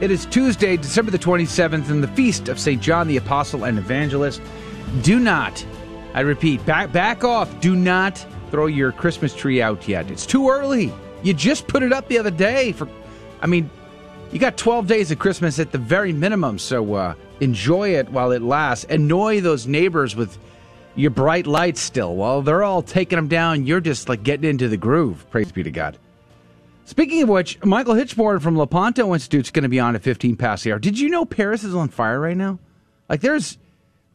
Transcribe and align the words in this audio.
It 0.00 0.10
is 0.10 0.26
Tuesday, 0.26 0.76
December 0.76 1.12
the 1.12 1.18
27th, 1.18 1.88
and 1.88 2.02
the 2.02 2.08
feast 2.08 2.48
of 2.48 2.58
St. 2.58 2.82
John 2.82 3.06
the 3.06 3.16
Apostle 3.16 3.64
and 3.64 3.78
Evangelist. 3.78 4.42
Do 5.02 5.20
not, 5.20 5.64
I 6.14 6.20
repeat, 6.20 6.66
back, 6.66 6.90
back 6.90 7.22
off. 7.22 7.60
Do 7.60 7.76
not 7.76 8.26
throw 8.50 8.66
your 8.66 8.90
Christmas 8.90 9.32
tree 9.32 9.62
out 9.62 9.86
yet. 9.86 10.10
It's 10.10 10.26
too 10.26 10.50
early. 10.50 10.92
You 11.22 11.32
just 11.32 11.68
put 11.68 11.84
it 11.84 11.92
up 11.92 12.08
the 12.08 12.18
other 12.18 12.32
day. 12.32 12.72
For, 12.72 12.88
I 13.40 13.46
mean, 13.46 13.70
you 14.32 14.40
got 14.40 14.56
12 14.56 14.88
days 14.88 15.12
of 15.12 15.20
Christmas 15.20 15.60
at 15.60 15.70
the 15.70 15.78
very 15.78 16.12
minimum, 16.12 16.58
so 16.58 16.94
uh, 16.94 17.14
enjoy 17.40 17.90
it 17.90 18.10
while 18.10 18.32
it 18.32 18.42
lasts. 18.42 18.84
Annoy 18.90 19.40
those 19.40 19.68
neighbors 19.68 20.16
with 20.16 20.36
your 20.96 21.12
bright 21.12 21.46
lights 21.46 21.80
still. 21.80 22.16
While 22.16 22.42
they're 22.42 22.64
all 22.64 22.82
taking 22.82 23.16
them 23.16 23.28
down, 23.28 23.64
you're 23.64 23.80
just 23.80 24.08
like 24.08 24.24
getting 24.24 24.50
into 24.50 24.68
the 24.68 24.76
groove. 24.76 25.24
Praise 25.30 25.52
be 25.52 25.62
to 25.62 25.70
God. 25.70 25.98
Speaking 26.86 27.22
of 27.22 27.30
which, 27.30 27.62
Michael 27.64 27.94
Hichborn 27.94 28.42
from 28.42 28.58
Lepanto 28.58 29.14
Institute 29.14 29.46
is 29.46 29.50
going 29.50 29.62
to 29.62 29.70
be 29.70 29.80
on 29.80 29.94
at 29.94 30.02
15 30.02 30.36
past 30.36 30.64
the 30.64 30.72
hour. 30.72 30.78
Did 30.78 30.98
you 30.98 31.08
know 31.08 31.24
Paris 31.24 31.64
is 31.64 31.74
on 31.74 31.88
fire 31.88 32.20
right 32.20 32.36
now? 32.36 32.58
Like 33.08 33.22
there's 33.22 33.56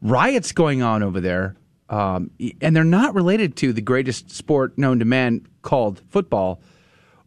riots 0.02 0.52
going 0.52 0.84
on 0.84 1.02
over 1.02 1.20
there, 1.20 1.56
um, 1.90 2.30
and 2.62 2.76
they're 2.76 2.84
not 2.84 3.16
related 3.16 3.56
to 3.58 3.74
the 3.74 3.82
greatest 3.82 4.30
sport 4.30 4.78
known 4.78 5.00
to 5.00 5.06
man 5.06 5.48
called 5.64 6.02
football, 6.10 6.62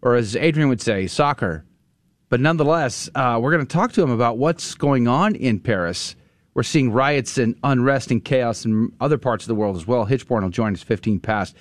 or 0.00 0.14
as 0.14 0.36
Adrian 0.36 0.68
would 0.68 0.80
say, 0.80 1.08
soccer. 1.08 1.64
But 2.28 2.40
nonetheless, 2.40 3.10
uh, 3.14 3.38
we're 3.42 3.52
going 3.52 3.66
to 3.66 3.72
talk 3.72 3.92
to 3.92 4.02
him 4.02 4.10
about 4.10 4.38
what's 4.38 4.74
going 4.74 5.08
on 5.08 5.34
in 5.34 5.58
Paris. 5.58 6.14
We're 6.54 6.62
seeing 6.62 6.92
riots 6.92 7.36
and 7.36 7.58
unrest 7.64 8.10
and 8.10 8.24
chaos 8.24 8.64
in 8.64 8.92
other 9.00 9.18
parts 9.18 9.44
of 9.44 9.48
the 9.48 9.54
world 9.54 9.76
as 9.76 9.86
well. 9.86 10.06
Hichborn 10.06 10.42
will 10.42 10.50
join 10.50 10.72
us 10.72 10.82
15 10.82 11.18
past. 11.18 11.56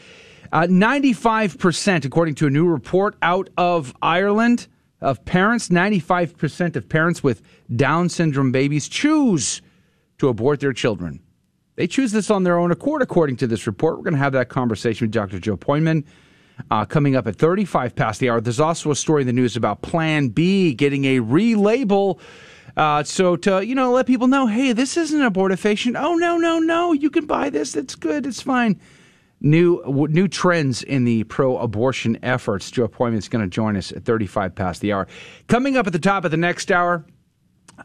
Uh, 0.52 0.63
95%, 0.63 2.03
according 2.03 2.35
to 2.35 2.47
a 2.47 2.49
new 2.49 2.67
report 2.67 3.16
out 3.21 3.49
of 3.57 3.95
Ireland, 4.02 4.67
of 4.99 5.23
parents, 5.25 5.69
95% 5.69 6.75
of 6.75 6.88
parents 6.88 7.23
with 7.23 7.41
Down 7.75 8.09
syndrome 8.09 8.52
babies 8.52 8.88
choose 8.88 9.61
to 10.19 10.27
abort 10.27 10.59
their 10.59 10.73
children. 10.73 11.21
They 11.75 11.88
choose 11.88 12.11
this 12.11 12.30
on 12.30 12.43
their 12.43 12.59
own 12.59 12.71
accord, 12.71 13.02
according 13.02 13.38
to 13.38 13.47
this 13.47 13.66
report. 13.66 13.97
We're 13.97 14.03
going 14.03 14.13
to 14.13 14.19
have 14.19 14.33
that 14.33 14.49
conversation 14.49 15.05
with 15.05 15.13
Dr. 15.13 15.39
Joe 15.39 15.58
Pojman 15.58 16.03
uh, 16.69 16.86
coming 16.86 17.15
up 17.15 17.25
at 17.27 17.38
35 17.38 17.95
past 17.95 18.19
the 18.19 18.30
hour. 18.30 18.41
There's 18.41 18.59
also 18.59 18.91
a 18.91 18.95
story 18.95 19.21
in 19.21 19.27
the 19.27 19.33
news 19.33 19.55
about 19.55 19.81
Plan 19.81 20.27
B 20.27 20.73
getting 20.73 21.05
a 21.05 21.19
relabel. 21.19 22.19
Uh, 22.77 23.03
so 23.03 23.36
to 23.36 23.65
you 23.65 23.73
know 23.73 23.91
let 23.91 24.05
people 24.05 24.27
know, 24.27 24.47
hey, 24.47 24.71
this 24.71 24.95
isn't 24.95 25.19
abortifacient. 25.19 25.99
Oh 25.99 26.15
no, 26.15 26.38
no, 26.38 26.59
no! 26.59 26.93
You 26.93 27.09
can 27.09 27.25
buy 27.25 27.49
this. 27.49 27.75
It's 27.75 27.95
good. 27.95 28.25
It's 28.25 28.41
fine 28.41 28.80
new 29.42 29.81
new 30.09 30.28
trends 30.28 30.84
in 30.84 31.03
the 31.03 31.23
pro-abortion 31.25 32.17
efforts. 32.23 32.72
Joe 32.72 32.86
is 32.86 33.28
going 33.28 33.44
to 33.44 33.50
join 33.50 33.75
us 33.75 33.92
at 33.92 34.06
35 34.06 34.56
past 34.56 34.81
the 34.81 34.94
hour. 34.94 35.08
Coming 35.48 35.75
up 35.75 35.88
at 35.88 35.94
the 35.94 36.00
top 36.00 36.23
of 36.23 36.31
the 36.31 36.38
next 36.38 36.72
hour, 36.72 37.06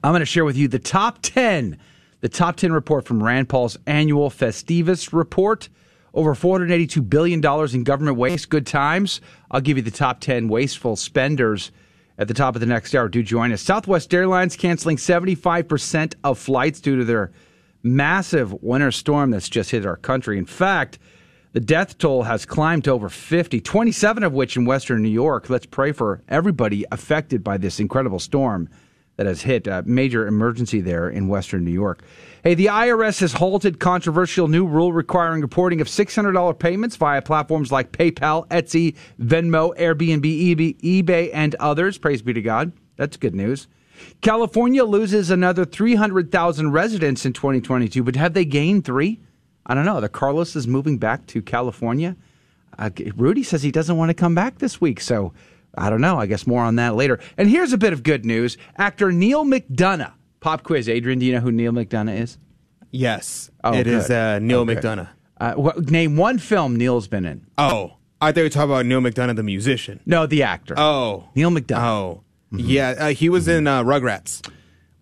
I'm 0.05 0.13
going 0.13 0.21
to 0.21 0.27
share 0.27 0.45
with 0.45 0.57
you 0.57 0.69
the 0.69 0.79
top 0.79 1.21
10, 1.23 1.79
the 2.21 2.29
top 2.29 2.57
10 2.57 2.73
report 2.73 3.05
from 3.07 3.23
Rand 3.23 3.49
Paul's 3.49 3.77
annual 3.87 4.31
Festivus 4.31 5.13
report. 5.13 5.69
Over 6.15 6.35
$482 6.35 7.11
billion 7.11 7.45
in 7.75 7.85
government 7.85 8.17
waste. 8.17 8.49
Good 8.49 8.67
times. 8.67 9.21
I'll 9.51 9.61
give 9.61 9.77
you 9.77 9.83
the 9.83 9.91
top 9.91 10.21
10 10.21 10.49
wasteful 10.49 10.97
spenders 10.97 11.73
at 12.17 12.27
the 12.27 12.33
top 12.33 12.55
of 12.55 12.61
the 12.61 12.67
next 12.67 12.95
hour. 12.95 13.11
Do 13.11 13.23
join 13.23 13.53
us. 13.53 13.61
Southwest 13.61 14.15
Airlines 14.15 14.57
canceling 14.57 14.97
75% 14.97 16.15
of 16.25 16.39
flights 16.39 16.81
due 16.81 16.97
to 16.97 17.05
their 17.05 17.33
massive 17.83 18.55
winter 18.63 18.91
storm 18.91 19.31
that's 19.31 19.51
just 19.51 19.71
hit 19.71 19.85
our 19.85 19.99
country. 19.99 20.39
In 20.39 20.47
fact, 20.47 20.99
the 21.57 21.61
death 21.61 21.97
toll 21.97 22.25
has 22.25 22.45
climbed 22.45 22.85
to 22.85 22.91
over 22.91 23.09
50, 23.09 23.63
27 23.63 24.23
of 24.23 24.35
which 24.35 24.59
in 24.59 24.67
western 24.67 25.03
New 25.03 25.09
York. 25.09 25.49
Let's 25.49 25.65
pray 25.65 25.91
for 25.91 26.21
everybody 26.29 26.85
affected 26.93 27.43
by 27.43 27.57
this 27.57 27.81
incredible 27.81 28.19
storm 28.19 28.69
that 29.17 29.25
has 29.25 29.41
hit 29.41 29.67
a 29.67 29.83
major 29.87 30.27
emergency 30.27 30.83
there 30.83 31.09
in 31.09 31.29
western 31.29 31.65
New 31.65 31.71
York. 31.71 32.03
Hey, 32.45 32.53
the 32.53 32.67
IRS 32.67 33.21
has 33.21 33.33
halted 33.33 33.81
controversial 33.81 34.49
new 34.49 34.67
rule 34.67 34.93
requiring 34.93 35.41
reporting 35.41 35.81
of 35.81 35.87
$600 35.87 36.59
payments 36.59 36.97
via 36.97 37.23
platforms 37.23 37.73
like 37.73 37.91
PayPal, 37.91 38.47
Etsy, 38.49 38.95
Venmo, 39.19 39.75
Airbnb, 39.79 40.79
eBay, 40.83 41.31
and 41.33 41.55
others. 41.55 41.97
Praise 41.97 42.21
be 42.21 42.35
to 42.35 42.43
God. 42.43 42.71
That's 42.97 43.17
good 43.17 43.35
news. 43.35 43.67
California 44.21 44.85
loses 44.85 45.31
another 45.31 45.65
300,000 45.65 46.73
residents 46.73 47.25
in 47.25 47.33
2022, 47.33 48.03
but 48.03 48.17
have 48.17 48.35
they 48.35 48.45
gained 48.45 48.85
three? 48.85 49.21
I 49.67 49.75
don't 49.75 49.85
know. 49.85 50.01
The 50.01 50.09
Carlos 50.09 50.57
is 50.57 50.67
moving 50.67 50.99
back 50.99 51.27
to 51.27 51.43
California. 51.43 52.17
Uh, 52.79 52.91
Rudy 53.17 53.43
says 53.43 53.63
he 53.63 53.73
doesn't 53.73 53.97
want 53.97 54.11
to 54.11 54.15
come 54.15 54.35
back 54.35 54.59
this 54.59 54.81
week, 54.81 55.01
so 55.01 55.33
I 55.77 55.91
don't 55.91 56.01
know. 56.01 56.19
I 56.19 56.27
guess 56.27 56.47
more 56.47 56.63
on 56.63 56.77
that 56.77 56.95
later. 56.95 57.19
And 57.37 57.49
here's 57.51 57.73
a 57.73 57.79
bit 57.79 57.93
of 57.93 58.03
good 58.03 58.25
news: 58.25 58.57
actor 58.77 59.13
Neal 59.13 59.45
McDonough. 59.45 60.13
Pop 60.41 60.63
quiz, 60.63 60.89
Adrian. 60.89 61.19
Do 61.19 61.27
you 61.27 61.33
know 61.33 61.41
who 61.41 61.51
Neal 61.51 61.73
McDonough 61.73 62.21
is? 62.21 62.39
Yes, 62.91 63.51
oh, 63.65 63.73
it 63.73 63.85
good. 63.85 63.95
is 63.95 64.11
uh, 64.11 64.39
Neal 64.39 64.61
okay. 64.61 64.77
McDonough. 64.77 65.09
Uh, 65.39 65.55
what, 65.55 65.91
name 65.91 66.17
one 66.17 66.39
film 66.39 66.77
Neal's 66.77 67.09
been 67.09 67.27
in. 67.27 67.47
Oh, 67.59 67.97
I 68.21 68.33
thought 68.33 68.39
you 68.39 68.45
were 68.45 68.51
talking 68.51 68.71
about 68.71 68.87
Neil 68.87 69.01
McDonough, 69.01 69.37
the 69.37 69.43
musician. 69.43 70.01
No, 70.07 70.27
the 70.27 70.45
actor. 70.45 70.75
Oh, 70.79 71.29
Neal 71.35 71.51
McDonough. 71.51 71.83
Oh, 71.83 72.23
mm-hmm. 72.53 72.69
yeah, 72.69 72.95
uh, 72.99 73.09
he 73.09 73.29
was 73.29 73.49
mm-hmm. 73.49 73.59
in 73.59 73.67
uh, 73.67 73.83
Rugrats. 73.83 74.49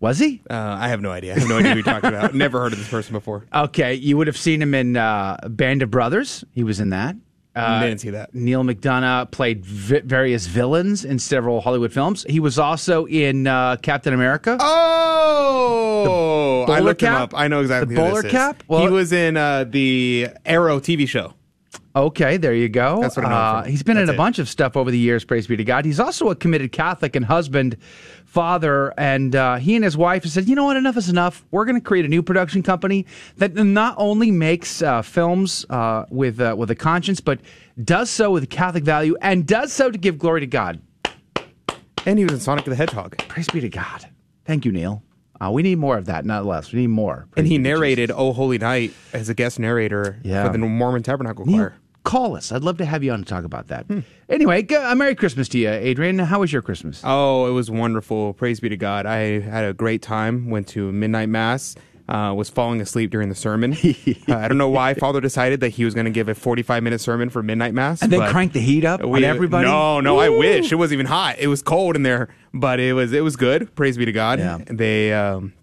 Was 0.05 0.19
he? 0.19 0.43
Uh, 0.51 0.55
I 0.55 0.89
have 0.89 1.01
no 1.01 1.11
idea. 1.11 1.35
I 1.35 1.39
have 1.39 1.49
no 1.49 1.57
idea 1.57 1.71
who 1.71 1.77
you're 1.77 1.83
talking 1.83 2.11
about. 2.11 2.35
Never 2.35 2.61
heard 2.61 2.75
of 2.75 2.79
this 2.79 2.91
person 2.91 3.15
before. 3.15 3.47
Okay, 3.55 3.95
you 3.95 4.19
would 4.19 4.27
have 4.27 4.37
seen 4.37 4.61
him 4.61 4.75
in 4.75 4.99
uh, 4.99 5.39
Band 5.49 5.81
of 5.81 5.91
Brothers. 5.91 6.45
He 6.53 6.63
was 6.63 6.79
in 6.79 6.91
that. 6.91 7.17
Uh, 7.57 7.81
didn't 7.81 8.03
see 8.03 8.11
that. 8.11 8.35
Neal 8.35 8.65
McDonough 8.65 9.31
played 9.31 9.65
vi- 9.65 10.01
various 10.01 10.47
villains 10.47 11.07
in 11.07 11.19
several 11.19 11.63
Hollywood 11.63 11.91
films. 11.91 12.27
He 12.29 12.39
was 12.39 12.59
also 12.59 13.07
in 13.07 13.47
uh, 13.47 13.77
Captain 13.77 14.13
America. 14.13 14.59
Oh, 14.61 16.67
I 16.69 16.81
looked 16.81 17.01
cap? 17.01 17.17
him 17.17 17.23
up. 17.23 17.33
I 17.35 17.49
know 17.49 17.63
exactly 17.63 17.95
the 17.95 18.01
bowler 18.03 18.25
cap. 18.25 18.63
Well, 18.69 18.83
he 18.83 18.89
was 18.89 19.11
in 19.11 19.39
uh, 19.39 19.65
the 19.65 20.29
Arrow 20.45 20.81
TV 20.81 21.09
show. 21.09 21.33
Okay, 21.97 22.37
there 22.37 22.55
you 22.55 22.69
go. 22.69 23.01
That's 23.01 23.17
what. 23.17 23.27
Uh, 23.27 23.63
he's 23.63 23.83
been 23.83 23.97
That's 23.97 24.05
in 24.05 24.11
a 24.11 24.13
it. 24.15 24.17
bunch 24.17 24.39
of 24.39 24.49
stuff 24.49 24.77
over 24.77 24.91
the 24.91 24.99
years. 24.99 25.25
Praise 25.25 25.47
be 25.47 25.57
to 25.57 25.65
God. 25.65 25.85
He's 25.85 26.01
also 26.01 26.29
a 26.29 26.35
committed 26.35 26.73
Catholic 26.73 27.15
and 27.15 27.25
husband 27.25 27.77
father, 28.25 28.93
and 28.99 29.37
uh, 29.37 29.57
he 29.57 29.77
and 29.77 29.85
his 29.85 29.97
wife 29.97 30.25
have 30.25 30.33
said, 30.33 30.49
you 30.49 30.57
know 30.57 30.65
what, 30.65 30.77
enough 30.77 30.97
is 30.97 31.09
enough. 31.09 31.45
We're 31.53 31.65
going 31.65 31.77
to 31.77 31.81
create 31.81 32.05
a 32.05 32.09
new 32.09 32.23
production 32.23 32.65
company 32.65 33.07
that 33.37 33.55
not 33.55 33.95
only 33.97 34.33
makes 34.33 34.83
uh, 34.83 35.03
films 35.03 35.65
uh, 35.71 36.07
with 36.11 36.41
uh, 36.41 36.57
with 36.59 36.71
a 36.73 36.75
conscience, 36.75 37.21
but 37.21 37.39
does 37.83 38.11
so 38.11 38.33
with 38.33 38.51
Catholic 38.51 38.83
value 38.83 39.17
and 39.21 39.47
does 39.47 39.73
so 39.73 39.91
to 39.91 39.97
give 39.99 40.19
glory 40.19 40.41
to 40.41 40.47
God. 40.47 40.81
And 42.07 42.19
he 42.19 42.25
was 42.25 42.35
in 42.35 42.41
Sonic 42.41 42.65
the 42.65 42.75
Hedgehog. 42.75 43.17
Praise 43.29 43.49
be 43.49 43.61
to 43.61 43.69
God. 43.69 44.07
Thank 44.45 44.65
you, 44.65 44.73
Neal. 44.73 45.03
Uh, 45.41 45.51
we 45.51 45.63
need 45.63 45.79
more 45.79 45.97
of 45.97 46.07
that, 46.07 46.25
not 46.25 46.45
less. 46.45 46.73
We 46.73 46.81
need 46.81 46.89
more. 46.89 47.27
And 47.37 47.47
he 47.47 47.59
narrated. 47.59 48.11
"Oh 48.11 48.33
Holy 48.33 48.59
Night" 48.59 48.93
as 49.13 49.29
a 49.29 49.35
guest 49.35 49.59
narrator 49.59 50.19
yeah. 50.23 50.45
for 50.45 50.53
the 50.53 50.59
Mormon 50.59 51.03
Tabernacle 51.03 51.45
Choir 51.45 51.75
call 52.05 52.37
us. 52.37 52.53
I'd 52.53 52.63
love 52.63 52.79
to 52.79 52.85
have 52.85 53.03
you 53.03 53.11
on 53.13 53.21
to 53.21 53.25
talk 53.25 53.45
about 53.45 53.69
that. 53.69 53.87
Hmm. 53.87 54.01
Anyway, 54.29 54.67
uh, 54.69 54.95
Merry 54.95 55.15
Christmas 55.15 55.49
to 55.49 55.59
you, 55.59 55.71
Adrian. 55.71 56.19
How 56.19 56.41
was 56.41 56.53
your 56.53 56.63
Christmas? 56.63 57.01
Oh, 57.03 57.47
it 57.47 57.51
was 57.51 57.71
wonderful. 57.71 58.35
Praise 58.35 58.61
be 58.61 58.69
to 58.69 58.77
God. 58.77 59.07
I 59.07 59.41
had 59.41 59.65
a 59.65 59.73
great 59.73 60.03
time. 60.03 60.51
Went 60.51 60.69
to 60.69 60.93
midnight 60.93 61.31
mass. 61.31 61.75
Uh, 62.07 62.35
was 62.37 62.51
falling 62.51 62.83
asleep 62.83 63.11
during 63.11 63.31
the 63.31 63.35
sermon. 63.35 63.73
uh, 64.29 64.37
I 64.37 64.47
don't 64.47 64.59
know 64.59 64.69
why 64.69 64.93
Father 64.93 65.23
decided 65.23 65.61
that 65.61 65.71
he 65.71 65.87
was 65.87 65.95
going 65.95 66.05
to 66.05 66.11
give 66.11 66.29
a 66.29 66.35
45 66.35 66.83
minute 66.83 67.01
sermon 67.01 67.31
for 67.31 67.43
midnight 67.43 67.73
mass. 67.73 68.03
And 68.03 68.13
then 68.13 68.29
crank 68.31 68.53
the 68.53 68.61
heat 68.61 68.85
up 68.85 69.03
we, 69.03 69.21
on 69.21 69.25
everybody? 69.25 69.67
No, 69.67 70.01
no, 70.01 70.17
Woo! 70.17 70.21
I 70.21 70.29
wish. 70.29 70.71
It 70.71 70.75
wasn't 70.75 70.95
even 70.95 71.07
hot. 71.07 71.37
It 71.39 71.47
was 71.47 71.63
cold 71.63 71.97
in 71.97 72.03
there, 72.03 72.29
but 72.53 72.79
it 72.79 72.93
was 72.93 73.15
it 73.15 73.23
was 73.23 73.37
good. 73.37 73.75
Praise 73.75 73.97
be 73.97 74.05
to 74.05 74.13
God. 74.13 74.39
Yeah. 74.39 74.59
They 74.67 75.15
um, 75.15 75.55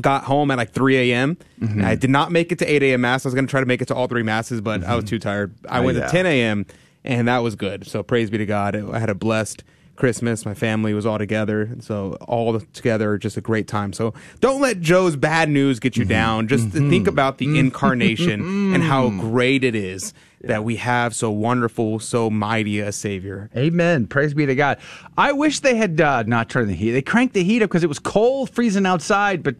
got 0.00 0.24
home 0.24 0.50
at 0.50 0.58
like 0.58 0.72
3 0.72 1.10
a.m. 1.10 1.36
Mm-hmm. 1.60 1.84
I 1.84 1.94
did 1.94 2.10
not 2.10 2.30
make 2.32 2.52
it 2.52 2.58
to 2.58 2.66
8 2.70 2.82
a.m. 2.82 3.00
mass. 3.00 3.24
I 3.24 3.28
was 3.28 3.34
going 3.34 3.46
to 3.46 3.50
try 3.50 3.60
to 3.60 3.66
make 3.66 3.80
it 3.82 3.88
to 3.88 3.94
all 3.94 4.06
three 4.06 4.22
masses, 4.22 4.60
but 4.60 4.80
mm-hmm. 4.80 4.90
I 4.90 4.94
was 4.94 5.04
mm-hmm. 5.04 5.10
too 5.10 5.18
tired. 5.18 5.54
I 5.68 5.78
oh, 5.78 5.84
went 5.84 5.98
yeah. 5.98 6.06
to 6.06 6.12
10 6.12 6.26
a.m. 6.26 6.66
and 7.04 7.28
that 7.28 7.38
was 7.38 7.56
good. 7.56 7.86
So 7.86 8.02
praise 8.02 8.30
be 8.30 8.38
to 8.38 8.46
God. 8.46 8.76
I 8.76 8.98
had 8.98 9.10
a 9.10 9.14
blessed 9.14 9.64
Christmas. 9.98 10.46
My 10.46 10.54
family 10.54 10.94
was 10.94 11.04
all 11.04 11.18
together. 11.18 11.62
And 11.62 11.82
so 11.82 12.12
all 12.22 12.58
together, 12.60 13.18
just 13.18 13.36
a 13.36 13.40
great 13.40 13.66
time. 13.66 13.92
So 13.92 14.14
don't 14.40 14.60
let 14.60 14.80
Joe's 14.80 15.16
bad 15.16 15.50
news 15.50 15.80
get 15.80 15.96
you 15.96 16.04
mm-hmm. 16.04 16.10
down. 16.10 16.48
Just 16.48 16.68
mm-hmm. 16.68 16.88
think 16.88 17.08
about 17.08 17.38
the 17.38 17.46
mm-hmm. 17.46 17.56
incarnation 17.56 18.74
and 18.74 18.82
how 18.82 19.10
great 19.10 19.64
it 19.64 19.74
is 19.74 20.14
that 20.42 20.62
we 20.62 20.76
have 20.76 21.16
so 21.16 21.32
wonderful, 21.32 21.98
so 21.98 22.30
mighty 22.30 22.78
a 22.78 22.92
Savior. 22.92 23.50
Amen. 23.56 24.06
Praise 24.06 24.34
be 24.34 24.46
to 24.46 24.54
God. 24.54 24.78
I 25.16 25.32
wish 25.32 25.60
they 25.60 25.74
had 25.74 26.00
uh, 26.00 26.22
not 26.22 26.48
turned 26.48 26.70
the 26.70 26.74
heat. 26.74 26.92
They 26.92 27.02
cranked 27.02 27.34
the 27.34 27.42
heat 27.42 27.62
up 27.62 27.70
because 27.70 27.82
it 27.82 27.88
was 27.88 27.98
cold, 27.98 28.50
freezing 28.50 28.86
outside, 28.86 29.42
but 29.42 29.56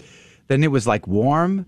then 0.47 0.63
it 0.63 0.69
was 0.69 0.87
like 0.87 1.07
warm 1.09 1.67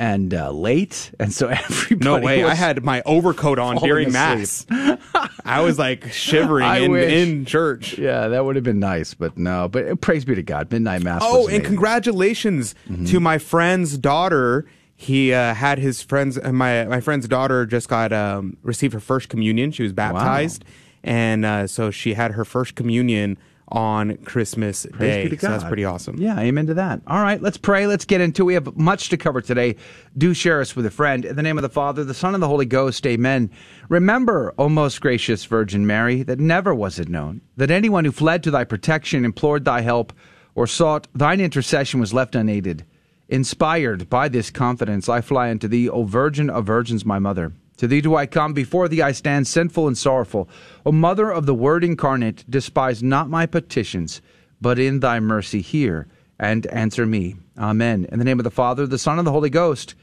and 0.00 0.32
uh, 0.32 0.50
late, 0.50 1.12
and 1.20 1.30
so 1.32 1.48
everybody. 1.48 2.04
No 2.04 2.18
way! 2.24 2.42
I 2.42 2.54
had 2.54 2.82
my 2.82 3.02
overcoat 3.04 3.58
on 3.58 3.76
during 3.76 4.08
asleep. 4.08 4.70
mass. 4.70 4.98
I 5.44 5.60
was 5.60 5.78
like 5.78 6.10
shivering 6.12 6.66
in, 6.84 6.94
in 6.96 7.44
church. 7.44 7.98
Yeah, 7.98 8.28
that 8.28 8.44
would 8.44 8.56
have 8.56 8.64
been 8.64 8.80
nice, 8.80 9.12
but 9.14 9.36
no. 9.36 9.68
But 9.68 10.00
praise 10.00 10.24
be 10.24 10.34
to 10.34 10.42
God, 10.42 10.72
midnight 10.72 11.02
mass. 11.02 11.20
Oh, 11.22 11.46
and 11.48 11.62
congratulations 11.64 12.74
Mm-hmm. 12.88 13.04
to 13.06 13.20
my 13.20 13.38
friend's 13.38 13.98
daughter. 13.98 14.64
He 14.96 15.32
uh, 15.32 15.54
had 15.54 15.78
his 15.78 16.02
friends. 16.02 16.38
uh, 16.42 16.50
My 16.52 16.84
my 16.84 17.00
friend's 17.00 17.28
daughter 17.28 17.66
just 17.66 17.88
got 17.88 18.12
um, 18.12 18.56
received 18.62 18.94
her 18.94 19.00
first 19.00 19.28
communion. 19.28 19.70
She 19.70 19.82
was 19.82 19.92
baptized, 19.92 20.64
and 21.04 21.44
uh, 21.44 21.66
so 21.66 21.90
she 21.90 22.14
had 22.14 22.32
her 22.32 22.44
first 22.44 22.74
communion 22.74 23.36
on 23.70 24.16
Christmas 24.18 24.86
Praise 24.92 25.30
Day. 25.30 25.36
So 25.36 25.48
that's 25.48 25.64
pretty 25.64 25.84
awesome. 25.84 26.16
Yeah, 26.20 26.38
amen 26.38 26.66
to 26.66 26.74
that. 26.74 27.00
All 27.06 27.22
right, 27.22 27.40
let's 27.40 27.56
pray. 27.56 27.86
Let's 27.86 28.04
get 28.04 28.20
into. 28.20 28.42
it. 28.42 28.46
We 28.46 28.54
have 28.54 28.76
much 28.76 29.08
to 29.10 29.16
cover 29.16 29.40
today. 29.40 29.76
Do 30.16 30.34
share 30.34 30.60
us 30.60 30.74
with 30.74 30.86
a 30.86 30.90
friend. 30.90 31.24
In 31.24 31.36
the 31.36 31.42
name 31.42 31.58
of 31.58 31.62
the 31.62 31.68
Father, 31.68 32.04
the 32.04 32.14
Son, 32.14 32.34
and 32.34 32.42
the 32.42 32.48
Holy 32.48 32.66
Ghost. 32.66 33.06
Amen. 33.06 33.50
Remember, 33.88 34.54
O 34.58 34.68
most 34.68 35.00
gracious 35.00 35.44
Virgin 35.44 35.86
Mary, 35.86 36.22
that 36.22 36.38
never 36.38 36.74
was 36.74 36.98
it 36.98 37.08
known 37.08 37.40
that 37.56 37.70
anyone 37.70 38.04
who 38.04 38.12
fled 38.12 38.42
to 38.42 38.50
thy 38.50 38.64
protection, 38.64 39.24
implored 39.24 39.64
thy 39.64 39.80
help, 39.82 40.12
or 40.54 40.66
sought 40.66 41.06
thine 41.14 41.40
intercession 41.40 42.00
was 42.00 42.12
left 42.14 42.34
unaided. 42.34 42.84
Inspired 43.28 44.10
by 44.10 44.28
this 44.28 44.50
confidence, 44.50 45.08
I 45.08 45.20
fly 45.20 45.50
unto 45.50 45.68
thee, 45.68 45.88
O 45.88 46.02
Virgin 46.02 46.50
of 46.50 46.66
Virgins, 46.66 47.04
my 47.04 47.20
mother. 47.20 47.52
To 47.80 47.86
thee 47.86 48.02
do 48.02 48.14
I 48.14 48.26
come, 48.26 48.52
before 48.52 48.88
thee 48.88 49.00
I 49.00 49.12
stand 49.12 49.48
sinful 49.48 49.86
and 49.86 49.96
sorrowful. 49.96 50.50
O 50.84 50.92
Mother 50.92 51.30
of 51.30 51.46
the 51.46 51.54
Word 51.54 51.82
incarnate, 51.82 52.44
despise 52.46 53.02
not 53.02 53.30
my 53.30 53.46
petitions, 53.46 54.20
but 54.60 54.78
in 54.78 55.00
thy 55.00 55.18
mercy 55.18 55.62
hear 55.62 56.06
and 56.38 56.66
answer 56.66 57.06
me. 57.06 57.36
Amen. 57.56 58.06
In 58.12 58.18
the 58.18 58.24
name 58.26 58.38
of 58.38 58.44
the 58.44 58.50
Father, 58.50 58.86
the 58.86 58.98
Son, 58.98 59.16
and 59.16 59.26
the 59.26 59.32
Holy 59.32 59.48
Ghost. 59.48 59.94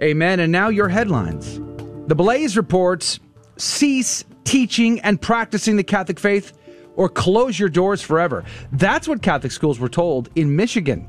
Amen. 0.00 0.40
And 0.40 0.50
now 0.50 0.70
your 0.70 0.88
headlines. 0.88 1.60
The 2.06 2.14
Blaze 2.14 2.56
reports 2.56 3.20
cease 3.58 4.24
teaching 4.44 4.98
and 5.00 5.20
practicing 5.20 5.76
the 5.76 5.84
Catholic 5.84 6.18
faith 6.18 6.54
or 6.96 7.10
close 7.10 7.58
your 7.58 7.68
doors 7.68 8.00
forever. 8.00 8.42
That's 8.72 9.06
what 9.06 9.20
Catholic 9.20 9.52
schools 9.52 9.78
were 9.78 9.90
told 9.90 10.30
in 10.34 10.56
Michigan. 10.56 11.06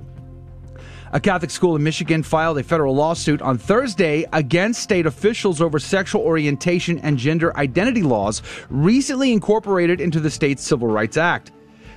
A 1.11 1.19
Catholic 1.19 1.50
school 1.50 1.75
in 1.75 1.81
Michigan 1.81 2.21
filed 2.21 2.59
a 2.59 2.63
federal 2.63 2.94
lawsuit 2.94 3.41
on 3.41 3.57
Thursday 3.57 4.25
against 4.31 4.83
state 4.83 5.07
officials 5.07 5.59
over 5.59 5.79
sexual 5.79 6.21
orientation 6.21 7.00
and 7.00 7.17
gender 7.17 7.56
identity 7.57 8.03
laws 8.03 8.44
recently 8.69 9.33
incorporated 9.33 10.00
into 10.00 10.19
the 10.19 10.29
state's 10.29 10.63
Civil 10.63 10.88
Rights 10.88 11.17
Act. 11.17 11.51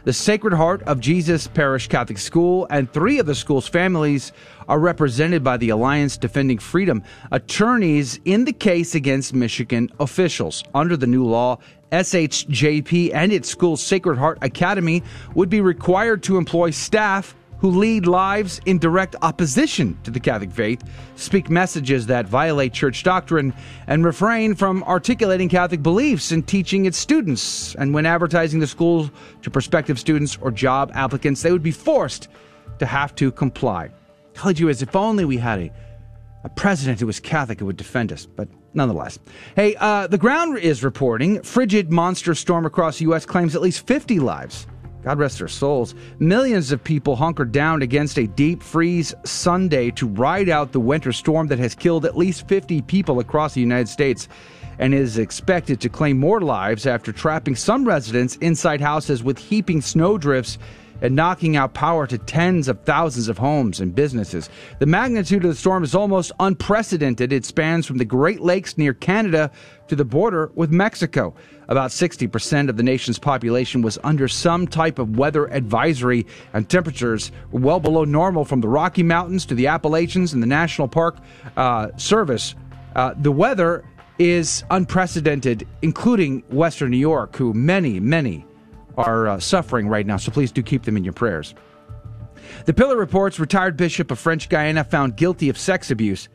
The 0.04 0.14
Sacred 0.14 0.54
Heart 0.54 0.84
of 0.84 0.98
Jesus 0.98 1.46
Parish 1.46 1.88
Catholic 1.88 2.16
School 2.16 2.66
and 2.70 2.90
three 2.90 3.18
of 3.18 3.26
the 3.26 3.34
school's 3.34 3.68
families 3.68 4.32
are 4.66 4.78
represented 4.78 5.44
by 5.44 5.58
the 5.58 5.68
Alliance 5.68 6.16
Defending 6.16 6.58
Freedom, 6.58 7.02
attorneys 7.30 8.18
in 8.24 8.46
the 8.46 8.52
case 8.52 8.94
against 8.94 9.34
Michigan 9.34 9.90
officials. 10.00 10.64
Under 10.74 10.96
the 10.96 11.06
new 11.06 11.26
law, 11.26 11.58
SHJP 11.92 13.12
and 13.12 13.30
its 13.30 13.50
school's 13.50 13.82
Sacred 13.82 14.16
Heart 14.16 14.38
Academy 14.40 15.02
would 15.34 15.50
be 15.50 15.60
required 15.60 16.22
to 16.22 16.38
employ 16.38 16.70
staff 16.70 17.36
who 17.62 17.70
lead 17.70 18.08
lives 18.08 18.60
in 18.66 18.76
direct 18.76 19.14
opposition 19.22 19.96
to 20.02 20.10
the 20.10 20.18
Catholic 20.18 20.50
faith, 20.50 20.82
speak 21.14 21.48
messages 21.48 22.06
that 22.08 22.26
violate 22.26 22.72
church 22.72 23.04
doctrine, 23.04 23.54
and 23.86 24.04
refrain 24.04 24.56
from 24.56 24.82
articulating 24.82 25.48
Catholic 25.48 25.80
beliefs 25.80 26.32
and 26.32 26.44
teaching 26.44 26.86
its 26.86 26.98
students. 26.98 27.76
And 27.76 27.94
when 27.94 28.04
advertising 28.04 28.58
the 28.58 28.66
school 28.66 29.08
to 29.42 29.50
prospective 29.50 30.00
students 30.00 30.36
or 30.40 30.50
job 30.50 30.90
applicants, 30.96 31.42
they 31.42 31.52
would 31.52 31.62
be 31.62 31.70
forced 31.70 32.26
to 32.80 32.84
have 32.84 33.14
to 33.14 33.30
comply. 33.30 33.90
Told 34.34 34.58
you 34.58 34.68
as 34.68 34.82
if 34.82 34.96
only 34.96 35.24
we 35.24 35.36
had 35.36 35.60
a, 35.60 35.70
a 36.42 36.48
president 36.48 36.98
who 36.98 37.06
was 37.06 37.20
Catholic 37.20 37.60
who 37.60 37.66
would 37.66 37.76
defend 37.76 38.12
us, 38.12 38.26
but 38.26 38.48
nonetheless. 38.74 39.20
Hey, 39.54 39.76
uh, 39.76 40.08
the 40.08 40.18
ground 40.18 40.58
is 40.58 40.82
reporting 40.82 41.40
frigid 41.42 41.92
monster 41.92 42.34
storm 42.34 42.66
across 42.66 42.98
the 42.98 43.04
U.S. 43.04 43.24
claims 43.24 43.54
at 43.54 43.62
least 43.62 43.86
50 43.86 44.18
lives. 44.18 44.66
God 45.02 45.19
rest 45.19 45.38
their 45.38 45.49
souls. 45.49 45.94
Millions 46.19 46.70
of 46.72 46.82
people 46.82 47.16
hunkered 47.16 47.52
down 47.52 47.82
against 47.82 48.19
a 48.19 48.26
deep 48.26 48.62
freeze 48.62 49.14
Sunday 49.25 49.90
to 49.93 50.06
ride 50.06 50.49
out 50.49 50.72
the 50.72 50.81
winter 50.81 51.12
storm 51.12 51.49
that 51.49 51.58
has 51.58 51.75
killed 51.75 52.04
at 52.04 52.16
least 52.16 52.46
50 52.49 52.82
people 52.82 53.19
across 53.19 53.54
the 53.54 53.60
United 53.60 53.88
States 53.88 54.28
and 54.78 54.94
is 54.94 55.19
expected 55.19 55.81
to 55.81 55.88
claim 55.88 56.19
more 56.19 56.40
lives 56.40 56.87
after 56.87 57.12
trapping 57.12 57.54
some 57.56 57.84
residents 57.84 58.37
inside 58.37 58.81
houses 58.81 59.22
with 59.22 59.38
heaping 59.38 59.81
snowdrifts 59.81 60.58
and 61.02 61.14
knocking 61.16 61.56
out 61.56 61.75
power 61.75 62.06
to 62.06 62.16
tens 62.16 62.69
of 62.69 62.81
thousands 62.84 63.28
of 63.28 63.37
homes 63.37 63.81
and 63.81 63.94
businesses. 63.94 64.49
The 64.78 64.87
magnitude 64.87 65.44
of 65.44 65.50
the 65.50 65.56
storm 65.56 65.84
is 65.84 65.94
almost 65.94 66.32
unprecedented. 66.40 67.32
It 67.32 67.44
spans 67.44 67.87
from 67.87 67.99
the 67.99 68.04
Great 68.04 68.40
Lakes 68.40 68.78
near 68.78 68.94
Canada 68.94 69.50
to 69.88 69.96
the 69.96 70.04
border 70.04 70.50
with 70.54 70.70
Mexico. 70.70 71.34
About 71.69 71.90
60% 71.90 72.69
of 72.69 72.76
the 72.76 72.82
nation's 72.82 73.19
population 73.19 73.82
was 73.82 73.99
under 74.04 74.28
some 74.28 74.66
type 74.66 74.99
of 74.99 75.16
weather 75.16 75.46
advisory, 75.52 76.26
and 76.54 76.69
temperatures 76.69 77.32
were 77.50 77.60
well 77.60 77.81
below 77.81 78.05
normal 78.05 78.44
from 78.44 78.60
the 78.60 78.69
Rocky 78.69 79.02
Mountains 79.02 79.44
to 79.46 79.55
the 79.55 79.66
Appalachians 79.66 80.32
and 80.32 80.43
the 80.43 80.46
National 80.46 80.88
Park 80.88 81.19
uh, 81.56 81.88
Service. 81.96 82.55
Uh, 82.94 83.14
the 83.19 83.32
weather 83.32 83.84
is 84.19 84.62
unprecedented, 84.70 85.66
including 85.82 86.40
Western 86.50 86.90
New 86.90 86.96
York, 86.96 87.34
who 87.37 87.52
many, 87.52 87.98
many 87.98 88.44
are 88.96 89.28
uh, 89.28 89.40
suffering 89.40 89.88
right 89.88 90.06
now, 90.06 90.16
so 90.16 90.30
please 90.30 90.52
do 90.52 90.62
keep 90.62 90.82
them 90.84 90.96
in 90.96 91.04
your 91.04 91.12
prayers. 91.12 91.54
The 92.64 92.74
Pillar 92.74 92.96
reports 92.96 93.40
retired 93.40 93.76
Bishop 93.76 94.10
of 94.10 94.18
French 94.18 94.48
Guiana 94.48 94.84
found 94.84 95.16
guilty 95.16 95.48
of 95.48 95.58
sex 95.58 95.90
abuse. 95.90 96.28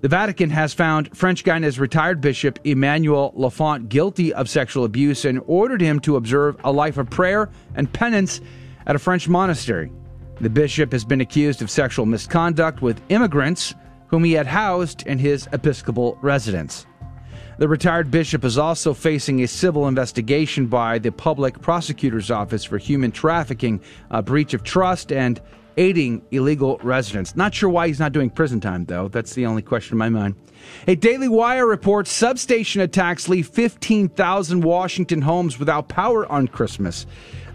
The 0.00 0.08
Vatican 0.08 0.50
has 0.50 0.74
found 0.74 1.16
French 1.16 1.44
Guiana's 1.44 1.78
retired 1.78 2.20
bishop 2.20 2.58
Emmanuel 2.64 3.32
Lafont 3.36 3.88
guilty 3.88 4.34
of 4.34 4.50
sexual 4.50 4.84
abuse 4.84 5.24
and 5.24 5.40
ordered 5.46 5.80
him 5.80 6.00
to 6.00 6.16
observe 6.16 6.56
a 6.64 6.72
life 6.72 6.98
of 6.98 7.08
prayer 7.08 7.50
and 7.76 7.92
penance 7.92 8.40
at 8.86 8.96
a 8.96 8.98
French 8.98 9.28
monastery. 9.28 9.92
The 10.40 10.50
bishop 10.50 10.90
has 10.90 11.04
been 11.04 11.20
accused 11.20 11.62
of 11.62 11.70
sexual 11.70 12.04
misconduct 12.04 12.82
with 12.82 13.00
immigrants 13.10 13.76
whom 14.08 14.24
he 14.24 14.32
had 14.32 14.46
housed 14.46 15.06
in 15.06 15.18
his 15.18 15.48
episcopal 15.52 16.18
residence. 16.20 16.84
The 17.58 17.68
retired 17.68 18.10
bishop 18.10 18.44
is 18.44 18.56
also 18.56 18.94
facing 18.94 19.42
a 19.42 19.46
civil 19.46 19.86
investigation 19.86 20.66
by 20.66 20.98
the 20.98 21.12
Public 21.12 21.60
Prosecutor's 21.60 22.30
Office 22.30 22.64
for 22.64 22.78
human 22.78 23.12
trafficking, 23.12 23.80
a 24.10 24.22
breach 24.22 24.54
of 24.54 24.62
trust, 24.62 25.12
and 25.12 25.40
aiding 25.76 26.22
illegal 26.30 26.78
residents. 26.82 27.36
Not 27.36 27.54
sure 27.54 27.68
why 27.68 27.88
he's 27.88 28.00
not 28.00 28.12
doing 28.12 28.30
prison 28.30 28.60
time, 28.60 28.86
though. 28.86 29.08
That's 29.08 29.34
the 29.34 29.46
only 29.46 29.62
question 29.62 29.94
in 29.94 29.98
my 29.98 30.08
mind. 30.08 30.34
A 30.86 30.94
Daily 30.94 31.28
Wire 31.28 31.66
reports 31.66 32.10
substation 32.10 32.80
attacks 32.80 33.28
leave 33.28 33.48
15,000 33.48 34.62
Washington 34.62 35.22
homes 35.22 35.58
without 35.58 35.88
power 35.88 36.30
on 36.30 36.48
Christmas. 36.48 37.06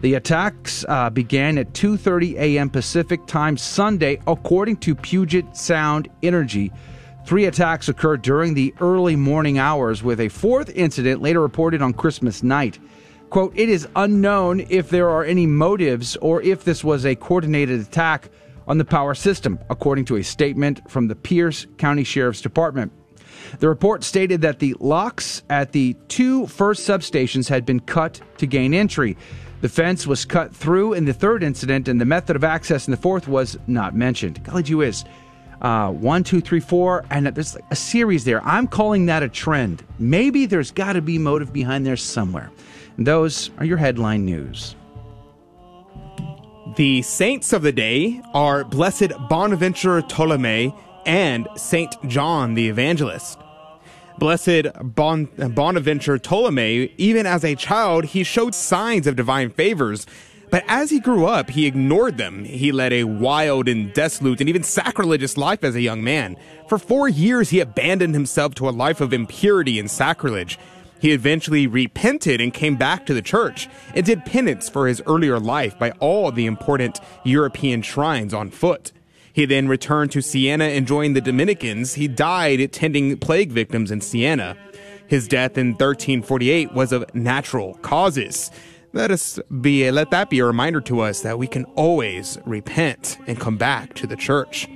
The 0.01 0.13
attacks 0.13 0.85
uh, 0.87 1.09
began 1.09 1.57
at 1.57 1.73
2:30 1.73 2.35
a.m. 2.35 2.69
Pacific 2.69 3.25
Time 3.25 3.57
Sunday, 3.57 4.19
according 4.27 4.77
to 4.77 4.93
Puget 4.93 5.57
Sound 5.57 6.07
Energy. 6.21 6.71
Three 7.27 7.43
attacks 7.43 7.89
occurred 7.89 8.21
during 8.21 8.53
the 8.53 8.73
early 8.79 9.17
morning 9.17 9.59
hours, 9.59 10.01
with 10.01 10.21
a 10.21 10.29
fourth 10.29 10.69
incident 10.69 11.21
later 11.21 11.41
reported 11.41 11.81
on 11.81 11.91
Christmas 11.91 12.41
night. 12.41 12.79
Quote, 13.29 13.51
it 13.53 13.67
is 13.67 13.85
unknown 13.97 14.61
if 14.69 14.89
there 14.89 15.09
are 15.09 15.25
any 15.25 15.45
motives 15.45 16.15
or 16.21 16.41
if 16.41 16.63
this 16.63 16.85
was 16.85 17.05
a 17.05 17.15
coordinated 17.15 17.81
attack 17.81 18.29
on 18.65 18.77
the 18.77 18.85
power 18.85 19.13
system, 19.13 19.59
according 19.69 20.05
to 20.05 20.15
a 20.15 20.23
statement 20.23 20.89
from 20.89 21.09
the 21.09 21.15
Pierce 21.15 21.67
County 21.77 22.05
Sheriff's 22.05 22.39
Department. 22.39 22.93
The 23.59 23.67
report 23.67 24.05
stated 24.05 24.39
that 24.43 24.59
the 24.59 24.77
locks 24.79 25.43
at 25.49 25.73
the 25.73 25.97
two 26.07 26.47
first 26.47 26.87
substations 26.87 27.49
had 27.49 27.65
been 27.65 27.81
cut 27.81 28.21
to 28.37 28.47
gain 28.47 28.73
entry. 28.73 29.17
The 29.59 29.67
fence 29.67 30.07
was 30.07 30.23
cut 30.23 30.55
through 30.55 30.93
in 30.93 31.03
the 31.03 31.13
third 31.13 31.43
incident, 31.43 31.89
and 31.89 31.99
the 31.99 32.05
method 32.05 32.37
of 32.37 32.45
access 32.45 32.87
in 32.87 32.91
the 32.91 32.95
fourth 32.95 33.27
was 33.27 33.57
not 33.67 33.93
mentioned. 33.93 34.41
Golly 34.45 34.63
gee 34.63 34.75
whiz. 34.75 35.03
Uh, 35.61 35.91
one, 35.91 36.23
two, 36.23 36.39
three, 36.39 36.59
four, 36.59 37.03
and 37.09 37.27
there's 37.27 37.57
a 37.71 37.75
series 37.75 38.25
there. 38.25 38.43
I'm 38.45 38.67
calling 38.67 39.07
that 39.07 39.23
a 39.23 39.29
trend. 39.29 39.83
Maybe 39.97 40.45
there's 40.45 40.71
got 40.71 40.93
to 40.93 41.01
be 41.01 41.17
motive 41.17 41.51
behind 41.51 41.85
there 41.85 41.97
somewhere. 41.97 42.51
And 42.97 43.07
those 43.07 43.49
are 43.57 43.65
your 43.65 43.77
headline 43.77 44.25
news. 44.25 44.75
The 46.75 47.01
saints 47.01 47.53
of 47.53 47.63
the 47.63 47.71
day 47.71 48.21
are 48.35 48.63
Blessed 48.63 49.11
Bonaventure 49.29 50.01
Ptolemy 50.03 50.75
and 51.07 51.47
Saint 51.55 51.95
John 52.07 52.53
the 52.53 52.69
Evangelist. 52.69 53.39
Blessed 54.19 54.67
bon- 54.81 55.29
Bonaventure 55.37 56.19
Ptolemy, 56.19 56.93
even 56.97 57.25
as 57.25 57.43
a 57.43 57.55
child, 57.55 58.05
he 58.05 58.23
showed 58.23 58.53
signs 58.53 59.07
of 59.07 59.15
divine 59.15 59.49
favors. 59.49 60.05
But 60.49 60.63
as 60.67 60.89
he 60.89 60.99
grew 60.99 61.25
up, 61.25 61.49
he 61.49 61.65
ignored 61.65 62.17
them. 62.17 62.45
He 62.45 62.71
led 62.71 62.93
a 62.93 63.03
wild 63.03 63.67
and 63.67 63.91
dissolute 63.93 64.39
and 64.39 64.49
even 64.49 64.63
sacrilegious 64.63 65.35
life 65.37 65.63
as 65.63 65.75
a 65.75 65.81
young 65.81 66.03
man. 66.03 66.37
For 66.69 66.77
four 66.77 67.09
years, 67.09 67.49
he 67.49 67.59
abandoned 67.59 68.13
himself 68.13 68.55
to 68.55 68.69
a 68.69 68.71
life 68.71 69.01
of 69.01 69.13
impurity 69.13 69.77
and 69.79 69.91
sacrilege. 69.91 70.57
He 70.99 71.11
eventually 71.11 71.67
repented 71.67 72.41
and 72.41 72.53
came 72.53 72.75
back 72.75 73.05
to 73.05 73.13
the 73.13 73.21
church 73.21 73.67
and 73.93 74.05
did 74.05 74.25
penance 74.25 74.69
for 74.69 74.87
his 74.87 75.01
earlier 75.05 75.39
life 75.39 75.77
by 75.77 75.91
all 75.99 76.31
the 76.31 76.45
important 76.45 76.99
European 77.23 77.81
shrines 77.81 78.33
on 78.33 78.49
foot. 78.49 78.91
He 79.33 79.45
then 79.45 79.67
returned 79.67 80.11
to 80.13 80.21
Siena 80.21 80.63
and 80.63 80.87
joined 80.87 81.15
the 81.15 81.21
Dominicans. 81.21 81.93
He 81.93 82.07
died 82.07 82.71
tending 82.71 83.17
plague 83.17 83.51
victims 83.51 83.91
in 83.91 84.01
Siena. 84.01 84.57
His 85.05 85.27
death 85.27 85.57
in 85.57 85.73
1348 85.73 86.73
was 86.73 86.91
of 86.91 87.13
natural 87.13 87.75
causes. 87.75 88.49
Let 88.93 89.11
us 89.11 89.39
be 89.61 89.89
let 89.91 90.11
that 90.11 90.29
be 90.29 90.39
a 90.39 90.45
reminder 90.45 90.81
to 90.81 91.01
us 91.01 91.21
that 91.21 91.37
we 91.37 91.47
can 91.47 91.65
always 91.75 92.37
repent 92.45 93.17
and 93.27 93.39
come 93.39 93.57
back 93.57 93.93
to 93.95 94.07
the 94.07 94.15
church. 94.15 94.67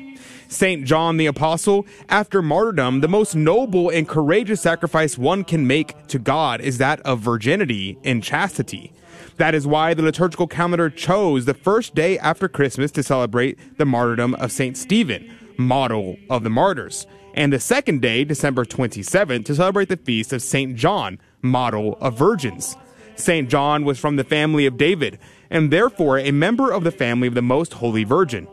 St. 0.48 0.86
John 0.86 1.16
the 1.16 1.28
Apostle, 1.28 1.86
after 2.10 2.42
martyrdom, 2.42 3.00
the 3.00 3.08
most 3.08 3.36
noble 3.36 3.90
and 3.90 4.08
courageous 4.08 4.60
sacrifice 4.62 5.18
one 5.18 5.46
can 5.46 5.66
make 5.66 6.08
to 6.08 6.20
God 6.20 6.60
is 6.60 6.78
that 6.78 7.00
of 7.02 7.22
virginity 7.22 7.98
and 8.04 8.22
chastity. 8.22 8.92
That 9.38 9.56
is 9.56 9.66
why 9.66 9.94
the 9.94 10.04
liturgical 10.04 10.48
calendar 10.48 10.90
chose 10.90 11.46
the 11.46 11.54
first 11.54 11.96
day 11.96 12.20
after 12.20 12.50
Christmas 12.50 12.92
to 12.92 13.04
celebrate 13.04 13.78
the 13.78 13.86
martyrdom 13.86 14.36
of 14.36 14.52
St. 14.52 14.76
Stephen, 14.76 15.32
model 15.58 16.18
of 16.30 16.44
the 16.44 16.50
martyrs, 16.50 17.08
and 17.34 17.54
the 17.54 17.60
second 17.60 18.02
day, 18.02 18.26
December 18.26 18.66
27th, 18.66 19.46
to 19.46 19.56
celebrate 19.56 19.88
the 19.88 19.96
feast 19.96 20.34
of 20.34 20.42
St. 20.42 20.76
John, 20.76 21.18
model 21.42 21.98
of 22.02 22.18
virgins. 22.18 22.76
St. 23.22 23.50
John 23.50 23.86
was 23.86 24.00
from 24.00 24.16
the 24.16 24.24
family 24.24 24.66
of 24.66 24.78
David, 24.78 25.20
and 25.50 25.72
therefore 25.72 26.18
a 26.18 26.32
member 26.32 26.72
of 26.72 26.84
the 26.84 26.92
family 26.92 27.28
of 27.28 27.34
the 27.34 27.42
Most 27.42 27.74
Holy 27.74 28.04
Virgin. 28.04 28.48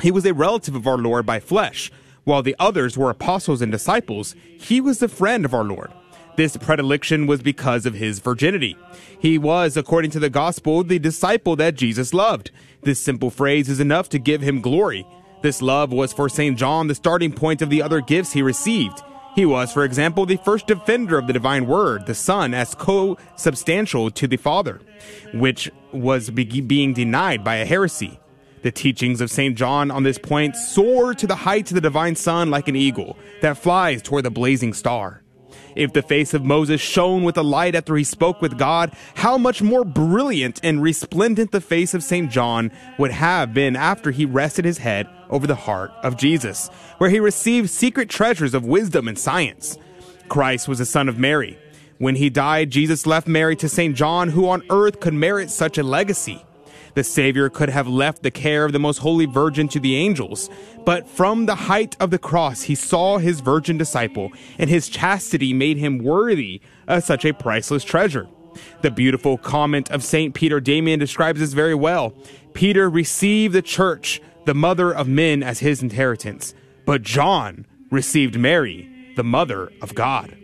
He 0.00 0.10
was 0.10 0.24
a 0.24 0.34
relative 0.34 0.74
of 0.74 0.86
our 0.86 0.98
Lord 0.98 1.26
by 1.26 1.40
flesh. 1.40 1.92
While 2.24 2.42
the 2.42 2.56
others 2.58 2.96
were 2.96 3.10
apostles 3.10 3.62
and 3.62 3.70
disciples, 3.70 4.34
he 4.58 4.80
was 4.80 4.98
the 4.98 5.08
friend 5.08 5.44
of 5.44 5.54
our 5.54 5.64
Lord. 5.64 5.92
This 6.36 6.56
predilection 6.56 7.26
was 7.26 7.42
because 7.42 7.86
of 7.86 7.94
his 7.94 8.18
virginity. 8.18 8.76
He 9.18 9.36
was, 9.36 9.76
according 9.76 10.12
to 10.12 10.20
the 10.20 10.30
gospel, 10.30 10.82
the 10.82 10.98
disciple 10.98 11.56
that 11.56 11.74
Jesus 11.74 12.14
loved. 12.14 12.50
This 12.82 13.00
simple 13.00 13.30
phrase 13.30 13.68
is 13.68 13.80
enough 13.80 14.08
to 14.10 14.18
give 14.18 14.40
him 14.40 14.60
glory. 14.60 15.06
This 15.42 15.60
love 15.60 15.92
was 15.92 16.12
for 16.12 16.28
St. 16.28 16.56
John 16.56 16.86
the 16.86 16.94
starting 16.94 17.32
point 17.32 17.62
of 17.62 17.70
the 17.70 17.82
other 17.82 18.00
gifts 18.00 18.32
he 18.32 18.42
received. 18.42 19.02
He 19.34 19.46
was, 19.46 19.72
for 19.72 19.84
example, 19.84 20.26
the 20.26 20.36
first 20.38 20.66
defender 20.66 21.16
of 21.18 21.26
the 21.26 21.32
divine 21.32 21.66
word, 21.66 22.06
the 22.06 22.14
Son, 22.14 22.52
as 22.52 22.74
co 22.74 23.16
substantial 23.36 24.10
to 24.10 24.26
the 24.26 24.36
Father, 24.36 24.80
which 25.32 25.70
was 25.92 26.30
be- 26.30 26.60
being 26.60 26.92
denied 26.92 27.44
by 27.44 27.56
a 27.56 27.64
heresy. 27.64 28.18
The 28.62 28.72
teachings 28.72 29.20
of 29.20 29.30
St. 29.30 29.56
John 29.56 29.90
on 29.90 30.02
this 30.02 30.18
point 30.18 30.54
soar 30.56 31.14
to 31.14 31.26
the 31.26 31.36
heights 31.36 31.70
of 31.70 31.76
the 31.76 31.80
divine 31.80 32.16
Son 32.16 32.50
like 32.50 32.68
an 32.68 32.76
eagle 32.76 33.16
that 33.40 33.56
flies 33.56 34.02
toward 34.02 34.24
the 34.24 34.30
blazing 34.30 34.74
star. 34.74 35.22
If 35.76 35.92
the 35.92 36.02
face 36.02 36.34
of 36.34 36.44
Moses 36.44 36.80
shone 36.80 37.22
with 37.22 37.38
a 37.38 37.42
light 37.42 37.74
after 37.74 37.96
he 37.96 38.04
spoke 38.04 38.42
with 38.42 38.58
God, 38.58 38.92
how 39.14 39.38
much 39.38 39.62
more 39.62 39.84
brilliant 39.84 40.60
and 40.62 40.82
resplendent 40.82 41.52
the 41.52 41.60
face 41.60 41.94
of 41.94 42.02
St. 42.02 42.30
John 42.30 42.70
would 42.98 43.12
have 43.12 43.54
been 43.54 43.76
after 43.76 44.10
he 44.10 44.26
rested 44.26 44.64
his 44.64 44.78
head 44.78 45.08
over 45.30 45.46
the 45.46 45.54
heart 45.54 45.92
of 46.02 46.16
Jesus, 46.16 46.68
where 46.98 47.10
he 47.10 47.20
received 47.20 47.70
secret 47.70 48.10
treasures 48.10 48.52
of 48.52 48.64
wisdom 48.66 49.08
and 49.08 49.18
science. 49.18 49.78
Christ 50.28 50.68
was 50.68 50.78
the 50.78 50.86
son 50.86 51.08
of 51.08 51.18
Mary. 51.18 51.58
When 51.98 52.16
he 52.16 52.30
died, 52.30 52.70
Jesus 52.70 53.06
left 53.06 53.26
Mary 53.26 53.56
to 53.56 53.68
St. 53.68 53.96
John, 53.96 54.30
who 54.30 54.48
on 54.48 54.62
earth 54.70 55.00
could 55.00 55.14
merit 55.14 55.50
such 55.50 55.78
a 55.78 55.82
legacy. 55.82 56.44
The 56.94 57.04
Savior 57.04 57.48
could 57.48 57.68
have 57.68 57.86
left 57.86 58.22
the 58.22 58.30
care 58.30 58.64
of 58.64 58.72
the 58.72 58.78
Most 58.78 58.98
Holy 58.98 59.26
Virgin 59.26 59.68
to 59.68 59.80
the 59.80 59.96
angels, 59.96 60.50
but 60.84 61.08
from 61.08 61.46
the 61.46 61.54
height 61.54 61.96
of 62.00 62.10
the 62.10 62.18
cross 62.18 62.62
he 62.62 62.74
saw 62.74 63.18
his 63.18 63.40
virgin 63.40 63.78
disciple, 63.78 64.32
and 64.58 64.68
his 64.68 64.88
chastity 64.88 65.52
made 65.52 65.76
him 65.76 65.98
worthy 65.98 66.60
of 66.88 67.04
such 67.04 67.24
a 67.24 67.32
priceless 67.32 67.84
treasure. 67.84 68.28
The 68.82 68.90
beautiful 68.90 69.38
comment 69.38 69.90
of 69.90 70.02
St. 70.02 70.34
Peter 70.34 70.60
Damian 70.60 70.98
describes 70.98 71.38
this 71.38 71.52
very 71.52 71.74
well. 71.74 72.12
Peter 72.54 72.90
received 72.90 73.54
the 73.54 73.62
church, 73.62 74.20
the 74.46 74.54
mother 74.54 74.92
of 74.92 75.08
men, 75.08 75.42
as 75.42 75.60
his 75.60 75.82
inheritance, 75.82 76.54
but 76.86 77.02
John 77.02 77.66
received 77.90 78.38
Mary, 78.38 79.12
the 79.16 79.24
mother 79.24 79.72
of 79.82 79.94
God. 79.94 80.36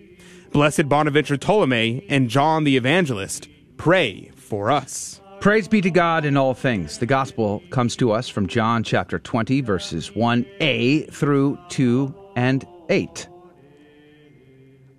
Blessed 0.52 0.88
Bonaventure 0.88 1.36
Ptolemy 1.36 2.04
and 2.08 2.30
John 2.30 2.64
the 2.64 2.76
Evangelist, 2.76 3.48
pray 3.76 4.30
for 4.34 4.70
us. 4.70 5.20
Praise 5.40 5.68
be 5.68 5.80
to 5.80 5.90
God 5.90 6.24
in 6.24 6.36
all 6.36 6.54
things. 6.54 6.98
The 6.98 7.06
gospel 7.06 7.62
comes 7.70 7.94
to 7.96 8.10
us 8.10 8.28
from 8.28 8.46
John 8.46 8.82
chapter 8.82 9.18
20, 9.18 9.60
verses 9.60 10.10
1a 10.10 11.12
through 11.12 11.58
2 11.68 12.14
and 12.36 12.66
8. 12.88 13.28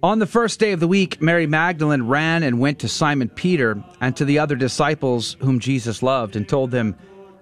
On 0.04 0.20
the 0.20 0.28
first 0.28 0.60
day 0.60 0.74
of 0.74 0.80
the 0.80 0.88
week, 0.88 1.22
Mary 1.22 1.48
Magdalene 1.48 2.04
ran 2.04 2.44
and 2.44 2.60
went 2.60 2.78
to 2.80 2.88
Simon 2.88 3.30
Peter 3.30 3.84
and 4.00 4.16
to 4.16 4.26
the 4.26 4.38
other 4.38 4.56
disciples 4.56 5.36
whom 5.40 5.60
Jesus 5.60 6.04
loved 6.04 6.36
and 6.36 6.48
told 6.48 6.70
them, 6.70 6.96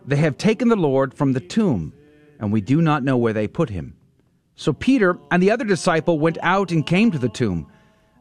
They 0.07 0.17
have 0.17 0.37
taken 0.37 0.69
the 0.69 0.75
Lord 0.75 1.13
from 1.13 1.33
the 1.33 1.39
tomb, 1.39 1.93
and 2.39 2.51
we 2.51 2.61
do 2.61 2.81
not 2.81 3.03
know 3.03 3.17
where 3.17 3.33
they 3.33 3.47
put 3.47 3.69
him. 3.69 3.95
So 4.55 4.71
Peter 4.71 5.17
and 5.31 5.41
the 5.41 5.51
other 5.51 5.65
disciple 5.65 6.19
went 6.19 6.37
out 6.41 6.71
and 6.71 6.85
came 6.85 7.11
to 7.11 7.17
the 7.17 7.29
tomb. 7.29 7.71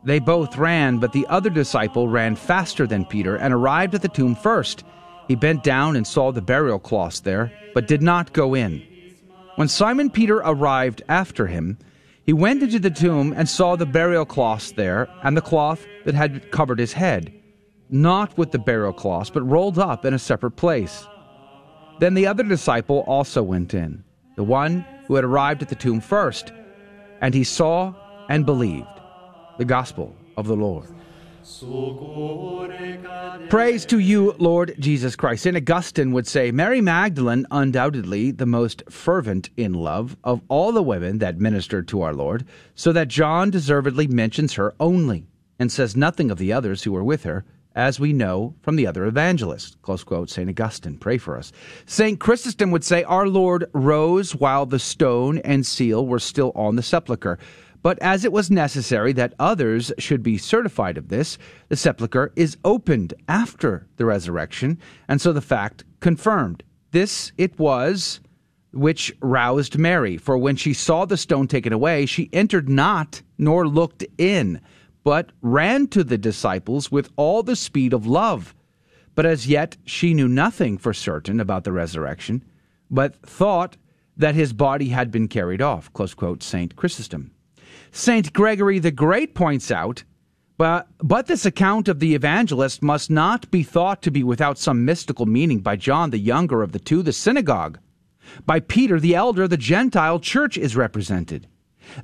They 0.05 0.19
both 0.19 0.57
ran, 0.57 0.99
but 0.99 1.13
the 1.13 1.27
other 1.29 1.51
disciple 1.51 2.09
ran 2.09 2.37
faster 2.37 2.87
than 2.87 3.05
Peter 3.05 3.37
and 3.37 3.53
arrived 3.53 3.95
at 3.95 4.03
the 4.03 4.09
tomb 4.09 4.35
first. 4.35 4.85
He 5.29 5.35
bent 5.35 5.63
down 5.63 5.97
and 5.97 6.07
saw 6.07 6.33
the 6.33 6.43
burial 6.43 6.79
cloths 6.79 7.21
there, 7.21 7.53
but 7.75 7.87
did 7.87 8.03
not 8.03 8.33
go 8.33 8.55
in. 8.55 8.83
When 9.57 9.69
Simon 9.69 10.11
Peter 10.11 10.39
arrived 10.39 11.03
after 11.09 11.47
him, 11.47 11.79
he 12.25 12.33
went 12.33 12.63
into 12.63 12.79
the 12.79 12.91
tomb 12.91 13.33
and 13.37 13.49
saw 13.49 13.77
the 13.77 13.87
burial 13.87 14.25
cloths 14.25 14.73
there, 14.73 15.09
and 15.23 15.37
the 15.37 15.43
cloth 15.43 15.87
that 16.05 16.15
had 16.15 16.51
covered 16.51 16.79
his 16.79 16.95
head, 16.95 17.33
not 17.91 18.37
with 18.37 18.51
the 18.51 18.59
burial 18.59 18.93
cloths, 18.93 19.31
but 19.31 19.43
rolled 19.43 19.79
up 19.79 20.05
in 20.05 20.15
a 20.15 20.19
separate 20.19 20.57
place. 20.57 21.07
Then 21.99 22.15
the 22.15 22.27
other 22.27 22.43
disciple 22.43 23.05
also 23.07 23.43
went 23.43 23.75
in, 23.75 24.05
the 24.37 24.45
one 24.45 24.85
who 25.07 25.15
had 25.15 25.25
arrived 25.25 25.63
at 25.63 25.69
the 25.69 25.75
tomb 25.75 26.01
first, 26.01 26.53
and 27.21 27.35
he 27.35 27.45
saw 27.45 27.95
and 28.29 28.45
believed 28.45 28.87
the 29.59 29.65
gospel 29.65 30.15
of 30.37 30.47
the 30.47 30.57
Lord. 30.57 30.89
Praise 33.51 33.85
to 33.87 33.99
you, 33.99 34.35
Lord 34.39 34.75
Jesus 34.79 35.15
Christ. 35.15 35.43
St. 35.43 35.57
Augustine 35.57 36.13
would 36.13 36.27
say 36.27 36.51
Mary 36.51 36.81
Magdalene, 36.81 37.47
undoubtedly 37.51 38.31
the 38.31 38.47
most 38.47 38.83
fervent 38.91 39.51
in 39.57 39.75
love 39.75 40.17
of 40.25 40.41
all 40.49 40.73
the 40.73 40.83
women 40.83 41.19
that 41.19 41.39
ministered 41.39 41.87
to 41.89 42.01
our 42.03 42.15
Lord, 42.15 42.47
so 42.75 42.93
that 42.93 43.09
John 43.09 43.51
deservedly 43.51 44.07
mentions 44.07 44.55
her 44.55 44.75
only, 44.81 45.27
and 45.59 45.71
says 45.71 45.95
nothing 45.95 46.31
of 46.31 46.39
the 46.39 46.53
others 46.53 46.83
who 46.83 46.93
were 46.93 47.05
with 47.05 47.25
her, 47.25 47.45
as 47.75 47.99
we 47.99 48.13
know 48.13 48.55
from 48.63 48.77
the 48.77 48.87
other 48.87 49.05
evangelists. 49.07 49.77
Close 49.83 50.05
quote, 50.05 50.31
St. 50.31 50.49
Augustine. 50.49 50.99
Pray 50.99 51.19
for 51.19 51.37
us. 51.37 51.53
St. 51.87 52.19
Chrysostom 52.19 52.71
would 52.71 52.85
say, 52.85 53.03
Our 53.05 53.27
Lord 53.27 53.69
rose 53.73 54.35
while 54.35 54.67
the 54.67 54.79
stone 54.79 55.39
and 55.39 55.67
seal 55.67 56.07
were 56.07 56.19
still 56.19 56.53
on 56.55 56.77
the 56.77 56.83
sepulchre. 56.83 57.39
But 57.83 57.99
as 57.99 58.25
it 58.25 58.33
was 58.33 58.51
necessary 58.51 59.13
that 59.13 59.35
others 59.39 59.93
should 59.99 60.23
be 60.23 60.39
certified 60.39 60.97
of 60.97 61.09
this, 61.09 61.37
the 61.69 61.77
sepulchre 61.77 62.33
is 62.35 62.57
opened 62.65 63.13
after 63.29 63.87
the 63.97 64.07
resurrection, 64.07 64.79
and 65.07 65.21
so 65.21 65.35
the 65.35 65.43
fact 65.43 65.85
confirmed. 66.01 66.63
This 66.93 67.33
it 67.37 67.59
was 67.59 68.21
which 68.73 69.15
roused 69.21 69.79
Mary, 69.79 70.17
for 70.17 70.37
when 70.39 70.57
she 70.57 70.73
saw 70.73 71.05
the 71.05 71.17
stone 71.17 71.47
taken 71.47 71.73
away, 71.73 72.07
she 72.07 72.31
entered 72.33 72.69
not, 72.69 73.23
nor 73.39 73.69
looked 73.69 74.05
in, 74.19 74.61
but 75.05 75.31
ran 75.43 75.87
to 75.89 76.03
the 76.03 76.19
disciples 76.19 76.91
with 76.91 77.11
all 77.17 77.43
the 77.43 77.55
speed 77.55 77.93
of 77.93 78.07
love. 78.07 78.55
But 79.15 79.27
as 79.27 79.47
yet 79.47 79.77
she 79.85 80.15
knew 80.15 80.27
nothing 80.27 80.79
for 80.79 80.93
certain 80.93 81.39
about 81.39 81.65
the 81.65 81.73
resurrection, 81.73 82.45
but 82.91 83.15
thought 83.23 83.77
that 84.17 84.35
his 84.35 84.53
body 84.53 84.89
had 84.89 85.11
been 85.11 85.29
carried 85.29 85.63
off. 85.63 85.93
Close 85.93 86.15
quote, 86.15 86.43
St. 86.43 86.75
Chrysostom. 86.75 87.31
St. 87.93 88.33
Gregory 88.33 88.79
the 88.79 88.91
Great 88.91 89.35
points 89.35 89.71
out, 89.71 90.05
but, 90.57 90.89
but 90.99 91.27
this 91.27 91.45
account 91.45 91.89
of 91.89 91.99
the 91.99 92.15
evangelist 92.15 92.83
must 92.83 93.11
not 93.11 93.51
be 93.51 93.63
thought 93.63 94.03
to 94.03 94.11
be 94.11 94.23
without 94.23 94.59
some 94.59 94.85
mystical 94.85 95.27
meaning 95.27 95.61
by 95.61 95.77
John 95.77 96.11
the 96.11 96.19
younger 96.19 96.63
of 96.63 96.73
the 96.73 96.79
two, 96.79 97.03
the 97.03 97.13
synagogue. 97.13 97.79
By 98.47 98.61
Peter 98.61 98.99
the 98.99 99.15
elder, 99.15 99.47
the 99.47 99.57
Gentile 99.57 100.19
church 100.19 100.57
is 100.57 100.77
represented. 100.77 101.49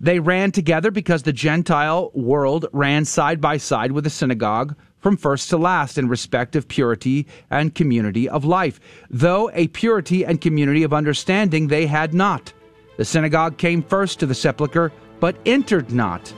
They 0.00 0.20
ran 0.20 0.52
together 0.52 0.90
because 0.90 1.22
the 1.22 1.32
Gentile 1.32 2.10
world 2.14 2.66
ran 2.72 3.04
side 3.04 3.40
by 3.40 3.56
side 3.56 3.92
with 3.92 4.04
the 4.04 4.10
synagogue 4.10 4.76
from 5.00 5.16
first 5.16 5.48
to 5.50 5.56
last 5.56 5.98
in 5.98 6.08
respect 6.08 6.54
of 6.56 6.68
purity 6.68 7.26
and 7.50 7.74
community 7.74 8.28
of 8.28 8.44
life, 8.44 8.78
though 9.08 9.50
a 9.54 9.68
purity 9.68 10.24
and 10.24 10.40
community 10.40 10.82
of 10.82 10.92
understanding 10.92 11.66
they 11.66 11.86
had 11.86 12.12
not. 12.12 12.52
The 12.96 13.04
synagogue 13.04 13.56
came 13.56 13.82
first 13.82 14.20
to 14.20 14.26
the 14.26 14.34
sepulchre 14.34 14.92
but 15.20 15.36
entered 15.46 15.92
not. 15.92 16.32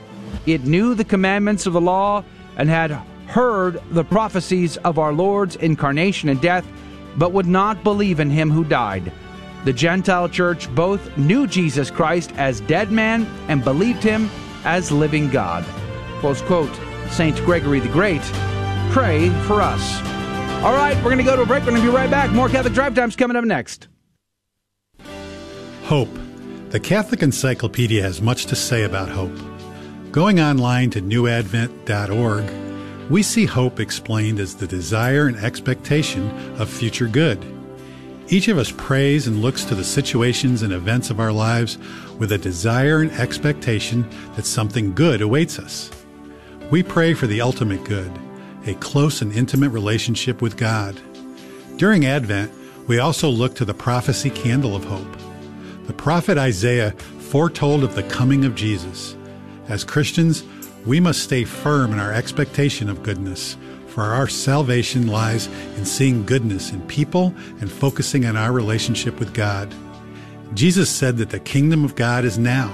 It 0.47 0.65
knew 0.65 0.95
the 0.95 1.05
commandments 1.05 1.67
of 1.67 1.73
the 1.73 1.81
law 1.81 2.25
and 2.57 2.69
had 2.69 2.91
heard 3.27 3.81
the 3.91 4.05
prophecies 4.05 4.77
of 4.79 4.99
our 4.99 5.13
Lord's 5.13 5.57
incarnation 5.57 6.29
and 6.29 6.41
death, 6.41 6.67
but 7.17 7.33
would 7.33 7.47
not 7.47 7.85
believe 7.85 8.21
in 8.21 8.31
him 8.31 8.51
who 8.51 8.65
died. 8.65 9.11
The 9.64 9.73
Gentile 9.73 10.28
church 10.28 10.73
both 10.75 11.16
knew 11.16 11.47
Jesus 11.47 11.90
Christ 11.90 12.33
as 12.37 12.61
dead 12.62 12.90
man 12.90 13.26
and 13.49 13.62
believed 13.62 14.02
him 14.02 14.28
as 14.64 14.90
living 14.90 15.31
God. 15.31 15.64
Close 16.21 16.42
quote. 16.42 16.75
St. 17.11 17.37
Gregory 17.45 17.81
the 17.81 17.88
Great, 17.88 18.23
pray 18.90 19.28
for 19.47 19.61
us. 19.61 20.00
All 20.64 20.73
right, 20.73 20.97
we're 20.97 21.11
going 21.11 21.19
to 21.19 21.25
go 21.25 21.37
to 21.37 21.42
a 21.42 21.47
break. 21.47 21.64
We're 21.64 21.71
going 21.71 21.83
to 21.83 21.88
be 21.88 21.95
right 21.95 22.11
back. 22.11 22.31
More 22.31 22.49
Catholic 22.49 22.73
Drive 22.73 22.95
Times 22.95 23.16
coming 23.16 23.37
up 23.37 23.45
next. 23.45 23.88
Hope. 25.85 26.09
The 26.71 26.81
Catholic 26.81 27.23
Encyclopedia 27.23 28.02
has 28.02 28.23
much 28.23 28.47
to 28.47 28.57
say 28.57 28.85
about 28.85 29.11
hope. 29.11 29.37
Going 30.11 30.40
online 30.40 30.88
to 30.90 31.02
newadvent.org, 31.02 33.11
we 33.11 33.23
see 33.23 33.45
hope 33.45 33.78
explained 33.78 34.40
as 34.40 34.57
the 34.57 34.66
desire 34.66 35.26
and 35.26 35.37
expectation 35.37 36.31
of 36.59 36.71
future 36.71 37.09
good. 37.09 37.45
Each 38.33 38.49
of 38.49 38.57
us 38.57 38.73
prays 38.73 39.27
and 39.27 39.43
looks 39.43 39.62
to 39.67 39.75
the 39.75 39.85
situations 39.85 40.62
and 40.62 40.73
events 40.73 41.11
of 41.11 41.21
our 41.21 41.33
lives 41.33 41.77
with 42.19 42.33
a 42.33 42.39
desire 42.39 43.03
and 43.03 43.12
expectation 43.12 44.09
that 44.37 44.47
something 44.47 44.95
good 44.95 45.21
awaits 45.21 45.59
us. 45.59 45.91
We 46.71 46.83
pray 46.83 47.12
for 47.12 47.27
the 47.27 47.43
ultimate 47.43 47.85
good, 47.85 48.11
a 48.65 48.73
close 48.77 49.21
and 49.21 49.35
intimate 49.35 49.69
relationship 49.69 50.41
with 50.41 50.57
God. 50.57 50.99
During 51.77 52.07
Advent, 52.07 52.51
we 52.89 53.01
also 53.01 53.29
look 53.29 53.55
to 53.57 53.67
the 53.67 53.75
prophecy 53.75 54.31
candle 54.31 54.75
of 54.75 54.85
hope. 54.85 55.15
The 55.87 55.93
prophet 55.93 56.39
Isaiah 56.39 56.93
foretold 56.93 57.85
of 57.85 57.95
the 57.95 58.05
coming 58.05 58.47
of 58.47 58.55
Jesus. 58.55 59.15
As 59.69 59.85
Christians, 59.85 60.43
we 60.87 61.01
must 61.01 61.23
stay 61.23 61.45
firm 61.45 61.93
in 61.93 61.99
our 61.99 62.15
expectation 62.15 62.89
of 62.89 63.03
goodness, 63.03 63.59
for 63.93 64.05
our 64.05 64.27
salvation 64.27 65.07
lies 65.07 65.49
in 65.77 65.85
seeing 65.85 66.25
goodness 66.25 66.71
in 66.71 66.81
people 66.87 67.35
and 67.61 67.71
focusing 67.71 68.25
on 68.25 68.39
our 68.39 68.51
relationship 68.51 69.19
with 69.21 69.35
God. 69.35 69.73
Jesus 70.55 70.89
said 70.89 71.19
that 71.19 71.29
the 71.29 71.39
kingdom 71.39 71.85
of 71.85 71.95
God 71.95 72.25
is 72.25 72.39
now. 72.39 72.73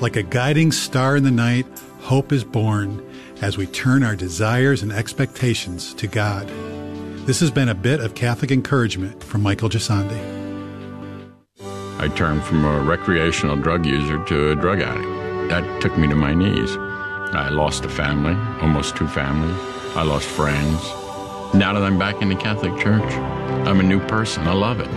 Like 0.00 0.14
a 0.14 0.22
guiding 0.22 0.70
star 0.70 1.16
in 1.16 1.24
the 1.24 1.30
night, 1.32 1.66
hope 2.02 2.32
is 2.32 2.44
born 2.44 3.04
as 3.42 3.58
we 3.58 3.66
turn 3.66 4.04
our 4.04 4.14
desires 4.14 4.80
and 4.80 4.92
expectations 4.92 5.92
to 5.94 6.06
God. 6.06 6.48
This 7.26 7.40
has 7.40 7.50
been 7.50 7.68
a 7.68 7.74
bit 7.74 7.98
of 7.98 8.14
Catholic 8.14 8.52
encouragement 8.52 9.24
from 9.24 9.42
Michael 9.42 9.68
Gisandi. 9.68 10.20
I 11.98 12.08
turned 12.14 12.44
from 12.44 12.64
a 12.64 12.80
recreational 12.80 13.56
drug 13.56 13.86
user 13.86 14.24
to 14.26 14.52
a 14.52 14.54
drug 14.54 14.80
addict. 14.80 15.50
That 15.50 15.82
took 15.82 15.98
me 15.98 16.06
to 16.06 16.14
my 16.14 16.32
knees. 16.32 16.76
I 16.76 17.48
lost 17.50 17.84
a 17.84 17.88
family, 17.88 18.34
almost 18.62 18.94
two 18.94 19.08
families. 19.08 19.73
I 19.96 20.02
lost 20.02 20.26
friends. 20.26 20.82
Now 21.54 21.72
that 21.72 21.84
I'm 21.84 21.98
back 21.98 22.20
in 22.20 22.28
the 22.28 22.34
Catholic 22.34 22.76
Church, 22.80 23.12
I'm 23.64 23.78
a 23.78 23.82
new 23.84 24.00
person. 24.00 24.48
I 24.48 24.52
love 24.52 24.80
it. 24.80 24.88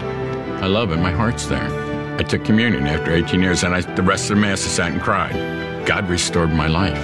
I 0.61 0.65
love 0.65 0.91
it. 0.91 0.97
My 0.97 1.11
heart's 1.11 1.45
there. 1.45 2.17
I 2.17 2.23
took 2.23 2.43
communion 2.43 2.87
after 2.87 3.13
18 3.13 3.39
years, 3.39 3.63
and 3.63 3.75
I, 3.75 3.81
the 3.81 4.01
rest 4.01 4.31
of 4.31 4.37
the 4.37 4.41
Mass 4.41 4.65
I 4.65 4.69
sat 4.69 4.91
and 4.91 4.99
cried. 4.99 5.85
God 5.85 6.09
restored 6.09 6.51
my 6.51 6.65
life. 6.65 6.97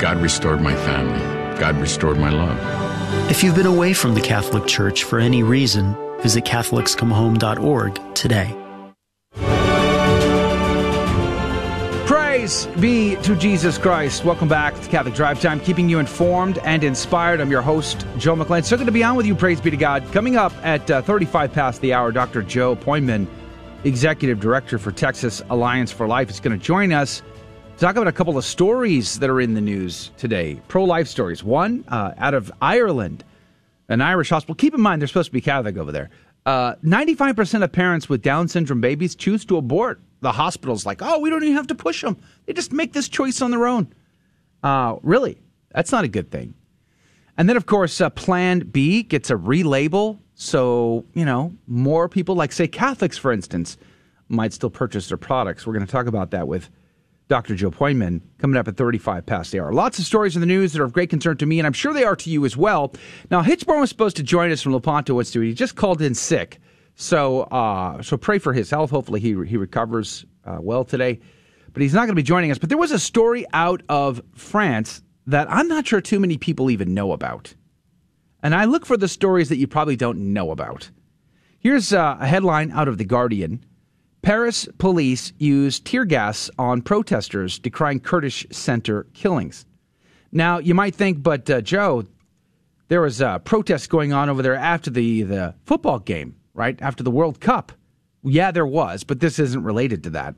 God 0.00 0.18
restored 0.18 0.60
my 0.60 0.76
family. 0.76 1.18
God 1.58 1.76
restored 1.78 2.16
my 2.16 2.30
love. 2.30 2.58
If 3.28 3.42
you've 3.42 3.56
been 3.56 3.66
away 3.66 3.92
from 3.92 4.14
the 4.14 4.20
Catholic 4.20 4.66
Church 4.66 5.02
for 5.02 5.18
any 5.18 5.42
reason, 5.42 5.96
visit 6.20 6.44
CatholicsComeHome.org 6.44 8.14
today. 8.14 8.61
Be 12.80 13.16
to 13.22 13.34
Jesus 13.36 13.78
Christ. 13.78 14.24
Welcome 14.24 14.48
back 14.48 14.78
to 14.80 14.88
Catholic 14.88 15.14
Drive 15.14 15.40
Time, 15.40 15.60
keeping 15.60 15.88
you 15.88 15.98
informed 15.98 16.58
and 16.58 16.84
inspired. 16.84 17.40
I'm 17.40 17.50
your 17.50 17.62
host, 17.62 18.06
Joe 18.18 18.36
McClain. 18.36 18.64
So 18.64 18.76
good 18.76 18.86
to 18.86 18.92
be 18.92 19.02
on 19.02 19.16
with 19.16 19.26
you. 19.26 19.34
Praise 19.34 19.60
be 19.60 19.70
to 19.70 19.76
God. 19.76 20.04
Coming 20.12 20.36
up 20.36 20.52
at 20.62 20.90
uh, 20.90 21.02
35 21.02 21.52
past 21.52 21.80
the 21.80 21.92
hour, 21.92 22.12
Dr. 22.12 22.42
Joe 22.42 22.76
Pojman, 22.76 23.26
Executive 23.84 24.40
Director 24.40 24.78
for 24.78 24.92
Texas 24.92 25.42
Alliance 25.50 25.90
for 25.90 26.06
Life, 26.06 26.30
is 26.30 26.40
going 26.40 26.58
to 26.58 26.62
join 26.62 26.92
us 26.92 27.20
to 27.20 27.78
talk 27.78 27.96
about 27.96 28.08
a 28.08 28.12
couple 28.12 28.36
of 28.36 28.44
stories 28.44 29.18
that 29.18 29.30
are 29.30 29.40
in 29.40 29.54
the 29.54 29.60
news 29.60 30.10
today. 30.16 30.60
Pro 30.68 30.84
life 30.84 31.08
stories. 31.08 31.42
One 31.42 31.84
uh, 31.88 32.12
out 32.18 32.34
of 32.34 32.52
Ireland, 32.60 33.24
an 33.88 34.00
Irish 34.00 34.30
hospital. 34.30 34.54
Keep 34.54 34.74
in 34.74 34.80
mind, 34.80 35.00
they're 35.00 35.08
supposed 35.08 35.30
to 35.30 35.32
be 35.32 35.40
Catholic 35.40 35.76
over 35.76 35.92
there. 35.92 36.10
Uh, 36.44 36.74
95% 36.84 37.62
of 37.62 37.72
parents 37.72 38.08
with 38.08 38.22
Down 38.22 38.48
syndrome 38.48 38.80
babies 38.80 39.14
choose 39.14 39.44
to 39.44 39.56
abort 39.56 40.00
the 40.20 40.32
hospital's 40.32 40.86
like, 40.86 41.02
oh, 41.02 41.18
we 41.18 41.30
don't 41.30 41.42
even 41.42 41.56
have 41.56 41.66
to 41.68 41.74
push 41.74 42.00
them. 42.00 42.16
They 42.46 42.52
just 42.52 42.72
make 42.72 42.92
this 42.92 43.08
choice 43.08 43.42
on 43.42 43.50
their 43.50 43.66
own. 43.66 43.92
Uh, 44.62 44.96
really, 45.02 45.38
that's 45.70 45.92
not 45.92 46.04
a 46.04 46.08
good 46.08 46.30
thing. 46.30 46.54
And 47.36 47.48
then, 47.48 47.56
of 47.56 47.66
course, 47.66 48.00
uh, 48.00 48.10
Plan 48.10 48.60
B 48.60 49.02
gets 49.02 49.30
a 49.30 49.34
relabel. 49.34 50.18
So, 50.34 51.04
you 51.14 51.24
know, 51.24 51.52
more 51.66 52.08
people, 52.08 52.34
like, 52.34 52.52
say, 52.52 52.68
Catholics, 52.68 53.18
for 53.18 53.32
instance, 53.32 53.76
might 54.28 54.52
still 54.52 54.70
purchase 54.70 55.08
their 55.08 55.16
products. 55.16 55.66
We're 55.66 55.72
going 55.74 55.86
to 55.86 55.90
talk 55.90 56.06
about 56.06 56.30
that 56.32 56.46
with 56.46 56.68
Dr. 57.32 57.54
Joe 57.54 57.70
Pojman 57.70 58.20
coming 58.36 58.58
up 58.58 58.68
at 58.68 58.76
35 58.76 59.24
past 59.24 59.52
the 59.52 59.60
hour. 59.60 59.72
Lots 59.72 59.98
of 59.98 60.04
stories 60.04 60.36
in 60.36 60.40
the 60.40 60.46
news 60.46 60.74
that 60.74 60.82
are 60.82 60.84
of 60.84 60.92
great 60.92 61.08
concern 61.08 61.38
to 61.38 61.46
me, 61.46 61.58
and 61.58 61.66
I'm 61.66 61.72
sure 61.72 61.94
they 61.94 62.04
are 62.04 62.14
to 62.14 62.28
you 62.28 62.44
as 62.44 62.58
well. 62.58 62.92
Now, 63.30 63.42
Hichborn 63.42 63.80
was 63.80 63.88
supposed 63.88 64.18
to 64.18 64.22
join 64.22 64.52
us 64.52 64.60
from 64.60 64.74
Lepanto 64.74 65.22
Studio. 65.22 65.48
He 65.48 65.54
just 65.54 65.74
called 65.74 66.02
in 66.02 66.14
sick. 66.14 66.58
So, 66.94 67.44
uh, 67.44 68.02
so 68.02 68.18
pray 68.18 68.38
for 68.38 68.52
his 68.52 68.68
health. 68.68 68.90
Hopefully, 68.90 69.18
he 69.18 69.28
he 69.46 69.56
recovers 69.56 70.26
uh, 70.44 70.58
well 70.60 70.84
today. 70.84 71.20
But 71.72 71.80
he's 71.80 71.94
not 71.94 72.00
going 72.00 72.08
to 72.08 72.14
be 72.16 72.22
joining 72.22 72.50
us. 72.50 72.58
But 72.58 72.68
there 72.68 72.76
was 72.76 72.92
a 72.92 72.98
story 72.98 73.46
out 73.54 73.82
of 73.88 74.20
France 74.34 75.00
that 75.26 75.50
I'm 75.50 75.68
not 75.68 75.86
sure 75.86 76.02
too 76.02 76.20
many 76.20 76.36
people 76.36 76.70
even 76.70 76.92
know 76.92 77.12
about. 77.12 77.54
And 78.42 78.54
I 78.54 78.66
look 78.66 78.84
for 78.84 78.98
the 78.98 79.08
stories 79.08 79.48
that 79.48 79.56
you 79.56 79.66
probably 79.66 79.96
don't 79.96 80.34
know 80.34 80.50
about. 80.50 80.90
Here's 81.58 81.94
uh, 81.94 82.18
a 82.20 82.26
headline 82.26 82.72
out 82.72 82.88
of 82.88 82.98
The 82.98 83.06
Guardian 83.06 83.64
Paris 84.22 84.68
police 84.78 85.32
use 85.38 85.80
tear 85.80 86.04
gas 86.04 86.50
on 86.58 86.80
protesters 86.82 87.58
decrying 87.58 88.00
Kurdish 88.00 88.46
center 88.50 89.04
killings. 89.14 89.66
Now, 90.30 90.58
you 90.58 90.74
might 90.74 90.94
think, 90.94 91.22
but 91.22 91.50
uh, 91.50 91.60
Joe, 91.60 92.04
there 92.88 93.00
was 93.00 93.20
a 93.20 93.40
protest 93.44 93.90
going 93.90 94.12
on 94.12 94.28
over 94.28 94.42
there 94.42 94.54
after 94.54 94.90
the, 94.90 95.22
the 95.22 95.54
football 95.64 95.98
game 95.98 96.36
right? 96.54 96.80
After 96.82 97.02
the 97.02 97.10
World 97.10 97.40
Cup. 97.40 97.72
Yeah, 98.24 98.50
there 98.50 98.66
was, 98.66 99.04
but 99.04 99.20
this 99.20 99.38
isn't 99.38 99.64
related 99.64 100.04
to 100.04 100.10
that. 100.10 100.34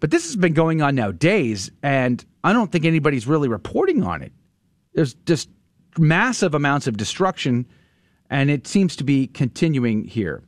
But 0.00 0.10
this 0.10 0.24
has 0.24 0.36
been 0.36 0.54
going 0.54 0.82
on 0.82 0.94
now 0.94 1.12
days, 1.12 1.70
and 1.82 2.24
I 2.42 2.52
don't 2.52 2.72
think 2.72 2.84
anybody's 2.84 3.26
really 3.26 3.48
reporting 3.48 4.02
on 4.02 4.22
it. 4.22 4.32
There's 4.94 5.14
just 5.14 5.48
massive 5.98 6.54
amounts 6.54 6.86
of 6.86 6.96
destruction, 6.96 7.66
and 8.30 8.50
it 8.50 8.66
seems 8.66 8.96
to 8.96 9.04
be 9.04 9.26
continuing 9.26 10.04
here. 10.04 10.42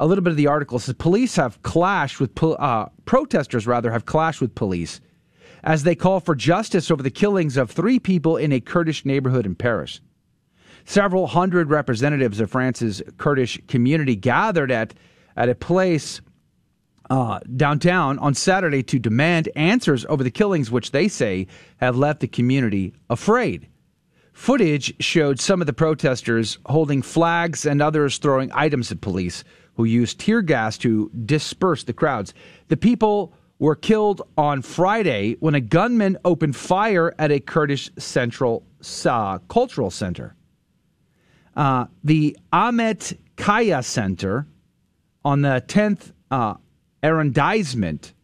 A 0.00 0.06
little 0.06 0.22
bit 0.22 0.30
of 0.30 0.36
the 0.36 0.46
article 0.46 0.78
says 0.78 0.94
police 0.94 1.36
have 1.36 1.60
clashed 1.62 2.20
with 2.20 2.30
uh, 2.42 2.86
protesters, 3.04 3.66
rather 3.66 3.90
have 3.90 4.06
clashed 4.06 4.40
with 4.40 4.54
police 4.54 5.00
as 5.64 5.82
they 5.82 5.94
call 5.94 6.20
for 6.20 6.34
justice 6.34 6.90
over 6.90 7.02
the 7.02 7.10
killings 7.10 7.56
of 7.56 7.70
three 7.70 7.98
people 7.98 8.36
in 8.36 8.52
a 8.52 8.60
Kurdish 8.60 9.04
neighborhood 9.04 9.44
in 9.44 9.54
Paris. 9.54 10.00
Several 10.84 11.26
hundred 11.26 11.68
representatives 11.68 12.40
of 12.40 12.50
France's 12.50 13.02
Kurdish 13.18 13.60
community 13.66 14.14
gathered 14.16 14.70
at, 14.70 14.94
at 15.36 15.48
a 15.48 15.54
place 15.54 16.20
uh, 17.10 17.40
downtown 17.56 18.18
on 18.18 18.34
Saturday 18.34 18.82
to 18.84 18.98
demand 18.98 19.48
answers 19.56 20.06
over 20.08 20.22
the 20.22 20.30
killings, 20.30 20.70
which 20.70 20.92
they 20.92 21.08
say 21.08 21.46
have 21.78 21.96
left 21.96 22.20
the 22.20 22.28
community 22.28 22.94
afraid. 23.10 23.66
Footage 24.32 24.94
showed 25.02 25.40
some 25.40 25.60
of 25.60 25.66
the 25.66 25.72
protesters 25.72 26.58
holding 26.66 27.02
flags 27.02 27.66
and 27.66 27.82
others 27.82 28.18
throwing 28.18 28.52
items 28.52 28.92
at 28.92 29.00
police 29.00 29.42
who 29.78 29.84
used 29.84 30.18
tear 30.18 30.42
gas 30.42 30.76
to 30.76 31.08
disperse 31.24 31.84
the 31.84 31.92
crowds. 31.92 32.34
The 32.66 32.76
people 32.76 33.32
were 33.60 33.76
killed 33.76 34.22
on 34.36 34.60
Friday 34.60 35.36
when 35.38 35.54
a 35.54 35.60
gunman 35.60 36.18
opened 36.24 36.56
fire 36.56 37.14
at 37.16 37.30
a 37.30 37.38
Kurdish 37.38 37.88
central 37.96 38.64
uh, 39.06 39.38
cultural 39.48 39.90
center. 39.92 40.34
Uh, 41.56 41.86
the 42.02 42.36
Ahmet 42.52 43.16
Kaya 43.36 43.84
Center 43.84 44.48
on 45.24 45.42
the 45.42 45.62
10th 45.68 46.12
uh, 46.32 46.54
arrondissement. 47.04 48.14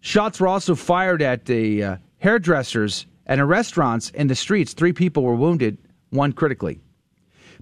Shots 0.00 0.40
were 0.40 0.48
also 0.48 0.74
fired 0.74 1.22
at 1.22 1.44
the 1.44 1.84
uh, 1.84 1.96
hairdressers 2.18 3.06
and 3.24 3.48
restaurants 3.48 4.10
in 4.10 4.26
the 4.26 4.34
streets. 4.34 4.72
Three 4.72 4.92
people 4.92 5.22
were 5.22 5.36
wounded, 5.36 5.78
one 6.10 6.32
critically. 6.32 6.80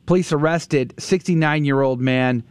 Police 0.06 0.33
arrested 0.33 0.94
69 0.98 1.66
year 1.66 1.83
old 1.83 2.00
man 2.00 2.44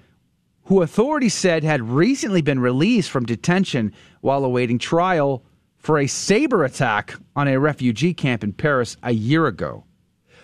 who 0.70 0.84
authorities 0.84 1.34
said 1.34 1.64
had 1.64 1.82
recently 1.82 2.44
been 2.44 2.60
released 2.60 3.10
from 3.10 3.26
detention 3.26 3.92
while 4.22 4.46
awaiting 4.46 4.78
trial 4.78 5.44
for 5.78 5.98
a 5.98 6.06
saber 6.06 6.64
attack 6.64 7.16
on 7.36 7.48
a 7.48 7.60
refugee 7.60 8.14
camp 8.14 8.44
in 8.44 8.54
Paris 8.54 8.96
a 9.02 9.12
year 9.12 9.48
ago. 9.48 9.84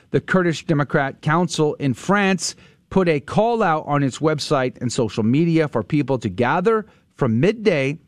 The 0.09 0.19
Kurdish 0.19 0.65
Democrat 0.65 1.21
Council 1.21 1.75
in 1.75 1.93
France 1.93 2.55
put 2.89 3.07
a 3.07 3.19
call 3.19 3.61
out 3.61 3.85
on 3.85 4.01
its 4.01 4.17
website 4.17 4.81
and 4.81 4.91
social 4.91 5.21
media 5.21 5.67
for 5.67 5.83
people 5.83 6.17
to 6.17 6.27
gather 6.27 6.87
from 7.13 7.39
midday 7.39 7.99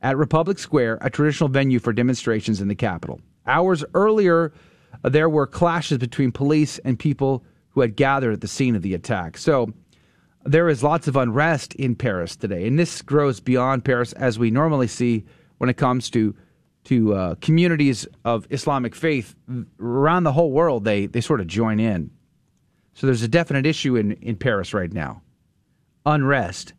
at 0.00 0.16
Republic 0.16 0.58
Square, 0.58 1.00
a 1.02 1.10
traditional 1.10 1.50
venue 1.50 1.78
for 1.78 1.92
demonstrations 1.92 2.62
in 2.62 2.68
the 2.68 2.74
capital. 2.74 3.20
Hours 3.46 3.84
earlier, 3.92 4.54
there 5.02 5.28
were 5.28 5.46
clashes 5.46 5.98
between 5.98 6.32
police 6.32 6.78
and 6.78 6.98
people 6.98 7.44
who 7.72 7.82
had 7.82 7.94
gathered 7.94 8.32
at 8.32 8.40
the 8.40 8.48
scene 8.48 8.74
of 8.74 8.80
the 8.80 8.94
attack. 8.94 9.36
So 9.36 9.74
there 10.44 10.68
is 10.68 10.82
lots 10.82 11.08
of 11.08 11.16
unrest 11.16 11.74
in 11.74 11.94
Paris 11.94 12.36
today, 12.36 12.66
and 12.66 12.78
this 12.78 13.02
grows 13.02 13.40
beyond 13.40 13.84
Paris 13.84 14.12
as 14.14 14.38
we 14.38 14.50
normally 14.50 14.88
see 14.88 15.24
when 15.58 15.70
it 15.70 15.76
comes 15.76 16.10
to 16.10 16.34
to 16.84 17.14
uh, 17.14 17.34
communities 17.36 18.06
of 18.24 18.46
Islamic 18.50 18.94
faith 18.94 19.36
around 19.78 20.24
the 20.24 20.32
whole 20.32 20.50
world, 20.50 20.84
they, 20.84 21.06
they 21.06 21.20
sort 21.20 21.40
of 21.40 21.46
join 21.46 21.78
in. 21.78 22.10
So 22.94 23.06
there's 23.06 23.22
a 23.22 23.28
definite 23.28 23.66
issue 23.66 23.96
in, 23.96 24.12
in 24.14 24.36
Paris 24.36 24.74
right 24.74 24.92
now 24.92 25.22
unrest. 26.04 26.72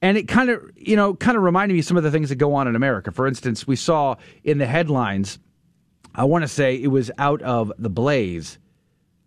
And 0.00 0.18
it 0.18 0.26
kind 0.26 0.50
of, 0.50 0.68
you 0.74 0.96
know, 0.96 1.14
kind 1.14 1.36
of 1.36 1.44
reminded 1.44 1.74
me 1.74 1.78
of 1.78 1.86
some 1.86 1.96
of 1.96 2.02
the 2.02 2.10
things 2.10 2.30
that 2.30 2.34
go 2.34 2.54
on 2.54 2.66
in 2.66 2.74
America. 2.74 3.12
For 3.12 3.28
instance, 3.28 3.64
we 3.64 3.76
saw 3.76 4.16
in 4.42 4.58
the 4.58 4.66
headlines, 4.66 5.38
I 6.12 6.24
want 6.24 6.42
to 6.42 6.48
say 6.48 6.74
it 6.74 6.88
was 6.88 7.12
out 7.18 7.40
of 7.42 7.72
the 7.78 7.88
Blaze 7.88 8.58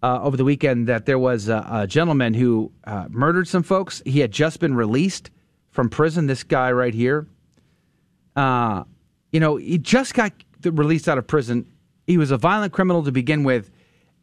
uh, 0.03 0.21
over 0.21 0.37
the 0.37 0.43
weekend 0.43 0.87
that 0.87 1.05
there 1.05 1.19
was 1.19 1.49
a, 1.49 1.65
a 1.71 1.87
gentleman 1.87 2.33
who 2.33 2.71
uh, 2.85 3.05
murdered 3.09 3.47
some 3.47 3.63
folks. 3.63 4.01
He 4.05 4.19
had 4.19 4.31
just 4.31 4.59
been 4.59 4.75
released 4.75 5.31
from 5.71 5.89
prison. 5.89 6.27
This 6.27 6.43
guy 6.43 6.71
right 6.71 6.93
here, 6.93 7.27
uh, 8.35 8.83
you 9.31 9.39
know, 9.39 9.55
he 9.57 9.77
just 9.77 10.13
got 10.13 10.31
released 10.63 11.09
out 11.09 11.17
of 11.17 11.27
prison. 11.27 11.71
He 12.07 12.17
was 12.17 12.31
a 12.31 12.37
violent 12.37 12.73
criminal 12.73 13.03
to 13.03 13.11
begin 13.11 13.43
with, 13.43 13.71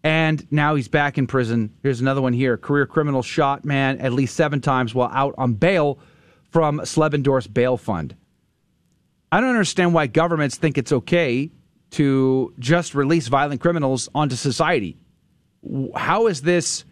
and 0.04 0.46
now 0.52 0.74
he's 0.74 0.88
back 0.88 1.18
in 1.18 1.26
prison. 1.26 1.74
Here's 1.82 2.00
another 2.00 2.22
one 2.22 2.32
here: 2.32 2.56
career 2.56 2.86
criminal 2.86 3.22
shot 3.22 3.64
man 3.64 3.98
at 3.98 4.12
least 4.12 4.36
seven 4.36 4.60
times 4.60 4.94
while 4.94 5.10
out 5.12 5.34
on 5.36 5.54
bail 5.54 5.98
from 6.50 6.80
Slevendorf's 6.80 7.46
bail 7.46 7.76
fund. 7.76 8.14
I 9.32 9.40
don't 9.40 9.50
understand 9.50 9.94
why 9.94 10.06
governments 10.08 10.56
think 10.56 10.76
it's 10.76 10.92
okay 10.92 11.50
to 11.92 12.54
just 12.58 12.94
release 12.94 13.28
violent 13.28 13.60
criminals 13.60 14.08
onto 14.14 14.36
society. 14.36 14.96
How 15.94 16.26
is 16.26 16.42
this 16.42 16.84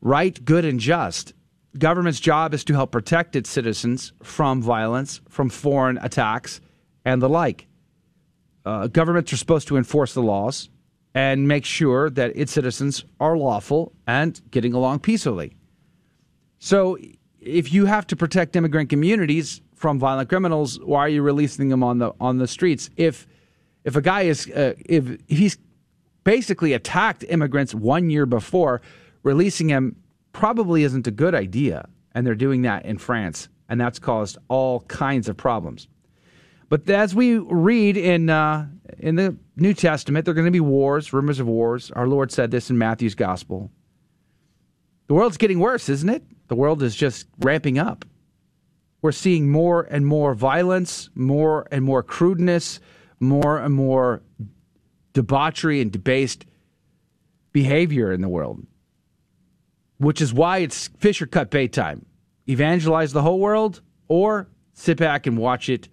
right, 0.00 0.42
good, 0.44 0.64
and 0.64 0.80
just? 0.80 1.32
Government's 1.78 2.20
job 2.20 2.54
is 2.54 2.64
to 2.64 2.74
help 2.74 2.92
protect 2.92 3.36
its 3.36 3.50
citizens 3.50 4.12
from 4.22 4.62
violence, 4.62 5.20
from 5.28 5.48
foreign 5.48 5.98
attacks, 5.98 6.60
and 7.04 7.20
the 7.20 7.28
like. 7.28 7.66
Uh, 8.64 8.86
governments 8.88 9.32
are 9.32 9.36
supposed 9.36 9.68
to 9.68 9.76
enforce 9.76 10.14
the 10.14 10.22
laws 10.22 10.68
and 11.14 11.48
make 11.48 11.64
sure 11.64 12.10
that 12.10 12.36
its 12.36 12.52
citizens 12.52 13.04
are 13.20 13.38
lawful 13.38 13.92
and 14.06 14.40
getting 14.50 14.72
along 14.74 14.98
peacefully. 14.98 15.56
So, 16.58 16.98
if 17.40 17.72
you 17.72 17.86
have 17.86 18.06
to 18.08 18.16
protect 18.16 18.56
immigrant 18.56 18.90
communities 18.90 19.60
from 19.74 19.98
violent 19.98 20.28
criminals, 20.28 20.80
why 20.80 21.00
are 21.00 21.08
you 21.08 21.22
releasing 21.22 21.68
them 21.68 21.82
on 21.82 21.98
the 21.98 22.12
on 22.20 22.38
the 22.38 22.48
streets? 22.48 22.90
If 22.96 23.26
if 23.84 23.94
a 23.94 24.02
guy 24.02 24.22
is 24.22 24.50
uh, 24.50 24.74
if, 24.84 25.08
if 25.28 25.38
he's 25.38 25.58
basically 26.26 26.72
attacked 26.72 27.24
immigrants 27.28 27.72
one 27.72 28.10
year 28.10 28.26
before, 28.26 28.82
releasing 29.22 29.68
him 29.68 29.94
probably 30.32 30.82
isn't 30.82 31.06
a 31.06 31.10
good 31.12 31.36
idea. 31.36 31.88
And 32.12 32.26
they're 32.26 32.34
doing 32.34 32.62
that 32.62 32.84
in 32.84 32.98
France, 32.98 33.48
and 33.68 33.80
that's 33.80 34.00
caused 34.00 34.36
all 34.48 34.80
kinds 34.80 35.28
of 35.28 35.36
problems. 35.36 35.86
But 36.68 36.90
as 36.90 37.14
we 37.14 37.38
read 37.38 37.96
in 37.96 38.28
uh, 38.28 38.66
in 38.98 39.14
the 39.14 39.36
New 39.54 39.72
Testament, 39.72 40.24
there 40.24 40.32
are 40.32 40.34
going 40.34 40.46
to 40.46 40.50
be 40.50 40.60
wars, 40.60 41.12
rumors 41.12 41.38
of 41.38 41.46
wars. 41.46 41.92
Our 41.92 42.08
Lord 42.08 42.32
said 42.32 42.50
this 42.50 42.70
in 42.70 42.78
Matthew's 42.78 43.14
Gospel. 43.14 43.70
The 45.06 45.14
world's 45.14 45.36
getting 45.36 45.60
worse, 45.60 45.88
isn't 45.88 46.08
it? 46.08 46.24
The 46.48 46.56
world 46.56 46.82
is 46.82 46.96
just 46.96 47.28
ramping 47.38 47.78
up. 47.78 48.04
We're 49.00 49.12
seeing 49.12 49.48
more 49.48 49.82
and 49.82 50.04
more 50.04 50.34
violence, 50.34 51.08
more 51.14 51.68
and 51.70 51.84
more 51.84 52.02
crudeness, 52.02 52.80
more 53.20 53.58
and 53.58 53.74
more 53.74 54.22
debauchery 55.16 55.80
and 55.80 55.90
debased 55.90 56.44
behavior 57.50 58.12
in 58.12 58.20
the 58.20 58.28
world, 58.28 58.66
which 59.96 60.20
is 60.20 60.34
why 60.34 60.58
it's 60.58 60.88
fish 60.98 61.22
or 61.22 61.26
cut 61.26 61.50
bait 61.50 61.72
time. 61.72 62.04
Evangelize 62.46 63.14
the 63.14 63.22
whole 63.22 63.40
world 63.40 63.80
or 64.08 64.46
sit 64.74 64.98
back 64.98 65.26
and 65.26 65.38
watch 65.38 65.70
it 65.70 65.88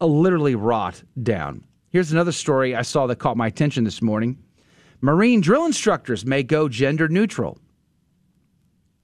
literally 0.00 0.54
rot 0.54 1.02
down. 1.20 1.64
Here's 1.90 2.12
another 2.12 2.30
story 2.30 2.76
I 2.76 2.82
saw 2.82 3.08
that 3.08 3.16
caught 3.16 3.36
my 3.36 3.48
attention 3.48 3.82
this 3.82 4.00
morning. 4.00 4.38
Marine 5.00 5.40
drill 5.40 5.66
instructors 5.66 6.24
may 6.24 6.44
go 6.44 6.68
gender 6.68 7.08
neutral. 7.08 7.58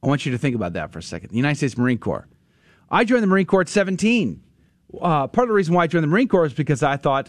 I 0.05 0.07
want 0.07 0.25
you 0.25 0.31
to 0.31 0.39
think 0.39 0.55
about 0.55 0.75
that 0.75 0.93
for 0.93 1.01
a 1.01 1.03
second. 1.03 1.31
The 1.31 1.37
United 1.37 1.57
States 1.57 1.77
Marine 1.77 1.99
Corps. 1.99 2.29
I 2.93 3.05
joined 3.05 3.25
the 3.25 3.27
Marine 3.27 3.47
Corps 3.47 3.63
at 3.63 3.69
17. 3.69 4.41
Uh, 5.01 5.27
part 5.27 5.47
of 5.47 5.49
the 5.49 5.55
reason 5.55 5.75
why 5.75 5.83
I 5.83 5.87
joined 5.89 6.05
the 6.05 6.09
Marine 6.09 6.29
Corps 6.29 6.47
is 6.47 6.53
because 6.53 6.85
I 6.85 6.97
thought 6.97 7.29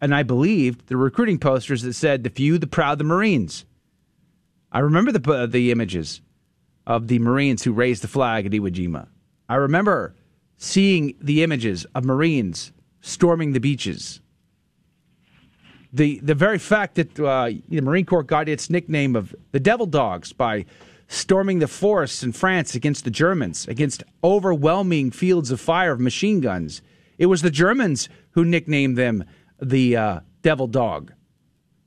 and 0.00 0.14
I 0.14 0.22
believed 0.22 0.86
the 0.86 0.96
recruiting 0.96 1.38
posters 1.38 1.82
that 1.82 1.94
said 1.94 2.22
"the 2.22 2.30
few, 2.30 2.58
the 2.58 2.66
proud, 2.66 2.98
the 2.98 3.04
Marines." 3.04 3.64
I 4.70 4.80
remember 4.80 5.12
the 5.12 5.32
uh, 5.32 5.46
the 5.46 5.70
images 5.70 6.20
of 6.86 7.08
the 7.08 7.18
Marines 7.18 7.62
who 7.64 7.72
raised 7.72 8.02
the 8.02 8.08
flag 8.08 8.46
at 8.46 8.52
Iwo 8.52 8.70
Jima. 8.70 9.08
I 9.48 9.56
remember 9.56 10.14
seeing 10.56 11.14
the 11.20 11.42
images 11.42 11.86
of 11.94 12.04
Marines 12.04 12.72
storming 13.00 13.52
the 13.52 13.60
beaches. 13.60 14.20
The 15.92 16.20
the 16.20 16.34
very 16.34 16.58
fact 16.58 16.96
that 16.96 17.18
uh, 17.18 17.50
the 17.68 17.80
Marine 17.80 18.04
Corps 18.04 18.22
got 18.22 18.48
its 18.48 18.68
nickname 18.68 19.16
of 19.16 19.34
the 19.52 19.60
Devil 19.60 19.86
Dogs 19.86 20.32
by 20.32 20.66
storming 21.08 21.58
the 21.58 21.68
forests 21.68 22.22
in 22.22 22.32
France 22.32 22.74
against 22.74 23.04
the 23.04 23.10
Germans, 23.10 23.66
against 23.66 24.02
overwhelming 24.22 25.10
fields 25.10 25.50
of 25.50 25.60
fire 25.60 25.92
of 25.92 26.00
machine 26.00 26.40
guns. 26.40 26.82
It 27.16 27.26
was 27.26 27.40
the 27.40 27.50
Germans 27.50 28.10
who 28.32 28.44
nicknamed 28.44 28.98
them 28.98 29.24
the 29.60 29.96
uh, 29.96 30.20
devil 30.42 30.66
dog, 30.66 31.12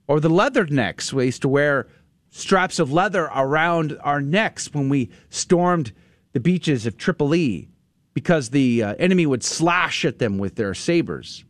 or 0.08 0.20
the 0.20 0.30
leathernecks. 0.30 1.14
We 1.14 1.26
used 1.26 1.42
to 1.44 1.50
wear 1.50 1.88
straps 2.30 2.80
of 2.80 2.92
leather 2.92 3.30
around 3.36 3.98
our 4.02 4.22
necks 4.22 4.74
when 4.74 4.90
we 4.90 5.10
stormed 5.30 5.92
the 6.34 6.40
beaches 6.40 6.86
of 6.86 6.98
Tripoli 6.98 7.70
because 8.14 8.50
the 8.50 8.84
uh, 8.84 8.96
enemy 9.00 9.26
would 9.26 9.44
slash 9.44 10.06
at 10.06 10.20
them 10.20 10.38
with 10.38 10.56
their 10.56 10.74
sabers. 10.74 11.44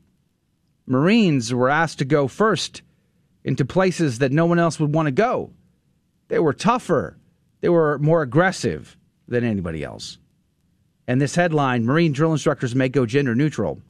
Marines 0.86 1.54
were 1.54 1.70
asked 1.70 2.00
to 2.00 2.06
go 2.06 2.28
first 2.28 2.82
into 3.44 3.66
places 3.66 4.20
that 4.20 4.32
no 4.32 4.46
one 4.46 4.60
else 4.60 4.80
would 4.80 4.94
want 4.94 5.08
to 5.08 5.12
go. 5.12 5.52
They 6.28 6.40
were 6.40 6.54
tougher, 6.54 7.18
they 7.62 7.70
were 7.70 7.98
more 8.00 8.22
aggressive 8.22 8.98
than 9.28 9.44
anybody 9.44 9.84
else. 9.84 10.18
And 11.08 11.20
this 11.20 11.36
headline 11.36 11.86
Marine 11.86 12.12
drill 12.12 12.32
instructors 12.32 12.76
may 12.76 12.90
go 12.90 13.06
gender 13.06 13.36
neutral. 13.36 13.82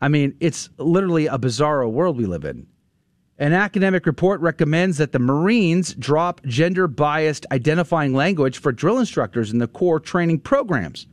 I 0.00 0.08
mean, 0.08 0.36
it's 0.40 0.68
literally 0.78 1.26
a 1.26 1.38
bizarro 1.38 1.90
world 1.90 2.16
we 2.16 2.26
live 2.26 2.44
in. 2.44 2.66
An 3.38 3.52
academic 3.52 4.06
report 4.06 4.40
recommends 4.40 4.98
that 4.98 5.10
the 5.10 5.18
Marines 5.18 5.94
drop 5.94 6.40
gender 6.44 6.86
biased 6.86 7.46
identifying 7.50 8.14
language 8.14 8.58
for 8.58 8.70
drill 8.70 8.98
instructors 8.98 9.52
in 9.52 9.58
the 9.58 9.66
Corps 9.66 9.98
training 9.98 10.40
programs. 10.40 11.08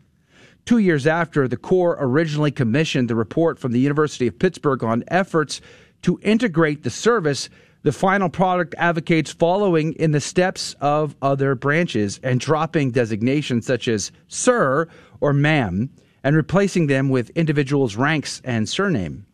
Two 0.65 0.77
years 0.77 1.07
after 1.07 1.47
the 1.47 1.57
Corps 1.57 1.97
originally 1.99 2.51
commissioned 2.51 3.09
the 3.09 3.15
report 3.15 3.57
from 3.57 3.71
the 3.71 3.79
University 3.79 4.27
of 4.27 4.37
Pittsburgh 4.37 4.83
on 4.83 5.03
efforts 5.07 5.61
to 6.03 6.19
integrate 6.21 6.83
the 6.83 6.91
service, 6.91 7.49
the 7.81 7.91
final 7.91 8.29
product 8.29 8.75
advocates 8.77 9.31
following 9.31 9.93
in 9.93 10.11
the 10.11 10.21
steps 10.21 10.75
of 10.79 11.15
other 11.23 11.55
branches 11.55 12.19
and 12.21 12.39
dropping 12.39 12.91
designations 12.91 13.65
such 13.65 13.87
as 13.87 14.11
sir 14.27 14.87
or 15.19 15.33
ma'am 15.33 15.89
and 16.23 16.35
replacing 16.35 16.87
them 16.87 17.09
with 17.09 17.29
individuals' 17.31 17.95
ranks 17.95 18.41
and 18.43 18.67
surname. 18.67 19.25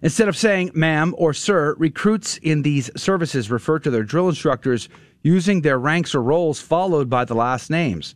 Instead 0.00 0.28
of 0.28 0.36
saying 0.36 0.70
ma'am 0.74 1.14
or 1.16 1.32
sir, 1.32 1.74
recruits 1.78 2.36
in 2.38 2.62
these 2.62 2.90
services 2.96 3.50
refer 3.50 3.78
to 3.78 3.90
their 3.90 4.02
drill 4.02 4.28
instructors 4.28 4.88
using 5.22 5.60
their 5.60 5.78
ranks 5.78 6.14
or 6.14 6.22
roles 6.22 6.60
followed 6.60 7.08
by 7.08 7.24
the 7.24 7.34
last 7.34 7.70
names. 7.70 8.14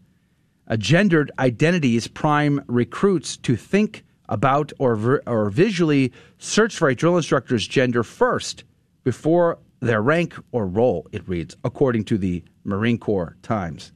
A 0.67 0.77
gendered 0.77 1.31
identities 1.39 2.09
prime 2.09 2.65
recruits 2.67 3.37
to 3.39 3.55
think 3.55 4.05
about 4.29 4.73
or, 4.81 5.23
or 5.27 5.51
visually 5.51 6.13
search 6.39 6.77
for 6.77 6.89
a 6.89 6.95
drill 6.95 7.17
instructor's 7.17 7.69
gender 7.69 8.03
first 8.03 8.65
before 9.05 9.59
their 9.79 10.03
rank 10.03 10.35
or 10.51 10.67
role, 10.67 11.07
it 11.13 11.29
reads, 11.29 11.57
according 11.63 12.05
to 12.05 12.19
the 12.19 12.43
Marine 12.65 12.99
Corps 12.99 13.37
Times. 13.43 13.93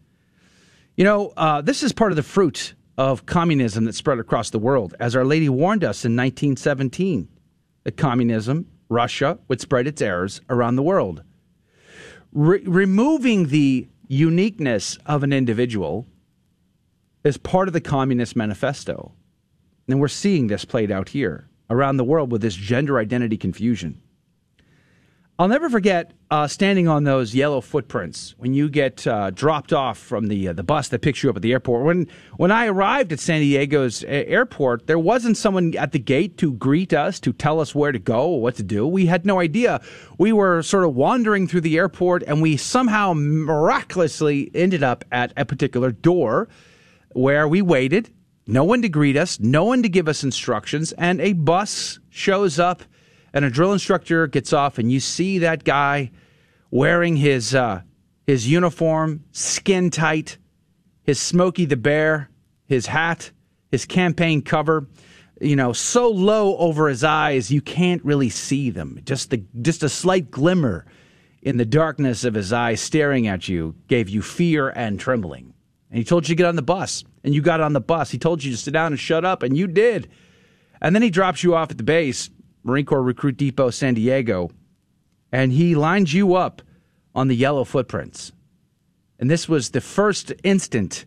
You 0.97 1.05
know, 1.05 1.33
uh, 1.37 1.61
this 1.63 1.83
is 1.83 1.93
part 1.93 2.13
of 2.13 2.17
the 2.17 2.23
fruit 2.23 2.75
of 2.99 3.27
communism 3.27 3.85
that 3.85 3.95
spread 3.95 4.19
across 4.19 4.51
the 4.51 4.59
world, 4.59 4.95
as 5.01 5.17
Our 5.17 5.25
Lady 5.25 5.49
warned 5.49 5.85
us 5.85 6.05
in 6.05 6.17
1917 6.17 7.29
that 7.85 7.97
communism, 7.97 8.67
Russia, 8.89 9.39
would 9.49 9.61
spread 9.61 9.87
its 9.87 10.03
errors 10.03 10.41
around 10.51 10.77
the 10.77 10.83
world. 10.83 11.23
Re- 12.33 12.63
removing 12.65 13.49
the 13.49 13.89
uniqueness 14.09 14.99
of 15.07 15.23
an 15.23 15.33
individual 15.33 16.07
is 17.25 17.37
part 17.37 17.69
of 17.69 17.75
the 17.75 17.81
Communist 17.81 18.37
Manifesto. 18.37 19.13
And 19.89 20.01
we're 20.01 20.09
seeing 20.09 20.47
this 20.47 20.65
played 20.65 20.91
out 20.91 21.11
here 21.11 21.49
around 21.69 21.97
the 21.97 22.05
world 22.05 22.33
with 22.33 22.43
this 22.43 22.55
gender 22.55 22.99
identity 22.99 23.37
confusion. 23.37 24.03
I'll 25.41 25.49
never 25.49 25.71
forget 25.71 26.13
uh, 26.31 26.47
standing 26.49 26.87
on 26.87 27.05
those 27.05 27.35
yellow 27.35 27.63
footprints 27.63 28.35
when 28.37 28.53
you 28.53 28.69
get 28.69 29.07
uh, 29.07 29.31
dropped 29.31 29.73
off 29.73 29.97
from 29.97 30.27
the 30.27 30.49
uh, 30.49 30.53
the 30.53 30.63
bus 30.63 30.89
that 30.89 31.01
picks 31.01 31.23
you 31.23 31.31
up 31.31 31.37
at 31.37 31.41
the 31.41 31.53
airport. 31.53 31.87
When 31.87 32.09
when 32.37 32.51
I 32.51 32.67
arrived 32.67 33.11
at 33.11 33.21
San 33.21 33.41
Diego's 33.41 34.05
airport, 34.05 34.87
there 34.87 34.99
wasn't 34.99 35.39
someone 35.39 35.75
at 35.79 35.93
the 35.93 35.99
gate 35.99 36.37
to 36.37 36.53
greet 36.53 36.93
us, 36.93 37.19
to 37.21 37.33
tell 37.33 37.59
us 37.59 37.75
where 37.75 37.91
to 37.91 37.99
go 37.99 38.29
or 38.33 38.43
what 38.43 38.57
to 38.57 38.63
do. 38.63 38.87
We 38.87 39.07
had 39.07 39.25
no 39.25 39.41
idea. 39.41 39.81
We 40.19 40.31
were 40.31 40.63
sort 40.63 40.85
of 40.85 40.95
wandering 40.95 41.49
through 41.49 41.63
the 41.63 41.79
airport, 41.79 42.23
and 42.25 42.43
we 42.43 42.59
somehow 42.59 43.15
miraculously 43.15 44.51
ended 44.55 44.83
up 44.83 45.07
at 45.11 45.33
a 45.39 45.47
particular 45.47 45.91
door 45.91 46.51
where 47.13 47.49
we 47.49 47.63
waited. 47.63 48.13
No 48.47 48.65
one 48.65 48.83
to 48.83 48.91
greet 48.91 49.17
us, 49.17 49.41
no 49.41 49.65
one 49.65 49.83
to 49.85 49.89
give 49.89 50.07
us 50.07 50.23
instructions, 50.23 50.93
and 50.99 51.19
a 51.19 51.33
bus 51.33 51.99
shows 52.11 52.59
up 52.59 52.83
and 53.33 53.45
a 53.45 53.51
drill 53.51 53.73
instructor 53.73 54.27
gets 54.27 54.53
off, 54.53 54.79
and 54.79 54.91
you 54.91 55.01
see 55.01 55.39
that 55.39 55.65
guy 55.65 56.11
wearing 56.71 57.17
his 57.17 57.55
uh, 57.55 57.83
his 58.27 58.49
uniform, 58.49 59.25
skin 59.33 59.91
tight, 59.91 60.39
his 61.03 61.21
Smokey 61.21 61.65
the 61.65 61.77
Bear, 61.77 62.31
his 62.67 62.87
hat, 62.87 63.31
his 63.71 63.85
campaign 63.87 64.43
cover, 64.43 64.87
you 65.41 65.57
know, 65.57 65.73
so 65.73 66.09
low 66.09 66.57
over 66.59 66.89
his 66.89 67.03
eyes 67.03 67.51
you 67.51 67.61
can't 67.61 68.05
really 68.05 68.29
see 68.29 68.71
them. 68.71 69.01
Just 69.05 69.31
the 69.31 69.43
just 69.63 69.83
a 69.83 69.89
slight 69.89 70.31
glimmer 70.31 70.87
in 71.43 71.57
the 71.57 71.65
darkness 71.65 72.25
of 72.25 72.35
his 72.35 72.53
eyes 72.53 72.81
staring 72.81 73.27
at 73.27 73.49
you 73.49 73.75
gave 73.89 74.09
you 74.09 74.21
fear 74.21 74.69
and 74.71 75.01
trembling. 75.01 75.55
And 75.89 75.99
he 75.99 76.05
told 76.05 76.29
you 76.29 76.35
to 76.35 76.39
get 76.39 76.47
on 76.47 76.57
the 76.57 76.63
bus, 76.63 77.03
and 77.25 77.35
you 77.35 77.43
got 77.43 77.61
on 77.61 77.73
the 77.73 77.81
bus. 77.81 78.11
He 78.11 78.19
told 78.19 78.45
you 78.45 78.53
to 78.53 78.57
sit 78.57 78.73
down 78.73 78.93
and 78.93 79.01
shut 79.01 79.25
up, 79.25 79.43
and 79.43 79.57
you 79.57 79.67
did. 79.67 80.09
And 80.81 80.95
then 80.95 81.03
he 81.03 81.11
drops 81.11 81.43
you 81.43 81.55
off 81.55 81.71
at 81.71 81.79
the 81.79 81.83
base, 81.83 82.31
Marine 82.63 82.85
Corps 82.85 83.03
Recruit 83.03 83.37
Depot, 83.37 83.71
San 83.71 83.95
Diego, 83.95 84.51
and 85.33 85.53
he 85.53 85.75
lines 85.75 86.13
you 86.13 86.35
up 86.35 86.63
on 87.15 87.29
the 87.29 87.37
yellow 87.37 87.65
footprints. 87.65 88.33
And 89.19 89.31
this 89.31 89.49
was 89.49 89.71
the 89.71 89.81
first 89.81 90.33
instant 90.45 91.05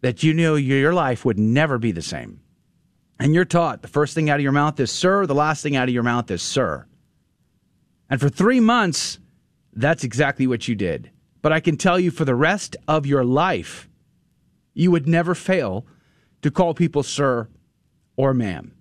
that 0.00 0.22
you 0.22 0.32
knew 0.32 0.56
your 0.56 0.94
life 0.94 1.24
would 1.24 1.38
never 1.38 1.78
be 1.78 1.92
the 1.92 2.02
same. 2.02 2.40
And 3.18 3.34
you're 3.34 3.44
taught 3.44 3.82
the 3.82 3.88
first 3.88 4.14
thing 4.14 4.30
out 4.30 4.36
of 4.36 4.42
your 4.42 4.52
mouth 4.52 4.78
is 4.78 4.92
sir, 4.92 5.26
the 5.26 5.34
last 5.34 5.62
thing 5.62 5.74
out 5.74 5.88
of 5.88 5.94
your 5.94 6.04
mouth 6.04 6.30
is 6.30 6.42
sir. 6.42 6.86
And 8.08 8.20
for 8.20 8.28
three 8.28 8.60
months, 8.60 9.18
that's 9.72 10.04
exactly 10.04 10.46
what 10.46 10.68
you 10.68 10.74
did. 10.74 11.10
But 11.42 11.52
I 11.52 11.60
can 11.60 11.76
tell 11.76 11.98
you 11.98 12.10
for 12.10 12.24
the 12.24 12.34
rest 12.34 12.76
of 12.86 13.06
your 13.06 13.24
life, 13.24 13.88
you 14.74 14.90
would 14.90 15.08
never 15.08 15.34
fail 15.34 15.84
to 16.42 16.50
call 16.50 16.74
people 16.74 17.02
sir 17.02 17.48
or 18.16 18.32
ma'am. 18.34 18.72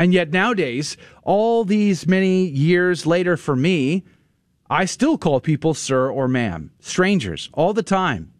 And 0.00 0.14
yet 0.14 0.30
nowadays, 0.30 0.96
all 1.24 1.62
these 1.66 2.06
many 2.06 2.46
years 2.46 3.04
later 3.04 3.36
for 3.36 3.54
me, 3.54 4.02
I 4.70 4.86
still 4.86 5.18
call 5.18 5.40
people 5.40 5.74
sir 5.74 6.10
or 6.10 6.26
ma'am, 6.26 6.70
strangers, 6.80 7.50
all 7.52 7.74
the 7.74 7.82
time. 7.82 8.32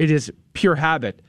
It 0.00 0.10
is 0.10 0.32
pure 0.54 0.74
habit. 0.74 1.22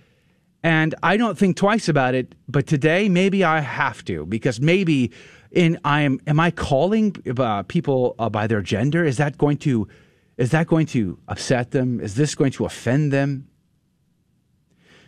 And 0.64 0.96
I 1.04 1.18
don't 1.18 1.38
think 1.38 1.56
twice 1.56 1.88
about 1.88 2.16
it, 2.16 2.34
but 2.48 2.66
today 2.66 3.10
maybe 3.10 3.44
I 3.44 3.60
have 3.60 4.04
to 4.06 4.26
because 4.26 4.60
maybe 4.60 5.12
in 5.52 5.78
I 5.84 6.02
am 6.02 6.20
am 6.26 6.40
I 6.40 6.50
calling 6.50 7.16
uh, 7.38 7.62
people 7.62 8.16
uh, 8.18 8.28
by 8.28 8.48
their 8.48 8.64
gender? 8.64 9.06
Is 9.06 9.18
that 9.18 9.38
going 9.38 9.58
to 9.58 9.88
is 10.38 10.50
that 10.50 10.66
going 10.66 10.88
to 10.88 11.20
upset 11.28 11.70
them? 11.70 12.00
Is 12.00 12.16
this 12.16 12.34
going 12.34 12.54
to 12.54 12.66
offend 12.66 13.14
them? 13.14 13.48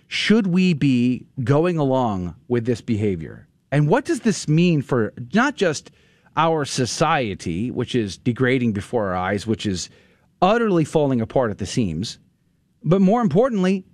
Should 0.07 0.45
we 0.45 0.75
be 0.75 1.25
going 1.43 1.79
along 1.79 2.35
with 2.47 2.65
this 2.65 2.81
behavior? 2.81 3.47
And 3.71 3.87
what 3.87 4.05
does 4.05 4.21
this 4.21 4.47
mean 4.47 4.81
for 4.81 5.13
not 5.33 5.55
just 5.55 5.91
our 6.35 6.65
society, 6.65 7.71
which 7.71 7.95
is 7.95 8.17
degrading 8.17 8.73
before 8.73 9.07
our 9.07 9.15
eyes, 9.15 9.47
which 9.47 9.65
is 9.65 9.89
utterly 10.41 10.85
falling 10.85 11.21
apart 11.21 11.51
at 11.51 11.57
the 11.57 11.65
seams, 11.65 12.19
but 12.83 13.01
more 13.01 13.21
importantly, 13.21 13.85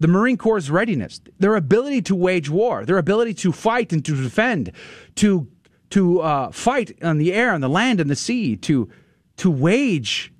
the 0.00 0.08
Marine 0.08 0.36
Corps' 0.36 0.68
readiness, 0.68 1.20
their 1.38 1.54
ability 1.54 2.02
to 2.02 2.14
wage 2.14 2.50
war, 2.50 2.84
their 2.84 2.98
ability 2.98 3.34
to 3.34 3.52
fight 3.52 3.92
and 3.92 4.04
to 4.04 4.20
defend, 4.20 4.72
to 5.16 5.48
to 5.90 6.20
uh, 6.22 6.50
fight 6.50 6.96
on 7.02 7.18
the 7.18 7.34
air, 7.34 7.52
on 7.52 7.60
the 7.60 7.68
land, 7.68 8.00
and 8.00 8.10
the 8.10 8.16
sea, 8.16 8.56
to 8.56 8.88
to 9.36 9.50
wage 9.50 10.32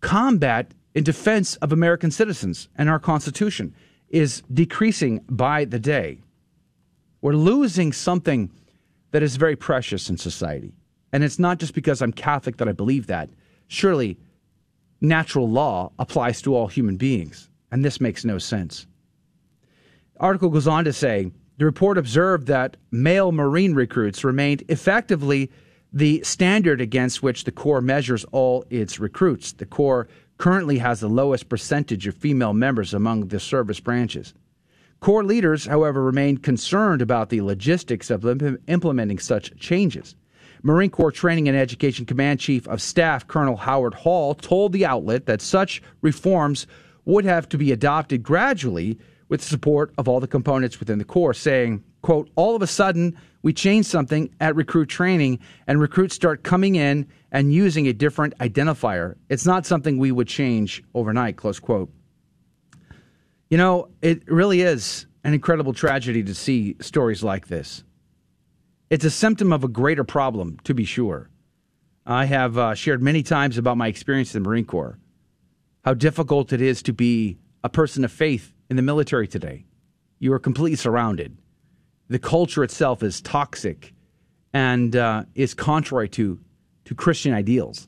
combat 0.00 0.72
in 0.94 1.04
defense 1.04 1.56
of 1.56 1.72
American 1.72 2.10
citizens 2.10 2.68
and 2.76 2.88
our 2.88 2.98
Constitution 2.98 3.74
is 4.08 4.42
decreasing 4.52 5.20
by 5.28 5.64
the 5.64 5.78
day. 5.78 6.20
We're 7.24 7.32
losing 7.32 7.94
something 7.94 8.50
that 9.12 9.22
is 9.22 9.36
very 9.36 9.56
precious 9.56 10.10
in 10.10 10.18
society. 10.18 10.74
And 11.10 11.24
it's 11.24 11.38
not 11.38 11.58
just 11.58 11.72
because 11.72 12.02
I'm 12.02 12.12
Catholic 12.12 12.58
that 12.58 12.68
I 12.68 12.72
believe 12.72 13.06
that. 13.06 13.30
Surely 13.66 14.18
natural 15.00 15.48
law 15.48 15.90
applies 15.98 16.42
to 16.42 16.54
all 16.54 16.66
human 16.66 16.98
beings, 16.98 17.48
and 17.72 17.82
this 17.82 17.98
makes 17.98 18.26
no 18.26 18.36
sense. 18.36 18.86
The 20.12 20.20
article 20.20 20.50
goes 20.50 20.68
on 20.68 20.84
to 20.84 20.92
say 20.92 21.30
the 21.56 21.64
report 21.64 21.96
observed 21.96 22.46
that 22.48 22.76
male 22.90 23.32
Marine 23.32 23.72
recruits 23.72 24.22
remained 24.22 24.62
effectively 24.68 25.50
the 25.94 26.22
standard 26.24 26.82
against 26.82 27.22
which 27.22 27.44
the 27.44 27.52
Corps 27.52 27.80
measures 27.80 28.26
all 28.32 28.66
its 28.68 29.00
recruits. 29.00 29.54
The 29.54 29.64
Corps 29.64 30.08
currently 30.36 30.76
has 30.76 31.00
the 31.00 31.08
lowest 31.08 31.48
percentage 31.48 32.06
of 32.06 32.16
female 32.18 32.52
members 32.52 32.92
among 32.92 33.28
the 33.28 33.40
service 33.40 33.80
branches. 33.80 34.34
Corps 35.04 35.22
leaders, 35.22 35.66
however, 35.66 36.02
remained 36.02 36.42
concerned 36.42 37.02
about 37.02 37.28
the 37.28 37.42
logistics 37.42 38.08
of 38.08 38.24
implementing 38.68 39.18
such 39.18 39.54
changes. 39.58 40.16
Marine 40.62 40.88
Corps 40.88 41.12
Training 41.12 41.46
and 41.46 41.58
Education 41.58 42.06
Command 42.06 42.40
Chief 42.40 42.66
of 42.68 42.80
Staff 42.80 43.28
Colonel 43.28 43.58
Howard 43.58 43.92
Hall 43.92 44.34
told 44.34 44.72
the 44.72 44.86
outlet 44.86 45.26
that 45.26 45.42
such 45.42 45.82
reforms 46.00 46.66
would 47.04 47.26
have 47.26 47.46
to 47.50 47.58
be 47.58 47.70
adopted 47.70 48.22
gradually 48.22 48.98
with 49.28 49.40
the 49.40 49.46
support 49.46 49.92
of 49.98 50.08
all 50.08 50.20
the 50.20 50.26
components 50.26 50.80
within 50.80 50.96
the 50.96 51.04
Corps, 51.04 51.34
saying, 51.34 51.84
quote, 52.00 52.30
all 52.34 52.56
of 52.56 52.62
a 52.62 52.66
sudden 52.66 53.14
we 53.42 53.52
change 53.52 53.84
something 53.84 54.34
at 54.40 54.56
recruit 54.56 54.86
training 54.86 55.38
and 55.66 55.82
recruits 55.82 56.14
start 56.14 56.44
coming 56.44 56.76
in 56.76 57.06
and 57.30 57.52
using 57.52 57.86
a 57.88 57.92
different 57.92 58.34
identifier. 58.38 59.16
It's 59.28 59.44
not 59.44 59.66
something 59.66 59.98
we 59.98 60.12
would 60.12 60.28
change 60.28 60.82
overnight, 60.94 61.36
close 61.36 61.60
quote. 61.60 61.90
You 63.54 63.58
know, 63.58 63.90
it 64.02 64.24
really 64.26 64.62
is 64.62 65.06
an 65.22 65.32
incredible 65.32 65.72
tragedy 65.72 66.24
to 66.24 66.34
see 66.34 66.74
stories 66.80 67.22
like 67.22 67.46
this. 67.46 67.84
It's 68.90 69.04
a 69.04 69.10
symptom 69.10 69.52
of 69.52 69.62
a 69.62 69.68
greater 69.68 70.02
problem, 70.02 70.58
to 70.64 70.74
be 70.74 70.84
sure. 70.84 71.30
I 72.04 72.24
have 72.24 72.58
uh, 72.58 72.74
shared 72.74 73.00
many 73.00 73.22
times 73.22 73.56
about 73.56 73.76
my 73.76 73.86
experience 73.86 74.34
in 74.34 74.42
the 74.42 74.48
Marine 74.48 74.64
Corps, 74.64 74.98
how 75.84 75.94
difficult 75.94 76.52
it 76.52 76.60
is 76.60 76.82
to 76.82 76.92
be 76.92 77.38
a 77.62 77.68
person 77.68 78.04
of 78.04 78.10
faith 78.10 78.52
in 78.70 78.74
the 78.74 78.82
military 78.82 79.28
today. 79.28 79.66
You 80.18 80.32
are 80.32 80.40
completely 80.40 80.74
surrounded. 80.74 81.38
The 82.08 82.18
culture 82.18 82.64
itself 82.64 83.04
is 83.04 83.20
toxic 83.20 83.94
and 84.52 84.96
uh, 84.96 85.26
is 85.36 85.54
contrary 85.54 86.08
to, 86.08 86.40
to 86.86 86.94
Christian 86.96 87.32
ideals. 87.32 87.86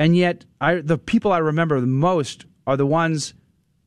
And 0.00 0.16
yet, 0.16 0.46
I, 0.60 0.80
the 0.80 0.98
people 0.98 1.30
I 1.30 1.38
remember 1.38 1.80
the 1.80 1.86
most 1.86 2.44
are 2.66 2.76
the 2.76 2.86
ones 2.86 3.32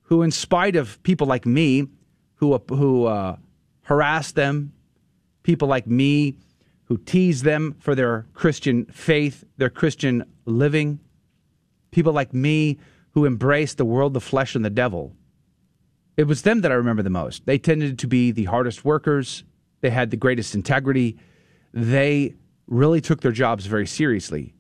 who, 0.10 0.24
in 0.24 0.32
spite 0.32 0.76
of 0.76 1.02
people 1.04 1.28
like 1.28 1.46
me 1.46 1.88
who, 2.34 2.60
who 2.70 3.06
uh, 3.06 3.36
harass 3.84 4.32
them, 4.32 4.74
people 5.44 5.68
like 5.68 5.86
me 5.86 6.36
who 6.86 6.98
tease 6.98 7.44
them 7.44 7.76
for 7.80 7.94
their 7.94 8.26
Christian 8.34 8.86
faith, 8.86 9.44
their 9.58 9.70
Christian 9.70 10.26
living, 10.46 11.00
people 11.92 12.12
like 12.12 12.34
me 12.34 12.80
who 13.12 13.26
embrace 13.26 13.76
the 13.76 13.86
world, 13.86 14.16
the 14.16 14.20
flesh, 14.20 14.56
and 14.56 14.66
the 14.66 14.72
devil. 14.72 15.14
It 16.18 16.24
was 16.24 16.42
them 16.42 16.62
that 16.62 16.72
I 16.72 16.76
remember 16.76 17.04
the 17.04 17.12
most. 17.12 17.46
They 17.46 17.60
tended 17.60 18.00
to 18.00 18.08
be 18.08 18.32
the 18.32 18.46
hardest 18.46 18.84
workers, 18.84 19.44
they 19.82 19.92
had 19.92 20.10
the 20.10 20.18
greatest 20.18 20.56
integrity, 20.56 21.20
they 21.72 22.34
really 22.66 23.00
took 23.00 23.22
their 23.22 23.32
jobs 23.32 23.68
very 23.68 23.86
seriously. 23.86 24.56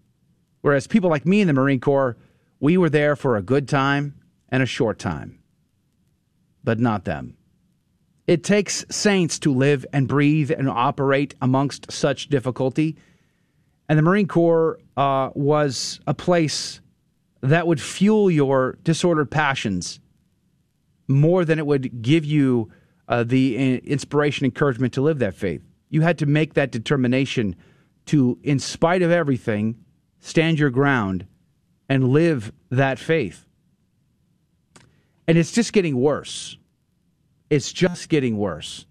Whereas 0.61 0.85
people 0.85 1.09
like 1.09 1.25
me 1.25 1.41
in 1.41 1.47
the 1.47 1.53
Marine 1.53 1.79
Corps, 1.79 2.17
we 2.59 2.77
were 2.77 2.89
there 2.89 3.15
for 3.15 3.35
a 3.35 3.41
good 3.41 3.67
time 3.67 4.13
and 4.49 4.61
a 4.61 4.67
short 4.67 4.99
time 4.99 5.38
but 6.63 6.79
not 6.79 7.05
them. 7.05 7.35
It 8.27 8.43
takes 8.43 8.85
saints 8.91 9.39
to 9.39 9.53
live 9.53 9.85
and 9.91 10.07
breathe 10.07 10.51
and 10.51 10.69
operate 10.69 11.33
amongst 11.41 11.91
such 11.91 12.29
difficulty. 12.29 12.95
And 13.87 13.97
the 13.97 14.03
Marine 14.03 14.27
Corps 14.27 14.79
uh, 14.95 15.31
was 15.33 15.99
a 16.05 16.13
place 16.13 16.79
that 17.41 17.65
would 17.65 17.81
fuel 17.81 18.29
your 18.29 18.77
disordered 18.83 19.31
passions 19.31 19.99
more 21.07 21.43
than 21.43 21.57
it 21.57 21.65
would 21.65 22.03
give 22.03 22.23
you 22.23 22.69
uh, 23.07 23.23
the 23.23 23.57
uh, 23.57 23.87
inspiration, 23.87 24.45
encouragement 24.45 24.93
to 24.93 25.01
live 25.01 25.17
that 25.19 25.33
faith. 25.33 25.63
You 25.89 26.01
had 26.01 26.19
to 26.19 26.27
make 26.27 26.53
that 26.53 26.71
determination 26.71 27.55
to, 28.05 28.37
in 28.43 28.59
spite 28.59 29.01
of 29.01 29.09
everything, 29.09 29.83
stand 30.19 30.59
your 30.59 30.69
ground 30.69 31.25
and 31.89 32.09
live 32.09 32.51
that 32.69 32.99
faith. 32.99 33.47
And 35.29 35.37
it's 35.37 35.51
just 35.51 35.73
getting 35.73 35.95
worse. 35.95 36.57
It's 37.51 37.71
just 37.71 38.09
getting 38.09 38.39
worse. 38.39 38.87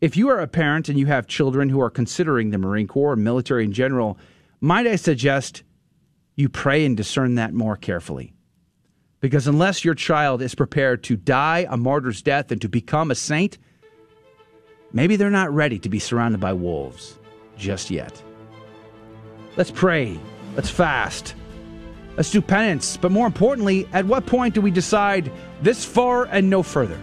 If 0.00 0.16
you 0.16 0.30
are 0.30 0.40
a 0.40 0.48
parent 0.48 0.88
and 0.88 0.98
you 0.98 1.04
have 1.04 1.26
children 1.26 1.68
who 1.68 1.82
are 1.82 1.90
considering 1.90 2.48
the 2.48 2.56
Marine 2.56 2.86
Corps 2.86 3.12
or 3.12 3.16
military 3.16 3.62
in 3.62 3.74
general, 3.74 4.16
might 4.62 4.86
I 4.86 4.96
suggest 4.96 5.62
you 6.34 6.48
pray 6.48 6.86
and 6.86 6.96
discern 6.96 7.34
that 7.34 7.52
more 7.52 7.76
carefully? 7.76 8.32
Because 9.20 9.46
unless 9.46 9.84
your 9.84 9.94
child 9.94 10.40
is 10.40 10.54
prepared 10.54 11.04
to 11.04 11.16
die 11.16 11.66
a 11.68 11.76
martyr's 11.76 12.22
death 12.22 12.50
and 12.50 12.62
to 12.62 12.68
become 12.70 13.10
a 13.10 13.14
saint, 13.14 13.58
maybe 14.94 15.14
they're 15.14 15.28
not 15.28 15.52
ready 15.52 15.78
to 15.80 15.90
be 15.90 15.98
surrounded 15.98 16.40
by 16.40 16.54
wolves 16.54 17.18
just 17.58 17.90
yet. 17.90 18.22
Let's 19.58 19.70
pray. 19.70 20.18
Let's 20.56 20.70
fast. 20.70 21.34
Let's 22.16 22.30
penance. 22.46 22.96
But 22.96 23.10
more 23.10 23.26
importantly, 23.26 23.88
at 23.92 24.06
what 24.06 24.26
point 24.26 24.54
do 24.54 24.60
we 24.60 24.70
decide 24.70 25.30
this 25.62 25.84
far 25.84 26.26
and 26.26 26.48
no 26.48 26.62
further? 26.62 26.98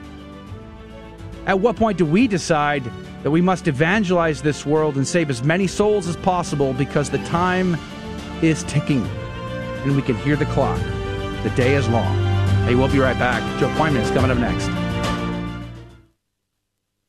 At 1.46 1.60
what 1.60 1.76
point 1.76 1.98
do 1.98 2.06
we 2.06 2.28
decide 2.28 2.84
that 3.24 3.32
we 3.32 3.42
must 3.42 3.68
evangelize 3.68 4.42
this 4.42 4.66
world 4.66 4.96
and 4.96 5.08
save 5.08 5.30
as 5.30 5.44
many 5.44 5.68
souls 5.68 6.08
as 6.08 6.16
possible 6.18 6.74
because 6.74 7.10
the 7.10 7.18
time 7.26 7.78
is 8.42 8.64
ticking 8.64 9.06
and 9.84 9.96
we 9.96 10.02
can 10.02 10.16
hear 10.18 10.36
the 10.36 10.46
clock? 10.46 10.80
The 11.44 11.52
day 11.56 11.76
is 11.76 11.90
long. 11.90 12.16
Hey, 12.66 12.76
we'll 12.76 12.92
be 12.92 13.00
right 13.00 13.18
back. 13.18 13.42
Joe 13.60 13.70
Pojman 13.70 14.02
is 14.02 14.12
coming 14.12 14.32
up 14.32 14.38
next. 14.38 14.70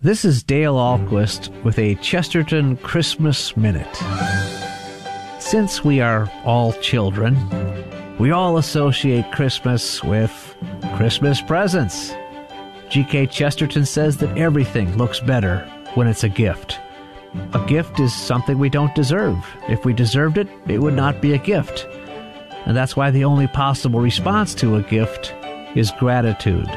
This 0.01 0.25
is 0.25 0.43
Dale 0.43 0.75
Ahlquist 0.75 1.51
with 1.63 1.79
a 1.79 1.95
Chesterton 1.97 2.77
Christmas 2.79 3.57
Minute. 3.57 3.95
Since 5.39 5.85
we 5.85 6.01
are 6.01 6.29
all 6.45 6.73
children, 6.73 7.37
we 8.23 8.31
all 8.31 8.57
associate 8.57 9.33
Christmas 9.33 10.01
with 10.05 10.57
Christmas 10.95 11.43
presents. 11.43 12.15
G.K. 12.89 13.27
Chesterton 13.27 13.85
says 13.85 14.19
that 14.19 14.39
everything 14.39 14.97
looks 14.97 15.19
better 15.19 15.69
when 15.95 16.07
it's 16.07 16.23
a 16.23 16.29
gift. 16.29 16.79
A 17.53 17.67
gift 17.67 17.99
is 17.99 18.15
something 18.15 18.61
we 18.61 18.69
don't 18.69 18.95
deserve. 18.95 19.45
If 19.69 19.85
we 19.85 19.93
deserved 19.93 20.39
it, 20.39 20.47
it 20.69 20.79
would 20.79 20.95
not 20.95 21.21
be 21.21 21.33
a 21.33 21.39
gift. 21.39 21.85
And 22.65 22.77
that's 22.77 22.95
why 22.95 23.11
the 23.11 23.25
only 23.25 23.49
possible 23.49 23.99
response 23.99 24.55
to 24.55 24.77
a 24.77 24.83
gift 24.83 25.35
is 25.75 25.91
gratitude. 25.99 26.69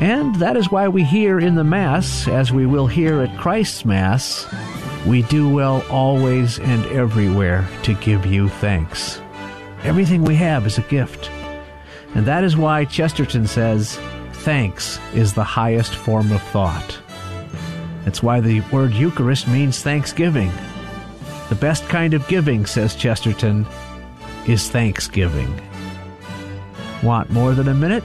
And 0.00 0.36
that 0.36 0.56
is 0.56 0.70
why 0.70 0.86
we 0.86 1.02
hear 1.02 1.40
in 1.40 1.56
the 1.56 1.64
Mass, 1.64 2.28
as 2.28 2.52
we 2.52 2.66
will 2.66 2.86
hear 2.86 3.20
at 3.20 3.36
Christ's 3.36 3.84
Mass, 3.84 4.46
we 5.08 5.22
do 5.22 5.48
well 5.48 5.84
always 5.90 6.60
and 6.60 6.86
everywhere 6.86 7.68
to 7.82 7.94
give 7.94 8.24
you 8.26 8.48
thanks. 8.48 9.20
Everything 9.86 10.24
we 10.24 10.34
have 10.34 10.66
is 10.66 10.78
a 10.78 10.82
gift. 10.82 11.30
And 12.16 12.26
that 12.26 12.42
is 12.42 12.56
why 12.56 12.84
Chesterton 12.86 13.46
says, 13.46 13.96
thanks 14.32 14.98
is 15.14 15.32
the 15.32 15.44
highest 15.44 15.94
form 15.94 16.32
of 16.32 16.42
thought. 16.42 16.98
That's 18.04 18.20
why 18.20 18.40
the 18.40 18.62
word 18.72 18.92
Eucharist 18.92 19.46
means 19.46 19.80
thanksgiving. 19.82 20.50
The 21.50 21.54
best 21.54 21.88
kind 21.88 22.14
of 22.14 22.26
giving, 22.26 22.66
says 22.66 22.96
Chesterton, 22.96 23.64
is 24.48 24.68
thanksgiving. 24.68 25.60
Want 27.04 27.30
more 27.30 27.54
than 27.54 27.68
a 27.68 27.74
minute? 27.74 28.04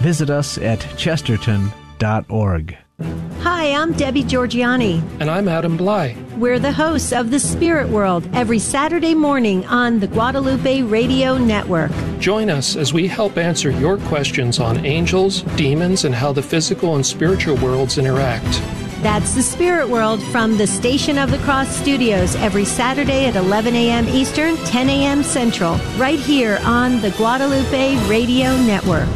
Visit 0.00 0.28
us 0.28 0.58
at 0.58 0.80
chesterton.org. 0.98 2.76
Hi, 3.40 3.72
I'm 3.72 3.92
Debbie 3.92 4.24
Georgianni. 4.24 5.00
And 5.20 5.30
I'm 5.30 5.46
Adam 5.46 5.78
Blai. 5.78 6.16
We're 6.36 6.58
the 6.58 6.72
hosts 6.72 7.12
of 7.12 7.30
The 7.30 7.38
Spirit 7.38 7.88
World 7.88 8.28
every 8.34 8.58
Saturday 8.58 9.14
morning 9.14 9.64
on 9.66 10.00
the 10.00 10.08
Guadalupe 10.08 10.82
Radio 10.82 11.38
Network. 11.38 11.92
Join 12.18 12.50
us 12.50 12.74
as 12.74 12.92
we 12.92 13.06
help 13.06 13.38
answer 13.38 13.70
your 13.70 13.96
questions 13.98 14.58
on 14.58 14.84
angels, 14.84 15.42
demons, 15.54 16.04
and 16.04 16.14
how 16.14 16.32
the 16.32 16.42
physical 16.42 16.96
and 16.96 17.06
spiritual 17.06 17.56
worlds 17.58 17.96
interact. 17.96 18.60
That's 19.02 19.34
The 19.34 19.42
Spirit 19.42 19.88
World 19.88 20.20
from 20.24 20.56
the 20.56 20.66
Station 20.66 21.16
of 21.16 21.30
the 21.30 21.38
Cross 21.38 21.76
studios 21.76 22.34
every 22.36 22.64
Saturday 22.64 23.26
at 23.26 23.36
11 23.36 23.72
a.m. 23.76 24.08
Eastern, 24.08 24.56
10 24.56 24.90
a.m. 24.90 25.22
Central, 25.22 25.76
right 25.96 26.18
here 26.18 26.58
on 26.64 27.00
the 27.00 27.12
Guadalupe 27.12 27.96
Radio 28.08 28.56
Network. 28.62 29.08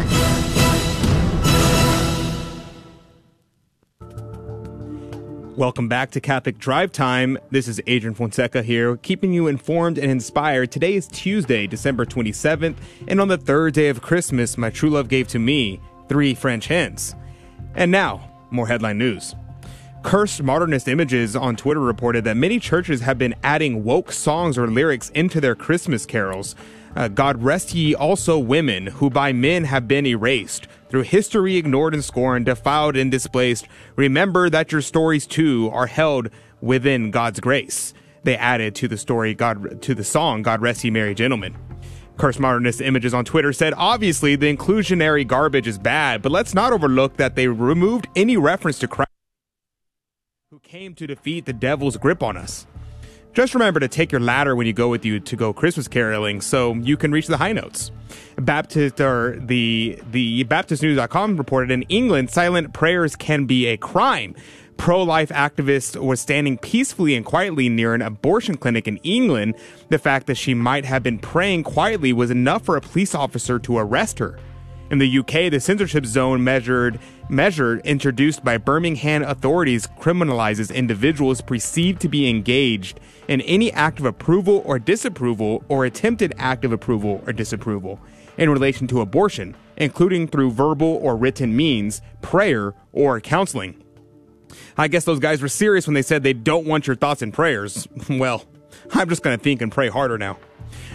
Welcome 5.57 5.87
back 5.87 6.11
to 6.13 6.21
Catholic 6.21 6.57
Drive 6.57 6.93
Time. 6.93 7.37
This 7.51 7.69
is 7.69 7.79
Adrian 7.87 8.15
Fonseca 8.15 8.63
here, 8.63 8.97
keeping 8.97 9.35
you 9.35 9.49
informed 9.49 9.99
and 9.99 10.11
inspired. 10.11 10.73
Today 10.73 10.95
is 10.95 11.07
Tuesday, 11.09 11.67
December 11.67 12.07
27th, 12.07 12.77
and 13.07 13.21
on 13.21 13.29
the 13.29 13.37
third 13.37 13.75
day 13.75 13.89
of 13.89 14.01
Christmas, 14.01 14.57
my 14.57 14.71
true 14.71 14.89
love 14.89 15.09
gave 15.09 15.29
to 15.29 15.39
me 15.39 15.79
three 16.09 16.33
French 16.33 16.69
hens. 16.69 17.15
And 17.75 17.91
now, 17.91 18.31
more 18.51 18.67
headline 18.67 18.97
news. 18.97 19.35
Cursed 20.03 20.43
Modernist 20.43 20.89
Images 20.89 21.37
on 21.37 21.55
Twitter 21.55 21.81
reported 21.81 22.25
that 22.25 22.39
many 22.39 22.59
churches 22.59 23.03
have 23.03 23.19
been 23.19 23.35
adding 23.43 23.85
woke 23.85 24.11
songs 24.11 24.57
or 24.57 24.69
lyrics 24.69 25.11
into 25.11 25.39
their 25.39 25.55
Christmas 25.55 26.07
carols. 26.07 26.57
Uh, 26.95 27.09
God 27.09 27.43
rest 27.43 27.75
ye 27.75 27.95
also 27.95 28.39
women 28.39 28.87
who 28.87 29.09
by 29.09 29.33
men 29.33 29.65
have 29.65 29.89
been 29.89 30.07
erased, 30.07 30.67
through 30.89 31.03
history 31.03 31.57
ignored 31.57 31.95
and 31.95 32.05
scorned, 32.05 32.47
defiled 32.47 32.97
and 32.97 33.11
displaced. 33.11 33.67
Remember 33.97 34.51
that 34.51 34.73
your 34.73 34.83
stories 34.83 35.27
too 35.27 35.71
are 35.73 35.87
held 35.87 36.29
within 36.61 37.11
God's 37.11 37.41
grace. 37.41 37.95
They 38.25 38.37
added 38.37 38.75
to 38.77 38.89
the 38.89 38.99
story 38.99 39.35
God 39.35 39.83
to 39.83 39.95
the 39.95 40.05
song 40.05 40.43
God 40.43 40.61
rest 40.61 40.85
ye 40.85 40.91
merry 40.91 41.15
gentlemen. 41.15 41.57
Cursed 42.19 42.41
Modernist 42.41 42.81
Images 42.81 43.15
on 43.15 43.25
Twitter 43.25 43.53
said, 43.53 43.73
obviously 43.77 44.37
the 44.37 44.55
inclusionary 44.55 45.27
garbage 45.27 45.67
is 45.67 45.79
bad, 45.79 46.21
but 46.21 46.31
let's 46.31 46.55
not 46.55 46.73
overlook 46.73 47.17
that 47.17 47.37
they 47.37 47.49
removed 47.49 48.07
any 48.15 48.37
reference 48.37 48.79
to 48.81 48.87
Christ 48.87 49.09
who 50.51 50.61
came 50.61 50.95
to 50.95 51.07
defeat 51.07 51.47
the 51.47 51.53
devil's 51.55 51.97
grip 51.97 52.23
on 52.23 52.37
us. 52.37 52.67
Just 53.35 53.55
remember 53.55 53.81
to 53.81 53.89
take 53.89 54.13
your 54.13 54.21
ladder 54.21 54.55
when 54.55 54.67
you 54.67 54.75
go 54.75 54.89
with 54.89 55.07
you 55.07 55.19
to 55.19 55.37
go 55.37 55.55
Christmas 55.55 55.89
caroling 55.89 56.43
so 56.43 56.75
you 56.75 56.99
can 56.99 57.13
reach 57.13 57.29
the 57.29 57.39
high 57.39 57.53
notes. 57.53 57.91
Baptist 58.37 59.01
or 59.01 59.39
the 59.41 59.99
the 60.11 60.45
BaptistNews.com 60.45 61.39
reported 61.39 61.71
in 61.71 61.83
England, 61.83 62.31
silent 62.31 62.75
prayers 62.75 63.17
can 63.17 63.47
be 63.47 63.67
a 63.67 63.79
crime. 63.79 64.35
Pro-life 64.77 65.31
activist 65.31 65.99
was 66.01 66.21
standing 66.21 66.59
peacefully 66.59 67.15
and 67.15 67.25
quietly 67.25 67.69
near 67.69 67.95
an 67.95 68.03
abortion 68.03 68.57
clinic 68.57 68.87
in 68.87 68.99
England. 68.99 69.55
The 69.89 69.99
fact 69.99 70.27
that 70.27 70.35
she 70.35 70.53
might 70.53 70.85
have 70.85 71.03
been 71.03 71.19
praying 71.19 71.65
quietly 71.65 72.13
was 72.13 72.31
enough 72.31 72.65
for 72.65 72.77
a 72.77 72.81
police 72.81 73.15
officer 73.15 73.59
to 73.61 73.79
arrest 73.79 74.19
her. 74.19 74.39
In 74.91 74.99
the 74.99 75.19
UK, 75.19 75.51
the 75.51 75.59
censorship 75.59 76.05
zone 76.05 76.45
measured 76.45 76.99
measure 77.29 77.79
introduced 77.79 78.45
by 78.45 78.59
Birmingham 78.59 79.23
authorities 79.23 79.87
criminalizes 80.01 80.75
individuals 80.75 81.41
perceived 81.41 82.01
to 82.01 82.09
be 82.09 82.29
engaged 82.29 83.01
in 83.29 83.41
any 83.43 83.73
act 83.73 83.99
of 83.99 84.05
approval 84.05 84.63
or 84.65 84.79
disapproval 84.79 85.65
or 85.69 85.85
attempted 85.85 86.35
act 86.39 86.65
of 86.65 86.73
approval 86.73 87.23
or 87.27 87.33
disapproval 87.33 88.01
in 88.37 88.51
relation 88.51 88.87
to 88.89 89.01
abortion, 89.01 89.55
including 89.77 90.27
through 90.29 90.51
verbal 90.51 90.99
or 91.03 91.17
written 91.17 91.55
means, 91.55 92.03
prayer, 92.21 92.75
or 92.93 93.21
counseling. 93.21 93.83
I 94.77 94.89
guess 94.89 95.05
those 95.05 95.19
guys 95.19 95.43
were 95.43 95.49
serious 95.49 95.87
when 95.87 95.95
they 95.95 96.03
said 96.03 96.23
they 96.23 96.33
don't 96.33 96.67
want 96.67 96.87
your 96.87 96.97
thoughts 96.97 97.23
and 97.23 97.33
prayers. 97.33 97.87
Well, 98.09 98.45
I'm 98.93 99.09
just 99.09 99.23
going 99.23 99.37
to 99.37 99.43
think 99.43 99.63
and 99.63 99.71
pray 99.71 99.89
harder 99.89 100.19
now. 100.19 100.39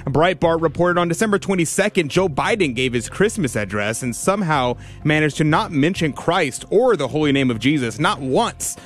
Breitbart 0.05 0.61
reported 0.61 0.99
on 0.99 1.07
December 1.07 1.39
22nd, 1.39 2.07
Joe 2.07 2.29
Biden 2.29 2.75
gave 2.75 2.93
his 2.93 3.09
Christmas 3.09 3.55
address 3.55 4.03
and 4.03 4.15
somehow 4.15 4.77
managed 5.03 5.37
to 5.37 5.43
not 5.43 5.71
mention 5.71 6.13
Christ 6.13 6.65
or 6.69 6.95
the 6.95 7.07
holy 7.07 7.31
name 7.31 7.51
of 7.51 7.59
Jesus, 7.59 7.99
not 7.99 8.19
once. 8.19 8.77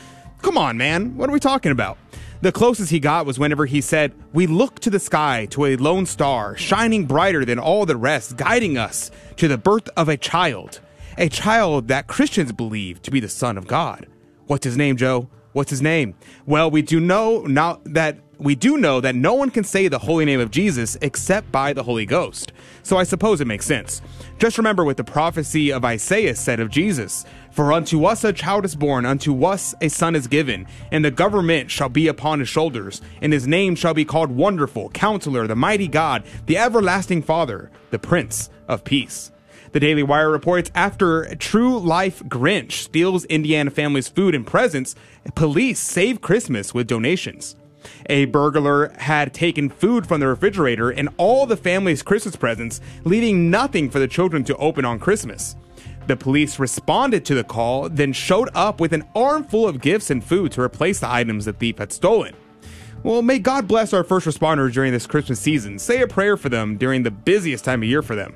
Come 0.42 0.58
on, 0.58 0.78
man, 0.78 1.16
what 1.16 1.30
are 1.30 1.34
we 1.34 1.40
talking 1.40 1.72
about? 1.72 1.98
The 2.42 2.52
closest 2.52 2.90
he 2.90 3.00
got 3.00 3.28
was 3.28 3.38
whenever 3.38 3.68
he 3.68 3.82
said, 3.82 4.14
We 4.34 4.48
look 4.48 4.80
to 4.80 4.90
the 4.90 5.00
sky 5.00 5.46
to 5.52 5.66
a 5.66 5.76
lone 5.76 6.08
star, 6.08 6.58
shining 6.58 7.06
brighter 7.06 7.46
than 7.46 7.60
all 7.60 7.86
the 7.86 7.96
rest, 7.96 8.36
guiding 8.36 8.80
us 8.80 9.12
to 9.36 9.48
the 9.48 9.60
birth 9.60 9.88
of 9.96 10.10
a 10.10 10.18
child. 10.18 10.80
A 11.20 11.30
child 11.30 11.88
that 11.90 12.08
Christians 12.08 12.52
believe 12.52 13.00
to 13.04 13.12
be 13.12 13.20
the 13.20 13.30
Son 13.30 13.60
of 13.60 13.68
God. 13.68 14.08
What's 14.48 14.66
his 14.66 14.76
name, 14.76 14.98
Joe? 14.98 15.30
What's 15.54 15.70
his 15.70 15.84
name? 15.84 16.16
Well, 16.48 16.72
we 16.72 16.82
do 16.82 17.00
know 17.00 17.42
now 17.42 17.80
that 17.84 18.18
we 18.42 18.56
do 18.56 18.78
know 18.78 19.00
that 19.00 19.14
no 19.14 19.36
one 19.36 19.52
can 19.52 19.64
say 19.64 19.88
the 19.88 20.00
holy 20.00 20.26
name 20.26 20.40
of 20.40 20.50
Jesus 20.50 20.98
except 21.04 21.52
by 21.52 21.74
the 21.74 21.84
Holy 21.84 22.08
Ghost. 22.08 22.54
So 22.82 22.98
I 22.98 23.04
suppose 23.04 23.40
it 23.40 23.46
makes 23.46 23.68
sense. 23.68 24.02
Just 24.40 24.58
remember 24.58 24.84
what 24.84 24.98
the 24.98 25.04
prophecy 25.04 25.72
of 25.72 25.86
Isaiah 25.86 26.34
said 26.36 26.60
of 26.60 26.72
Jesus 26.72 27.24
For 27.52 27.72
unto 27.72 28.04
us 28.06 28.24
a 28.24 28.34
child 28.34 28.66
is 28.66 28.76
born, 28.76 29.06
unto 29.06 29.46
us 29.46 29.76
a 29.80 29.90
son 29.90 30.16
is 30.16 30.26
given, 30.26 30.66
and 30.92 31.06
the 31.06 31.12
government 31.12 31.70
shall 31.70 31.90
be 31.90 32.08
upon 32.08 32.40
his 32.40 32.50
shoulders, 32.50 33.00
and 33.22 33.32
his 33.32 33.46
name 33.46 33.76
shall 33.76 33.94
be 33.94 34.06
called 34.06 34.32
Wonderful, 34.32 34.90
Counselor, 34.90 35.46
the 35.46 35.56
Mighty 35.56 35.88
God, 35.88 36.24
the 36.48 36.58
Everlasting 36.58 37.22
Father, 37.22 37.70
the 37.92 38.00
Prince 38.00 38.50
of 38.68 38.84
Peace. 38.84 39.32
The 39.72 39.80
Daily 39.80 40.02
Wire 40.02 40.32
reports 40.32 40.72
after 40.74 41.36
True 41.36 41.78
Life 41.78 42.24
Grinch 42.24 42.72
steals 42.72 43.24
Indiana 43.26 43.70
family's 43.70 44.08
food 44.08 44.34
and 44.34 44.48
presents, 44.48 44.96
police 45.36 45.80
save 45.80 46.22
Christmas 46.22 46.74
with 46.74 46.88
donations. 46.88 47.56
A 48.08 48.26
burglar 48.26 48.90
had 48.98 49.34
taken 49.34 49.70
food 49.70 50.08
from 50.08 50.20
the 50.20 50.28
refrigerator 50.28 50.90
and 50.90 51.10
all 51.18 51.46
the 51.46 51.58
family's 51.58 52.04
Christmas 52.04 52.36
presents, 52.36 52.82
leaving 53.04 53.50
nothing 53.50 53.90
for 53.90 54.00
the 54.00 54.08
children 54.08 54.44
to 54.46 54.56
open 54.58 54.86
on 54.86 55.00
Christmas. 55.00 55.56
The 56.08 56.18
police 56.18 56.60
responded 56.60 57.26
to 57.26 57.36
the 57.36 57.44
call, 57.44 57.88
then 57.90 58.12
showed 58.12 58.50
up 58.54 58.80
with 58.80 58.94
an 58.94 59.08
armful 59.16 59.68
of 59.68 59.82
gifts 59.82 60.10
and 60.10 60.24
food 60.24 60.52
to 60.54 60.62
replace 60.62 61.00
the 61.00 61.10
items 61.10 61.46
the 61.46 61.54
thief 61.54 61.78
had 61.78 61.94
stolen. 61.94 62.36
Well, 63.04 63.22
may 63.22 63.40
God 63.40 63.68
bless 63.68 63.94
our 63.94 64.04
first 64.04 64.28
responders 64.28 64.74
during 64.74 64.92
this 64.92 65.08
Christmas 65.08 65.40
season. 65.40 65.80
Say 65.80 66.02
a 66.02 66.08
prayer 66.08 66.38
for 66.38 66.50
them 66.50 66.78
during 66.78 67.04
the 67.04 67.12
busiest 67.12 67.66
time 67.66 67.82
of 67.82 67.90
year 67.90 68.02
for 68.02 68.16
them. 68.16 68.36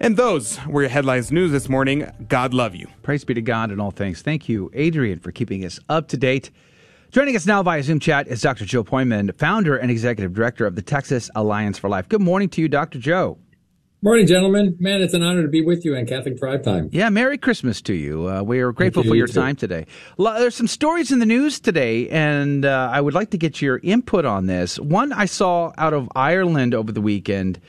And 0.00 0.16
those 0.16 0.58
were 0.66 0.82
your 0.82 0.90
headlines 0.90 1.30
news 1.30 1.52
this 1.52 1.68
morning. 1.68 2.10
God 2.28 2.52
love 2.52 2.74
you. 2.74 2.88
Praise 3.04 3.24
be 3.24 3.34
to 3.34 3.42
God 3.42 3.70
in 3.70 3.78
all 3.78 3.92
things. 3.92 4.20
Thank 4.20 4.48
you, 4.48 4.70
Adrian, 4.74 5.20
for 5.20 5.30
keeping 5.30 5.64
us 5.64 5.78
up 5.88 6.08
to 6.08 6.16
date. 6.16 6.50
Joining 7.12 7.36
us 7.36 7.44
now 7.44 7.62
via 7.62 7.82
Zoom 7.82 8.00
chat 8.00 8.26
is 8.26 8.40
Dr. 8.40 8.64
Joe 8.64 8.82
Pojman, 8.84 9.36
founder 9.36 9.76
and 9.76 9.90
executive 9.90 10.32
director 10.32 10.64
of 10.64 10.76
the 10.76 10.80
Texas 10.80 11.28
Alliance 11.34 11.78
for 11.78 11.90
Life. 11.90 12.08
Good 12.08 12.22
morning 12.22 12.48
to 12.48 12.62
you, 12.62 12.68
Dr. 12.68 12.98
Joe. 12.98 13.36
Morning, 14.00 14.26
gentlemen. 14.26 14.78
Man, 14.80 15.02
it's 15.02 15.12
an 15.12 15.22
honor 15.22 15.42
to 15.42 15.48
be 15.48 15.60
with 15.60 15.84
you 15.84 15.94
on 15.94 16.06
Catholic 16.06 16.38
Drive 16.38 16.62
Time. 16.62 16.88
Yeah, 16.90 17.10
Merry 17.10 17.36
Christmas 17.36 17.82
to 17.82 17.92
you. 17.92 18.30
Uh, 18.30 18.42
we 18.42 18.60
are 18.60 18.72
grateful 18.72 19.04
for 19.04 19.14
your 19.14 19.26
time 19.26 19.56
today. 19.56 19.84
There's 20.16 20.54
some 20.54 20.66
stories 20.66 21.12
in 21.12 21.18
the 21.18 21.26
news 21.26 21.60
today, 21.60 22.08
and 22.08 22.64
uh, 22.64 22.88
I 22.90 23.02
would 23.02 23.12
like 23.12 23.28
to 23.32 23.36
get 23.36 23.60
your 23.60 23.78
input 23.82 24.24
on 24.24 24.46
this. 24.46 24.78
One 24.78 25.12
I 25.12 25.26
saw 25.26 25.72
out 25.76 25.92
of 25.92 26.08
Ireland 26.16 26.72
over 26.72 26.92
the 26.92 27.02
weekend. 27.02 27.60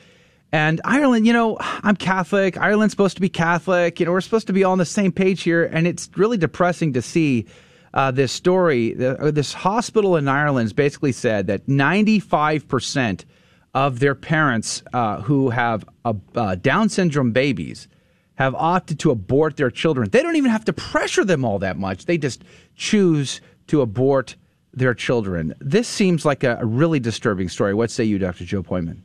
And 0.54 0.80
Ireland, 0.86 1.28
you 1.28 1.34
know, 1.34 1.58
I'm 1.60 1.98
Catholic. 1.98 2.58
Ireland's 2.58 2.94
supposed 2.94 3.18
to 3.18 3.22
be 3.22 3.28
Catholic. 3.28 4.00
You 4.00 4.06
know, 4.06 4.14
we're 4.14 4.22
supposed 4.22 4.48
to 4.48 4.54
be 4.54 4.64
all 4.64 4.72
on 4.72 4.78
the 4.78 4.86
same 4.86 5.12
page 5.12 5.44
here. 5.44 5.66
And 5.66 5.86
it's 5.86 6.10
really 6.16 6.38
depressing 6.38 6.94
to 6.94 7.02
see 7.02 7.46
uh, 7.94 8.12
this 8.12 8.32
story. 8.32 8.94
The, 8.94 9.20
uh, 9.20 9.32
this 9.32 9.54
hospital 9.54 10.16
in 10.16 10.28
Ireland 10.28 10.76
basically 10.76 11.12
said 11.12 11.48
that 11.48 11.68
95% 11.68 13.26
of 13.74 14.00
their 14.00 14.16
parents 14.16 14.84
uh, 14.94 15.22
who 15.22 15.50
have 15.50 15.86
a, 16.06 16.16
uh, 16.36 16.56
Down 16.56 16.90
syndrome 16.90 17.32
babies 17.32 17.88
have 18.36 18.56
opted 18.56 19.00
to 19.00 19.12
abort 19.12 19.58
their 19.58 19.70
children. 19.70 20.10
They 20.10 20.24
don't 20.24 20.36
even 20.36 20.52
have 20.52 20.66
to 20.66 20.74
pressure 20.74 21.24
them 21.24 21.46
all 21.46 21.60
that 21.60 21.78
much. 21.78 22.06
They 22.06 22.18
just 22.18 22.44
choose 22.76 23.42
to 23.68 23.82
abort 23.82 24.36
their 24.74 24.94
children. 24.94 25.54
This 25.60 25.88
seems 25.88 26.26
like 26.26 26.44
a, 26.44 26.58
a 26.60 26.66
really 26.66 27.00
disturbing 27.00 27.50
story. 27.50 27.74
What 27.74 27.92
say 27.92 28.04
you, 28.04 28.18
Dr. 28.18 28.46
Joe 28.46 28.64
Pojman? 28.64 29.02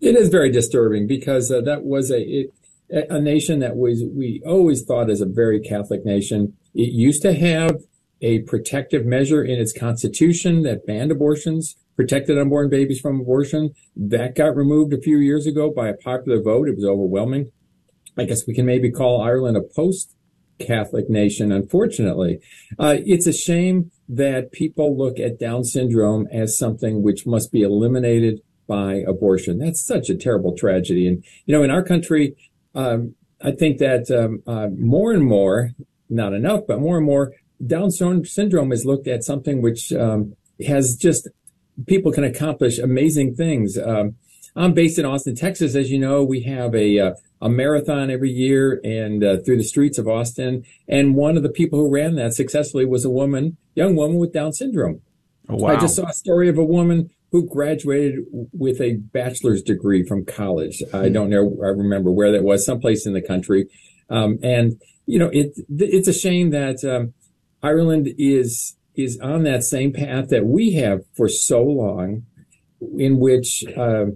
It 0.00 0.16
is 0.16 0.28
very 0.28 0.50
disturbing 0.50 1.06
because 1.06 1.50
uh, 1.50 1.60
that 1.62 1.84
was 1.84 2.10
a 2.10 2.20
it, 2.20 2.54
a 2.88 3.20
nation 3.20 3.60
that 3.60 3.76
was 3.76 4.04
we 4.14 4.42
always 4.46 4.82
thought 4.84 5.10
as 5.10 5.20
a 5.20 5.26
very 5.26 5.60
Catholic 5.60 6.04
nation. 6.04 6.56
It 6.74 6.92
used 6.92 7.22
to 7.22 7.32
have 7.32 7.80
a 8.20 8.40
protective 8.40 9.04
measure 9.04 9.42
in 9.42 9.58
its 9.58 9.72
constitution 9.72 10.62
that 10.62 10.86
banned 10.86 11.10
abortions, 11.10 11.76
protected 11.96 12.38
unborn 12.38 12.68
babies 12.68 13.00
from 13.00 13.20
abortion. 13.20 13.72
That 13.94 14.34
got 14.34 14.56
removed 14.56 14.92
a 14.92 15.00
few 15.00 15.18
years 15.18 15.46
ago 15.46 15.70
by 15.70 15.88
a 15.88 15.94
popular 15.94 16.42
vote. 16.42 16.68
It 16.68 16.76
was 16.76 16.84
overwhelming. 16.84 17.50
I 18.18 18.24
guess 18.24 18.46
we 18.46 18.54
can 18.54 18.66
maybe 18.66 18.90
call 18.90 19.20
Ireland 19.20 19.56
a 19.56 19.62
post 19.62 20.14
Catholic 20.58 21.10
nation, 21.10 21.52
unfortunately. 21.52 22.40
Uh, 22.78 22.96
it's 23.04 23.26
a 23.26 23.32
shame 23.32 23.90
that 24.08 24.52
people 24.52 24.96
look 24.96 25.18
at 25.18 25.38
Down 25.38 25.64
syndrome 25.64 26.26
as 26.32 26.56
something 26.56 27.02
which 27.02 27.26
must 27.26 27.52
be 27.52 27.62
eliminated 27.62 28.40
by 28.66 28.94
abortion. 29.06 29.58
That's 29.58 29.84
such 29.84 30.08
a 30.08 30.16
terrible 30.16 30.56
tragedy. 30.56 31.06
And, 31.06 31.22
you 31.44 31.54
know, 31.54 31.62
in 31.62 31.70
our 31.70 31.82
country, 31.82 32.34
um, 32.74 33.14
I 33.42 33.52
think 33.52 33.78
that 33.78 34.10
um, 34.10 34.42
uh, 34.46 34.68
more 34.68 35.12
and 35.12 35.24
more, 35.24 35.72
not 36.08 36.32
enough, 36.32 36.62
but 36.66 36.80
more 36.80 36.96
and 36.96 37.06
more, 37.06 37.32
Down 37.64 37.90
syndrome 37.90 38.72
is 38.72 38.84
looked 38.84 39.08
at 39.08 39.24
something 39.24 39.62
which 39.62 39.92
um, 39.92 40.34
has 40.66 40.96
just 40.96 41.28
people 41.86 42.12
can 42.12 42.24
accomplish 42.24 42.78
amazing 42.78 43.34
things. 43.34 43.78
Um, 43.78 44.16
I'm 44.54 44.72
based 44.72 44.98
in 44.98 45.04
Austin, 45.04 45.34
Texas. 45.34 45.74
As 45.74 45.90
you 45.90 45.98
know, 45.98 46.24
we 46.24 46.42
have 46.42 46.74
a 46.74 46.98
uh, 46.98 47.14
a 47.40 47.48
marathon 47.48 48.10
every 48.10 48.30
year 48.30 48.80
and 48.82 49.22
uh, 49.22 49.36
through 49.44 49.58
the 49.58 49.64
streets 49.64 49.98
of 49.98 50.08
Austin. 50.08 50.64
And 50.88 51.14
one 51.14 51.36
of 51.36 51.42
the 51.42 51.50
people 51.50 51.78
who 51.78 51.92
ran 51.92 52.14
that 52.16 52.34
successfully 52.34 52.86
was 52.86 53.04
a 53.04 53.10
woman, 53.10 53.56
young 53.74 53.94
woman 53.94 54.18
with 54.18 54.32
Down 54.32 54.52
syndrome. 54.52 55.02
Oh, 55.48 55.56
wow. 55.56 55.76
I 55.76 55.80
just 55.80 55.96
saw 55.96 56.06
a 56.06 56.12
story 56.12 56.48
of 56.48 56.58
a 56.58 56.64
woman 56.64 57.10
who 57.32 57.46
graduated 57.46 58.20
with 58.52 58.80
a 58.80 58.94
bachelor's 58.94 59.62
degree 59.62 60.04
from 60.04 60.24
college. 60.24 60.82
I 60.92 61.06
hmm. 61.06 61.12
don't 61.12 61.30
know, 61.30 61.56
I 61.62 61.68
remember 61.68 62.10
where 62.10 62.32
that 62.32 62.42
was, 62.42 62.64
someplace 62.64 63.06
in 63.06 63.12
the 63.12 63.22
country. 63.22 63.68
Um, 64.08 64.38
and 64.42 64.80
you 65.06 65.18
know, 65.18 65.30
it 65.32 65.52
it's 65.78 66.08
a 66.08 66.12
shame 66.12 66.50
that 66.50 66.84
um, 66.84 67.14
Ireland 67.62 68.14
is 68.18 68.76
is 68.94 69.18
on 69.20 69.42
that 69.42 69.62
same 69.62 69.92
path 69.92 70.28
that 70.30 70.46
we 70.46 70.72
have 70.72 71.04
for 71.14 71.28
so 71.28 71.62
long, 71.62 72.24
in 72.98 73.18
which 73.18 73.62
uh, 73.76 74.06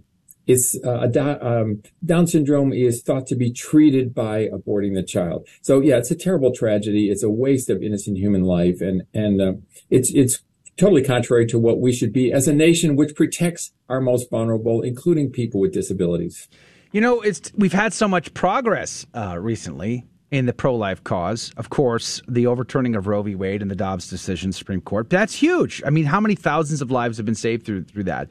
it's 0.46 0.76
uh, 0.84 1.38
um, 1.42 1.82
Down 2.04 2.26
syndrome 2.26 2.72
is 2.72 3.02
thought 3.02 3.26
to 3.28 3.36
be 3.36 3.52
treated 3.52 4.14
by 4.14 4.48
aborting 4.48 4.94
the 4.94 5.02
child. 5.02 5.46
So 5.60 5.80
yeah, 5.80 5.98
it's 5.98 6.10
a 6.10 6.16
terrible 6.16 6.52
tragedy. 6.52 7.10
It's 7.10 7.22
a 7.22 7.30
waste 7.30 7.70
of 7.70 7.82
innocent 7.82 8.16
human 8.16 8.44
life, 8.44 8.80
and 8.80 9.02
and 9.14 9.40
uh, 9.40 9.52
it's 9.90 10.10
it's 10.12 10.40
totally 10.76 11.04
contrary 11.04 11.46
to 11.46 11.58
what 11.58 11.78
we 11.78 11.92
should 11.92 12.12
be 12.12 12.32
as 12.32 12.48
a 12.48 12.54
nation 12.54 12.96
which 12.96 13.14
protects 13.14 13.72
our 13.88 14.00
most 14.00 14.30
vulnerable, 14.30 14.80
including 14.82 15.30
people 15.30 15.60
with 15.60 15.72
disabilities. 15.72 16.48
You 16.92 17.00
know, 17.00 17.20
it's 17.20 17.52
we've 17.54 17.72
had 17.72 17.92
so 17.92 18.08
much 18.08 18.34
progress 18.34 19.06
uh, 19.14 19.38
recently 19.38 20.06
in 20.30 20.46
the 20.46 20.52
pro-life 20.52 21.02
cause. 21.02 21.52
Of 21.56 21.70
course, 21.70 22.22
the 22.28 22.46
overturning 22.46 22.94
of 22.94 23.06
Roe 23.06 23.22
v. 23.22 23.34
Wade 23.34 23.62
and 23.62 23.70
the 23.70 23.76
Dobbs 23.76 24.08
decision, 24.08 24.52
Supreme 24.52 24.80
Court. 24.80 25.10
That's 25.10 25.34
huge. 25.34 25.82
I 25.84 25.90
mean, 25.90 26.04
how 26.04 26.20
many 26.20 26.34
thousands 26.34 26.80
of 26.82 26.90
lives 26.90 27.16
have 27.16 27.26
been 27.26 27.34
saved 27.34 27.66
through 27.66 27.84
through 27.84 28.04
that? 28.04 28.28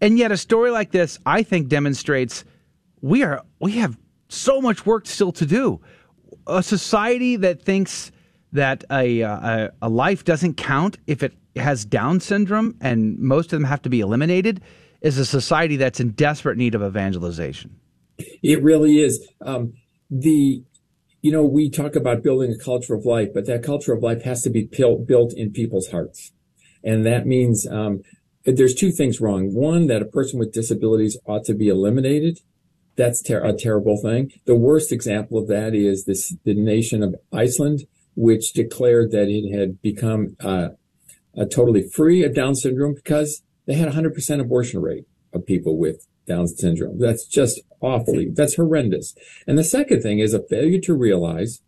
And 0.00 0.18
yet, 0.18 0.32
a 0.32 0.36
story 0.36 0.70
like 0.70 0.90
this, 0.90 1.18
I 1.24 1.42
think, 1.42 1.68
demonstrates 1.68 2.44
we 3.00 3.22
are 3.22 3.42
we 3.60 3.72
have 3.72 3.96
so 4.28 4.60
much 4.60 4.84
work 4.84 5.06
still 5.06 5.32
to 5.32 5.46
do. 5.46 5.80
A 6.46 6.62
society 6.62 7.36
that 7.36 7.62
thinks 7.62 8.10
that 8.52 8.84
a, 8.90 9.20
a, 9.20 9.72
a 9.82 9.88
life 9.88 10.24
doesn't 10.24 10.54
count 10.54 10.98
if 11.06 11.22
it 11.22 11.34
has 11.56 11.84
Down 11.84 12.20
syndrome, 12.20 12.76
and 12.80 13.18
most 13.18 13.52
of 13.52 13.58
them 13.58 13.64
have 13.64 13.82
to 13.82 13.88
be 13.88 14.00
eliminated, 14.00 14.60
is 15.00 15.18
a 15.18 15.24
society 15.24 15.76
that's 15.76 16.00
in 16.00 16.10
desperate 16.10 16.56
need 16.56 16.74
of 16.74 16.82
evangelization. 16.82 17.76
It 18.42 18.62
really 18.62 19.00
is. 19.00 19.26
Um, 19.40 19.72
the 20.10 20.62
you 21.22 21.32
know 21.32 21.44
we 21.44 21.70
talk 21.70 21.96
about 21.96 22.22
building 22.22 22.52
a 22.52 22.58
culture 22.58 22.94
of 22.94 23.04
life, 23.04 23.28
but 23.34 23.46
that 23.46 23.62
culture 23.62 23.92
of 23.92 24.02
life 24.02 24.22
has 24.22 24.42
to 24.42 24.50
be 24.50 24.64
built 24.64 25.32
in 25.34 25.52
people's 25.52 25.88
hearts, 25.88 26.32
and 26.84 27.04
that 27.04 27.26
means 27.26 27.66
um, 27.66 28.02
there's 28.44 28.74
two 28.74 28.92
things 28.92 29.20
wrong. 29.20 29.52
One, 29.52 29.86
that 29.88 30.02
a 30.02 30.06
person 30.06 30.38
with 30.38 30.52
disabilities 30.52 31.18
ought 31.26 31.44
to 31.44 31.54
be 31.54 31.68
eliminated. 31.68 32.40
That's 32.96 33.22
ter- 33.22 33.44
a 33.44 33.52
terrible 33.52 34.00
thing. 34.00 34.32
The 34.46 34.54
worst 34.54 34.92
example 34.92 35.38
of 35.38 35.48
that 35.48 35.74
is 35.74 36.04
this, 36.04 36.34
the 36.44 36.54
nation 36.54 37.02
of 37.02 37.16
Iceland, 37.32 37.82
which 38.14 38.52
declared 38.52 39.10
that 39.10 39.28
it 39.28 39.52
had 39.54 39.82
become 39.82 40.36
uh, 40.40 40.68
totally 41.50 41.88
free 41.88 42.24
of 42.24 42.34
Down 42.34 42.54
syndrome 42.54 42.94
because 42.94 43.42
they 43.66 43.74
had 43.74 43.92
100% 43.92 44.40
abortion 44.40 44.80
rate 44.80 45.04
of 45.32 45.44
people 45.44 45.76
with 45.76 46.06
Down 46.26 46.46
syndrome. 46.48 46.98
That's 46.98 47.26
just 47.26 47.60
awfully, 47.80 48.30
that's 48.32 48.56
horrendous. 48.56 49.14
And 49.46 49.56
the 49.56 49.64
second 49.64 50.02
thing 50.02 50.18
is 50.18 50.34
a 50.34 50.42
failure 50.42 50.80
to 50.80 50.94
realize 50.94 51.60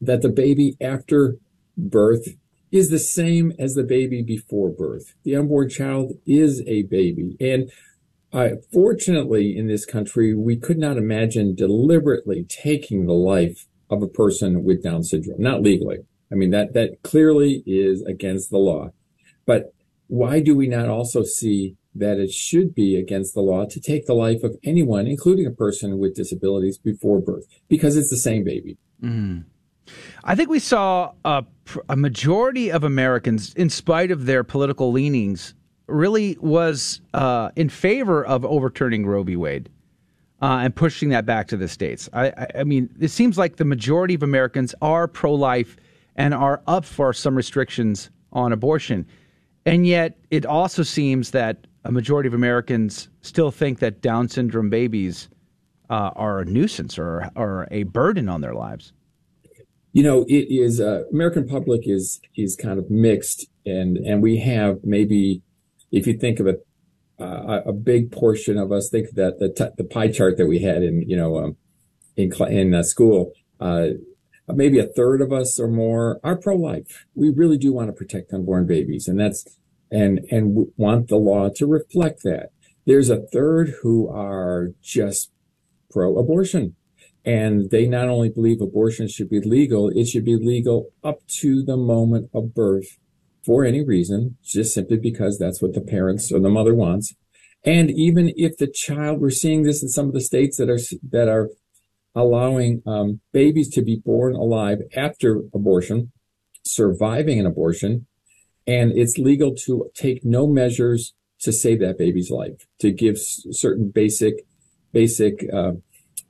that 0.00 0.22
the 0.22 0.28
baby 0.28 0.76
after 0.80 1.36
birth 1.76 2.28
is 2.70 2.90
the 2.90 2.98
same 2.98 3.52
as 3.58 3.74
the 3.74 3.84
baby 3.84 4.22
before 4.22 4.68
birth. 4.68 5.14
The 5.22 5.36
unborn 5.36 5.68
child 5.68 6.12
is 6.26 6.62
a 6.66 6.82
baby. 6.82 7.36
And 7.40 7.70
uh, 8.32 8.56
fortunately, 8.72 9.56
in 9.56 9.68
this 9.68 9.86
country, 9.86 10.34
we 10.34 10.56
could 10.56 10.78
not 10.78 10.96
imagine 10.96 11.54
deliberately 11.54 12.44
taking 12.48 13.06
the 13.06 13.12
life 13.12 13.66
of 13.88 14.02
a 14.02 14.08
person 14.08 14.64
with 14.64 14.82
Down 14.82 15.04
syndrome, 15.04 15.40
not 15.40 15.62
legally. 15.62 15.98
I 16.32 16.34
mean, 16.34 16.50
that, 16.50 16.72
that 16.72 17.02
clearly 17.04 17.62
is 17.64 18.02
against 18.02 18.50
the 18.50 18.58
law. 18.58 18.90
But 19.46 19.72
why 20.08 20.40
do 20.40 20.56
we 20.56 20.66
not 20.66 20.88
also 20.88 21.22
see 21.22 21.76
that 21.94 22.18
it 22.18 22.32
should 22.32 22.74
be 22.74 22.96
against 22.96 23.34
the 23.34 23.40
law 23.40 23.66
to 23.66 23.80
take 23.80 24.06
the 24.06 24.14
life 24.14 24.42
of 24.42 24.56
anyone, 24.64 25.06
including 25.06 25.46
a 25.46 25.50
person 25.50 25.98
with 25.98 26.14
disabilities, 26.14 26.78
before 26.78 27.20
birth? 27.20 27.44
Because 27.68 27.96
it's 27.96 28.10
the 28.10 28.16
same 28.16 28.44
baby. 28.44 28.76
Mm. 29.02 29.44
I 30.24 30.34
think 30.34 30.48
we 30.48 30.58
saw 30.58 31.12
a, 31.24 31.44
a 31.88 31.96
majority 31.96 32.70
of 32.70 32.84
Americans, 32.84 33.54
in 33.54 33.68
spite 33.70 34.10
of 34.10 34.26
their 34.26 34.42
political 34.42 34.92
leanings, 34.92 35.54
really 35.86 36.36
was 36.40 37.00
uh, 37.12 37.50
in 37.56 37.68
favor 37.68 38.24
of 38.24 38.44
overturning 38.44 39.06
Roe 39.06 39.22
v. 39.22 39.36
Wade 39.36 39.68
uh, 40.40 40.60
and 40.62 40.74
pushing 40.74 41.10
that 41.10 41.26
back 41.26 41.48
to 41.48 41.56
the 41.56 41.68
states. 41.68 42.08
I, 42.12 42.28
I, 42.28 42.46
I, 42.60 42.64
mean, 42.64 42.88
it 43.00 43.08
seems 43.08 43.38
like 43.38 43.56
the 43.56 43.64
majority 43.64 44.14
of 44.14 44.22
Americans 44.22 44.74
are 44.82 45.06
pro 45.06 45.34
life 45.34 45.76
and 46.16 46.32
are 46.32 46.62
up 46.66 46.84
for 46.84 47.12
some 47.12 47.34
restrictions 47.34 48.10
on 48.32 48.52
abortion. 48.52 49.06
And 49.66 49.86
yet, 49.86 50.18
it 50.30 50.44
also 50.44 50.82
seems 50.82 51.30
that 51.30 51.66
a 51.84 51.92
majority 51.92 52.26
of 52.26 52.34
Americans 52.34 53.08
still 53.20 53.50
think 53.50 53.78
that 53.80 54.00
Down 54.00 54.28
syndrome 54.28 54.70
babies 54.70 55.28
uh, 55.90 56.10
are 56.16 56.40
a 56.40 56.44
nuisance 56.44 56.98
or, 56.98 57.30
or 57.36 57.68
a 57.70 57.82
burden 57.84 58.28
on 58.28 58.40
their 58.40 58.54
lives 58.54 58.92
you 59.94 60.02
know, 60.02 60.24
it 60.28 60.52
is 60.52 60.80
uh, 60.80 61.04
American 61.12 61.46
public 61.48 61.82
is 61.84 62.20
is 62.36 62.56
kind 62.56 62.78
of 62.80 62.90
mixed, 62.90 63.46
and 63.64 63.96
and 63.96 64.22
we 64.22 64.38
have 64.38 64.80
maybe, 64.82 65.40
if 65.92 66.06
you 66.08 66.18
think 66.18 66.40
of 66.40 66.48
it, 66.48 66.66
uh, 67.20 67.60
a 67.64 67.72
big 67.72 68.10
portion 68.10 68.58
of 68.58 68.72
us 68.72 68.90
think 68.90 69.10
that 69.10 69.38
the 69.38 69.50
t- 69.50 69.72
the 69.78 69.84
pie 69.84 70.08
chart 70.08 70.36
that 70.36 70.46
we 70.46 70.58
had 70.58 70.82
in 70.82 71.08
you 71.08 71.16
know 71.16 71.38
um, 71.38 71.56
in 72.16 72.32
cl- 72.32 72.50
in 72.50 72.74
uh, 72.74 72.82
school, 72.82 73.32
uh, 73.60 73.90
maybe 74.48 74.80
a 74.80 74.86
third 74.86 75.22
of 75.22 75.32
us 75.32 75.60
or 75.60 75.68
more 75.68 76.18
are 76.24 76.36
pro 76.36 76.56
life. 76.56 77.06
We 77.14 77.30
really 77.30 77.56
do 77.56 77.72
want 77.72 77.86
to 77.86 77.92
protect 77.92 78.32
unborn 78.32 78.66
babies, 78.66 79.06
and 79.06 79.18
that's 79.18 79.46
and 79.94 80.20
and 80.30 80.66
want 80.76 81.08
the 81.08 81.16
law 81.16 81.48
to 81.56 81.66
reflect 81.66 82.22
that. 82.24 82.50
There's 82.84 83.08
a 83.08 83.22
third 83.32 83.74
who 83.82 84.08
are 84.08 84.72
just 84.82 85.30
pro 85.90 86.18
abortion 86.18 86.74
and 87.24 87.70
they 87.70 87.86
not 87.86 88.08
only 88.08 88.28
believe 88.28 88.60
abortion 88.60 89.08
should 89.08 89.30
be 89.30 89.40
legal, 89.40 89.88
it 89.88 90.06
should 90.06 90.24
be 90.24 90.36
legal 90.36 90.90
up 91.02 91.26
to 91.26 91.62
the 91.62 91.76
moment 91.76 92.28
of 92.34 92.54
birth 92.54 92.98
for 93.44 93.64
any 93.64 93.82
reason, 93.82 94.36
just 94.44 94.74
simply 94.74 94.98
because 94.98 95.38
that's 95.38 95.62
what 95.62 95.74
the 95.74 95.80
parents 95.80 96.30
or 96.30 96.40
the 96.40 96.50
mother 96.50 96.74
wants. 96.74 97.14
And 97.64 97.90
even 97.90 98.32
if 98.36 98.58
the 98.58 98.66
child, 98.66 99.20
we're 99.20 99.30
seeing 99.30 99.62
this 99.62 99.82
in 99.82 99.88
some 99.88 100.06
of 100.06 100.12
the 100.12 100.20
states 100.20 100.58
that 100.58 100.68
are, 100.68 100.78
that 101.10 101.28
are 101.28 101.48
allowing 102.14 102.82
um, 102.86 103.20
babies 103.32 103.70
to 103.70 103.82
be 103.82 103.96
born 103.96 104.34
alive 104.34 104.80
after 104.94 105.42
abortion, 105.54 106.12
surviving 106.66 107.40
an 107.40 107.46
abortion, 107.46 108.06
and 108.66 108.92
it's 108.92 109.18
legal 109.18 109.54
to 109.54 109.90
take 109.94 110.24
no 110.24 110.46
measures 110.46 111.14
to 111.40 111.52
save 111.52 111.80
that 111.80 111.98
baby's 111.98 112.30
life, 112.30 112.66
to 112.78 112.90
give 112.90 113.18
certain 113.18 113.90
basic, 113.90 114.46
basic, 114.92 115.44
uh, 115.52 115.72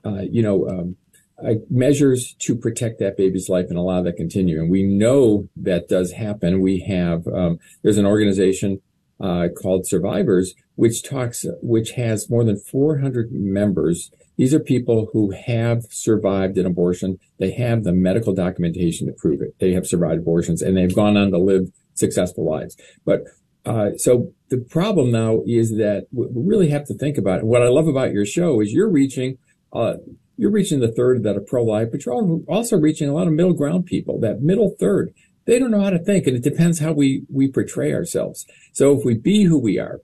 uh, 0.03 0.21
you 0.29 0.41
know, 0.41 0.67
um, 0.67 0.97
uh, 1.43 1.55
measures 1.69 2.35
to 2.39 2.55
protect 2.55 2.99
that 2.99 3.17
baby's 3.17 3.49
life 3.49 3.67
and 3.69 3.77
allow 3.77 4.01
that 4.01 4.11
to 4.11 4.17
continue. 4.17 4.59
And 4.59 4.69
we 4.69 4.83
know 4.83 5.49
that 5.57 5.89
does 5.89 6.13
happen. 6.13 6.61
We 6.61 6.79
have 6.87 7.27
um, 7.27 7.59
there's 7.81 7.97
an 7.97 8.05
organization 8.05 8.81
uh, 9.19 9.47
called 9.61 9.85
Survivors, 9.85 10.53
which 10.75 11.03
talks, 11.03 11.45
which 11.61 11.91
has 11.91 12.29
more 12.29 12.43
than 12.43 12.57
400 12.57 13.31
members. 13.31 14.11
These 14.37 14.53
are 14.53 14.59
people 14.59 15.09
who 15.13 15.31
have 15.31 15.83
survived 15.89 16.57
an 16.57 16.65
abortion. 16.65 17.19
They 17.37 17.51
have 17.51 17.83
the 17.83 17.93
medical 17.93 18.33
documentation 18.33 19.07
to 19.07 19.13
prove 19.13 19.41
it. 19.41 19.55
They 19.59 19.73
have 19.73 19.87
survived 19.87 20.19
abortions 20.19 20.61
and 20.61 20.75
they've 20.75 20.93
gone 20.93 21.15
on 21.15 21.31
to 21.31 21.37
live 21.37 21.71
successful 21.95 22.45
lives. 22.45 22.77
But 23.03 23.23
uh, 23.65 23.97
so 23.97 24.31
the 24.49 24.59
problem 24.69 25.11
now 25.11 25.41
is 25.47 25.71
that 25.71 26.05
we 26.11 26.27
really 26.31 26.69
have 26.69 26.85
to 26.85 26.93
think 26.93 27.17
about 27.17 27.39
it. 27.39 27.45
What 27.45 27.63
I 27.63 27.67
love 27.69 27.87
about 27.87 28.13
your 28.13 28.25
show 28.25 28.61
is 28.61 28.71
you're 28.71 28.89
reaching, 28.91 29.37
uh, 29.73 29.95
you're 30.37 30.51
reaching 30.51 30.81
the 30.81 30.91
third 30.91 31.23
that 31.23 31.35
are 31.35 31.41
pro-life, 31.41 31.87
but 31.91 32.05
you're 32.05 32.41
also 32.47 32.77
reaching 32.77 33.09
a 33.09 33.13
lot 33.13 33.27
of 33.27 33.33
middle 33.33 33.53
ground 33.53 33.87
people, 33.87 34.19
that 34.19 34.41
middle 34.41 34.75
third. 34.79 35.13
They 35.45 35.59
don't 35.59 35.71
know 35.71 35.81
how 35.81 35.91
to 35.91 35.99
think, 35.99 36.27
and 36.27 36.35
it 36.35 36.43
depends 36.43 36.79
how 36.79 36.91
we, 36.91 37.23
we 37.31 37.51
portray 37.51 37.93
ourselves. 37.93 38.45
So 38.73 38.97
if 38.97 39.05
we 39.05 39.15
be 39.15 39.43
who 39.43 39.59
we 39.59 39.79
are 39.79 39.99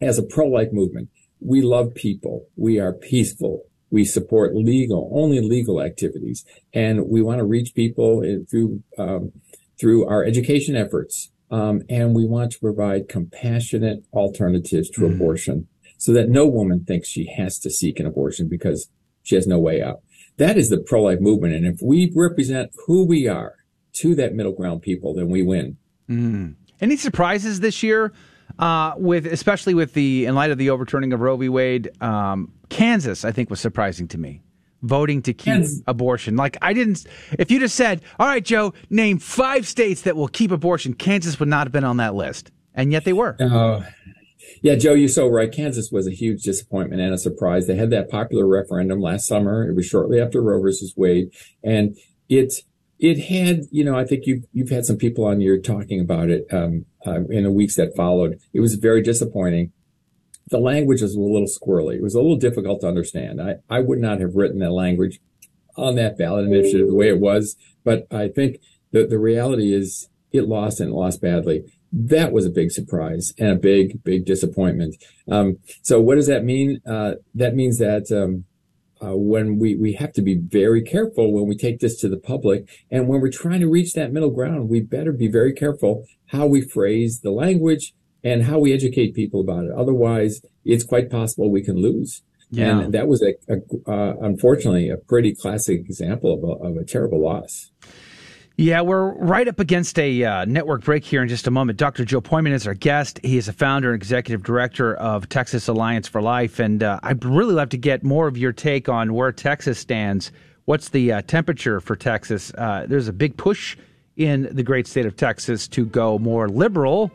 as 0.00 0.18
a 0.18 0.22
pro-life 0.22 0.72
movement, 0.72 1.10
we 1.40 1.62
love 1.62 1.94
people. 1.94 2.46
We 2.56 2.78
are 2.78 2.92
peaceful. 2.92 3.62
We 3.90 4.04
support 4.04 4.54
legal, 4.54 5.10
only 5.12 5.40
legal 5.40 5.82
activities, 5.82 6.44
and 6.72 7.08
we 7.08 7.22
want 7.22 7.38
to 7.38 7.44
reach 7.44 7.74
people 7.74 8.22
through 8.48 8.82
um, 8.96 9.32
through 9.80 10.06
our 10.06 10.24
education 10.24 10.76
efforts. 10.76 11.30
Um, 11.50 11.82
and 11.88 12.14
we 12.14 12.26
want 12.26 12.52
to 12.52 12.60
provide 12.60 13.08
compassionate 13.08 14.04
alternatives 14.12 14.88
to 14.90 15.00
mm-hmm. 15.00 15.14
abortion, 15.14 15.66
so 15.98 16.12
that 16.12 16.28
no 16.28 16.46
woman 16.46 16.84
thinks 16.84 17.08
she 17.08 17.32
has 17.36 17.58
to 17.60 17.70
seek 17.70 17.98
an 17.98 18.06
abortion 18.06 18.48
because 18.48 18.88
she 19.22 19.34
has 19.34 19.46
no 19.46 19.58
way 19.58 19.82
out. 19.82 20.00
That 20.36 20.56
is 20.56 20.70
the 20.70 20.78
pro-life 20.78 21.20
movement, 21.20 21.54
and 21.54 21.66
if 21.66 21.80
we 21.82 22.12
represent 22.14 22.70
who 22.86 23.04
we 23.04 23.26
are 23.26 23.54
to 23.94 24.14
that 24.14 24.34
middle 24.34 24.52
ground 24.52 24.82
people, 24.82 25.12
then 25.12 25.28
we 25.28 25.42
win. 25.42 25.76
Mm. 26.08 26.54
Any 26.80 26.96
surprises 26.96 27.60
this 27.60 27.82
year? 27.82 28.12
Uh, 28.58 28.94
with 28.96 29.26
especially 29.26 29.74
with 29.74 29.94
the 29.94 30.26
in 30.26 30.34
light 30.34 30.50
of 30.50 30.58
the 30.58 30.70
overturning 30.70 31.12
of 31.12 31.20
Roe 31.20 31.36
v. 31.36 31.48
Wade, 31.48 31.90
um, 32.02 32.52
Kansas 32.68 33.24
I 33.24 33.32
think 33.32 33.48
was 33.48 33.60
surprising 33.60 34.06
to 34.08 34.18
me, 34.18 34.42
voting 34.82 35.22
to 35.22 35.32
keep 35.32 35.54
Kansas. 35.54 35.82
abortion. 35.86 36.36
Like 36.36 36.56
I 36.62 36.72
didn't. 36.72 37.06
If 37.38 37.50
you 37.50 37.58
just 37.58 37.74
said, 37.74 38.02
"All 38.18 38.26
right, 38.26 38.44
Joe, 38.44 38.74
name 38.88 39.18
five 39.18 39.66
states 39.66 40.02
that 40.02 40.16
will 40.16 40.28
keep 40.28 40.50
abortion," 40.50 40.94
Kansas 40.94 41.38
would 41.40 41.48
not 41.48 41.66
have 41.66 41.72
been 41.72 41.84
on 41.84 41.98
that 41.98 42.14
list, 42.14 42.50
and 42.74 42.92
yet 42.92 43.04
they 43.04 43.12
were. 43.12 43.36
Uh, 43.40 43.82
yeah, 44.62 44.74
Joe, 44.74 44.94
you're 44.94 45.08
so 45.08 45.28
right. 45.28 45.50
Kansas 45.50 45.90
was 45.90 46.06
a 46.06 46.12
huge 46.12 46.42
disappointment 46.42 47.00
and 47.00 47.14
a 47.14 47.18
surprise. 47.18 47.66
They 47.66 47.76
had 47.76 47.90
that 47.90 48.10
popular 48.10 48.46
referendum 48.46 49.00
last 49.00 49.26
summer. 49.26 49.68
It 49.68 49.74
was 49.74 49.86
shortly 49.86 50.20
after 50.20 50.42
Roe 50.42 50.60
versus 50.60 50.94
Wade, 50.96 51.30
and 51.62 51.96
it 52.28 52.52
it 53.00 53.18
had, 53.18 53.64
you 53.70 53.82
know, 53.82 53.96
I 53.96 54.04
think 54.04 54.26
you've, 54.26 54.44
you've 54.52 54.68
had 54.68 54.84
some 54.84 54.98
people 54.98 55.24
on 55.24 55.40
here 55.40 55.58
talking 55.58 56.00
about 56.00 56.28
it 56.28 56.46
um, 56.52 56.84
uh, 57.06 57.24
in 57.30 57.44
the 57.44 57.50
weeks 57.50 57.76
that 57.76 57.96
followed. 57.96 58.38
It 58.52 58.60
was 58.60 58.74
very 58.74 59.00
disappointing. 59.02 59.72
The 60.50 60.58
language 60.58 61.02
was 61.02 61.14
a 61.14 61.20
little 61.20 61.46
squirrely. 61.46 61.94
It 61.96 62.02
was 62.02 62.14
a 62.14 62.20
little 62.20 62.36
difficult 62.36 62.80
to 62.80 62.88
understand. 62.88 63.40
I, 63.40 63.56
I 63.68 63.80
would 63.80 63.98
not 63.98 64.20
have 64.20 64.34
written 64.34 64.58
that 64.60 64.72
language 64.72 65.20
on 65.76 65.94
that 65.96 66.18
ballot 66.18 66.44
initiative 66.44 66.88
the 66.88 66.94
way 66.94 67.08
it 67.08 67.20
was, 67.20 67.56
but 67.84 68.06
I 68.10 68.28
think 68.28 68.58
the, 68.92 69.06
the 69.06 69.18
reality 69.18 69.72
is 69.72 70.08
it 70.32 70.48
lost 70.48 70.80
and 70.80 70.90
it 70.90 70.94
lost 70.94 71.20
badly. 71.20 71.64
That 71.92 72.32
was 72.32 72.46
a 72.46 72.50
big 72.50 72.70
surprise 72.70 73.32
and 73.38 73.50
a 73.50 73.56
big, 73.56 74.02
big 74.04 74.24
disappointment. 74.24 74.96
Um, 75.30 75.58
so 75.82 76.00
what 76.00 76.16
does 76.16 76.26
that 76.26 76.44
mean? 76.44 76.80
Uh, 76.86 77.14
that 77.34 77.54
means 77.54 77.78
that 77.78 78.10
um, 78.12 78.44
uh, 79.02 79.16
when 79.16 79.58
we, 79.58 79.74
we 79.74 79.94
have 79.94 80.12
to 80.12 80.22
be 80.22 80.36
very 80.36 80.82
careful 80.82 81.32
when 81.32 81.46
we 81.46 81.56
take 81.56 81.80
this 81.80 81.98
to 82.00 82.08
the 82.08 82.18
public. 82.18 82.68
And 82.90 83.08
when 83.08 83.20
we're 83.20 83.30
trying 83.30 83.60
to 83.60 83.68
reach 83.68 83.94
that 83.94 84.12
middle 84.12 84.30
ground, 84.30 84.68
we 84.68 84.80
better 84.80 85.12
be 85.12 85.28
very 85.28 85.52
careful 85.52 86.06
how 86.26 86.46
we 86.46 86.60
phrase 86.60 87.20
the 87.20 87.30
language 87.30 87.94
and 88.22 88.44
how 88.44 88.58
we 88.58 88.72
educate 88.72 89.14
people 89.14 89.40
about 89.40 89.64
it. 89.64 89.72
Otherwise, 89.72 90.42
it's 90.64 90.84
quite 90.84 91.10
possible 91.10 91.50
we 91.50 91.62
can 91.62 91.76
lose. 91.76 92.22
Yeah. 92.50 92.80
And 92.80 92.94
that 92.94 93.06
was 93.06 93.22
a, 93.22 93.34
a 93.52 93.90
uh, 93.90 94.16
unfortunately 94.20 94.90
a 94.90 94.96
pretty 94.96 95.34
classic 95.34 95.80
example 95.80 96.34
of 96.34 96.42
a, 96.42 96.68
of 96.68 96.76
a 96.76 96.84
terrible 96.84 97.22
loss. 97.22 97.70
Yeah, 98.56 98.82
we're 98.82 99.14
right 99.14 99.48
up 99.48 99.58
against 99.58 99.98
a 99.98 100.22
uh, 100.22 100.44
network 100.44 100.84
break 100.84 101.02
here 101.02 101.22
in 101.22 101.28
just 101.28 101.46
a 101.46 101.50
moment. 101.50 101.78
Dr. 101.78 102.04
Joe 102.04 102.20
Pojman 102.20 102.52
is 102.52 102.66
our 102.66 102.74
guest. 102.74 103.18
He 103.22 103.38
is 103.38 103.48
a 103.48 103.54
founder 103.54 103.92
and 103.92 103.96
executive 103.96 104.42
director 104.42 104.96
of 104.96 105.30
Texas 105.30 105.66
Alliance 105.66 106.06
for 106.06 106.20
Life. 106.20 106.58
And 106.58 106.82
uh, 106.82 107.00
I'd 107.02 107.24
really 107.24 107.54
love 107.54 107.70
to 107.70 107.78
get 107.78 108.04
more 108.04 108.28
of 108.28 108.36
your 108.36 108.52
take 108.52 108.86
on 108.86 109.14
where 109.14 109.32
Texas 109.32 109.78
stands. 109.78 110.30
What's 110.66 110.90
the 110.90 111.10
uh, 111.10 111.22
temperature 111.22 111.80
for 111.80 111.96
Texas? 111.96 112.52
Uh, 112.58 112.84
there's 112.86 113.08
a 113.08 113.14
big 113.14 113.38
push 113.38 113.78
in 114.18 114.54
the 114.54 114.62
great 114.62 114.86
state 114.86 115.06
of 115.06 115.16
Texas 115.16 115.66
to 115.68 115.86
go 115.86 116.18
more 116.18 116.46
liberal. 116.46 117.10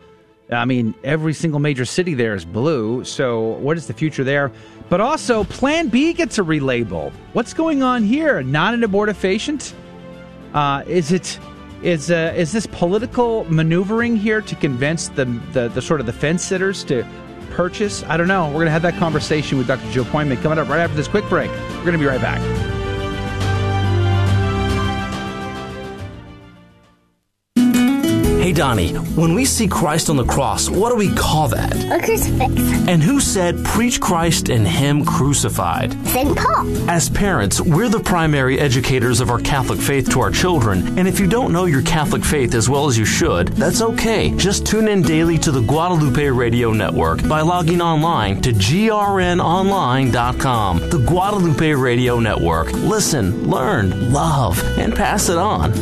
I 0.52 0.66
mean, 0.66 0.94
every 1.04 1.34
single 1.34 1.60
major 1.60 1.86
city 1.86 2.14
there 2.14 2.36
is 2.36 2.46
blue. 2.46 3.04
So, 3.04 3.42
what 3.42 3.78
is 3.78 3.88
the 3.88 3.94
future 3.94 4.24
there? 4.24 4.52
But 4.90 5.02
also, 5.02 5.44
Plan 5.46 5.88
B 5.88 6.14
gets 6.14 6.38
a 6.38 6.44
relabel. 6.44 7.12
What's 7.34 7.54
going 7.54 7.82
on 7.82 8.04
here? 8.04 8.44
Not 8.44 8.74
an 8.74 8.82
abortifacient? 8.82 9.74
Uh, 10.54 10.84
is 10.88 11.12
it 11.12 11.40
is 11.82 12.12
uh, 12.12 12.34
is 12.36 12.52
this 12.52 12.68
political 12.68 13.46
maneuvering 13.46 14.16
here 14.16 14.42
to 14.42 14.56
convince 14.56 15.10
the, 15.10 15.26
the, 15.54 15.68
the 15.70 15.82
sort 15.82 16.00
of 16.00 16.06
the 16.06 16.14
fence 16.14 16.44
sitters 16.44 16.84
to 16.86 17.06
purchase? 17.52 18.04
I 18.04 18.16
don't 18.16 18.28
know. 18.28 18.48
We're 18.48 18.54
going 18.54 18.66
to 18.68 18.72
have 18.72 18.84
that 18.84 18.96
conversation 18.96 19.58
with 19.58 19.68
Dr. 19.68 19.90
Joe 19.92 20.04
Pojman 20.04 20.42
coming 20.42 20.60
up 20.60 20.70
right 20.70 20.80
after 20.80 20.96
this 20.96 21.08
quick 21.08 21.28
break. 21.30 21.50
We're 21.50 21.86
going 21.86 21.94
to 21.94 22.00
be 22.00 22.06
right 22.06 22.22
back. 22.22 22.85
Hey, 28.46 28.54
Donnie, 28.54 28.94
when 28.94 29.34
we 29.34 29.44
see 29.44 29.68
Christ 29.68 30.08
on 30.08 30.18
the 30.18 30.24
cross, 30.24 30.70
what 30.70 30.92
do 30.92 30.98
we 30.98 31.12
call 31.12 31.48
that? 31.48 31.74
A 31.92 32.00
crucifix. 32.06 32.54
And 32.88 33.02
who 33.02 33.20
said, 33.20 33.66
preach 33.66 34.00
Christ 34.00 34.50
and 34.50 34.68
Him 34.68 35.04
crucified? 35.04 35.94
St. 36.10 36.38
Paul. 36.38 36.88
As 36.88 37.10
parents, 37.10 37.60
we're 37.60 37.90
the 37.90 38.00
primary 38.00 38.60
educators 38.60 39.20
of 39.20 39.32
our 39.32 39.40
Catholic 39.40 39.80
faith 39.80 40.12
to 40.12 40.22
our 40.22 40.30
children. 40.30 41.00
And 41.00 41.08
if 41.08 41.20
you 41.20 41.26
don't 41.26 41.52
know 41.52 41.66
your 41.66 41.82
Catholic 41.82 42.24
faith 42.24 42.54
as 42.54 42.70
well 42.70 42.86
as 42.86 43.00
you 43.00 43.04
should, 43.04 43.48
that's 43.48 43.82
okay. 43.82 44.30
Just 44.36 44.68
tune 44.68 44.90
in 44.90 45.02
daily 45.02 45.40
to 45.40 45.52
the 45.52 45.62
Guadalupe 45.62 46.30
Radio 46.30 46.72
Network 46.72 47.28
by 47.28 47.42
logging 47.42 47.82
online 47.82 48.44
to 48.44 48.52
grnonline.com. 48.52 50.90
The 50.92 51.00
Guadalupe 51.00 51.74
Radio 51.74 52.20
Network. 52.20 52.72
Listen, 52.74 53.50
learn, 53.50 54.14
love, 54.14 54.64
and 54.78 54.96
pass 54.96 55.30
it 55.30 55.40
on. 55.40 55.74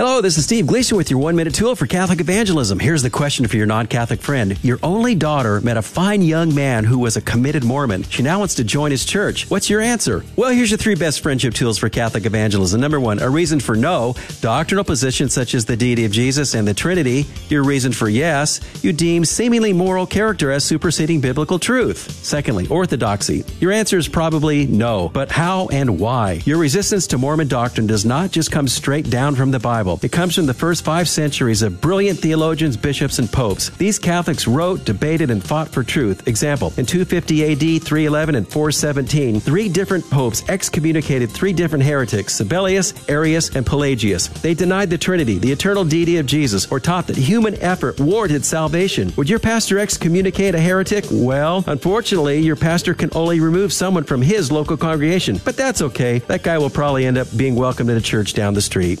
Hello, 0.00 0.22
this 0.22 0.38
is 0.38 0.46
Steve 0.46 0.66
Gleason 0.66 0.96
with 0.96 1.10
your 1.10 1.20
one 1.20 1.36
minute 1.36 1.54
tool 1.54 1.76
for 1.76 1.86
Catholic 1.86 2.22
evangelism. 2.22 2.78
Here's 2.78 3.02
the 3.02 3.10
question 3.10 3.46
for 3.46 3.58
your 3.58 3.66
non 3.66 3.86
Catholic 3.86 4.22
friend. 4.22 4.58
Your 4.64 4.78
only 4.82 5.14
daughter 5.14 5.60
met 5.60 5.76
a 5.76 5.82
fine 5.82 6.22
young 6.22 6.54
man 6.54 6.84
who 6.84 6.98
was 6.98 7.18
a 7.18 7.20
committed 7.20 7.64
Mormon. 7.64 8.04
She 8.04 8.22
now 8.22 8.38
wants 8.38 8.54
to 8.54 8.64
join 8.64 8.92
his 8.92 9.04
church. 9.04 9.50
What's 9.50 9.68
your 9.68 9.82
answer? 9.82 10.24
Well, 10.36 10.52
here's 10.52 10.70
your 10.70 10.78
three 10.78 10.94
best 10.94 11.20
friendship 11.20 11.52
tools 11.52 11.76
for 11.76 11.90
Catholic 11.90 12.24
evangelism. 12.24 12.80
Number 12.80 12.98
one, 12.98 13.18
a 13.18 13.28
reason 13.28 13.60
for 13.60 13.76
no, 13.76 14.14
doctrinal 14.40 14.84
positions 14.84 15.34
such 15.34 15.54
as 15.54 15.66
the 15.66 15.76
deity 15.76 16.06
of 16.06 16.12
Jesus 16.12 16.54
and 16.54 16.66
the 16.66 16.72
Trinity. 16.72 17.26
Your 17.50 17.62
reason 17.62 17.92
for 17.92 18.08
yes, 18.08 18.58
you 18.82 18.94
deem 18.94 19.26
seemingly 19.26 19.74
moral 19.74 20.06
character 20.06 20.50
as 20.50 20.64
superseding 20.64 21.20
biblical 21.20 21.58
truth. 21.58 22.10
Secondly, 22.24 22.66
orthodoxy. 22.68 23.44
Your 23.60 23.70
answer 23.70 23.98
is 23.98 24.08
probably 24.08 24.66
no, 24.66 25.10
but 25.10 25.30
how 25.30 25.68
and 25.68 26.00
why? 26.00 26.40
Your 26.46 26.56
resistance 26.56 27.06
to 27.08 27.18
Mormon 27.18 27.48
doctrine 27.48 27.86
does 27.86 28.06
not 28.06 28.30
just 28.30 28.50
come 28.50 28.66
straight 28.66 29.10
down 29.10 29.34
from 29.34 29.50
the 29.50 29.58
Bible. 29.58 29.89
Bible. 29.90 30.04
It 30.04 30.12
comes 30.12 30.34
from 30.34 30.46
the 30.46 30.54
first 30.54 30.84
five 30.84 31.08
centuries 31.08 31.62
of 31.62 31.80
brilliant 31.80 32.18
theologians, 32.18 32.76
bishops, 32.76 33.18
and 33.18 33.30
popes. 33.30 33.70
These 33.70 33.98
Catholics 33.98 34.46
wrote, 34.46 34.84
debated, 34.84 35.30
and 35.30 35.42
fought 35.42 35.68
for 35.68 35.82
truth. 35.82 36.26
Example, 36.28 36.72
in 36.76 36.86
250 36.86 37.52
AD, 37.52 37.82
311, 37.82 38.34
and 38.34 38.46
417, 38.46 39.40
three 39.40 39.68
different 39.68 40.08
popes 40.10 40.48
excommunicated 40.48 41.30
three 41.30 41.52
different 41.52 41.84
heretics, 41.84 42.40
Sabellius, 42.40 43.08
Arius, 43.08 43.54
and 43.56 43.66
Pelagius. 43.66 44.28
They 44.28 44.54
denied 44.54 44.90
the 44.90 44.98
Trinity, 44.98 45.38
the 45.38 45.52
eternal 45.52 45.84
deity 45.84 46.18
of 46.18 46.26
Jesus, 46.26 46.70
or 46.70 46.80
taught 46.80 47.06
that 47.08 47.16
human 47.16 47.54
effort 47.56 47.98
warranted 48.00 48.44
salvation. 48.44 49.12
Would 49.16 49.28
your 49.28 49.38
pastor 49.38 49.78
excommunicate 49.78 50.54
a 50.54 50.60
heretic? 50.60 51.04
Well, 51.10 51.64
unfortunately, 51.66 52.40
your 52.40 52.56
pastor 52.56 52.94
can 52.94 53.10
only 53.14 53.40
remove 53.40 53.72
someone 53.72 54.04
from 54.04 54.22
his 54.22 54.52
local 54.52 54.76
congregation, 54.76 55.40
but 55.44 55.56
that's 55.56 55.82
okay. 55.82 56.18
That 56.20 56.42
guy 56.42 56.58
will 56.58 56.70
probably 56.70 57.06
end 57.06 57.18
up 57.18 57.28
being 57.36 57.54
welcomed 57.54 57.90
in 57.90 57.96
a 57.96 58.00
church 58.00 58.34
down 58.34 58.54
the 58.54 58.62
street. 58.62 59.00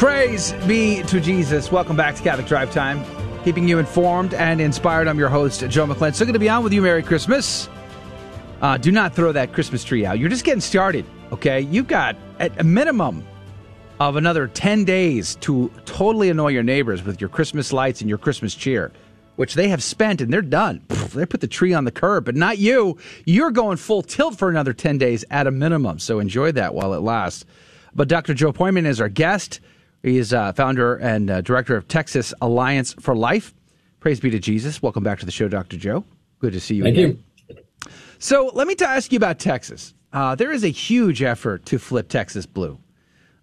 Praise 0.00 0.52
be 0.66 1.02
to 1.02 1.20
Jesus. 1.20 1.70
Welcome 1.70 1.94
back 1.94 2.14
to 2.14 2.22
Catholic 2.22 2.46
Drive 2.46 2.72
Time, 2.72 3.04
keeping 3.44 3.68
you 3.68 3.78
informed 3.78 4.32
and 4.32 4.58
inspired. 4.58 5.06
I'm 5.06 5.18
your 5.18 5.28
host, 5.28 5.62
Joe 5.68 5.84
McClellan. 5.84 6.14
So 6.14 6.24
good 6.24 6.32
to 6.32 6.38
be 6.38 6.48
on 6.48 6.64
with 6.64 6.72
you. 6.72 6.80
Merry 6.80 7.02
Christmas. 7.02 7.68
Uh, 8.62 8.78
do 8.78 8.90
not 8.90 9.14
throw 9.14 9.30
that 9.32 9.52
Christmas 9.52 9.84
tree 9.84 10.06
out. 10.06 10.18
You're 10.18 10.30
just 10.30 10.46
getting 10.46 10.62
started, 10.62 11.04
okay? 11.32 11.60
You've 11.60 11.86
got 11.86 12.16
at 12.38 12.58
a 12.58 12.64
minimum 12.64 13.26
of 13.98 14.16
another 14.16 14.48
10 14.48 14.86
days 14.86 15.34
to 15.42 15.70
totally 15.84 16.30
annoy 16.30 16.48
your 16.48 16.62
neighbors 16.62 17.02
with 17.02 17.20
your 17.20 17.28
Christmas 17.28 17.70
lights 17.70 18.00
and 18.00 18.08
your 18.08 18.16
Christmas 18.16 18.54
cheer. 18.54 18.92
which 19.36 19.52
they 19.52 19.68
have 19.68 19.82
spent 19.82 20.22
and 20.22 20.32
they're 20.32 20.40
done. 20.40 20.80
They 21.12 21.26
put 21.26 21.42
the 21.42 21.46
tree 21.46 21.74
on 21.74 21.84
the 21.84 21.90
curb, 21.90 22.24
but 22.24 22.36
not 22.36 22.56
you. 22.56 22.96
You're 23.26 23.50
going 23.50 23.76
full 23.76 24.00
tilt 24.00 24.38
for 24.38 24.48
another 24.48 24.72
10 24.72 24.96
days 24.96 25.26
at 25.30 25.46
a 25.46 25.50
minimum. 25.50 25.98
So 25.98 26.20
enjoy 26.20 26.52
that 26.52 26.74
while 26.74 26.94
it 26.94 27.00
lasts. 27.00 27.44
But 27.94 28.08
Dr. 28.08 28.32
Joe 28.32 28.54
Pojman 28.54 28.86
is 28.86 28.98
our 28.98 29.10
guest. 29.10 29.60
He 30.02 30.16
is 30.16 30.32
uh, 30.32 30.52
founder 30.52 30.96
and 30.96 31.30
uh, 31.30 31.40
director 31.42 31.76
of 31.76 31.86
Texas 31.86 32.32
Alliance 32.40 32.94
for 32.94 33.14
Life. 33.14 33.54
Praise 34.00 34.18
be 34.18 34.30
to 34.30 34.38
Jesus. 34.38 34.82
Welcome 34.82 35.02
back 35.02 35.18
to 35.20 35.26
the 35.26 35.32
show, 35.32 35.46
Dr. 35.48 35.76
Joe. 35.76 36.04
Good 36.38 36.54
to 36.54 36.60
see 36.60 36.76
you 36.76 36.84
Thank 36.84 36.96
again. 36.96 37.24
you. 37.48 37.56
So 38.18 38.50
let 38.54 38.66
me 38.66 38.74
t- 38.74 38.84
ask 38.84 39.12
you 39.12 39.16
about 39.16 39.38
Texas. 39.38 39.94
Uh, 40.12 40.34
there 40.34 40.52
is 40.52 40.64
a 40.64 40.68
huge 40.68 41.22
effort 41.22 41.66
to 41.66 41.78
flip 41.78 42.08
Texas 42.08 42.46
blue. 42.46 42.78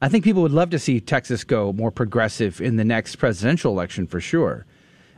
I 0.01 0.09
think 0.09 0.23
people 0.23 0.41
would 0.43 0.51
love 0.51 0.69
to 0.71 0.79
see 0.79 0.99
Texas 0.99 1.43
go 1.43 1.73
more 1.73 1.91
progressive 1.91 2.61
in 2.61 2.75
the 2.75 2.83
next 2.83 3.15
presidential 3.15 3.71
election 3.71 4.05
for 4.05 4.19
sure. 4.19 4.65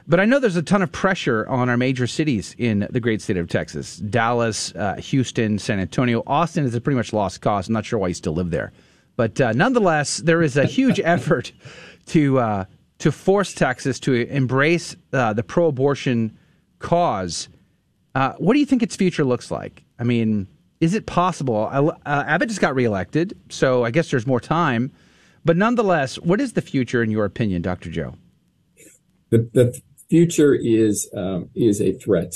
But 0.07 0.19
I 0.19 0.25
know 0.25 0.39
there's 0.39 0.55
a 0.55 0.63
ton 0.63 0.81
of 0.81 0.91
pressure 0.91 1.47
on 1.47 1.69
our 1.69 1.77
major 1.77 2.07
cities 2.07 2.55
in 2.57 2.87
the 2.89 2.99
great 2.99 3.21
state 3.21 3.37
of 3.37 3.47
Texas 3.47 3.97
Dallas, 3.97 4.73
uh, 4.75 4.95
Houston, 4.95 5.59
San 5.59 5.79
Antonio. 5.79 6.23
Austin 6.25 6.65
is 6.65 6.73
a 6.75 6.81
pretty 6.81 6.97
much 6.97 7.13
lost 7.13 7.41
cause. 7.41 7.67
I'm 7.67 7.73
not 7.73 7.85
sure 7.85 7.99
why 7.99 8.07
you 8.07 8.13
still 8.13 8.33
live 8.33 8.49
there. 8.49 8.71
But 9.19 9.41
uh, 9.41 9.51
nonetheless, 9.51 10.19
there 10.19 10.41
is 10.41 10.55
a 10.55 10.63
huge 10.63 10.97
effort 11.03 11.51
to, 12.05 12.39
uh, 12.39 12.65
to 12.99 13.11
force 13.11 13.53
Texas 13.53 13.99
to 13.99 14.13
embrace 14.13 14.95
uh, 15.11 15.33
the 15.33 15.43
pro 15.43 15.67
abortion 15.67 16.39
cause. 16.79 17.49
Uh, 18.15 18.31
what 18.37 18.53
do 18.53 18.61
you 18.61 18.65
think 18.65 18.81
its 18.81 18.95
future 18.95 19.25
looks 19.25 19.51
like? 19.51 19.83
I 19.99 20.05
mean, 20.05 20.47
is 20.79 20.93
it 20.93 21.05
possible? 21.05 21.67
Uh, 21.69 21.91
Abbott 22.05 22.47
just 22.47 22.61
got 22.61 22.75
reelected, 22.75 23.37
so 23.49 23.83
I 23.83 23.91
guess 23.91 24.09
there's 24.09 24.25
more 24.25 24.39
time. 24.39 24.89
But 25.43 25.57
nonetheless, 25.57 26.15
what 26.19 26.39
is 26.39 26.53
the 26.53 26.61
future 26.61 27.03
in 27.03 27.11
your 27.11 27.25
opinion, 27.25 27.61
Dr. 27.61 27.89
Joe? 27.89 28.15
The, 29.31 29.49
the 29.51 29.81
future 30.09 30.55
is 30.55 31.09
um, 31.13 31.49
is 31.55 31.81
a 31.81 31.91
threat, 31.91 32.35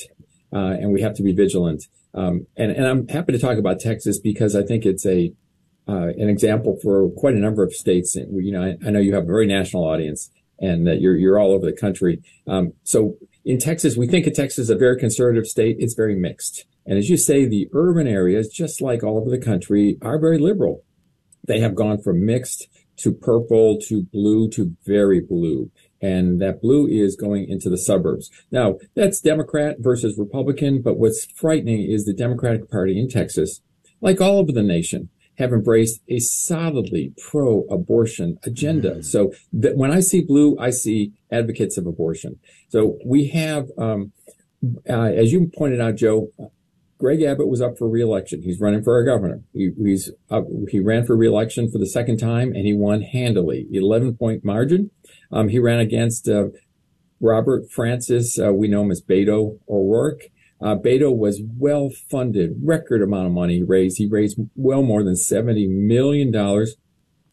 uh, 0.52 0.58
and 0.58 0.92
we 0.92 1.02
have 1.02 1.16
to 1.16 1.24
be 1.24 1.32
vigilant. 1.32 1.86
Um, 2.14 2.46
and, 2.58 2.72
and 2.72 2.86
I'm 2.86 3.08
happy 3.08 3.32
to 3.32 3.40
talk 3.40 3.58
about 3.58 3.80
Texas 3.80 4.20
because 4.20 4.54
I 4.54 4.64
think 4.64 4.86
it's 4.86 5.06
a 5.06 5.34
uh, 5.88 6.08
an 6.18 6.30
example 6.30 6.78
for 6.82 7.10
quite 7.12 7.36
a 7.36 7.40
number 7.40 7.64
of 7.64 7.74
states. 7.74 8.16
You 8.16 8.52
know, 8.52 8.64
I, 8.64 8.88
I 8.88 8.92
know 8.92 9.00
you 9.00 9.14
have 9.14 9.24
a 9.24 9.28
very 9.28 9.48
national 9.48 9.84
audience, 9.84 10.30
and 10.60 10.88
that 10.88 11.02
you're 11.02 11.16
you're 11.16 11.40
all 11.40 11.52
over 11.52 11.66
the 11.66 11.76
country. 11.76 12.22
Um, 12.48 12.74
so 12.84 13.18
in 13.46 13.60
Texas, 13.60 13.98
we 13.98 14.08
think 14.08 14.26
of 14.28 14.34
Texas 14.34 14.60
as 14.60 14.70
a 14.70 14.76
very 14.76 14.98
conservative 14.98 15.46
state. 15.46 15.78
It's 15.80 15.96
very 15.96 16.16
mixed. 16.16 16.66
And 16.86 16.98
as 16.98 17.10
you 17.10 17.18
say, 17.18 17.46
the 17.46 17.70
urban 17.74 18.08
areas, 18.08 18.50
just 18.50 18.82
like 18.82 19.04
all 19.04 19.18
over 19.18 19.30
the 19.30 19.38
country, 19.38 19.98
are 20.02 20.20
very 20.20 20.38
liberal. 20.38 20.84
They 21.46 21.60
have 21.60 21.76
gone 21.76 22.02
from 22.02 22.26
mixed 22.26 22.68
to 22.98 23.12
purple 23.12 23.80
to 23.88 24.04
blue 24.04 24.50
to 24.52 24.76
very 24.86 25.20
blue. 25.20 25.72
And 26.02 26.42
that 26.42 26.62
blue 26.62 26.86
is 26.86 27.16
going 27.16 27.48
into 27.50 27.70
the 27.70 27.78
suburbs. 27.78 28.30
Now, 28.52 28.78
that's 28.94 29.22
Democrat 29.22 29.78
versus 29.80 30.18
Republican, 30.18 30.82
but 30.82 30.98
what's 30.98 31.26
frightening 31.36 31.90
is 31.90 32.04
the 32.04 32.14
Democratic 32.14 32.70
Party 32.70 33.00
in 33.00 33.08
Texas, 33.10 33.62
like 34.02 34.20
all 34.20 34.38
over 34.38 34.52
the 34.52 34.64
nation, 34.64 35.10
have 35.38 35.52
embraced 35.52 36.02
a 36.08 36.20
solidly 36.20 37.14
pro-abortion 37.18 38.38
agenda. 38.44 38.92
Mm-hmm. 38.92 39.02
So 39.02 39.34
that 39.54 39.76
when 39.76 39.92
I 39.92 40.00
see 40.00 40.22
blue, 40.22 40.58
I 40.60 40.70
see 40.70 41.12
advocates 41.32 41.78
of 41.78 41.88
abortion. 41.88 42.40
So 42.70 42.98
we 43.06 43.28
have, 43.30 43.70
um, 43.78 44.12
uh, 44.90 45.04
as 45.04 45.32
you 45.32 45.52
pointed 45.56 45.82
out, 45.82 45.96
Joe, 45.96 46.30
Greg 47.00 47.22
Abbott 47.22 47.50
was 47.50 47.62
up 47.62 47.78
for 47.78 47.90
reelection. 47.90 48.44
He's 48.44 48.62
running 48.62 48.84
for 48.84 48.94
our 48.94 49.04
governor. 49.04 49.42
He, 49.54 49.72
he's 49.78 50.12
up, 50.30 50.46
he 50.70 50.80
ran 50.80 51.06
for 51.06 51.18
reelection 51.18 51.70
for 51.70 51.78
the 51.78 51.88
second 51.88 52.18
time 52.18 52.54
and 52.54 52.66
he 52.66 52.74
won 52.74 53.02
handily, 53.02 53.68
11 53.72 54.16
point 54.16 54.46
margin. 54.46 54.92
Um, 55.32 55.50
he 55.50 55.60
ran 55.60 55.80
against 55.80 56.30
uh, 56.30 56.46
Robert 57.20 57.70
Francis. 57.72 58.40
Uh, 58.40 58.54
we 58.54 58.68
know 58.68 58.84
him 58.84 58.92
as 58.92 59.02
Beto 59.02 59.60
O'Rourke. 59.68 60.30
Uh, 60.64 60.76
Beto 60.76 61.16
was 61.16 61.42
well 61.58 61.90
funded, 62.10 62.56
record 62.64 63.02
amount 63.02 63.28
of 63.28 63.34
money 63.34 63.58
he 63.58 63.64
raised. 63.64 63.98
He 63.98 64.08
raised 64.08 64.40
well 64.56 64.82
more 64.82 65.04
than 65.04 65.16
$70 65.16 65.68
million. 65.70 66.32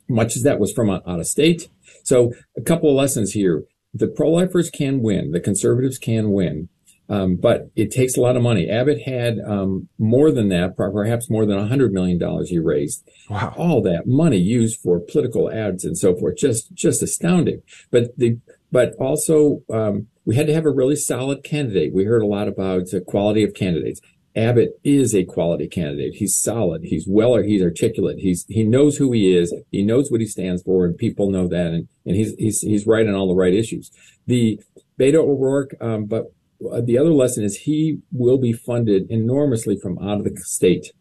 Much 0.08 0.34
as 0.34 0.42
that 0.42 0.58
was 0.58 0.72
from 0.72 0.90
out 0.90 1.04
of 1.06 1.26
state. 1.26 1.68
So 2.02 2.32
a 2.56 2.60
couple 2.60 2.90
of 2.90 2.96
lessons 2.96 3.32
here. 3.32 3.64
The 3.94 4.08
pro-lifers 4.08 4.70
can 4.70 5.00
win. 5.00 5.30
The 5.30 5.40
conservatives 5.40 5.98
can 5.98 6.32
win. 6.32 6.68
Um, 7.08 7.36
but 7.36 7.70
it 7.74 7.90
takes 7.90 8.16
a 8.16 8.20
lot 8.20 8.36
of 8.36 8.42
money. 8.42 8.70
Abbott 8.70 9.02
had 9.02 9.38
um, 9.44 9.88
more 9.98 10.30
than 10.30 10.48
that, 10.50 10.76
perhaps 10.76 11.28
more 11.28 11.44
than 11.44 11.58
$100 11.58 11.90
million 11.90 12.20
he 12.46 12.58
raised. 12.60 13.08
Wow. 13.28 13.52
All 13.56 13.82
that 13.82 14.06
money 14.06 14.38
used 14.38 14.80
for 14.80 15.00
political 15.00 15.50
ads 15.50 15.84
and 15.84 15.98
so 15.98 16.16
forth. 16.16 16.36
Just, 16.36 16.72
just 16.72 17.02
astounding. 17.02 17.62
But 17.90 18.16
the, 18.16 18.38
but 18.72 18.94
also, 18.98 19.62
um, 19.72 20.06
we 20.24 20.36
had 20.36 20.46
to 20.46 20.54
have 20.54 20.66
a 20.66 20.70
really 20.70 20.96
solid 20.96 21.42
candidate. 21.42 21.92
We 21.92 22.04
heard 22.04 22.22
a 22.22 22.26
lot 22.26 22.48
about 22.48 22.86
the 22.90 23.00
quality 23.00 23.42
of 23.42 23.54
candidates. 23.54 24.00
Abbott 24.36 24.78
is 24.84 25.14
a 25.14 25.24
quality 25.24 25.66
candidate. 25.66 26.14
He's 26.14 26.40
solid. 26.40 26.82
He's 26.84 27.04
well, 27.08 27.36
he's 27.38 27.62
articulate. 27.62 28.18
He's, 28.20 28.46
he 28.48 28.62
knows 28.62 28.96
who 28.96 29.10
he 29.12 29.34
is. 29.34 29.52
He 29.72 29.82
knows 29.82 30.10
what 30.10 30.20
he 30.20 30.26
stands 30.26 30.62
for 30.62 30.84
and 30.84 30.96
people 30.96 31.30
know 31.30 31.48
that. 31.48 31.72
And, 31.72 31.88
and 32.06 32.14
he's, 32.14 32.34
he's, 32.36 32.60
he's 32.60 32.86
right 32.86 33.06
on 33.08 33.14
all 33.14 33.26
the 33.26 33.34
right 33.34 33.54
issues. 33.54 33.90
The 34.26 34.60
Beto 34.98 35.16
O'Rourke, 35.16 35.74
um, 35.80 36.04
but 36.04 36.26
the 36.60 36.98
other 36.98 37.12
lesson 37.12 37.42
is 37.42 37.56
he 37.56 37.98
will 38.12 38.38
be 38.38 38.52
funded 38.52 39.10
enormously 39.10 39.76
from 39.76 39.98
out 39.98 40.18
of 40.18 40.24
the 40.24 40.36
state. 40.42 40.92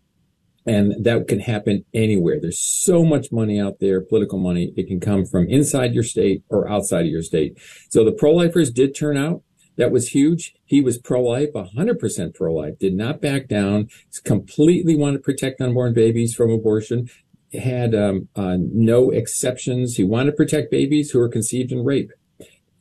And 0.65 1.03
that 1.03 1.27
can 1.27 1.39
happen 1.39 1.85
anywhere. 1.93 2.39
There's 2.39 2.59
so 2.59 3.03
much 3.03 3.31
money 3.31 3.59
out 3.59 3.79
there, 3.79 4.01
political 4.01 4.37
money. 4.37 4.73
It 4.75 4.87
can 4.87 4.99
come 4.99 5.25
from 5.25 5.47
inside 5.47 5.93
your 5.93 6.03
state 6.03 6.43
or 6.49 6.69
outside 6.69 7.05
of 7.05 7.11
your 7.11 7.23
state. 7.23 7.57
So 7.89 8.03
the 8.03 8.11
pro-lifers 8.11 8.71
did 8.71 8.93
turn 8.93 9.17
out. 9.17 9.41
That 9.77 9.91
was 9.91 10.09
huge. 10.09 10.55
He 10.65 10.81
was 10.81 10.97
pro-life, 10.97 11.53
100% 11.53 12.35
pro-life, 12.35 12.77
did 12.79 12.93
not 12.93 13.21
back 13.21 13.47
down, 13.47 13.87
completely 14.25 14.95
wanted 14.95 15.17
to 15.17 15.23
protect 15.23 15.61
unborn 15.61 15.93
babies 15.93 16.35
from 16.35 16.51
abortion, 16.51 17.09
had 17.53 17.95
um, 17.95 18.27
uh, 18.35 18.57
no 18.59 19.09
exceptions. 19.09 19.95
He 19.95 20.03
wanted 20.03 20.31
to 20.31 20.35
protect 20.35 20.69
babies 20.69 21.11
who 21.11 21.19
were 21.19 21.29
conceived 21.29 21.71
in 21.71 21.85
rape 21.85 22.11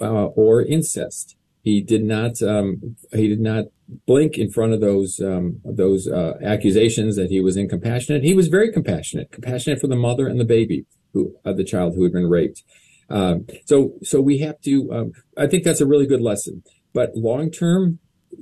uh, 0.01 0.27
or 0.27 0.63
incest. 0.63 1.37
He 1.69 1.83
did 1.83 2.03
not 2.03 2.41
um, 2.41 2.97
he 3.13 3.29
did 3.29 3.41
not 3.41 3.65
blink 4.07 4.39
in 4.39 4.51
front 4.51 4.73
of 4.73 4.81
those 4.81 5.21
um, 5.21 5.61
those 5.67 6.09
uh, 6.09 6.39
accusations 6.43 7.17
that 7.17 7.29
he 7.29 7.43
was 7.43 7.59
incompassionate. 7.59 8.25
He 8.25 8.33
was 8.33 8.49
very 8.49 8.73
compassionate, 8.73 9.31
compassionate 9.31 9.79
for 9.79 9.87
the 9.87 9.95
mother 9.95 10.27
and 10.27 10.41
the 10.41 10.47
baby 10.47 10.87
who 11.13 11.37
of 11.45 11.59
the 11.59 11.65
child 11.65 11.95
who 11.95 12.05
had 12.05 12.13
been 12.15 12.27
raped. 12.27 12.63
Um, 13.11 13.47
so 13.67 13.93
so 14.03 14.23
we 14.23 14.39
have 14.39 14.59
to. 14.63 14.91
Um, 14.91 15.13
I 15.37 15.47
think 15.47 15.63
that's 15.63 15.83
a 15.83 15.87
really 15.87 16.07
good 16.07 16.23
lesson. 16.23 16.63
But 16.95 17.11
long 17.15 17.51
term, 17.51 17.99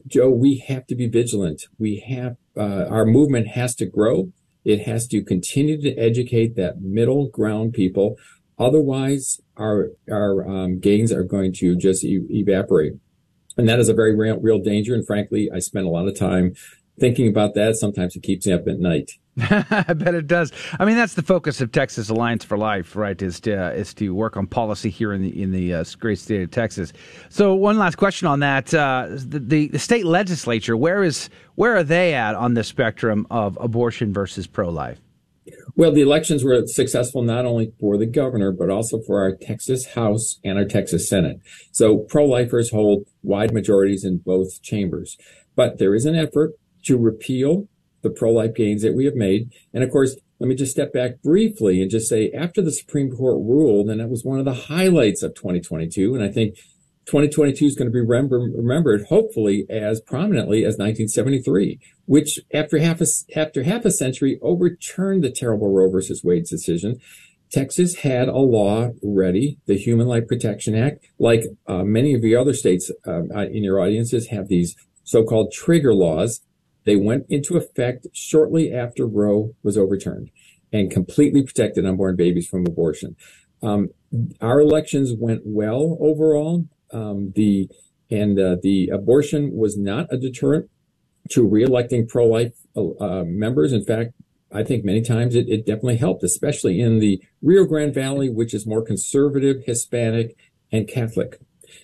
Joe, 0.07 0.31
we 0.31 0.59
have 0.68 0.87
to 0.87 0.95
be 0.95 1.09
vigilant. 1.09 1.62
We 1.81 2.05
have 2.09 2.37
uh, 2.57 2.87
our 2.89 3.05
movement 3.05 3.49
has 3.49 3.74
to 3.77 3.87
grow. 3.87 4.31
It 4.64 4.83
has 4.83 5.09
to 5.09 5.20
continue 5.24 5.83
to 5.83 5.97
educate 5.97 6.55
that 6.55 6.81
middle 6.81 7.27
ground 7.27 7.72
people. 7.72 8.18
Otherwise, 8.57 9.41
our 9.57 9.91
our 10.09 10.49
um, 10.49 10.79
gains 10.79 11.11
are 11.11 11.24
going 11.24 11.53
to 11.55 11.77
just 11.77 12.05
e- 12.05 12.24
evaporate. 12.31 12.93
And 13.57 13.69
that 13.69 13.79
is 13.79 13.89
a 13.89 13.95
very 13.95 14.15
real, 14.15 14.39
real 14.39 14.59
danger. 14.59 14.95
And 14.95 15.07
frankly, 15.07 15.51
I 15.53 15.61
spend 15.61 15.87
a 15.87 15.91
lot 15.91 16.07
of 16.07 16.19
time 16.19 16.55
thinking 16.99 17.29
about 17.29 17.55
that. 17.55 17.77
Sometimes 17.77 18.17
it 18.17 18.23
keeps 18.23 18.47
me 18.47 18.53
up 18.53 18.67
at 18.69 18.79
night. 18.79 19.13
I 19.39 19.93
bet 19.93 20.15
it 20.15 20.27
does. 20.27 20.51
I 20.81 20.87
mean, 20.87 20.97
that's 20.97 21.13
the 21.13 21.23
focus 21.23 21.61
of 21.61 21.71
Texas 21.71 22.09
Alliance 22.09 22.43
for 22.43 22.57
Life, 22.57 22.97
right? 22.97 23.21
Is 23.21 23.39
to 23.41 23.67
uh, 23.67 23.71
is 23.71 23.93
to 23.95 24.15
work 24.15 24.35
on 24.37 24.47
policy 24.47 24.89
here 24.89 25.13
in 25.13 25.23
the 25.23 25.43
in 25.43 25.53
the 25.53 25.75
uh, 25.75 25.85
great 25.99 26.19
state 26.19 26.43
of 26.43 26.51
Texas. 26.51 26.95
So, 27.29 27.55
one 27.55 27.77
last 27.77 27.97
question 27.97 28.29
on 28.29 28.41
that: 28.41 28.73
uh, 28.73 29.09
the, 29.11 29.39
the, 29.39 29.69
the 29.69 29.79
state 29.79 30.07
legislature, 30.07 30.75
where 30.75 31.03
is 31.03 31.29
where 31.55 31.77
are 31.77 31.83
they 31.83 32.15
at 32.15 32.35
on 32.35 32.55
the 32.55 32.65
spectrum 32.65 33.27
of 33.31 33.59
abortion 33.61 34.11
versus 34.11 34.47
pro 34.47 34.71
life? 34.71 35.01
Well, 35.74 35.92
the 35.92 36.01
elections 36.01 36.42
were 36.42 36.66
successful 36.66 37.22
not 37.22 37.44
only 37.44 37.72
for 37.78 37.97
the 37.99 38.07
governor, 38.07 38.53
but 38.53 38.70
also 38.70 39.01
for 39.01 39.20
our 39.20 39.34
Texas 39.34 39.86
House 39.94 40.38
and 40.42 40.59
our 40.59 40.64
Texas 40.64 41.09
Senate. 41.09 41.40
So 41.70 41.99
pro-lifers 41.99 42.70
hold 42.70 43.07
wide 43.22 43.53
majorities 43.53 44.05
in 44.05 44.18
both 44.18 44.62
chambers. 44.62 45.16
But 45.55 45.78
there 45.78 45.94
is 45.94 46.05
an 46.05 46.16
effort 46.16 46.53
to 46.84 46.97
repeal 46.97 47.68
the 48.03 48.11
pro-life 48.11 48.55
gains 48.55 48.82
that 48.82 48.94
we 48.94 49.05
have 49.05 49.14
made. 49.14 49.53
And 49.74 49.82
of 49.82 49.90
course, 49.90 50.16
let 50.38 50.49
me 50.49 50.55
just 50.55 50.72
step 50.72 50.92
back 50.92 51.22
briefly 51.22 51.80
and 51.80 51.90
just 51.90 52.09
say 52.09 52.30
after 52.32 52.61
the 52.61 52.72
Supreme 52.72 53.11
Court 53.11 53.36
ruled, 53.36 53.88
and 53.88 54.01
it 54.01 54.09
was 54.09 54.24
one 54.24 54.38
of 54.38 54.44
the 54.44 54.55
highlights 54.55 55.22
of 55.22 55.34
2022, 55.34 56.14
and 56.14 56.22
I 56.22 56.28
think 56.28 56.57
2022 57.07 57.65
is 57.65 57.77
going 57.77 57.87
to 57.87 57.93
be 57.93 58.01
remember, 58.01 58.39
remembered, 58.39 59.07
hopefully, 59.09 59.65
as 59.71 60.01
prominently 60.01 60.59
as 60.59 60.75
1973, 60.75 61.79
which 62.07 62.41
after 62.53 62.79
half 62.79 63.01
a, 63.01 63.07
after 63.37 63.63
half 63.63 63.85
a 63.85 63.93
century 63.93 64.39
overturned 64.43 65.23
the 65.23 65.31
terrible 65.31 65.73
Roe 65.73 65.91
versus 65.91 66.23
Wade 66.25 66.45
decision. 66.45 66.99
Texas 67.53 67.97
had 67.99 68.27
a 68.27 68.39
law 68.39 68.91
ready, 69.05 69.57
the 69.67 69.79
Human 69.79 70.09
Life 70.09 70.27
Protection 70.27 70.75
Act, 70.75 71.07
like 71.21 71.45
uh, 71.69 71.85
many 71.85 72.13
of 72.13 72.21
the 72.21 72.35
other 72.35 72.53
states 72.53 72.91
uh, 73.07 73.23
in 73.23 73.63
your 73.63 73.81
audiences 73.81 74.29
have 74.29 74.49
these 74.49 74.75
so-called 75.05 75.53
trigger 75.53 75.95
laws. 75.95 76.41
They 76.85 76.97
went 76.97 77.25
into 77.29 77.57
effect 77.57 78.09
shortly 78.13 78.75
after 78.75 79.07
Roe 79.07 79.55
was 79.63 79.79
overturned 79.79 80.31
and 80.73 80.91
completely 80.91 81.45
protected 81.45 81.87
unborn 81.87 82.17
babies 82.17 82.49
from 82.49 82.67
abortion. 82.67 83.15
Um, 83.63 83.91
our 84.41 84.61
elections 84.61 85.13
went 85.17 85.43
well 85.45 85.97
overall 86.01 86.67
um, 86.93 87.32
the 87.34 87.68
and 88.11 88.39
uh, 88.39 88.57
the 88.62 88.89
abortion 88.89 89.57
was 89.57 89.76
not 89.76 90.12
a 90.12 90.16
deterrent 90.16 90.70
to 91.30 91.47
reelecting 91.47 92.09
pro-life 92.09 92.55
uh, 92.76 93.24
members. 93.26 93.72
In 93.72 93.84
fact, 93.84 94.12
I 94.53 94.62
think 94.62 94.84
many 94.84 95.03
times 95.03 95.34
it, 95.34 95.49
it 95.49 95.66
definitely 95.66 95.97
helped, 95.97 96.22
especially 96.22 96.80
in 96.80 97.01
the 97.01 97.20
Rio 97.43 97.64
Grande 97.64 97.93
Valley, 97.93 98.30
which 98.30 98.55
is 98.55 98.66
more 98.66 98.82
conservative, 98.82 99.64
Hispanic, 99.64 100.37
and 100.70 100.87
Catholic. 100.87 101.41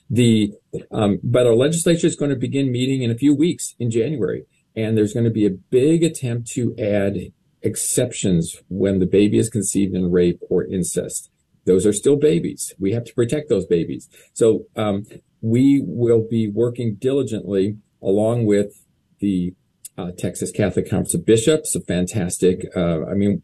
The 0.08 0.52
um, 0.90 1.18
but 1.22 1.46
our 1.46 1.54
legislature 1.54 2.06
is 2.06 2.16
going 2.16 2.30
to 2.30 2.36
begin 2.36 2.70
meeting 2.70 3.02
in 3.02 3.10
a 3.10 3.16
few 3.16 3.34
weeks 3.34 3.74
in 3.78 3.90
January, 3.90 4.44
and 4.76 4.96
there's 4.96 5.12
going 5.12 5.24
to 5.24 5.30
be 5.30 5.46
a 5.46 5.50
big 5.50 6.04
attempt 6.04 6.48
to 6.52 6.74
add 6.78 7.32
exceptions 7.62 8.56
when 8.68 8.98
the 8.98 9.06
baby 9.06 9.38
is 9.38 9.48
conceived 9.48 9.94
in 9.94 10.10
rape 10.10 10.40
or 10.48 10.64
incest. 10.64 11.30
Those 11.64 11.86
are 11.86 11.92
still 11.92 12.16
babies. 12.16 12.74
We 12.78 12.92
have 12.92 13.04
to 13.04 13.14
protect 13.14 13.48
those 13.48 13.66
babies. 13.66 14.08
So 14.32 14.66
um, 14.76 15.04
we 15.40 15.82
will 15.84 16.26
be 16.28 16.48
working 16.48 16.96
diligently 16.96 17.78
along 18.02 18.46
with 18.46 18.84
the 19.20 19.54
uh, 19.98 20.10
Texas 20.16 20.50
Catholic 20.50 20.88
Conference 20.88 21.14
of 21.14 21.26
Bishops, 21.26 21.74
a 21.76 21.80
fantastic, 21.80 22.64
uh, 22.74 23.04
I 23.04 23.14
mean, 23.14 23.42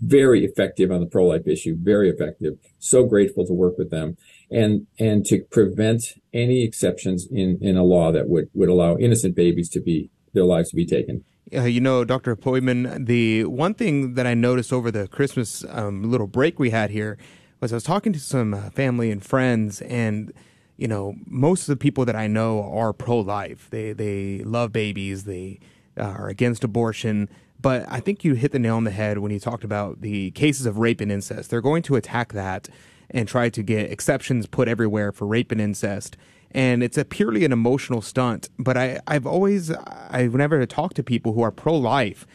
very 0.00 0.44
effective 0.44 0.90
on 0.90 1.00
the 1.00 1.06
pro-life 1.06 1.46
issue, 1.46 1.76
very 1.76 2.08
effective. 2.08 2.54
So 2.78 3.04
grateful 3.04 3.44
to 3.46 3.52
work 3.52 3.76
with 3.76 3.90
them 3.90 4.16
and, 4.50 4.86
and 4.98 5.24
to 5.26 5.42
prevent 5.50 6.14
any 6.32 6.62
exceptions 6.62 7.26
in, 7.30 7.58
in 7.60 7.76
a 7.76 7.82
law 7.82 8.12
that 8.12 8.28
would, 8.28 8.48
would 8.54 8.68
allow 8.68 8.96
innocent 8.96 9.34
babies 9.34 9.68
to 9.70 9.80
be, 9.80 10.10
their 10.34 10.44
lives 10.44 10.70
to 10.70 10.76
be 10.76 10.86
taken. 10.86 11.24
Uh, 11.54 11.62
you 11.62 11.80
know, 11.80 12.04
Dr. 12.04 12.36
Pojman, 12.36 13.06
the 13.06 13.44
one 13.44 13.74
thing 13.74 14.14
that 14.14 14.26
I 14.26 14.34
noticed 14.34 14.72
over 14.72 14.90
the 14.90 15.08
Christmas 15.08 15.64
um, 15.68 16.08
little 16.10 16.26
break 16.26 16.58
we 16.58 16.70
had 16.70 16.90
here 16.90 17.18
was 17.60 17.72
I 17.72 17.76
was 17.76 17.84
talking 17.84 18.12
to 18.12 18.20
some 18.20 18.54
uh, 18.54 18.70
family 18.70 19.10
and 19.10 19.24
friends, 19.24 19.80
and 19.82 20.32
you 20.76 20.88
know, 20.88 21.16
most 21.26 21.62
of 21.62 21.66
the 21.66 21.76
people 21.76 22.04
that 22.04 22.16
I 22.16 22.26
know 22.26 22.62
are 22.72 22.92
pro-life. 22.92 23.68
They 23.70 23.92
they 23.92 24.38
love 24.44 24.72
babies. 24.72 25.24
They 25.24 25.60
uh, 25.98 26.02
are 26.02 26.28
against 26.28 26.64
abortion. 26.64 27.28
But 27.60 27.84
I 27.88 28.00
think 28.00 28.24
you 28.24 28.34
hit 28.34 28.52
the 28.52 28.58
nail 28.58 28.76
on 28.76 28.84
the 28.84 28.92
head 28.92 29.18
when 29.18 29.32
you 29.32 29.40
talked 29.40 29.64
about 29.64 30.00
the 30.00 30.30
cases 30.30 30.64
of 30.64 30.78
rape 30.78 31.00
and 31.00 31.10
incest. 31.10 31.50
They're 31.50 31.60
going 31.60 31.82
to 31.84 31.96
attack 31.96 32.32
that 32.32 32.68
and 33.10 33.26
try 33.26 33.48
to 33.48 33.62
get 33.62 33.90
exceptions 33.90 34.46
put 34.46 34.68
everywhere 34.68 35.12
for 35.12 35.26
rape 35.26 35.50
and 35.50 35.60
incest. 35.60 36.16
And 36.50 36.82
it's 36.82 36.96
a 36.96 37.04
purely 37.04 37.44
an 37.44 37.52
emotional 37.52 38.00
stunt. 38.00 38.48
But 38.58 38.76
I, 38.76 39.00
I've 39.06 39.26
always, 39.26 39.70
I've 39.70 40.34
never 40.34 40.64
talked 40.66 40.96
to 40.96 41.02
people 41.02 41.32
who 41.32 41.42
are 41.42 41.50
pro 41.50 41.74
life. 41.74 42.26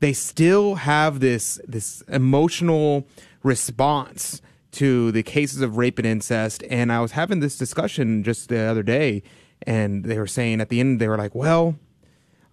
They 0.00 0.12
still 0.12 0.74
have 0.76 1.20
this 1.20 1.60
this 1.66 2.02
emotional 2.08 3.06
response 3.44 4.42
to 4.72 5.12
the 5.12 5.22
cases 5.22 5.60
of 5.60 5.76
rape 5.76 5.98
and 5.98 6.06
incest. 6.06 6.64
And 6.70 6.92
I 6.92 7.00
was 7.00 7.12
having 7.12 7.40
this 7.40 7.56
discussion 7.56 8.22
just 8.22 8.48
the 8.48 8.60
other 8.60 8.82
day, 8.82 9.22
and 9.66 10.04
they 10.04 10.18
were 10.18 10.26
saying 10.26 10.60
at 10.60 10.68
the 10.68 10.80
end, 10.80 11.00
they 11.00 11.08
were 11.08 11.18
like, 11.18 11.34
well, 11.34 11.76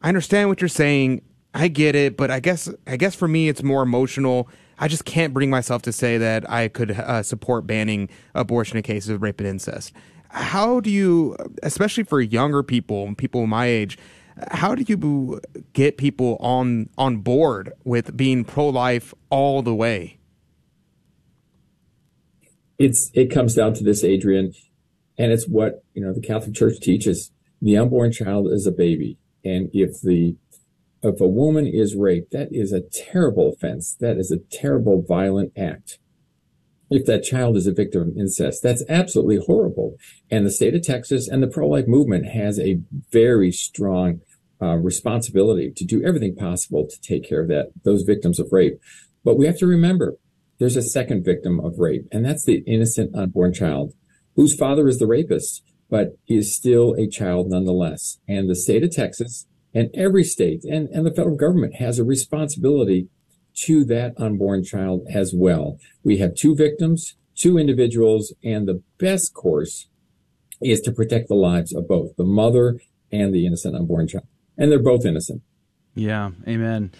I 0.01 0.09
understand 0.09 0.49
what 0.49 0.61
you're 0.61 0.67
saying. 0.67 1.22
I 1.53 1.67
get 1.67 1.95
it, 1.95 2.15
but 2.15 2.30
I 2.30 2.39
guess 2.39 2.70
I 2.86 2.95
guess 2.95 3.15
for 3.15 3.28
me 3.28 3.49
it's 3.49 3.63
more 3.63 3.82
emotional. 3.82 4.47
I 4.78 4.88
just 4.88 5.03
can't 5.03 5.34
bring 5.34 5.49
myself 5.49 5.82
to 5.84 5.91
say 5.91 6.17
that 6.17 6.49
I 6.49 6.67
could 6.67 6.91
uh, 6.91 7.24
support 7.24 7.65
banning 7.65 8.07
abortion 8.36 8.78
in 8.78 8.84
cases 8.84 9.09
of 9.09 9.22
rape 9.22 9.39
and 9.39 9.49
incest. 9.49 9.91
How 10.30 10.80
do 10.80 10.91
you, 10.91 11.36
especially 11.63 12.03
for 12.03 12.22
younger 12.22 12.61
people, 12.61 13.07
and 13.07 13.17
people 13.17 13.47
my 13.47 13.65
age, 13.65 13.97
how 14.51 14.76
do 14.76 14.86
you 14.88 15.41
get 15.74 15.97
people 15.97 16.38
on 16.39 16.89
on 16.97 17.17
board 17.17 17.74
with 17.84 18.15
being 18.15 18.45
pro 18.45 18.70
life 18.70 19.13
all 19.32 19.63
the 19.63 19.74
way? 19.74 20.18
It's 22.80 23.11
it 23.13 23.27
comes 23.27 23.53
down 23.53 23.75
to 23.75 23.84
this, 23.84 24.03
Adrian, 24.03 24.53
and 25.17 25.32
it's 25.32 25.47
what 25.47 25.84
you 25.93 26.01
know 26.01 26.13
the 26.13 26.21
Catholic 26.21 26.55
Church 26.55 26.80
teaches: 26.80 27.32
the 27.61 27.77
unborn 27.77 28.11
child 28.11 28.51
is 28.51 28.65
a 28.65 28.71
baby 28.71 29.19
and 29.43 29.69
if 29.73 30.01
the 30.01 30.36
if 31.01 31.21
a 31.21 31.27
woman 31.27 31.65
is 31.65 31.95
raped, 31.95 32.32
that 32.32 32.49
is 32.51 32.73
a 32.73 32.82
terrible 32.82 33.53
offense. 33.53 33.95
That 34.01 34.17
is 34.17 34.32
a 34.32 34.39
terrible, 34.51 35.01
violent 35.01 35.53
act. 35.57 35.97
If 36.89 37.05
that 37.05 37.23
child 37.23 37.55
is 37.55 37.67
a 37.67 37.71
victim 37.71 38.01
of 38.01 38.17
incest, 38.17 38.61
that's 38.63 38.84
absolutely 38.89 39.38
horrible. 39.38 39.95
And 40.30 40.45
the 40.45 40.51
state 40.51 40.75
of 40.75 40.82
Texas 40.82 41.30
and 41.30 41.41
the 41.41 41.47
pro-life 41.47 41.88
movement 41.88 42.25
has 42.25 42.59
a 42.59 42.82
very 43.11 43.51
strong 43.51 44.21
uh, 44.61 44.75
responsibility 44.75 45.71
to 45.73 45.86
do 45.86 46.03
everything 46.03 46.36
possible 46.36 46.86
to 46.86 46.99
take 46.99 47.30
care 47.30 47.41
of 47.41 47.47
that 47.47 47.67
those 47.84 48.03
victims 48.03 48.39
of 48.39 48.51
rape. 48.51 48.82
But 49.23 49.38
we 49.38 49.45
have 49.45 49.57
to 49.59 49.67
remember 49.67 50.15
there's 50.60 50.78
a 50.78 50.82
second 50.82 51.24
victim 51.24 51.60
of 51.60 51.80
rape, 51.80 52.07
and 52.12 52.24
that's 52.24 52.45
the 52.45 52.64
innocent 52.68 53.16
unborn 53.16 53.53
child 53.53 53.93
whose 54.36 54.55
father 54.55 54.88
is 54.88 54.99
the 54.99 55.07
rapist 55.07 55.64
but 55.89 56.18
he 56.26 56.38
is 56.38 56.55
still 56.55 56.93
a 56.97 57.07
child 57.07 57.49
nonetheless. 57.49 58.20
And 58.28 58.49
the 58.49 58.55
state 58.55 58.84
of 58.84 58.91
Texas 58.91 59.47
and 59.74 59.89
every 59.93 60.24
state 60.24 60.64
and, 60.64 60.88
and 60.89 61.05
the 61.05 61.14
federal 61.14 61.36
government 61.36 61.76
has 61.76 61.99
a 61.99 62.03
responsibility 62.03 63.07
to 63.66 63.84
that 63.86 64.14
unborn 64.18 64.64
child 64.64 65.05
as 65.12 65.34
well. 65.36 65.78
We 66.03 66.18
have 66.20 66.36
two 66.36 66.55
victims, 66.55 67.16
two 67.36 67.57
individuals, 67.57 68.34
and 68.43 68.68
the 68.68 68.84
best 68.99 69.34
course 69.34 69.88
is 70.62 70.82
to 70.82 70.91
protect 70.91 71.28
the 71.28 71.36
lives 71.36 71.74
of 71.74 71.88
both 71.88 72.16
the 72.16 72.24
mother 72.24 72.80
and 73.12 73.34
the 73.34 73.45
innocent 73.45 73.76
unborn 73.76 74.07
child. 74.07 74.28
And 74.57 74.72
they're 74.72 74.80
both 74.80 75.05
innocent. 75.05 75.41
Yeah, 75.95 76.32
amen. 76.47 76.91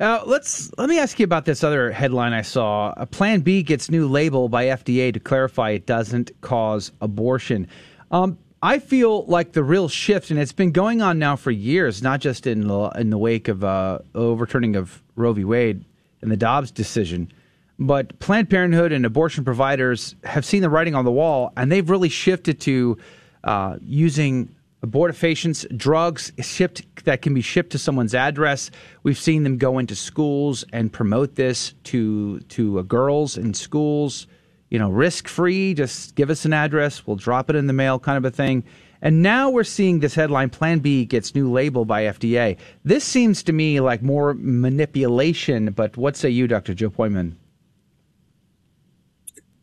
Uh, 0.00 0.22
let's 0.26 0.72
let 0.76 0.88
me 0.88 0.98
ask 0.98 1.20
you 1.20 1.24
about 1.24 1.44
this 1.44 1.62
other 1.62 1.92
headline 1.92 2.32
I 2.32 2.42
saw. 2.42 2.92
A 2.96 3.06
Plan 3.06 3.40
B 3.40 3.62
gets 3.62 3.90
new 3.90 4.08
label 4.08 4.48
by 4.48 4.66
FDA 4.66 5.12
to 5.12 5.20
clarify 5.20 5.70
it 5.70 5.86
doesn't 5.86 6.32
cause 6.40 6.90
abortion. 7.00 7.68
Um, 8.10 8.38
I 8.60 8.78
feel 8.78 9.26
like 9.26 9.52
the 9.52 9.62
real 9.62 9.88
shift, 9.88 10.30
and 10.30 10.40
it's 10.40 10.52
been 10.52 10.72
going 10.72 11.02
on 11.02 11.18
now 11.18 11.36
for 11.36 11.50
years, 11.50 12.02
not 12.02 12.20
just 12.20 12.46
in 12.46 12.66
the, 12.66 12.88
in 12.96 13.10
the 13.10 13.18
wake 13.18 13.48
of 13.48 13.62
uh, 13.62 13.98
overturning 14.14 14.74
of 14.74 15.02
Roe 15.16 15.34
v. 15.34 15.44
Wade 15.44 15.84
and 16.22 16.30
the 16.30 16.36
Dobbs 16.36 16.70
decision, 16.70 17.30
but 17.78 18.18
Planned 18.20 18.48
Parenthood 18.48 18.90
and 18.90 19.04
abortion 19.04 19.44
providers 19.44 20.16
have 20.24 20.46
seen 20.46 20.62
the 20.62 20.70
writing 20.70 20.94
on 20.94 21.04
the 21.04 21.12
wall, 21.12 21.52
and 21.56 21.70
they've 21.70 21.90
really 21.90 22.08
shifted 22.08 22.58
to 22.62 22.96
uh, 23.44 23.76
using 23.82 24.54
abortifacients, 24.84 25.66
drugs 25.76 26.32
shipped 26.40 27.04
that 27.04 27.22
can 27.22 27.34
be 27.34 27.40
shipped 27.40 27.70
to 27.72 27.78
someone's 27.78 28.14
address. 28.14 28.70
We've 29.02 29.18
seen 29.18 29.42
them 29.42 29.58
go 29.58 29.78
into 29.78 29.94
schools 29.94 30.64
and 30.72 30.92
promote 30.92 31.34
this 31.36 31.74
to 31.84 32.40
to 32.40 32.78
uh, 32.78 32.82
girls 32.82 33.36
in 33.36 33.54
schools 33.54 34.26
you 34.74 34.80
know, 34.80 34.90
risk 34.90 35.28
free, 35.28 35.72
just 35.72 36.16
give 36.16 36.30
us 36.30 36.44
an 36.44 36.52
address, 36.52 37.06
we'll 37.06 37.14
drop 37.14 37.48
it 37.48 37.54
in 37.54 37.68
the 37.68 37.72
mail 37.72 37.96
kind 38.00 38.18
of 38.18 38.24
a 38.24 38.30
thing. 38.34 38.64
And 39.02 39.22
now 39.22 39.48
we're 39.48 39.62
seeing 39.62 40.00
this 40.00 40.16
headline 40.16 40.50
Plan 40.50 40.80
B 40.80 41.04
gets 41.04 41.32
new 41.32 41.48
label 41.48 41.84
by 41.84 42.02
FDA. 42.04 42.56
This 42.84 43.04
seems 43.04 43.44
to 43.44 43.52
me 43.52 43.78
like 43.78 44.02
more 44.02 44.34
manipulation, 44.34 45.70
but 45.70 45.96
what 45.96 46.16
say 46.16 46.30
you, 46.30 46.48
Dr. 46.48 46.74
Joe 46.74 46.90
Pojman? 46.90 47.34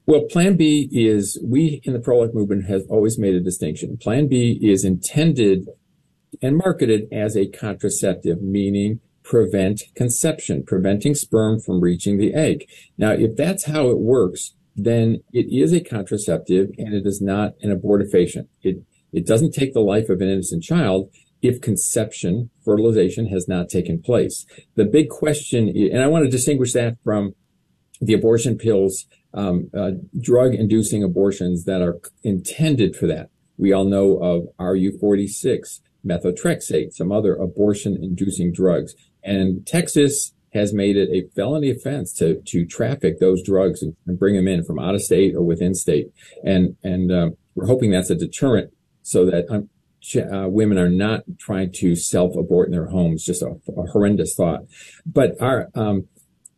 Well, 0.06 0.22
Plan 0.22 0.58
B 0.58 0.90
is, 0.92 1.40
we 1.44 1.82
in 1.84 1.94
the 1.94 2.00
pro 2.00 2.20
life 2.20 2.34
movement 2.34 2.66
have 2.66 2.82
always 2.90 3.20
made 3.20 3.36
a 3.36 3.40
distinction. 3.40 3.98
Plan 3.98 4.28
B 4.28 4.60
is 4.62 4.84
intended 4.84 5.68
and 6.42 6.58
marketed 6.58 7.08
as 7.12 7.38
a 7.38 7.48
contraceptive, 7.48 8.42
meaning 8.42 9.00
prevent 9.24 9.84
conception, 9.96 10.64
preventing 10.66 11.14
sperm 11.14 11.60
from 11.60 11.82
reaching 11.82 12.18
the 12.18 12.34
egg. 12.34 12.66
Now, 12.98 13.12
if 13.12 13.36
that's 13.36 13.66
how 13.66 13.90
it 13.90 14.00
works, 14.00 14.56
then 14.76 15.22
it 15.32 15.46
is 15.52 15.74
a 15.74 15.84
contraceptive 15.84 16.70
and 16.78 16.94
it 16.94 17.06
is 17.06 17.22
not 17.22 17.54
an 17.62 17.78
abortifacient. 17.78 18.48
It, 18.64 18.78
it 19.14 19.28
doesn't 19.28 19.54
take 19.54 19.74
the 19.74 19.82
life 19.82 20.10
of 20.10 20.22
an 20.22 20.30
innocent 20.30 20.64
child 20.64 21.12
if 21.42 21.62
conception, 21.62 22.50
fertilization 22.64 23.28
has 23.28 23.48
not 23.48 23.70
taken 23.70 24.02
place. 24.02 24.46
The 24.76 24.86
big 24.86 25.10
question, 25.10 25.70
and 25.70 26.02
I 26.02 26.08
want 26.08 26.24
to 26.26 26.32
distinguish 26.32 26.74
that 26.74 26.98
from 27.04 27.34
the 28.00 28.14
abortion 28.14 28.58
pills, 28.58 29.06
um, 29.34 29.70
uh, 29.78 29.92
drug 30.20 30.54
inducing 30.54 31.04
abortions 31.04 31.66
that 31.66 31.82
are 31.82 32.00
intended 32.24 32.96
for 32.96 33.08
that. 33.08 33.30
We 33.58 33.74
all 33.74 33.86
know 33.86 34.18
of 34.18 34.48
RU46, 34.60 35.80
methotrexate, 36.06 36.94
some 36.94 37.12
other 37.12 37.36
abortion 37.36 37.98
inducing 38.02 38.52
drugs. 38.52 38.96
And 39.24 39.66
Texas 39.66 40.34
has 40.54 40.74
made 40.74 40.98
it 40.98 41.10
a 41.10 41.30
felony 41.36 41.70
offense 41.70 42.12
to 42.14 42.42
to 42.46 42.66
traffic 42.66 43.20
those 43.20 43.42
drugs 43.42 43.82
and, 43.82 43.96
and 44.06 44.20
bring 44.20 44.36
them 44.36 44.48
in 44.48 44.64
from 44.64 44.80
out 44.80 44.96
of 44.96 45.02
state 45.02 45.36
or 45.36 45.44
within 45.44 45.74
state. 45.74 46.08
And 46.44 46.76
and 46.84 47.12
um, 47.12 47.38
we're 47.56 47.68
hoping 47.68 47.92
that's 47.92 48.10
a 48.10 48.16
deterrent 48.16 48.74
so 49.02 49.26
that 49.26 49.46
um, 49.50 49.70
uh, 50.16 50.48
women 50.50 50.78
are 50.78 50.90
not 50.90 51.22
trying 51.40 51.72
to 51.74 51.96
self 51.96 52.36
abort 52.36 52.68
in 52.68 52.74
their 52.74 52.88
homes. 52.88 53.24
Just 53.24 53.42
a, 53.42 53.56
a 53.78 53.84
horrendous 53.92 54.34
thought. 54.36 54.62
But 55.06 55.42
our 55.42 55.70
um, 55.76 56.08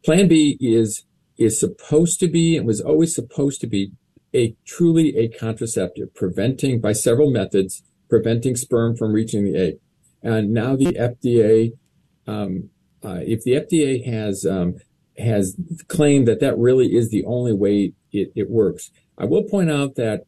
Plan 0.04 0.28
B 0.28 0.58
is 0.60 1.06
is 1.38 1.60
supposed 1.60 2.20
to 2.20 2.28
be 2.28 2.58
and 2.58 2.66
was 2.66 2.82
always 2.82 3.16
supposed 3.16 3.62
to 3.62 3.68
be 3.68 3.92
a 4.34 4.56
truly 4.66 5.18
a 5.18 5.28
contraceptive, 5.28 6.14
preventing 6.14 6.80
by 6.80 6.94
several 6.94 7.32
methods 7.32 7.84
preventing 8.10 8.56
sperm 8.56 8.96
from 8.96 9.12
reaching 9.12 9.44
the 9.44 9.58
egg. 9.58 9.80
And 10.22 10.52
now 10.52 10.76
the 10.76 10.86
FDA 10.86 11.72
um, 12.28 12.70
uh, 13.04 13.20
if 13.22 13.44
the 13.44 13.54
FDA 13.54 14.06
has 14.06 14.46
um, 14.46 14.76
has 15.18 15.56
claimed 15.88 16.28
that 16.28 16.40
that 16.40 16.58
really 16.58 16.96
is 16.96 17.10
the 17.10 17.26
only 17.26 17.54
way 17.54 17.94
it, 18.12 18.32
it 18.36 18.50
works, 18.50 18.92
I 19.18 19.26
will 19.26 19.44
point 19.44 19.70
out 19.70 19.96
that 19.96 20.26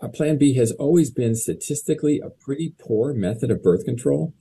a 0.00 0.08
Plan 0.08 0.36
B 0.38 0.54
has 0.54 0.72
always 0.72 1.10
been 1.10 1.34
statistically 1.34 2.20
a 2.20 2.30
pretty 2.30 2.74
poor 2.78 3.14
method 3.14 3.50
of 3.50 3.62
birth 3.62 3.84
control. 3.84 4.34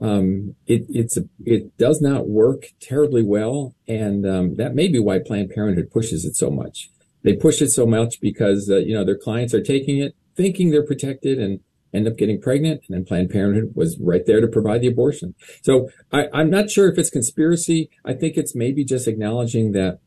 Um, 0.00 0.54
it, 0.66 0.86
it's 0.88 1.16
a, 1.16 1.24
it 1.44 1.76
does 1.76 2.00
not 2.00 2.28
work 2.28 2.66
terribly 2.80 3.22
well, 3.22 3.74
and 3.88 4.26
um, 4.26 4.54
that 4.56 4.74
may 4.74 4.88
be 4.88 5.00
why 5.00 5.18
Planned 5.18 5.50
Parenthood 5.50 5.90
pushes 5.90 6.24
it 6.24 6.36
so 6.36 6.50
much. 6.50 6.90
They 7.24 7.34
push 7.34 7.60
it 7.60 7.70
so 7.70 7.84
much 7.84 8.20
because 8.20 8.70
uh, 8.70 8.76
you 8.76 8.94
know 8.94 9.04
their 9.04 9.18
clients 9.18 9.54
are 9.54 9.62
taking 9.62 9.98
it, 9.98 10.14
thinking 10.36 10.70
they're 10.70 10.86
protected, 10.86 11.38
and 11.40 11.60
end 11.92 12.06
up 12.06 12.16
getting 12.16 12.40
pregnant, 12.40 12.82
and 12.88 12.96
then 12.96 13.04
Planned 13.04 13.30
Parenthood 13.30 13.72
was 13.74 13.98
right 14.00 14.24
there 14.26 14.40
to 14.40 14.46
provide 14.46 14.82
the 14.82 14.88
abortion. 14.88 15.34
So 15.62 15.88
I, 16.12 16.26
I'm 16.32 16.50
not 16.50 16.70
sure 16.70 16.90
if 16.90 16.98
it's 16.98 17.10
conspiracy. 17.10 17.90
I 18.04 18.12
think 18.12 18.36
it's 18.36 18.54
maybe 18.54 18.84
just 18.84 19.08
acknowledging 19.08 19.72
that 19.72 20.00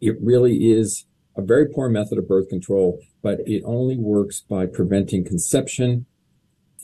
it 0.00 0.16
really 0.20 0.70
is 0.70 1.04
a 1.36 1.42
very 1.42 1.66
poor 1.66 1.88
method 1.88 2.18
of 2.18 2.28
birth 2.28 2.48
control, 2.48 3.00
but 3.22 3.40
it 3.46 3.62
only 3.64 3.96
works 3.96 4.40
by 4.40 4.66
preventing 4.66 5.24
conception, 5.24 6.06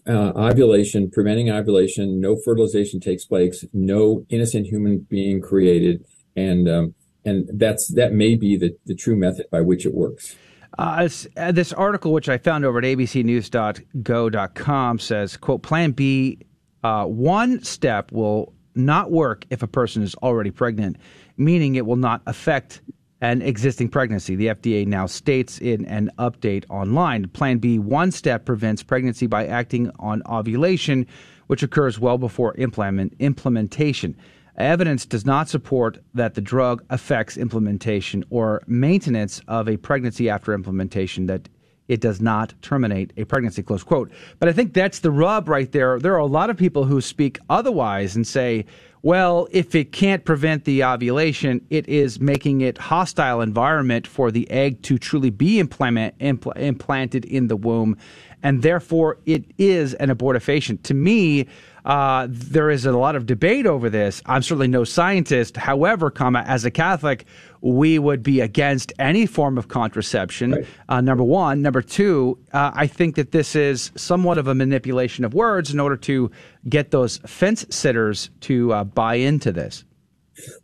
uh, 0.06 0.32
ovulation, 0.36 1.10
preventing 1.10 1.50
ovulation, 1.50 2.20
no 2.20 2.36
fertilization 2.44 3.00
takes 3.00 3.24
place, 3.24 3.64
no 3.72 4.26
innocent 4.28 4.66
human 4.66 5.06
being 5.08 5.40
created, 5.40 6.04
and 6.36 6.68
um, 6.68 6.94
and 7.24 7.48
that's 7.54 7.88
that 7.94 8.12
may 8.12 8.36
be 8.36 8.56
the, 8.56 8.76
the 8.86 8.94
true 8.94 9.16
method 9.16 9.46
by 9.50 9.62
which 9.62 9.86
it 9.86 9.94
works. 9.94 10.36
Uh, 10.78 11.08
uh 11.36 11.52
this 11.52 11.72
article, 11.72 12.12
which 12.12 12.28
I 12.28 12.38
found 12.38 12.64
over 12.64 12.78
at 12.78 12.84
abcnews.go.com, 12.84 14.98
says, 14.98 15.36
"quote 15.36 15.62
Plan 15.62 15.92
B, 15.92 16.38
uh, 16.82 17.04
one 17.06 17.62
step 17.62 18.10
will 18.12 18.52
not 18.74 19.10
work 19.10 19.46
if 19.50 19.62
a 19.62 19.68
person 19.68 20.02
is 20.02 20.14
already 20.16 20.50
pregnant, 20.50 20.96
meaning 21.36 21.76
it 21.76 21.86
will 21.86 21.96
not 21.96 22.20
affect 22.26 22.82
an 23.24 23.40
existing 23.40 23.88
pregnancy. 23.88 24.36
The 24.36 24.48
FDA 24.48 24.86
now 24.86 25.06
states 25.06 25.58
in 25.58 25.86
an 25.86 26.10
update 26.18 26.66
online. 26.68 27.26
Plan 27.28 27.56
B 27.56 27.78
one 27.78 28.10
step 28.10 28.44
prevents 28.44 28.82
pregnancy 28.82 29.26
by 29.26 29.46
acting 29.46 29.90
on 29.98 30.22
ovulation, 30.26 31.06
which 31.46 31.62
occurs 31.62 31.98
well 31.98 32.18
before 32.18 32.54
implement, 32.56 33.14
implementation. 33.20 34.14
Evidence 34.58 35.06
does 35.06 35.24
not 35.24 35.48
support 35.48 36.04
that 36.12 36.34
the 36.34 36.42
drug 36.42 36.84
affects 36.90 37.38
implementation 37.38 38.26
or 38.28 38.62
maintenance 38.66 39.40
of 39.48 39.70
a 39.70 39.78
pregnancy 39.78 40.28
after 40.28 40.52
implementation, 40.52 41.24
that 41.24 41.48
it 41.88 42.02
does 42.02 42.20
not 42.20 42.52
terminate 42.60 43.14
a 43.16 43.24
pregnancy, 43.24 43.62
close 43.62 43.82
quote. 43.82 44.12
But 44.38 44.50
I 44.50 44.52
think 44.52 44.74
that's 44.74 44.98
the 44.98 45.10
rub 45.10 45.48
right 45.48 45.72
there. 45.72 45.98
There 45.98 46.12
are 46.12 46.18
a 46.18 46.26
lot 46.26 46.50
of 46.50 46.58
people 46.58 46.84
who 46.84 47.00
speak 47.00 47.38
otherwise 47.48 48.16
and 48.16 48.26
say, 48.26 48.66
well, 49.04 49.46
if 49.50 49.74
it 49.74 49.92
can't 49.92 50.24
prevent 50.24 50.64
the 50.64 50.82
ovulation, 50.82 51.60
it 51.68 51.86
is 51.86 52.20
making 52.20 52.62
it 52.62 52.78
hostile 52.78 53.42
environment 53.42 54.06
for 54.06 54.30
the 54.30 54.50
egg 54.50 54.80
to 54.80 54.96
truly 54.96 55.28
be 55.28 55.58
implant, 55.58 56.18
impl- 56.20 56.56
implanted 56.56 57.26
in 57.26 57.48
the 57.48 57.54
womb, 57.54 57.98
and 58.42 58.62
therefore 58.62 59.18
it 59.26 59.44
is 59.58 59.92
an 59.94 60.08
abortifacient. 60.08 60.84
To 60.84 60.94
me, 60.94 61.46
uh, 61.84 62.26
there 62.30 62.70
is 62.70 62.86
a 62.86 62.92
lot 62.92 63.16
of 63.16 63.26
debate 63.26 63.66
over 63.66 63.90
this. 63.90 64.22
I'm 64.26 64.42
certainly 64.42 64.68
no 64.68 64.84
scientist. 64.84 65.56
However, 65.56 66.10
comma 66.10 66.44
as 66.46 66.64
a 66.64 66.70
Catholic, 66.70 67.26
we 67.60 67.98
would 67.98 68.22
be 68.22 68.40
against 68.40 68.92
any 68.98 69.26
form 69.26 69.58
of 69.58 69.68
contraception. 69.68 70.52
Right. 70.52 70.66
Uh, 70.88 71.00
number 71.00 71.24
one. 71.24 71.62
Number 71.62 71.82
two, 71.82 72.38
uh, 72.52 72.70
I 72.74 72.86
think 72.86 73.16
that 73.16 73.32
this 73.32 73.54
is 73.54 73.90
somewhat 73.96 74.38
of 74.38 74.48
a 74.48 74.54
manipulation 74.54 75.24
of 75.24 75.34
words 75.34 75.72
in 75.72 75.80
order 75.80 75.96
to 75.98 76.30
get 76.68 76.90
those 76.90 77.18
fence 77.26 77.66
sitters 77.70 78.30
to 78.40 78.72
uh, 78.72 78.84
buy 78.84 79.16
into 79.16 79.52
this. 79.52 79.84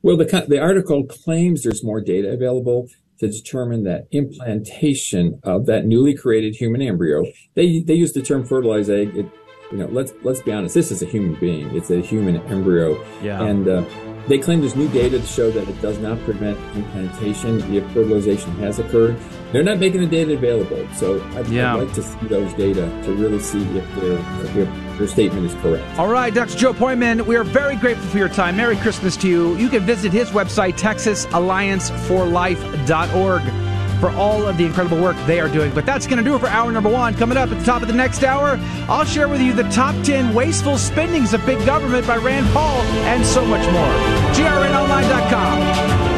Well, 0.03 0.16
the 0.16 0.47
the 0.49 0.59
article 0.59 1.05
claims 1.05 1.62
there's 1.62 1.85
more 1.85 2.01
data 2.01 2.29
available 2.31 2.89
to 3.21 3.29
determine 3.29 3.85
that 3.85 4.09
implantation 4.11 5.39
of 5.45 5.66
that 5.66 5.87
newly 5.87 6.14
created 6.14 6.57
human 6.57 6.83
embryo. 6.83 7.25
They 7.55 7.81
they 7.81 7.95
use 7.95 8.12
the 8.12 8.23
term 8.23 8.45
fertilized 8.45 8.91
egg. 8.91 9.16
It, 9.16 9.27
you 9.71 9.79
know, 9.79 9.87
let's 9.87 10.12
let's 10.23 10.41
be 10.41 10.53
honest. 10.53 10.75
This 10.75 10.91
is 10.91 11.01
a 11.03 11.07
human 11.07 11.35
being. 11.35 11.75
It's 11.77 11.91
a 11.91 12.01
human 12.01 12.39
embryo. 12.49 13.05
Yeah. 13.23 13.43
And 13.43 13.68
uh, 13.68 13.85
they 14.27 14.39
claim 14.39 14.61
there's 14.61 14.77
new 14.77 14.89
data 14.89 15.18
to 15.18 15.27
show 15.27 15.51
that 15.51 15.68
it 15.68 15.79
does 15.81 15.99
not 15.99 16.18
prevent 16.21 16.59
implantation 16.77 17.61
if 17.75 17.85
fertilization 17.93 18.53
has 18.57 18.79
occurred. 18.79 19.16
They're 19.53 19.62
not 19.62 19.79
making 19.79 20.01
the 20.01 20.07
data 20.07 20.33
available, 20.35 20.89
so 20.95 21.23
I'd, 21.35 21.47
yeah. 21.49 21.75
I'd 21.75 21.85
like 21.85 21.93
to 21.95 22.03
see 22.03 22.27
those 22.27 22.53
data 22.55 22.87
to 23.05 23.14
really 23.14 23.41
see 23.41 23.62
if 23.77 23.95
their 23.97 24.18
if 24.62 24.68
their 24.99 25.09
statement 25.09 25.47
is 25.47 25.55
correct. 25.57 25.99
All 25.99 26.09
right, 26.09 26.35
Dr. 26.35 26.57
Joe 26.57 26.73
Pojman, 26.73 27.27
we 27.27 27.37
are 27.37 27.45
very 27.45 27.77
grateful 27.77 28.09
for 28.09 28.18
your 28.18 28.29
time. 28.29 28.57
Merry 28.57 28.77
Christmas 28.77 29.16
to 29.18 29.29
you. 29.29 29.57
You 29.57 29.68
can 29.68 29.87
visit 29.87 30.12
his 30.12 30.31
website, 30.31 30.79
TexasAllianceForLife.org 30.79 33.70
for 34.01 34.11
all 34.11 34.46
of 34.46 34.57
the 34.57 34.64
incredible 34.64 34.98
work 35.01 35.16
they 35.26 35.38
are 35.38 35.48
doing. 35.48 35.72
But 35.74 35.86
that's 35.86 36.07
going 36.07 36.18
to 36.18 36.24
do 36.24 36.34
it 36.34 36.40
for 36.40 36.48
hour 36.48 36.72
number 36.72 36.88
one. 36.88 37.14
Coming 37.14 37.36
up 37.36 37.51
at 37.51 37.59
the 37.59 37.64
top 37.64 37.82
of 37.82 37.88
the 37.88 37.94
next 37.94 38.24
hour, 38.24 38.59
I'll 38.88 39.05
share 39.05 39.28
with 39.28 39.40
you 39.40 39.53
the 39.53 39.64
top 39.64 39.94
10 40.05 40.34
wasteful 40.34 40.78
spendings 40.78 41.34
of 41.34 41.44
big 41.46 41.64
government 41.66 42.07
by 42.07 42.16
Rand 42.16 42.48
Paul 42.53 42.80
and 43.07 43.24
so 43.24 43.44
much 43.44 43.64
more. 43.70 43.92
GRNOnline.com. 44.34 46.11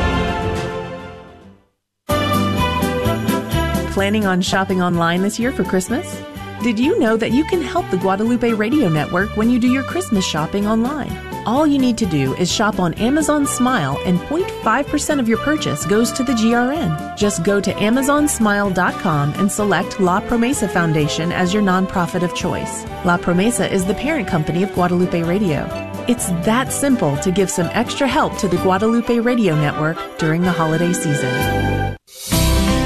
Planning 3.93 4.25
on 4.25 4.41
shopping 4.41 4.81
online 4.81 5.21
this 5.21 5.39
year 5.39 5.53
for 5.53 5.65
Christmas? 5.65 6.23
Did 6.63 6.79
you 6.79 6.99
know 6.99 7.17
that 7.17 7.33
you 7.33 7.45
can 7.45 7.61
help 7.61 7.91
the 7.91 7.99
Guadalupe 7.99 8.53
Radio 8.53 8.89
Network 8.89 9.37
when 9.37 9.51
you 9.51 9.59
do 9.59 9.69
your 9.69 9.83
Christmas 9.83 10.25
shopping 10.25 10.67
online? 10.67 11.32
All 11.45 11.67
you 11.67 11.79
need 11.79 11.99
to 11.99 12.07
do 12.07 12.35
is 12.37 12.53
shop 12.53 12.79
on 12.79 12.95
Amazon 12.95 13.47
Smile 13.47 13.99
and 14.05 14.19
0.5% 14.21 15.19
of 15.19 15.29
your 15.29 15.39
purchase 15.39 15.85
goes 15.87 16.13
to 16.13 16.23
the 16.23 16.35
GRN. 16.35 17.17
Just 17.17 17.43
go 17.43 17.61
to 17.61 17.73
amazonsmile.com 17.73 19.33
and 19.35 19.51
select 19.51 19.99
La 19.99 20.21
Promesa 20.21 20.71
Foundation 20.71 21.33
as 21.33 21.53
your 21.53 21.63
nonprofit 21.63 22.23
of 22.23 22.33
choice. 22.37 22.85
La 23.05 23.19
Promesa 23.19 23.69
is 23.69 23.85
the 23.85 23.95
parent 23.95 24.29
company 24.29 24.63
of 24.63 24.73
Guadalupe 24.75 25.23
Radio. 25.23 25.67
It's 26.07 26.29
that 26.47 26.73
simple 26.73 27.17
to 27.19 27.33
give 27.33 27.51
some 27.51 27.67
extra 27.73 28.07
help 28.07 28.39
to 28.39 28.47
the 28.47 28.59
Guadalupe 28.59 29.19
Radio 29.19 29.57
Network 29.57 29.99
during 30.19 30.43
the 30.43 30.53
holiday 30.53 30.93
season. 30.93 31.93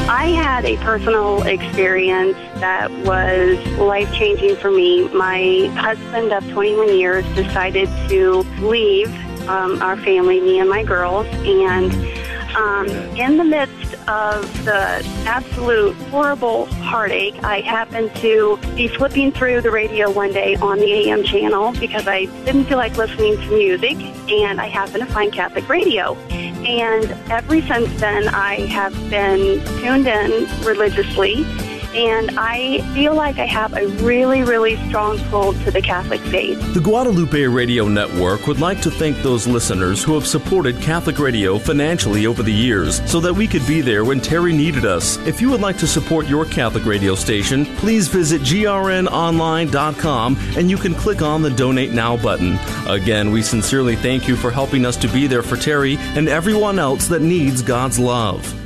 I 0.09 0.27
had 0.29 0.65
a 0.65 0.77
personal 0.77 1.43
experience 1.43 2.37
that 2.61 2.93
was 3.05 3.59
life 3.79 4.13
changing 4.13 4.55
for 4.57 4.71
me. 4.71 5.09
My 5.09 5.67
husband 5.75 6.33
of 6.33 6.49
21 6.51 6.97
years 6.97 7.25
decided 7.35 7.89
to 8.09 8.43
leave 8.61 9.09
um, 9.49 9.83
our 9.83 9.97
family, 9.97 10.41
me 10.41 10.61
and 10.61 10.71
my 10.71 10.85
girls, 10.85 11.27
and 11.45 11.93
um, 12.57 12.87
in 13.17 13.37
the 13.37 13.45
midst 13.45 13.95
of 14.09 14.65
the 14.65 15.05
absolute 15.27 15.95
horrible 16.11 16.67
heartache, 16.67 17.35
I 17.43 17.61
happened 17.61 18.15
to 18.17 18.59
be 18.77 18.89
flipping 18.89 19.33
through 19.33 19.61
the 19.61 19.71
radio 19.71 20.11
one 20.11 20.33
day 20.33 20.55
on 20.57 20.79
the 20.79 20.91
AM 20.91 21.25
channel 21.25 21.73
because 21.73 22.07
I 22.07 22.27
didn't 22.45 22.65
feel 22.65 22.79
like 22.79 22.97
listening 22.97 23.37
to 23.37 23.49
music, 23.49 23.97
and 24.31 24.61
I 24.61 24.69
happened 24.69 25.07
to 25.07 25.13
find 25.13 25.33
Catholic 25.33 25.69
radio. 25.69 26.15
And 26.67 27.05
ever 27.31 27.63
since 27.63 27.89
then, 28.01 28.27
I 28.29 28.67
have 28.67 28.93
been 29.09 29.65
tuned 29.79 30.09
in 30.09 30.49
religiously 30.65 31.45
and 31.97 32.39
I 32.39 32.83
feel 32.93 33.15
like 33.15 33.39
I 33.39 33.47
have 33.47 33.73
a 33.73 33.87
really, 34.05 34.43
really 34.43 34.77
strong 34.89 35.19
pull 35.31 35.55
to 35.55 35.71
the 35.71 35.81
Catholic 35.81 36.21
faith. 36.21 36.75
The 36.75 36.81
Guadalupe 36.81 37.43
Radio 37.47 37.89
Network 37.89 38.47
would 38.47 38.61
like 38.61 38.83
to 38.83 38.91
thank 38.91 39.17
those 39.19 39.47
listeners 39.47 40.05
who 40.05 40.13
have 40.15 40.27
supported 40.27 40.79
Catholic 40.83 41.19
radio 41.19 41.59
financially 41.59 42.27
over 42.27 42.43
the 42.43 42.53
years 42.53 43.01
so 43.11 43.19
that 43.21 43.33
we 43.33 43.47
could 43.47 43.67
be 43.67 43.81
there 43.81 44.05
when 44.05 44.21
Terry 44.21 44.53
needed 44.53 44.85
us. 44.85 45.17
If 45.27 45.41
you 45.41 45.51
would 45.51 45.63
like 45.63 45.79
to 45.79 45.87
support 45.87 46.27
your 46.27 46.45
Catholic 46.45 46.85
radio 46.85 47.15
station, 47.15 47.65
please 47.77 48.09
visit 48.09 48.43
grnonline.com 48.43 50.37
and 50.57 50.71
you 50.71 50.77
can 50.77 50.95
click 50.95 51.23
on 51.23 51.41
the 51.41 51.51
Donate 51.51 51.93
Now 51.93 52.17
button. 52.19 52.59
Again, 52.87 53.31
we 53.31 53.41
sincerely 53.41 53.97
thank 53.97 54.29
you 54.29 54.37
for 54.37 54.51
helping 54.51 54.85
us 54.85 54.99
to 54.99 55.09
be 55.09 55.27
there 55.27 55.43
for 55.43 55.57
Terry 55.57 55.97
and 55.99 56.29
everyone 56.29 56.79
else 56.79 57.09
that 57.09 57.23
needs 57.23 57.63
God's 57.63 57.99
love 57.99 58.66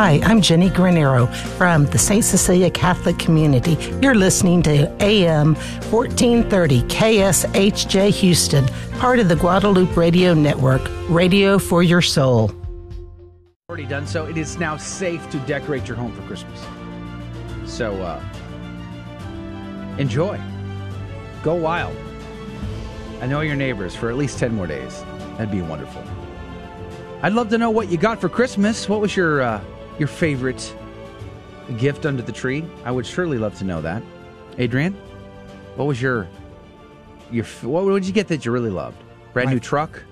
Hi, 0.00 0.20
I'm 0.22 0.40
Jenny 0.40 0.70
Granero 0.70 1.26
from 1.56 1.86
the 1.86 1.98
St. 1.98 2.24
Cecilia 2.24 2.70
Catholic 2.70 3.18
Community. 3.18 3.76
You're 4.00 4.14
listening 4.14 4.62
to 4.62 4.86
AM 5.02 5.56
1430 5.56 6.82
KSHJ 6.82 8.10
Houston, 8.10 8.64
part 9.00 9.18
of 9.18 9.28
the 9.28 9.34
Guadalupe 9.34 9.92
Radio 9.94 10.34
Network, 10.34 10.82
radio 11.08 11.58
for 11.58 11.82
your 11.82 12.00
soul. 12.00 12.52
Already 13.68 13.86
done 13.86 14.06
so. 14.06 14.24
It 14.26 14.38
is 14.38 14.56
now 14.56 14.76
safe 14.76 15.28
to 15.30 15.38
decorate 15.40 15.88
your 15.88 15.96
home 15.96 16.12
for 16.12 16.22
Christmas. 16.28 16.64
So 17.66 17.92
uh, 18.00 18.22
enjoy. 19.98 20.40
Go 21.42 21.56
wild. 21.56 21.96
I 23.20 23.26
know 23.26 23.40
your 23.40 23.56
neighbors 23.56 23.96
for 23.96 24.10
at 24.10 24.16
least 24.16 24.38
10 24.38 24.54
more 24.54 24.68
days. 24.68 25.02
That'd 25.38 25.50
be 25.50 25.60
wonderful. 25.60 26.04
I'd 27.20 27.32
love 27.32 27.48
to 27.48 27.58
know 27.58 27.70
what 27.70 27.88
you 27.90 27.98
got 27.98 28.20
for 28.20 28.28
Christmas. 28.28 28.88
What 28.88 29.00
was 29.00 29.16
your 29.16 29.42
uh, 29.42 29.60
your 29.98 30.08
favorite 30.08 30.74
gift 31.78 32.06
under 32.06 32.22
the 32.22 32.32
tree? 32.32 32.64
I 32.84 32.90
would 32.90 33.06
surely 33.06 33.38
love 33.38 33.56
to 33.58 33.64
know 33.64 33.80
that. 33.82 34.02
Adrian, 34.58 34.94
what 35.76 35.86
was 35.86 36.00
your 36.00 36.26
your 37.30 37.44
what 37.62 37.84
did 37.94 38.06
you 38.06 38.12
get 38.12 38.28
that 38.28 38.44
you 38.44 38.52
really 38.52 38.70
loved? 38.70 38.96
Brand 39.32 39.48
My- 39.48 39.54
new 39.54 39.60
truck? 39.60 40.02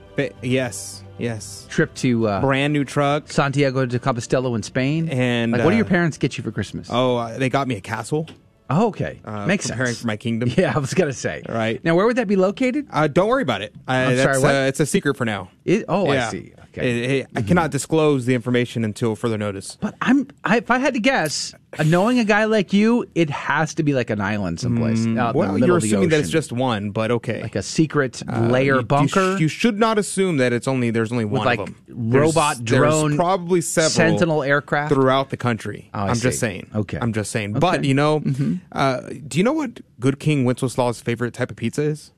yes, 0.43 1.03
yes. 1.18 1.66
Trip 1.68 1.93
to 1.97 2.26
uh, 2.28 2.41
Brand 2.41 2.72
new 2.72 2.84
truck. 2.84 3.30
Santiago 3.30 3.84
de 3.87 3.99
Compostela 3.99 4.55
in 4.57 4.62
Spain. 4.62 5.09
And 5.11 5.53
like, 5.53 5.62
what 5.64 5.70
do 5.70 5.74
uh, 5.74 5.78
your 5.78 5.84
parents 5.87 6.16
get 6.18 6.39
you 6.39 6.45
for 6.45 6.51
Christmas? 6.53 6.89
Oh, 6.91 7.16
uh, 7.16 7.37
they 7.39 7.49
got 7.49 7.68
me 7.68 7.76
a 7.76 7.80
castle. 7.80 8.26
Oh, 8.68 8.89
okay. 8.89 9.20
Uh, 9.24 9.47
Makes 9.47 9.68
preparing 9.68 9.89
sense. 9.89 10.01
for 10.01 10.07
my 10.09 10.16
kingdom. 10.16 10.51
Yeah, 10.57 10.72
I 10.74 10.78
was 10.78 10.93
gonna 10.95 11.12
say. 11.12 11.43
Right 11.49 11.82
now, 11.84 11.95
where 11.95 12.05
would 12.07 12.16
that 12.16 12.26
be 12.28 12.34
located? 12.37 12.87
Uh, 12.91 13.07
don't 13.07 13.28
worry 13.28 13.43
about 13.43 13.62
it. 13.62 13.74
Uh, 13.87 13.93
I'm 13.93 14.16
that's, 14.16 14.22
sorry, 14.22 14.41
what? 14.41 14.55
Uh, 14.55 14.66
it's 14.68 14.80
a 14.80 14.87
secret 14.87 15.16
for 15.16 15.24
now. 15.24 15.51
It, 15.64 15.84
oh, 15.89 16.12
Yeah. 16.12 16.26
I 16.26 16.30
see. 16.30 16.53
Okay. 16.79 17.18
Eh, 17.18 17.20
eh, 17.22 17.27
I 17.35 17.43
cannot 17.43 17.70
disclose 17.70 18.27
the 18.27 18.35
information 18.35 18.85
until 18.85 19.16
further 19.16 19.39
notice. 19.39 19.77
But 19.81 19.95
I'm, 20.01 20.29
I, 20.45 20.59
if 20.59 20.70
I 20.70 20.79
had 20.79 20.95
to 20.95 21.01
guess, 21.01 21.55
uh, 21.79 21.83
knowing 21.85 22.18
a 22.18 22.24
guy 22.24 22.45
like 22.45 22.72
you, 22.72 23.07
it 23.14 23.31
has 23.31 23.74
to 23.74 23.83
be 23.83 23.95
like 23.95 24.11
an 24.11 24.20
island 24.20 24.61
someplace. 24.61 25.01
out 25.01 25.07
in 25.07 25.14
the 25.14 25.20
Mm, 25.22 25.35
well, 25.35 25.53
middle 25.53 25.66
you're 25.68 25.77
of 25.79 25.83
the 25.83 25.89
assuming 25.89 26.09
that 26.11 26.18
it's 26.20 26.29
ocean. 26.29 26.33
just 26.33 26.53
one, 26.53 26.91
but 26.91 27.11
okay. 27.11 27.43
like 27.43 27.57
a 27.57 27.62
secret 27.62 28.22
Uh, 28.31 28.41
layer 28.49 28.74
you- 28.74 28.81
you 28.81 28.87
bunker 28.87 29.37
sh- 29.37 29.41
You, 29.41 29.49
should 29.49 29.79
not 29.79 29.99
assume 29.99 30.37
that 30.39 30.53
it's 30.53 30.68
only 30.68 30.91
there's 30.91 31.12
only 31.12 31.24
with 31.24 31.39
one 31.39 31.47
like 31.47 31.61
of 31.61 31.66
them. 31.66 31.77
robot 32.12 32.57
There's- 32.57 32.59
there's 32.59 32.79
drone, 32.79 33.16
probably 33.16 33.61
several 33.61 33.91
sentinel 33.91 34.43
aircraft 34.43 34.93
throughout 34.93 35.31
the 35.31 35.37
country. 35.37 35.91
Oh, 35.95 36.01
I 36.01 36.09
I'm 36.09 36.14
see. 36.16 36.22
just 36.22 36.41
saying. 36.41 36.66
Okay. 36.74 36.99
I'm 37.01 37.12
just 37.12 37.31
saying. 37.31 37.51
Okay. 37.53 37.61
But 37.61 37.85
you 37.85 37.95
know, 37.95 38.20
Mhm. 38.20 38.61
uh, 38.72 39.01
do 39.27 39.39
you 39.39 39.45
know 39.45 39.53
what 39.53 39.81
Good 40.01 40.18
King 40.18 40.45
Wenceslaus' 40.45 41.01
favorite 41.01 41.33
type 41.35 41.51
of 41.51 41.57
pizza 41.57 41.83
is? 41.83 42.12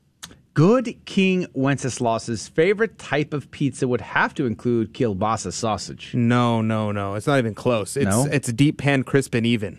Good 0.59 0.96
King 1.04 1.46
Wenceslaus's 1.54 2.48
favorite 2.48 2.98
type 2.98 3.32
of 3.32 3.48
pizza 3.52 3.86
would 3.86 4.00
have 4.00 4.34
to 4.34 4.44
include 4.44 4.92
kielbasa 4.92 5.52
sausage. 5.52 6.12
No, 6.14 6.62
no, 6.62 6.90
no. 6.90 7.14
It's 7.14 7.28
not 7.28 7.38
even 7.38 7.54
close. 7.54 7.96
It's 7.96 8.06
No? 8.06 8.24
it's 8.24 8.52
deep 8.52 8.76
pan, 8.78 9.04
crisp 9.04 9.34
and 9.36 9.46
even. 9.46 9.78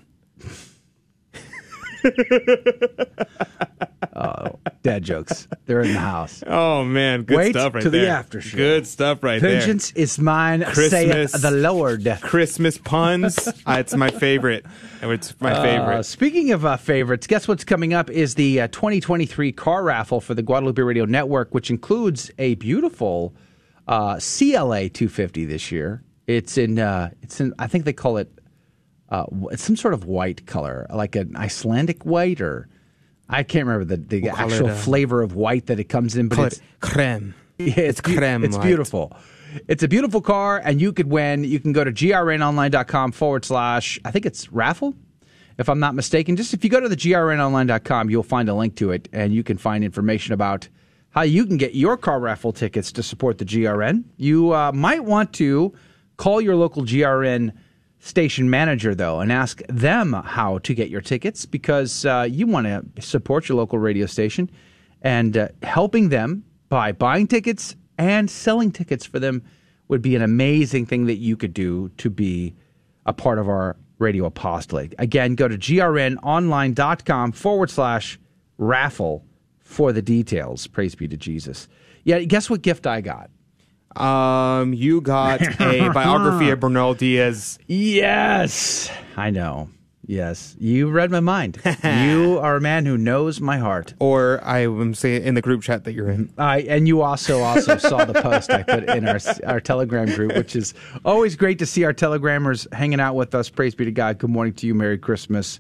Oh, 4.16 4.58
dad 4.84 5.04
jokes. 5.04 5.48
They're 5.66 5.82
in 5.82 5.94
the 5.94 6.00
house. 6.00 6.44
Oh 6.48 6.84
man, 6.84 7.24
good 7.24 7.38
Wait 7.38 7.52
stuff 7.52 7.74
right 7.76 7.84
to 7.84 7.90
the 7.90 8.00
there. 8.00 8.12
after 8.12 8.42
show. 8.42 8.58
Good 8.58 8.88
stuff 8.88 9.24
right 9.24 9.42
there. 9.42 9.60
Vengeance 9.60 9.92
is 9.92 10.18
mine, 10.20 10.64
Christmas. 10.64 10.90
saith 11.32 11.42
the 11.42 11.52
Lord. 11.52 12.08
Christmas 12.22 12.78
puns. 12.78 13.48
uh, 13.68 13.78
it's 13.80 13.96
my 13.96 14.10
favorite. 14.10 14.66
It's 15.02 15.40
my 15.42 15.52
Uh, 15.52 15.62
favorite. 15.64 16.04
speaking 16.06 16.52
of 16.52 16.66
uh, 16.66 16.78
favorites, 16.78 17.28
guess 17.28 17.48
what's 17.48 17.64
coming 17.64 17.94
up 17.94 18.10
is 18.10 18.36
the 18.36 18.62
uh, 18.62 18.68
2023 18.70 19.52
car 19.52 19.84
raffle 19.84 20.22
for 20.22 20.34
the 20.34 20.42
Guadalupe 20.42 20.82
Radio 20.82 21.06
Network, 21.06 21.54
which 21.54 21.70
includes 21.70 22.32
a 22.38 22.56
beautiful 22.56 23.34
uh, 23.88 24.20
CLA 24.20 24.90
250 24.90 25.46
this 25.46 25.72
year. 25.72 26.04
It's 26.28 26.58
in, 26.58 26.78
uh, 26.80 27.10
it's 27.22 27.40
in, 27.42 27.54
I 27.60 27.68
think 27.68 27.86
they 27.86 27.94
call 27.94 28.18
it, 28.18 28.32
uh, 29.10 29.26
it's 29.52 29.64
some 29.64 29.76
sort 29.76 29.94
of 29.94 30.06
white 30.06 30.46
color, 30.46 30.86
like 30.94 31.16
an 31.16 31.36
Icelandic 31.36 32.06
white, 32.06 32.40
or 32.42 32.68
I 33.30 33.44
can't 33.44 33.68
remember 33.68 33.86
the, 33.86 33.98
the 33.98 34.22
We'll 34.24 34.36
actual 34.36 34.70
flavor 34.70 35.22
of 35.22 35.36
white 35.36 35.68
that 35.68 35.80
it 35.80 35.86
comes 35.86 36.16
in, 36.16 36.30
but 36.30 36.40
it's 36.40 36.58
it 36.58 36.64
creme. 36.82 37.36
yeah, 37.58 37.74
it's, 37.78 38.02
beau- 38.02 38.16
creme 38.16 38.44
It's 38.44 38.58
light. 38.58 38.66
beautiful. 38.66 39.16
It's 39.68 39.84
a 39.84 39.88
beautiful 39.88 40.22
car, 40.22 40.62
and 40.64 40.80
you 40.82 40.94
could 40.94 41.08
win. 41.10 41.44
You 41.44 41.60
can 41.60 41.72
go 41.74 41.84
to 41.84 41.92
grnonline.com 41.92 43.12
forward 43.12 43.46
slash, 43.46 44.00
I 44.06 44.12
think 44.12 44.26
it's 44.26 44.52
raffle, 44.52 44.96
if 45.58 45.70
I'm 45.70 45.80
not 45.80 45.96
mistaken. 45.96 46.36
Just 46.36 46.54
if 46.54 46.64
you 46.64 46.70
go 46.70 46.80
to 46.80 46.90
the 46.90 46.96
grnonline.com, 46.96 48.10
you'll 48.10 48.24
find 48.24 48.50
a 48.50 48.54
link 48.54 48.76
to 48.78 48.92
it, 48.92 49.08
and 49.12 49.34
you 49.34 49.44
can 49.44 49.58
find 49.58 49.84
information 49.84 50.34
about 50.34 50.68
how 51.12 51.22
you 51.22 51.46
can 51.46 51.58
get 51.58 51.74
your 51.76 51.98
car 51.98 52.20
raffle 52.20 52.54
tickets 52.54 52.92
to 52.94 53.04
support 53.04 53.40
the 53.40 53.46
GRN. 53.46 54.04
You 54.18 54.54
uh, 54.54 54.72
might 54.72 55.04
want 55.04 55.34
to 55.34 55.74
call 56.18 56.40
your 56.42 56.56
local 56.56 56.84
GRN 56.84 57.54
station 58.00 58.50
manager, 58.50 58.96
though, 58.96 59.20
and 59.20 59.32
ask 59.32 59.62
them 59.68 60.14
how 60.14 60.58
to 60.60 60.74
get 60.74 60.90
your 60.90 61.02
tickets 61.02 61.46
because 61.46 62.06
uh, 62.06 62.28
you 62.30 62.48
want 62.48 62.66
to 62.66 63.02
support 63.02 63.48
your 63.48 63.58
local 63.58 63.78
radio 63.78 64.06
station 64.06 64.50
and 65.02 65.38
uh, 65.38 65.50
helping 65.64 66.10
them 66.10 66.44
by 66.70 66.92
buying 66.92 67.28
tickets 67.28 67.76
and 67.98 68.30
selling 68.30 68.72
tickets 68.72 69.06
for 69.06 69.20
them 69.20 69.44
would 69.90 70.02
be 70.02 70.16
an 70.16 70.22
amazing 70.22 70.86
thing 70.86 71.06
that 71.08 71.18
you 71.18 71.36
could 71.36 71.54
do 71.54 71.90
to 71.98 72.10
be 72.10 72.56
a 73.06 73.14
part 73.14 73.40
of 73.40 73.50
our 73.50 73.76
radio 73.98 74.26
apostolate. 74.26 74.94
Again, 74.98 75.36
go 75.36 75.48
to 75.48 75.58
grnonline.com 75.58 77.32
forward 77.34 77.70
slash 77.70 78.20
raffle 78.58 79.26
for 79.60 79.92
the 79.92 80.02
details. 80.02 80.68
Praise 80.68 80.96
be 80.96 81.08
to 81.08 81.18
Jesus. 81.18 81.68
Yeah, 82.04 82.20
guess 82.20 82.50
what 82.50 82.62
gift 82.62 82.88
I 82.88 83.02
got? 83.02 83.30
Um, 84.00 84.74
you 84.74 85.02
got 85.02 85.42
a 85.42 85.90
biography 85.94 86.50
of 86.50 86.60
Bernal 86.60 86.94
Diaz. 86.94 87.60
Yes, 87.68 88.90
I 89.18 89.30
know. 89.30 89.70
Yes, 90.10 90.56
you 90.58 90.90
read 90.90 91.12
my 91.12 91.20
mind. 91.20 91.62
you 91.84 92.40
are 92.42 92.56
a 92.56 92.62
man 92.62 92.88
who 92.88 92.98
knows 92.98 93.40
my 93.40 93.60
heart. 93.60 93.94
Or 94.00 94.40
I 94.44 94.64
am 94.64 94.96
saying 94.96 95.24
in 95.24 95.36
the 95.36 95.42
group 95.42 95.62
chat 95.62 95.84
that 95.84 95.94
you're 95.94 96.10
in. 96.10 96.34
I 96.36 96.62
and 96.62 96.88
you 96.88 97.04
also 97.04 97.42
also 97.42 97.78
saw 97.78 98.06
the 98.06 98.20
post 98.20 98.50
I 98.50 98.64
put 98.64 98.90
in 98.90 99.08
our 99.08 99.20
our 99.46 99.60
Telegram 99.60 100.08
group, 100.08 100.36
which 100.36 100.56
is 100.56 100.74
always 101.06 101.36
great 101.36 101.60
to 101.60 101.68
see 101.68 101.84
our 101.84 101.94
Telegrammers 101.94 102.72
hanging 102.74 103.00
out 103.00 103.14
with 103.14 103.36
us. 103.36 103.50
Praise 103.52 103.76
be 103.76 103.86
to 103.86 103.92
God. 103.92 104.18
Good 104.18 104.32
morning 104.32 104.54
to 104.56 104.66
you. 104.66 104.74
Merry 104.74 104.98
Christmas. 104.98 105.60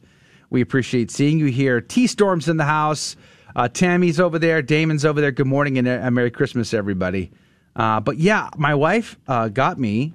We 0.50 0.62
appreciate 0.62 1.12
seeing 1.12 1.38
you 1.38 1.46
here. 1.46 1.80
T 1.80 2.08
Storm's 2.08 2.50
in 2.50 2.58
the 2.58 2.66
house. 2.66 3.16
Uh, 3.56 3.68
Tammy's 3.68 4.20
over 4.20 4.40
there. 4.40 4.64
Damon's 4.64 5.06
over 5.06 5.22
there. 5.22 5.32
Good 5.32 5.46
morning 5.46 5.78
and 5.78 5.88
uh, 5.88 6.10
Merry 6.10 6.32
Christmas, 6.32 6.74
everybody. 6.74 7.32
Uh, 7.80 8.02
but 8.02 8.18
yeah, 8.18 8.50
my 8.58 8.76
wife 8.76 9.18
uh, 9.30 9.48
got 9.48 9.80
me 9.80 10.14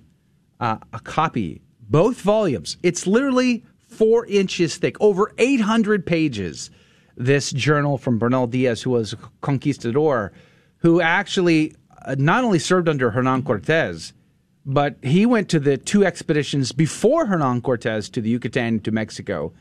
uh, 0.61 0.77
a 0.93 1.01
copy, 1.01 1.63
both 1.81 2.21
volumes. 2.21 2.77
It's 2.83 3.07
literally 3.07 3.65
four 3.89 4.27
inches 4.27 4.77
thick, 4.77 5.01
over 5.01 5.33
800 5.39 6.05
pages. 6.05 6.71
This 7.17 7.51
journal 7.53 7.97
from 7.97 8.19
Bernal 8.19 8.49
Diaz, 8.49 8.83
who 8.83 8.91
was 8.91 9.15
a 9.15 9.19
conquistador, 9.41 10.33
who 10.79 11.01
actually 11.01 11.75
uh, 12.05 12.17
not 12.19 12.45
only 12.45 12.59
served 12.59 12.87
under 12.87 13.11
Hernan 13.11 13.45
Cortez, 13.45 14.13
but 14.67 14.97
he 15.03 15.25
went 15.25 15.49
to 15.51 15.59
the 15.59 15.79
two 15.79 16.05
expeditions 16.05 16.73
before 16.73 17.27
Hernan 17.27 17.63
Cortez 17.63 18.11
to 18.11 18.21
the 18.21 18.29
Yucatan 18.29 18.81
to 18.81 18.91
Mexico, 18.91 19.55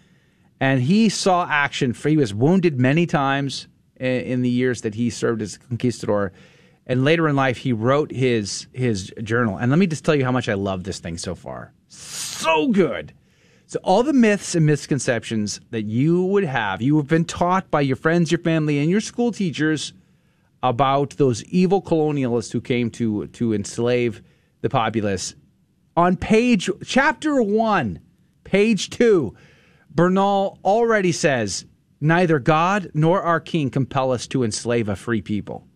and 0.60 0.82
he 0.82 1.08
saw 1.08 1.47
action. 1.49 1.93
For, 1.93 2.10
he 2.10 2.18
was 2.18 2.34
wounded 2.34 2.80
many 2.80 3.06
times 3.06 3.68
in, 3.95 4.22
in 4.22 4.41
the 4.41 4.49
years 4.49 4.82
that 4.82 4.95
he 4.95 5.10
served 5.10 5.41
as 5.41 5.56
a 5.56 5.60
conquistador, 5.60 6.34
and 6.86 7.06
later 7.06 7.28
in 7.28 7.36
life 7.36 7.58
he 7.58 7.74
wrote 7.74 8.12
his 8.12 8.68
his 8.74 9.14
journal. 9.24 9.58
And 9.58 9.70
let 9.72 9.80
me 9.80 9.88
just 9.88 10.04
tell 10.04 10.16
you 10.16 10.26
how 10.26 10.32
much 10.32 10.50
I 10.50 10.54
love 10.54 10.84
this 10.84 11.00
thing 11.00 11.18
so 11.18 11.36
far. 11.36 11.74
So 11.88 12.68
good. 12.70 13.14
So 13.68 13.80
all 13.84 14.04
the 14.04 14.14
myths 14.14 14.54
and 14.56 14.66
misconceptions 14.66 15.60
that 15.72 15.84
you 15.84 16.26
would 16.26 16.44
have, 16.44 16.82
you 16.82 16.98
have 16.98 17.08
been 17.08 17.26
taught 17.26 17.72
by 17.72 17.82
your 17.82 17.96
friends, 17.96 18.32
your 18.32 18.40
family, 18.40 18.80
and 18.80 18.90
your 18.90 19.02
school 19.02 19.32
teachers 19.32 19.94
about 20.62 21.12
those 21.12 21.44
evil 21.46 21.82
colonialists 21.82 22.52
who 22.52 22.62
came 22.62 22.90
to 22.92 23.28
to 23.28 23.54
enslave 23.54 24.22
the 24.62 24.70
populace. 24.70 25.36
On 25.96 26.18
page 26.18 26.70
chapter 26.86 27.42
one, 27.42 28.00
page 28.44 28.90
two, 28.90 29.36
Bernal 29.90 30.60
already 30.64 31.12
says, 31.12 31.66
neither 32.02 32.40
God 32.40 32.92
nor 32.94 33.22
our 33.22 33.40
king 33.40 33.70
compel 33.70 34.12
us 34.12 34.28
to 34.28 34.44
enslave 34.44 34.90
a 34.90 34.96
free 34.96 35.22
people. 35.22 35.68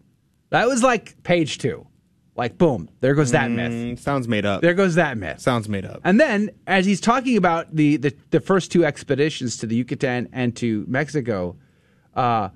That 0.49 0.67
was 0.67 0.83
like 0.83 1.21
page 1.23 1.57
two. 1.57 1.87
Like 2.35 2.57
boom, 2.59 2.87
there 2.99 3.15
goes 3.15 3.31
that 3.31 3.49
myth. 3.49 3.71
Mm, 3.71 3.97
sounds 3.97 4.27
made 4.27 4.45
up. 4.45 4.61
There 4.61 4.75
goes 4.75 4.93
that 4.95 5.17
myth. 5.17 5.41
Sounds 5.41 5.67
made 5.67 5.85
up. 5.85 6.01
And 6.03 6.19
then, 6.19 6.51
as 6.67 6.85
he's 6.85 7.01
talking 7.01 7.35
about 7.35 7.75
the, 7.75 7.97
the, 7.97 8.15
the 8.29 8.39
first 8.39 8.71
two 8.71 8.85
expeditions 8.85 9.57
to 9.57 9.65
the 9.65 9.75
Yucatan 9.75 10.29
and 10.31 10.55
to 10.57 10.85
Mexico, 10.87 11.57
uh, 12.15 12.49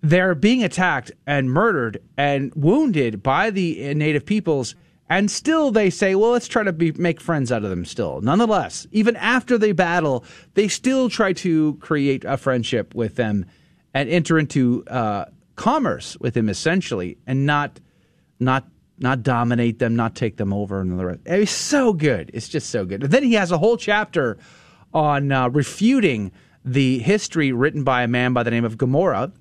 they're 0.00 0.34
being 0.34 0.64
attacked 0.64 1.12
and 1.26 1.50
murdered 1.50 2.02
and 2.16 2.54
wounded 2.54 3.22
by 3.22 3.50
the 3.50 3.92
native 3.92 4.24
peoples. 4.24 4.74
And 5.10 5.30
still, 5.30 5.70
they 5.70 5.90
say, 5.90 6.14
well, 6.14 6.30
let's 6.30 6.48
try 6.48 6.62
to 6.62 6.72
be, 6.72 6.92
make 6.92 7.20
friends 7.20 7.52
out 7.52 7.64
of 7.64 7.70
them 7.70 7.84
still. 7.84 8.22
Nonetheless, 8.22 8.86
even 8.92 9.14
after 9.16 9.58
they 9.58 9.72
battle, 9.72 10.24
they 10.54 10.68
still 10.68 11.10
try 11.10 11.34
to 11.34 11.74
create 11.82 12.24
a 12.24 12.38
friendship 12.38 12.94
with 12.94 13.16
them 13.16 13.44
and 13.92 14.08
enter 14.08 14.38
into 14.38 14.84
uh, 14.86 15.26
commerce 15.62 16.16
with 16.18 16.36
him 16.36 16.48
essentially, 16.48 17.16
and 17.24 17.46
not, 17.46 17.78
not 18.40 18.66
not 18.98 19.22
dominate 19.22 19.78
them, 19.78 19.94
not 19.96 20.14
take 20.14 20.36
them 20.36 20.52
over, 20.52 20.80
and 20.80 20.98
the 20.98 21.06
rest. 21.06 21.20
It's 21.24 21.52
so 21.52 21.92
good. 21.92 22.30
It's 22.34 22.48
just 22.48 22.70
so 22.70 22.84
good. 22.84 23.04
And 23.04 23.12
then 23.12 23.22
he 23.22 23.34
has 23.34 23.50
a 23.52 23.58
whole 23.58 23.76
chapter 23.76 24.38
on 24.92 25.30
uh, 25.30 25.48
refuting 25.50 26.32
the 26.64 26.98
history 26.98 27.52
written 27.52 27.84
by 27.84 28.02
a 28.02 28.08
man 28.08 28.32
by 28.32 28.42
the 28.42 28.50
name 28.50 28.64
of 28.64 28.76
Gomara, 28.76 29.32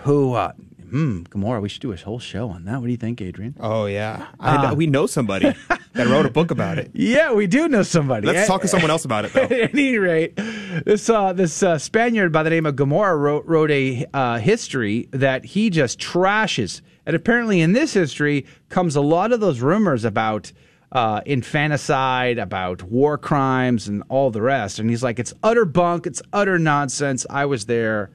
who, 0.00 0.34
uh, 0.34 0.52
hmm, 0.92 1.22
Gomara, 1.22 1.60
we 1.60 1.68
should 1.68 1.82
do 1.82 1.90
a 1.92 1.96
whole 1.96 2.18
show 2.20 2.48
on 2.50 2.64
that. 2.66 2.78
What 2.80 2.86
do 2.86 2.90
you 2.92 2.96
think, 2.96 3.20
Adrian? 3.20 3.56
Oh 3.58 3.86
yeah, 3.86 4.26
I, 4.38 4.56
Uh, 4.68 4.74
we 4.74 4.86
know 4.86 5.06
somebody 5.06 5.52
that 5.94 6.06
wrote 6.06 6.26
a 6.26 6.30
book 6.30 6.50
about 6.50 6.78
it. 6.78 6.90
Yeah, 6.94 7.32
we 7.32 7.46
do 7.46 7.66
know 7.68 7.82
somebody. 7.82 8.26
Let's 8.26 8.46
talk 8.46 8.60
to 8.62 8.68
someone 8.74 8.90
else 8.90 9.04
about 9.04 9.24
it 9.24 9.32
though. 9.32 9.42
At 9.42 9.52
any 9.74 9.98
rate, 9.98 10.36
this 10.84 11.08
uh, 11.10 11.32
this 11.32 11.62
uh, 11.62 11.78
Spaniard 11.78 12.30
by 12.30 12.42
the 12.42 12.50
name 12.50 12.66
of 12.66 12.76
Gomara 12.76 13.18
wrote 13.18 13.44
wrote 13.46 13.70
a 13.70 14.06
uh, 14.14 14.38
history 14.38 15.08
that 15.10 15.44
he 15.44 15.70
just 15.70 15.98
trashes, 15.98 16.80
and 17.06 17.16
apparently 17.16 17.60
in 17.60 17.72
this 17.72 17.94
history 17.94 18.46
comes 18.68 18.94
a 18.94 19.00
lot 19.00 19.32
of 19.32 19.40
those 19.40 19.60
rumors 19.60 20.04
about 20.04 20.52
uh, 20.92 21.22
infanticide, 21.26 22.38
about 22.38 22.82
war 22.82 23.16
crimes, 23.16 23.88
and 23.88 24.02
all 24.08 24.30
the 24.30 24.42
rest. 24.42 24.78
And 24.78 24.90
he's 24.90 25.02
like, 25.02 25.18
it's 25.18 25.32
utter 25.42 25.64
bunk, 25.64 26.06
it's 26.06 26.20
utter 26.32 26.58
nonsense. 26.58 27.24
I 27.30 27.46
was 27.46 27.64
there. 27.66 28.10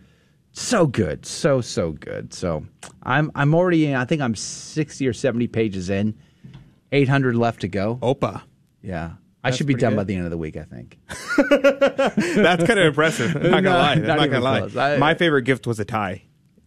So 0.59 0.87
good, 0.87 1.23
so 1.23 1.61
so 1.61 1.91
good. 1.91 2.33
So 2.33 2.65
I'm 3.03 3.31
I'm 3.35 3.53
already 3.53 3.85
in. 3.85 3.95
I 3.95 4.05
think 4.05 4.23
I'm 4.23 4.33
sixty 4.35 5.07
or 5.07 5.13
seventy 5.13 5.45
pages 5.47 5.91
in. 5.91 6.17
Eight 6.91 7.07
hundred 7.07 7.35
left 7.35 7.61
to 7.61 7.67
go. 7.67 7.97
Opa. 8.01 8.41
Yeah. 8.81 9.11
I 9.43 9.51
should 9.51 9.67
be 9.67 9.75
done 9.75 9.91
good. 9.91 9.97
by 9.97 10.03
the 10.05 10.15
end 10.15 10.25
of 10.25 10.31
the 10.31 10.37
week, 10.37 10.57
I 10.57 10.63
think. 10.63 10.97
That's 11.37 12.63
kind 12.65 12.79
of 12.79 12.87
impressive. 12.87 13.35
I'm 13.35 13.51
not 13.51 13.51
gonna 13.51 13.61
No, 13.61 13.69
lie. 13.77 13.91
I'm 13.93 14.01
not 14.07 14.17
not, 14.17 14.29
gonna 14.31 14.43
lie. 14.75 14.93
I- 14.95 14.97
My 14.97 15.13
favorite 15.13 15.43
gift 15.43 15.67
was 15.67 15.79
a 15.79 15.85
tie, 15.85 16.23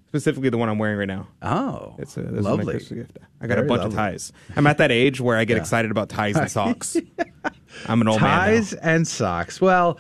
specifically 0.07 0.51
the 0.51 0.57
one 0.57 0.69
I'm 0.69 0.79
wearing 0.79 0.97
right 0.97 1.09
now. 1.09 1.27
Oh, 1.43 1.97
it's 1.99 2.17
a 2.17 2.23
this 2.23 2.39
is 2.39 2.45
my 2.45 2.51
lovely. 2.53 2.79
Gift. 2.79 3.19
I 3.41 3.49
got 3.49 3.57
Very 3.57 3.67
a 3.67 3.69
bunch 3.69 3.81
lovely. 3.81 3.95
of 3.97 3.99
ties. 3.99 4.33
I'm 4.55 4.69
at 4.69 4.79
that 4.79 4.93
age 4.93 5.21
where 5.21 5.37
I 5.37 5.45
get 5.45 5.55
Yeah. 5.57 5.63
excited 5.63 5.91
about 5.91 6.09
ties 6.09 6.37
and 6.37 6.49
socks. 6.59 6.97
I'm 7.87 8.01
an 8.01 8.07
old 8.07 8.21
man. 8.21 8.31
Ties 8.31 8.73
and 8.73 9.07
socks. 9.07 9.61
Well, 9.61 9.99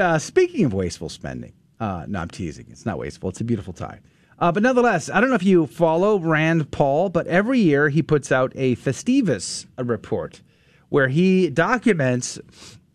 uh, 0.00 0.18
speaking 0.18 0.64
of 0.64 0.72
wasteful 0.72 1.08
spending, 1.08 1.52
uh, 1.82 2.04
no, 2.06 2.20
I'm 2.20 2.28
teasing. 2.28 2.66
It's 2.70 2.86
not 2.86 2.96
wasteful. 2.96 3.30
It's 3.30 3.40
a 3.40 3.44
beautiful 3.44 3.72
tie. 3.72 3.98
Uh, 4.38 4.52
but 4.52 4.62
nonetheless, 4.62 5.10
I 5.10 5.20
don't 5.20 5.30
know 5.30 5.34
if 5.34 5.42
you 5.42 5.66
follow 5.66 6.20
Rand 6.20 6.70
Paul, 6.70 7.08
but 7.08 7.26
every 7.26 7.58
year 7.58 7.88
he 7.88 8.02
puts 8.02 8.30
out 8.30 8.52
a 8.54 8.76
Festivus 8.76 9.66
report 9.76 10.42
where 10.90 11.08
he 11.08 11.50
documents 11.50 12.38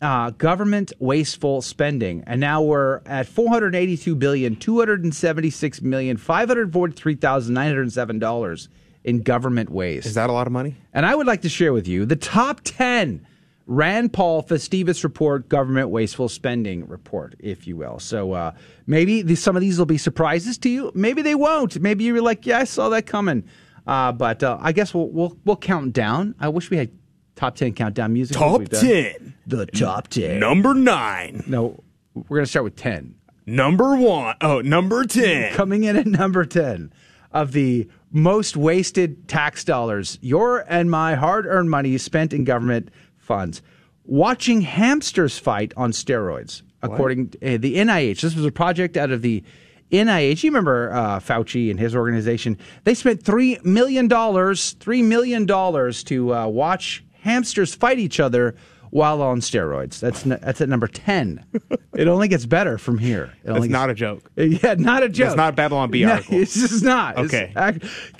uh, 0.00 0.30
government 0.30 0.90
wasteful 1.00 1.60
spending, 1.60 2.24
and 2.26 2.40
now 2.40 2.62
we're 2.62 3.02
at 3.04 3.26
482 3.26 4.14
billion, 4.14 4.56
276 4.56 5.82
million, 5.82 6.16
543,907 6.16 8.18
dollars 8.18 8.70
in 9.04 9.20
government 9.20 9.68
waste. 9.70 10.06
Is 10.06 10.14
that 10.14 10.30
a 10.30 10.32
lot 10.32 10.46
of 10.46 10.52
money? 10.52 10.76
And 10.94 11.04
I 11.04 11.14
would 11.14 11.26
like 11.26 11.42
to 11.42 11.50
share 11.50 11.74
with 11.74 11.86
you 11.86 12.06
the 12.06 12.16
top 12.16 12.62
10 12.64 13.26
Rand 13.68 14.14
Paul 14.14 14.42
Festivus 14.42 15.04
Report 15.04 15.46
Government 15.46 15.90
Wasteful 15.90 16.30
Spending 16.30 16.88
Report, 16.88 17.34
if 17.38 17.66
you 17.66 17.76
will. 17.76 17.98
So 17.98 18.32
uh, 18.32 18.52
maybe 18.86 19.20
these, 19.20 19.42
some 19.42 19.56
of 19.56 19.60
these 19.60 19.78
will 19.78 19.84
be 19.84 19.98
surprises 19.98 20.56
to 20.58 20.70
you. 20.70 20.90
Maybe 20.94 21.20
they 21.20 21.34
won't. 21.34 21.78
Maybe 21.78 22.04
you're 22.04 22.22
like, 22.22 22.46
yeah, 22.46 22.60
I 22.60 22.64
saw 22.64 22.88
that 22.88 23.04
coming. 23.04 23.44
Uh, 23.86 24.12
but 24.12 24.42
uh, 24.42 24.56
I 24.58 24.72
guess 24.72 24.94
we'll, 24.94 25.08
we'll 25.08 25.36
we'll 25.44 25.56
count 25.56 25.92
down. 25.92 26.34
I 26.40 26.48
wish 26.48 26.70
we 26.70 26.78
had 26.78 26.90
top 27.36 27.56
10 27.56 27.74
countdown 27.74 28.14
music. 28.14 28.38
Top 28.38 28.64
10. 28.64 29.34
The 29.46 29.66
top 29.66 30.08
10. 30.08 30.40
Number 30.40 30.72
nine. 30.72 31.44
No, 31.46 31.82
we're 32.14 32.38
going 32.38 32.44
to 32.44 32.50
start 32.50 32.64
with 32.64 32.76
10. 32.76 33.16
Number 33.44 33.96
one. 33.96 34.34
Oh, 34.40 34.62
number 34.62 35.04
10. 35.04 35.52
Coming 35.54 35.84
in 35.84 35.96
at 35.96 36.06
number 36.06 36.46
10 36.46 36.90
of 37.32 37.52
the 37.52 37.86
most 38.10 38.56
wasted 38.56 39.28
tax 39.28 39.62
dollars, 39.64 40.18
your 40.22 40.64
and 40.68 40.90
my 40.90 41.14
hard 41.14 41.44
earned 41.46 41.70
money 41.70 41.98
spent 41.98 42.32
in 42.32 42.44
government 42.44 42.90
funds. 43.28 43.62
Watching 44.04 44.62
hamsters 44.62 45.38
fight 45.38 45.72
on 45.76 45.92
steroids, 45.92 46.62
according 46.82 47.28
to 47.30 47.54
uh, 47.54 47.58
the 47.58 47.76
NIH. 47.76 48.22
This 48.22 48.34
was 48.34 48.46
a 48.46 48.50
project 48.50 48.96
out 48.96 49.10
of 49.10 49.20
the 49.20 49.44
NIH. 49.92 50.42
You 50.42 50.50
remember 50.50 50.90
uh, 50.92 51.20
Fauci 51.20 51.70
and 51.70 51.78
his 51.78 51.94
organization? 51.94 52.56
They 52.84 52.94
spent 52.94 53.22
$3 53.22 53.62
million, 53.66 54.08
$3 54.08 55.04
million 55.04 55.46
to 55.46 56.34
uh, 56.34 56.46
watch 56.46 57.04
hamsters 57.20 57.74
fight 57.74 57.98
each 57.98 58.18
other 58.18 58.54
while 58.90 59.20
on 59.20 59.40
steroids. 59.40 60.00
That's 60.00 60.24
n- 60.24 60.38
that's 60.40 60.62
at 60.62 60.70
number 60.70 60.86
10. 60.88 61.44
it 61.94 62.08
only 62.08 62.28
gets 62.28 62.46
better 62.46 62.78
from 62.78 62.96
here. 62.96 63.24
It 63.42 63.48
That's 63.48 63.56
only 63.56 63.68
not 63.68 63.90
a 63.90 63.94
joke. 63.94 64.30
yeah, 64.36 64.74
not 64.78 65.02
a 65.02 65.10
joke. 65.10 65.26
It's 65.28 65.36
not 65.36 65.52
a 65.52 65.56
Babylon 65.56 65.90
Bee 65.90 66.04
No, 66.06 66.12
article. 66.14 66.40
It's 66.40 66.54
just 66.54 66.82
not. 66.82 67.18
It's 67.18 67.34
Okay. 67.34 67.52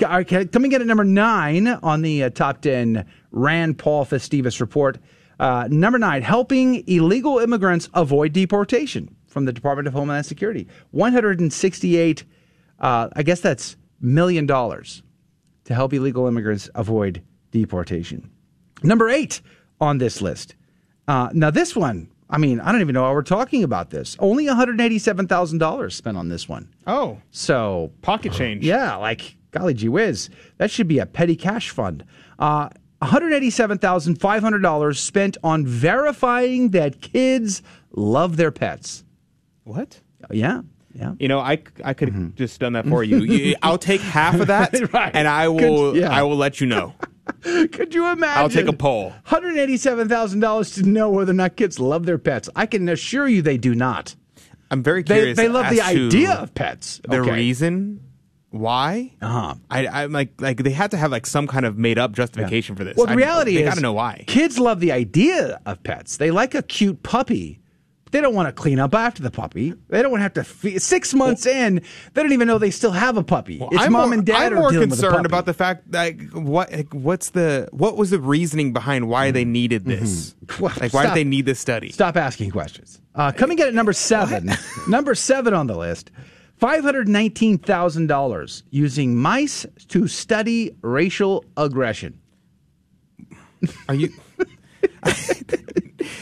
okay, 0.02 0.44
coming 0.44 0.72
in 0.72 0.82
at 0.82 0.86
number 0.86 1.04
nine 1.04 1.66
on 1.66 2.02
the 2.02 2.24
uh, 2.24 2.30
top 2.30 2.60
10 2.60 3.06
Rand 3.30 3.78
Paul 3.78 4.04
Festivus 4.04 4.60
report. 4.60 4.98
Uh, 5.38 5.68
number 5.70 5.98
nine, 5.98 6.22
helping 6.22 6.86
illegal 6.88 7.38
immigrants 7.38 7.88
avoid 7.94 8.32
deportation 8.32 9.14
from 9.26 9.44
the 9.44 9.52
Department 9.52 9.86
of 9.86 9.94
Homeland 9.94 10.26
Security. 10.26 10.66
168, 10.90 12.24
uh, 12.80 13.08
I 13.14 13.22
guess 13.22 13.40
that's 13.40 13.76
million 14.00 14.46
dollars 14.46 15.02
to 15.64 15.74
help 15.74 15.92
illegal 15.92 16.26
immigrants 16.26 16.68
avoid 16.74 17.22
deportation. 17.50 18.30
Number 18.82 19.08
eight 19.08 19.40
on 19.80 19.98
this 19.98 20.20
list. 20.22 20.54
Uh, 21.06 21.30
now, 21.32 21.50
this 21.50 21.76
one, 21.76 22.08
I 22.30 22.38
mean, 22.38 22.60
I 22.60 22.72
don't 22.72 22.80
even 22.80 22.94
know 22.94 23.02
why 23.02 23.12
we're 23.12 23.22
talking 23.22 23.64
about 23.64 23.90
this. 23.90 24.16
Only 24.18 24.46
$187,000 24.46 25.92
spent 25.92 26.16
on 26.16 26.28
this 26.28 26.48
one. 26.48 26.68
Oh. 26.86 27.18
So, 27.30 27.92
pocket 28.02 28.32
change. 28.32 28.64
Yeah, 28.64 28.96
like, 28.96 29.36
golly 29.50 29.74
gee 29.74 29.88
whiz. 29.88 30.28
That 30.58 30.70
should 30.70 30.88
be 30.88 30.98
a 30.98 31.06
petty 31.06 31.36
cash 31.36 31.70
fund. 31.70 32.04
Uh, 32.38 32.68
$187,500 33.02 34.96
spent 34.96 35.36
on 35.42 35.66
verifying 35.66 36.70
that 36.70 37.00
kids 37.00 37.62
love 37.92 38.36
their 38.36 38.50
pets. 38.50 39.04
What? 39.64 40.00
Yeah. 40.30 40.62
Yeah. 40.94 41.14
You 41.18 41.28
know, 41.28 41.38
I, 41.38 41.62
I 41.84 41.92
could 41.94 42.08
have 42.12 42.34
just 42.34 42.58
done 42.60 42.72
that 42.72 42.86
for 42.86 43.04
you. 43.04 43.18
you. 43.18 43.54
I'll 43.62 43.78
take 43.78 44.00
half 44.00 44.40
of 44.40 44.48
that, 44.48 44.74
and 45.14 45.28
I 45.28 45.48
will 45.48 45.92
Could- 45.92 46.00
yeah. 46.00 46.10
I 46.10 46.22
will 46.22 46.36
let 46.36 46.60
you 46.60 46.66
know. 46.66 46.94
Could 47.42 47.94
you 47.94 48.06
imagine? 48.10 48.42
I'll 48.42 48.48
take 48.48 48.66
a 48.68 48.72
poll. 48.72 49.12
$187,000 49.26 50.74
to 50.76 50.82
know 50.88 51.10
whether 51.10 51.30
or 51.30 51.34
not 51.34 51.56
kids 51.56 51.78
love 51.78 52.06
their 52.06 52.16
pets. 52.18 52.48
I 52.56 52.64
can 52.66 52.88
assure 52.88 53.28
you 53.28 53.42
they 53.42 53.58
do 53.58 53.74
not. 53.74 54.16
I'm 54.70 54.82
very 54.82 55.02
They- 55.02 55.14
curious. 55.16 55.36
they 55.36 55.48
love 55.48 55.68
the 55.70 55.82
idea 55.82 56.32
of 56.32 56.54
pets. 56.54 57.00
The 57.06 57.18
Okay. 57.20 57.32
reason 57.32 58.00
why? 58.50 59.12
Uh-huh. 59.20 59.54
I, 59.70 59.86
I'm 59.86 60.12
like 60.12 60.40
like 60.40 60.62
they 60.62 60.70
had 60.70 60.90
to 60.92 60.96
have 60.96 61.10
like 61.10 61.26
some 61.26 61.46
kind 61.46 61.66
of 61.66 61.76
made 61.76 61.98
up 61.98 62.12
justification 62.12 62.76
for 62.76 62.84
this. 62.84 62.96
Well, 62.96 63.06
the 63.06 63.12
I- 63.12 63.16
reality 63.16 63.54
they 63.54 63.62
is, 63.62 63.68
gotta 63.68 63.80
know 63.82 63.92
why. 63.92 64.24
Kids 64.26 64.58
love 64.58 64.80
the 64.80 64.92
idea 64.92 65.60
of 65.66 65.82
pets. 65.82 66.16
They 66.16 66.30
like 66.30 66.54
a 66.54 66.62
cute 66.62 67.02
puppy. 67.02 67.60
They 68.10 68.22
don't 68.22 68.34
want 68.34 68.48
to 68.48 68.52
clean 68.54 68.78
up 68.78 68.94
after 68.94 69.22
the 69.22 69.30
puppy. 69.30 69.74
They 69.90 70.00
don't 70.00 70.10
want 70.10 70.20
to 70.20 70.22
have 70.22 70.32
to 70.34 70.44
feed. 70.44 70.80
Six 70.80 71.12
months 71.12 71.44
in, 71.44 71.82
they 72.14 72.22
don't 72.22 72.32
even 72.32 72.48
know 72.48 72.56
they 72.56 72.70
still 72.70 72.92
have 72.92 73.18
a 73.18 73.22
puppy. 73.22 73.58
it's 73.60 73.82
I'm 73.84 73.92
mom 73.92 74.08
more, 74.08 74.14
and 74.14 74.24
dad 74.26 74.46
I'm 74.46 74.52
are 74.54 74.60
more 74.62 74.70
dealing 74.70 74.88
with 74.88 74.98
the 74.98 75.06
concerned 75.08 75.26
about 75.26 75.44
the 75.44 75.52
fact 75.52 75.92
like 75.92 76.22
what 76.32 76.72
like, 76.72 76.94
what's 76.94 77.30
the 77.30 77.68
what 77.70 77.98
was 77.98 78.08
the 78.08 78.18
reasoning 78.18 78.72
behind 78.72 79.10
why 79.10 79.30
they 79.30 79.44
needed 79.44 79.84
this? 79.84 80.34
Like 80.40 80.58
why 80.58 80.70
Mm-hmm. 80.70 80.86
Stop. 80.88 81.02
did 81.02 81.14
they 81.16 81.24
need 81.24 81.44
this 81.44 81.60
study? 81.60 81.92
Stop 81.92 82.16
asking 82.16 82.50
questions. 82.50 82.98
Uh, 83.14 83.30
coming 83.32 83.58
in 83.58 83.66
at 83.68 83.74
number 83.74 83.92
seven, 83.92 84.52
number 84.88 85.14
seven 85.14 85.52
on 85.52 85.66
the 85.66 85.76
list, 85.76 86.10
five 86.58 86.82
hundred 86.82 87.08
nineteen 87.08 87.58
thousand 87.58 88.08
dollars 88.08 88.62
using 88.70 89.16
mice 89.16 89.66
to 89.88 90.06
study 90.08 90.76
racial 90.82 91.44
aggression. 91.56 92.20
Are 93.88 93.94
you? 93.94 94.12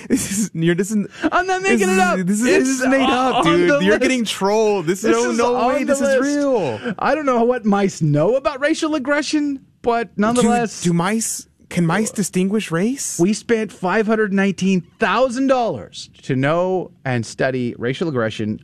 this 0.08 0.32
is 0.32 0.50
you're 0.54 0.74
this 0.74 0.90
is, 0.90 1.06
I'm 1.22 1.46
not 1.46 1.62
making 1.62 1.86
this 1.86 1.96
it 1.96 1.98
up. 1.98 2.18
This 2.18 2.40
is, 2.40 2.44
this 2.44 2.68
is 2.68 2.86
made 2.86 3.08
up, 3.08 3.44
dude. 3.44 3.68
You're 3.68 3.78
list. 3.78 4.00
getting 4.00 4.24
trolled. 4.24 4.86
This, 4.86 5.04
is 5.04 5.10
no, 5.10 5.30
is 5.30 5.38
no 5.38 5.68
way. 5.68 5.84
This 5.84 6.00
is 6.00 6.18
real. 6.20 6.94
I 6.98 7.14
don't 7.14 7.26
know 7.26 7.44
what 7.44 7.64
mice 7.64 8.00
know 8.00 8.36
about 8.36 8.60
racial 8.60 8.94
aggression, 8.94 9.66
but 9.82 10.16
nonetheless, 10.16 10.82
do, 10.82 10.90
do 10.90 10.94
mice 10.94 11.48
can 11.68 11.84
mice 11.84 12.10
distinguish 12.10 12.70
race? 12.70 13.18
we 13.18 13.32
spent 13.32 13.72
five 13.72 14.06
hundred 14.06 14.32
nineteen 14.32 14.82
thousand 14.98 15.48
dollars 15.48 16.10
to 16.22 16.36
know 16.36 16.92
and 17.04 17.26
study 17.26 17.74
racial 17.78 18.08
aggression 18.08 18.60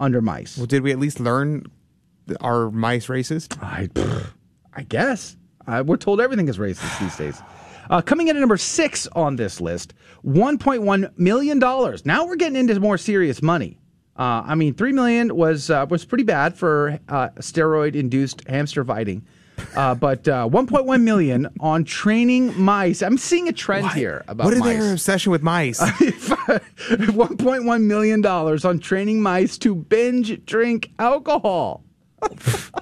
under 0.00 0.20
mice. 0.20 0.56
Well, 0.56 0.66
did 0.66 0.82
we 0.82 0.92
at 0.92 0.98
least 0.98 1.20
learn 1.20 1.66
our 2.40 2.70
mice 2.70 3.06
racist? 3.06 3.56
I, 3.62 3.88
I 4.74 4.82
guess 4.82 5.36
uh, 5.66 5.82
we're 5.86 5.96
told 5.96 6.20
everything 6.20 6.48
is 6.48 6.58
racist 6.58 7.00
these 7.00 7.16
days. 7.16 7.42
Uh, 7.88 8.02
coming 8.02 8.28
in 8.28 8.36
at 8.36 8.40
number 8.40 8.56
six 8.56 9.06
on 9.12 9.36
this 9.36 9.60
list, 9.60 9.94
one 10.22 10.58
point 10.58 10.82
one 10.82 11.12
million 11.16 11.58
dollars. 11.58 12.04
Now 12.04 12.26
we're 12.26 12.36
getting 12.36 12.56
into 12.56 12.78
more 12.80 12.98
serious 12.98 13.42
money. 13.42 13.78
Uh, 14.18 14.42
I 14.46 14.54
mean, 14.54 14.74
three 14.74 14.92
million 14.92 15.36
was 15.36 15.70
uh, 15.70 15.86
was 15.88 16.04
pretty 16.04 16.24
bad 16.24 16.56
for 16.56 16.98
uh, 17.08 17.28
steroid-induced 17.36 18.48
hamster 18.48 18.84
fighting, 18.84 19.26
uh, 19.74 19.94
but 19.94 20.26
uh, 20.28 20.46
one 20.46 20.66
point 20.66 20.86
one 20.86 21.04
million 21.04 21.48
on 21.60 21.84
training 21.84 22.58
mice. 22.60 23.02
I'm 23.02 23.18
seeing 23.18 23.48
a 23.48 23.52
trend 23.52 23.90
here 23.90 24.24
about 24.28 24.44
what 24.44 24.54
is 24.54 24.60
mice. 24.60 24.78
their 24.78 24.92
obsession 24.92 25.32
with 25.32 25.42
mice? 25.42 25.80
$1.1 25.80 27.82
million 27.82 28.24
on 28.24 28.78
training 28.78 29.20
mice 29.20 29.58
to 29.58 29.74
binge 29.74 30.44
drink 30.44 30.92
alcohol. 30.98 31.82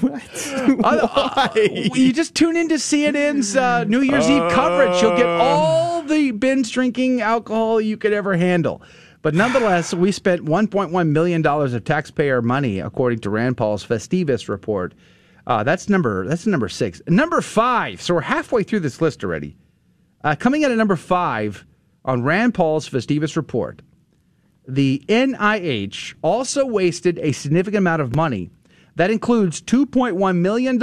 What? 0.00 0.22
Uh, 0.84 1.48
you 1.54 2.12
just 2.12 2.34
tune 2.34 2.56
into 2.56 2.74
CNN's 2.74 3.56
uh, 3.56 3.84
New 3.84 4.00
Year's 4.00 4.28
Eve 4.28 4.50
coverage. 4.50 5.00
You'll 5.00 5.16
get 5.16 5.26
all 5.26 6.02
the 6.02 6.32
binge 6.32 6.72
drinking 6.72 7.20
alcohol 7.20 7.80
you 7.80 7.96
could 7.96 8.12
ever 8.12 8.36
handle. 8.36 8.82
But 9.22 9.34
nonetheless, 9.34 9.94
we 9.94 10.10
spent 10.10 10.44
$1.1 10.44 11.08
million 11.08 11.46
of 11.46 11.84
taxpayer 11.84 12.42
money, 12.42 12.80
according 12.80 13.20
to 13.20 13.30
Rand 13.30 13.56
Paul's 13.56 13.86
Festivus 13.86 14.48
report. 14.48 14.94
Uh, 15.46 15.62
that's 15.62 15.88
number 15.88 16.26
that's 16.26 16.46
number 16.46 16.68
six. 16.68 17.02
Number 17.06 17.40
five. 17.40 18.00
So 18.00 18.14
we're 18.14 18.20
halfway 18.20 18.62
through 18.62 18.80
this 18.80 19.00
list 19.00 19.24
already. 19.24 19.56
Uh, 20.24 20.36
coming 20.36 20.62
in 20.62 20.70
at 20.70 20.78
number 20.78 20.96
five 20.96 21.66
on 22.04 22.22
Rand 22.22 22.54
Paul's 22.54 22.88
Festivus 22.88 23.36
report, 23.36 23.82
the 24.66 25.04
NIH 25.08 26.14
also 26.22 26.64
wasted 26.64 27.18
a 27.18 27.32
significant 27.32 27.78
amount 27.78 28.02
of 28.02 28.14
money. 28.14 28.50
That 28.94 29.10
includes 29.10 29.62
$2.1 29.62 30.36
million. 30.36 30.78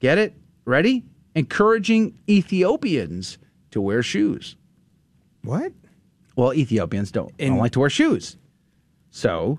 Get 0.00 0.18
it? 0.18 0.34
Ready? 0.64 1.04
Encouraging 1.34 2.18
Ethiopians 2.28 3.38
to 3.70 3.80
wear 3.80 4.02
shoes. 4.02 4.56
What? 5.44 5.72
Well, 6.36 6.54
Ethiopians 6.54 7.12
don't, 7.12 7.36
don't 7.36 7.58
like 7.58 7.72
to 7.72 7.80
wear 7.80 7.90
shoes. 7.90 8.36
So 9.10 9.58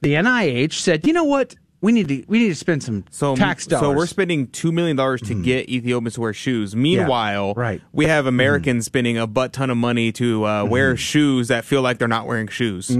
the 0.00 0.14
NIH 0.14 0.72
said, 0.74 1.06
you 1.06 1.12
know 1.12 1.24
what? 1.24 1.54
We 1.82 1.92
need 1.92 2.08
to 2.08 2.24
we 2.28 2.38
need 2.38 2.48
to 2.48 2.54
spend 2.54 2.82
some 2.84 3.04
So 3.10 3.34
tax 3.34 3.66
dollars. 3.66 3.82
So 3.82 3.92
we're 3.92 4.06
spending 4.06 4.46
two 4.46 4.70
million 4.70 4.96
dollars 4.96 5.20
to 5.22 5.34
get 5.34 5.68
Ethiopians 5.68 6.14
to 6.14 6.20
wear 6.20 6.32
shoes. 6.32 6.76
Meanwhile, 6.76 7.54
right. 7.54 7.82
we 7.92 8.06
have 8.06 8.26
Americans 8.26 8.86
spending 8.86 9.18
a 9.18 9.26
butt 9.26 9.52
ton 9.52 9.68
of 9.68 9.76
money 9.76 10.12
to 10.12 10.46
uh, 10.46 10.64
wear 10.64 10.96
shoes 10.96 11.48
that 11.48 11.64
feel 11.64 11.82
like 11.82 11.98
they're 11.98 12.06
not 12.06 12.28
wearing 12.28 12.46
shoes. 12.46 12.88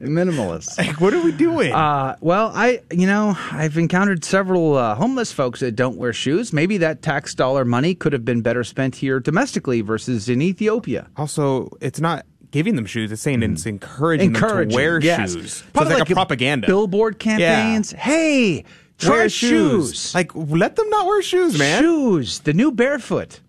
Minimalist. 0.00 0.78
Like, 0.78 1.00
what 1.02 1.12
are 1.12 1.22
we 1.22 1.32
doing? 1.32 1.72
Uh, 1.74 2.16
well, 2.20 2.50
I 2.54 2.80
you 2.90 3.06
know 3.06 3.36
I've 3.52 3.76
encountered 3.76 4.24
several 4.24 4.74
uh, 4.74 4.94
homeless 4.94 5.32
folks 5.32 5.60
that 5.60 5.76
don't 5.76 5.98
wear 5.98 6.14
shoes. 6.14 6.50
Maybe 6.50 6.78
that 6.78 7.02
tax 7.02 7.34
dollar 7.34 7.66
money 7.66 7.94
could 7.94 8.14
have 8.14 8.24
been 8.24 8.40
better 8.40 8.64
spent 8.64 8.96
here 8.96 9.20
domestically 9.20 9.82
versus 9.82 10.30
in 10.30 10.40
Ethiopia. 10.40 11.08
also, 11.16 11.68
it's 11.82 12.00
not 12.00 12.24
giving 12.50 12.76
them 12.76 12.86
shoes; 12.86 13.12
it's 13.12 13.22
saying 13.22 13.42
it's 13.42 13.66
encouraging, 13.66 14.32
them 14.32 14.68
to 14.68 14.74
wear 14.74 15.00
yes. 15.00 15.32
shoes. 15.32 15.62
Probably 15.72 15.92
it's 15.92 16.00
like, 16.00 16.08
like 16.08 16.10
a 16.10 16.14
propaganda. 16.14 16.66
Billboard 16.66 17.18
campaigns. 17.18 17.92
Hey, 17.92 18.64
try 18.98 19.10
Wear 19.10 19.28
shoes. 19.28 20.14
Like, 20.14 20.34
let 20.34 20.76
them 20.76 20.88
not 20.90 21.06
wear 21.06 21.22
shoes, 21.22 21.58
man. 21.58 21.82
Shoes. 21.82 22.40
The 22.40 22.52
new 22.52 22.70
barefoot. 22.70 23.40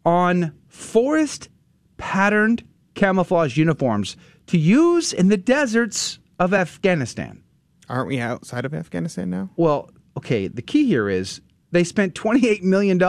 on 0.06 0.54
forest 0.68 1.50
patterned 1.98 2.64
camouflage 2.94 3.58
uniforms 3.58 4.16
to 4.50 4.58
use 4.58 5.14
in 5.14 5.28
the 5.28 5.38
deserts 5.38 6.18
of 6.40 6.56
Afghanistan. 6.56 7.44
Aren't 7.88 8.08
we 8.08 8.20
outside 8.20 8.66
of 8.66 8.74
Afghanistan 8.74 9.30
now? 9.30 9.52
Well, 9.56 9.92
okay, 10.18 10.48
the 10.48 10.64
key 10.64 10.88
here 10.88 11.08
is 11.08 11.40
they 11.70 11.84
spent 11.84 12.16
$28 12.16 12.64
million 12.64 13.00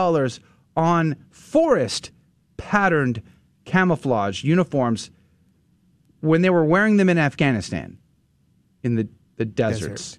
on 0.77 1.17
forest 1.31 2.11
patterned 2.59 3.23
camouflage 3.65 4.45
uniforms 4.45 5.11
when 6.21 6.43
they 6.43 6.51
were 6.51 6.65
wearing 6.65 6.99
them 6.99 7.09
in 7.09 7.17
Afghanistan 7.17 7.97
in 8.83 8.97
the, 8.97 9.09
the 9.37 9.47
deserts. 9.47 10.19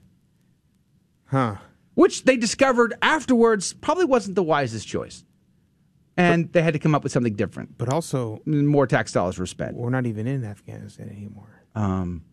Huh. 1.25 1.57
Which 1.93 2.23
they 2.23 2.35
discovered 2.35 2.95
afterwards 3.03 3.73
probably 3.73 4.05
wasn't 4.05 4.35
the 4.35 4.43
wisest 4.43 4.87
choice. 4.87 5.23
And 6.17 6.51
they 6.51 6.61
had 6.61 6.73
to 6.73 6.79
come 6.79 6.93
up 6.93 7.03
with 7.03 7.11
something 7.11 7.33
different. 7.35 7.77
But 7.77 7.91
also, 7.91 8.41
more 8.45 8.85
tax 8.85 9.11
dollars 9.11 9.39
were 9.39 9.45
spent. 9.45 9.75
We're 9.75 9.89
not 9.89 10.05
even 10.05 10.27
in 10.27 10.43
Afghanistan 10.43 11.09
anymore. 11.09 11.63
Um, 11.73 12.23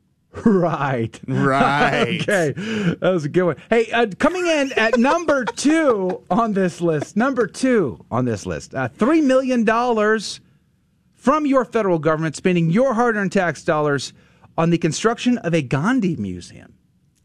right. 0.45 1.19
Right. 1.27 2.21
okay. 2.29 2.53
That 2.53 3.11
was 3.13 3.25
a 3.25 3.29
good 3.29 3.45
one. 3.45 3.57
Hey, 3.71 3.91
uh, 3.93 4.07
coming 4.19 4.47
in 4.47 4.73
at 4.73 4.99
number 4.99 5.45
two 5.45 6.23
on 6.31 6.53
this 6.53 6.81
list, 6.81 7.17
number 7.17 7.47
two 7.47 8.05
on 8.11 8.25
this 8.25 8.47
list, 8.47 8.75
uh, 8.75 8.89
$3 8.89 9.23
million 9.23 9.65
from 11.15 11.47
your 11.47 11.65
federal 11.65 11.99
government 11.99 12.37
spending 12.37 12.71
your 12.71 12.95
hard 12.95 13.17
earned 13.17 13.33
tax 13.33 13.65
dollars 13.65 14.13
on 14.57 14.71
the 14.71 14.79
construction 14.79 15.39
of 15.39 15.55
a 15.55 15.63
Gandhi 15.63 16.17
museum. 16.17 16.75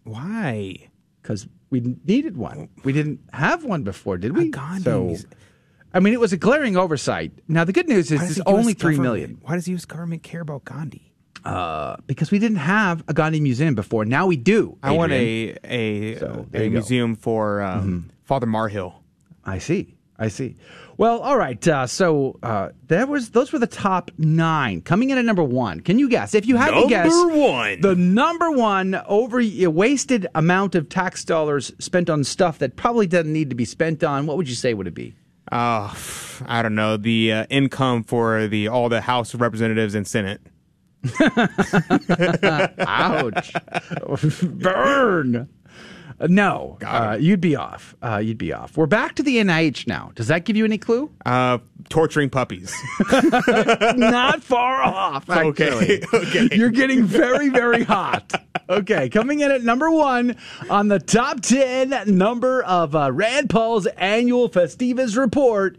Why? 0.03 0.89
Because 1.21 1.47
we 1.69 1.97
needed 2.05 2.37
one. 2.37 2.69
We 2.83 2.93
didn't 2.93 3.21
have 3.33 3.63
one 3.63 3.83
before, 3.83 4.17
did 4.17 4.37
we? 4.37 4.49
Gandhi 4.49 4.83
so, 4.83 5.03
muse- 5.05 5.25
I 5.93 5.99
mean, 5.99 6.13
it 6.13 6.19
was 6.19 6.33
a 6.33 6.37
glaring 6.37 6.75
oversight. 6.75 7.31
Now, 7.47 7.63
the 7.63 7.73
good 7.73 7.87
news 7.87 8.11
is 8.11 8.19
Why 8.19 8.27
it's 8.27 8.39
only 8.45 8.73
three 8.73 8.97
million. 8.97 9.39
Why 9.43 9.55
does 9.55 9.65
the 9.65 9.71
U.S. 9.71 9.85
government 9.85 10.23
care 10.23 10.41
about 10.41 10.65
Gandhi? 10.65 11.11
Uh, 11.45 11.97
because 12.07 12.31
we 12.31 12.39
didn't 12.39 12.57
have 12.57 13.03
a 13.07 13.13
Gandhi 13.13 13.41
museum 13.41 13.75
before. 13.75 14.05
Now 14.05 14.25
we 14.27 14.37
do. 14.37 14.77
I 14.81 14.91
want 14.91 15.11
a 15.11 15.57
a, 15.63 16.15
So, 16.17 16.45
a 16.47 16.51
there 16.51 16.63
go. 16.63 16.69
museum 16.69 17.15
for 17.15 17.61
um, 17.61 18.09
Father 18.23 18.47
Marhill. 18.47 18.93
I 19.45 19.57
see. 19.59 19.95
I 20.17 20.29
see. 20.29 20.55
Well, 20.95 21.19
all 21.19 21.37
right. 21.37 21.67
Uh, 21.67 21.85
so 21.87 22.39
uh, 22.43 22.69
that 22.87 23.09
was 23.09 23.31
those 23.31 23.51
were 23.51 23.59
the 23.59 23.67
top 23.67 24.09
nine. 24.17 24.81
Coming 24.81 25.09
in 25.09 25.17
at 25.17 25.25
number 25.25 25.43
one. 25.43 25.81
Can 25.81 25.99
you 25.99 26.07
guess? 26.07 26.33
If 26.33 26.45
you 26.45 26.55
had 26.55 26.71
to 26.79 26.87
guess, 26.87 27.11
Number 27.13 27.35
one. 27.37 27.81
the 27.81 27.95
number 27.95 28.51
one 28.51 28.95
over 29.07 29.41
uh, 29.41 29.69
wasted 29.69 30.27
amount 30.35 30.75
of 30.75 30.87
tax 30.87 31.25
dollars 31.25 31.73
spent 31.79 32.09
on 32.09 32.23
stuff 32.23 32.59
that 32.59 32.77
probably 32.77 33.05
doesn't 33.07 33.33
need 33.33 33.49
to 33.49 33.55
be 33.55 33.65
spent 33.65 34.03
on. 34.03 34.27
What 34.27 34.37
would 34.37 34.47
you 34.47 34.55
say 34.55 34.73
would 34.73 34.87
it 34.87 34.93
be? 34.93 35.13
Uh, 35.51 35.93
I 36.45 36.61
don't 36.61 36.75
know 36.75 36.97
the 36.97 37.31
uh, 37.31 37.45
income 37.49 38.03
for 38.03 38.47
the 38.47 38.67
all 38.67 38.89
the 38.89 39.01
House 39.01 39.33
of 39.33 39.41
Representatives 39.41 39.95
and 39.95 40.07
Senate. 40.07 40.41
Ouch! 42.79 43.53
Burn. 44.41 45.49
No, 46.29 46.77
uh, 46.85 47.17
you'd 47.19 47.41
be 47.41 47.55
off. 47.55 47.95
Uh, 48.01 48.17
you'd 48.17 48.37
be 48.37 48.53
off. 48.53 48.77
We're 48.77 48.85
back 48.85 49.15
to 49.15 49.23
the 49.23 49.37
NIH 49.37 49.87
now. 49.87 50.11
Does 50.15 50.27
that 50.27 50.45
give 50.45 50.55
you 50.55 50.63
any 50.63 50.77
clue? 50.77 51.11
Uh, 51.25 51.57
torturing 51.89 52.29
puppies. 52.29 52.73
Not 53.11 54.41
far 54.43 54.81
off. 54.81 55.29
Actually. 55.29 56.03
Okay, 56.03 56.03
okay. 56.13 56.55
You're 56.55 56.69
getting 56.69 57.03
very, 57.03 57.49
very 57.49 57.83
hot. 57.83 58.31
Okay, 58.69 59.09
coming 59.09 59.41
in 59.41 59.51
at 59.51 59.61
number 59.61 59.91
one 59.91 60.37
on 60.69 60.87
the 60.87 60.99
top 60.99 61.41
10 61.41 62.15
number 62.15 62.63
of 62.63 62.95
uh, 62.95 63.11
Rand 63.11 63.49
Paul's 63.49 63.87
annual 63.97 64.49
Festivus 64.49 65.17
report 65.17 65.77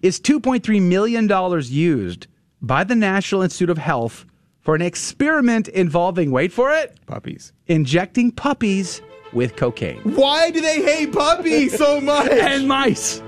is 0.00 0.18
$2.3 0.20 0.80
million 0.80 1.28
used 1.64 2.26
by 2.62 2.82
the 2.82 2.94
National 2.94 3.42
Institute 3.42 3.68
of 3.68 3.76
Health 3.76 4.24
for 4.60 4.74
an 4.74 4.80
experiment 4.80 5.68
involving, 5.68 6.30
wait 6.30 6.50
for 6.50 6.70
it, 6.72 6.98
puppies. 7.06 7.52
Injecting 7.66 8.30
puppies 8.30 9.02
with 9.34 9.56
cocaine. 9.56 10.00
Why 10.14 10.50
do 10.50 10.62
they 10.62 10.82
hate 10.82 11.12
puppies 11.12 11.76
so 11.76 12.00
much? 12.00 12.30
and 12.30 12.66
mice. 12.66 13.20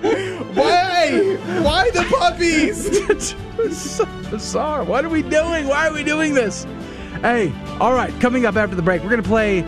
Why? 0.00 1.36
Why 1.60 1.90
the 1.90 2.04
puppies? 2.18 3.76
so 3.76 4.06
bizarre. 4.30 4.82
What 4.82 5.04
are 5.04 5.10
we 5.10 5.20
doing? 5.20 5.68
Why 5.68 5.88
are 5.88 5.92
we 5.92 6.04
doing 6.04 6.32
this? 6.32 6.66
Hey, 7.20 7.52
all 7.80 7.92
right, 7.92 8.18
coming 8.18 8.46
up 8.46 8.56
after 8.56 8.74
the 8.74 8.80
break, 8.80 9.02
we're 9.02 9.10
going 9.10 9.22
to 9.22 9.28
play 9.28 9.58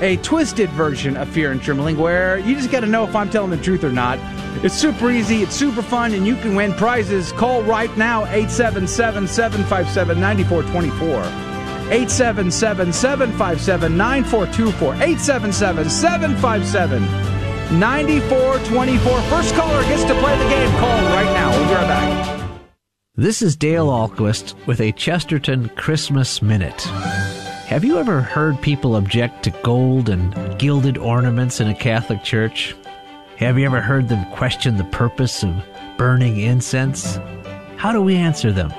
a 0.00 0.16
twisted 0.18 0.68
version 0.70 1.16
of 1.16 1.28
Fear 1.28 1.52
and 1.52 1.62
Trembling 1.62 1.96
where 1.98 2.38
you 2.38 2.56
just 2.56 2.72
got 2.72 2.80
to 2.80 2.86
know 2.86 3.04
if 3.04 3.14
I'm 3.14 3.30
telling 3.30 3.50
the 3.50 3.62
truth 3.62 3.84
or 3.84 3.92
not. 3.92 4.18
It's 4.64 4.74
super 4.74 5.10
easy, 5.10 5.42
it's 5.42 5.54
super 5.54 5.82
fun, 5.82 6.14
and 6.14 6.26
you 6.26 6.34
can 6.34 6.56
win 6.56 6.72
prizes. 6.72 7.30
Call 7.30 7.62
right 7.62 7.96
now 7.96 8.24
877 8.24 9.28
757 9.28 10.18
9424. 10.18 11.46
877 11.92 12.92
757 12.92 13.96
9424. 13.96 14.94
877 14.94 15.88
757 15.88 17.02
9424. 17.78 19.20
First 19.30 19.54
caller 19.54 19.82
gets 19.84 20.02
to 20.02 20.14
play 20.18 20.36
the 20.36 20.48
game. 20.48 20.70
Call 20.80 21.00
right 21.14 21.32
now. 21.34 21.50
We'll. 21.50 21.85
This 23.18 23.40
is 23.40 23.56
Dale 23.56 23.86
Ahlquist 23.86 24.54
with 24.66 24.78
a 24.78 24.92
Chesterton 24.92 25.70
Christmas 25.70 26.42
Minute. 26.42 26.82
Have 26.82 27.82
you 27.82 27.96
ever 27.96 28.20
heard 28.20 28.60
people 28.60 28.96
object 28.96 29.42
to 29.44 29.50
gold 29.62 30.10
and 30.10 30.58
gilded 30.58 30.98
ornaments 30.98 31.58
in 31.58 31.68
a 31.68 31.74
Catholic 31.74 32.22
church? 32.22 32.76
Have 33.38 33.58
you 33.58 33.64
ever 33.64 33.80
heard 33.80 34.10
them 34.10 34.30
question 34.32 34.76
the 34.76 34.84
purpose 34.84 35.42
of 35.42 35.54
burning 35.96 36.36
incense? 36.36 37.18
How 37.78 37.90
do 37.90 38.02
we 38.02 38.16
answer 38.16 38.52
them? 38.52 38.70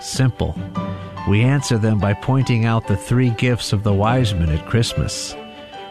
Simple. 0.00 0.58
We 1.28 1.42
answer 1.42 1.78
them 1.78 2.00
by 2.00 2.14
pointing 2.14 2.64
out 2.64 2.88
the 2.88 2.96
three 2.96 3.30
gifts 3.30 3.72
of 3.72 3.84
the 3.84 3.94
wise 3.94 4.34
men 4.34 4.50
at 4.50 4.66
Christmas. 4.66 5.36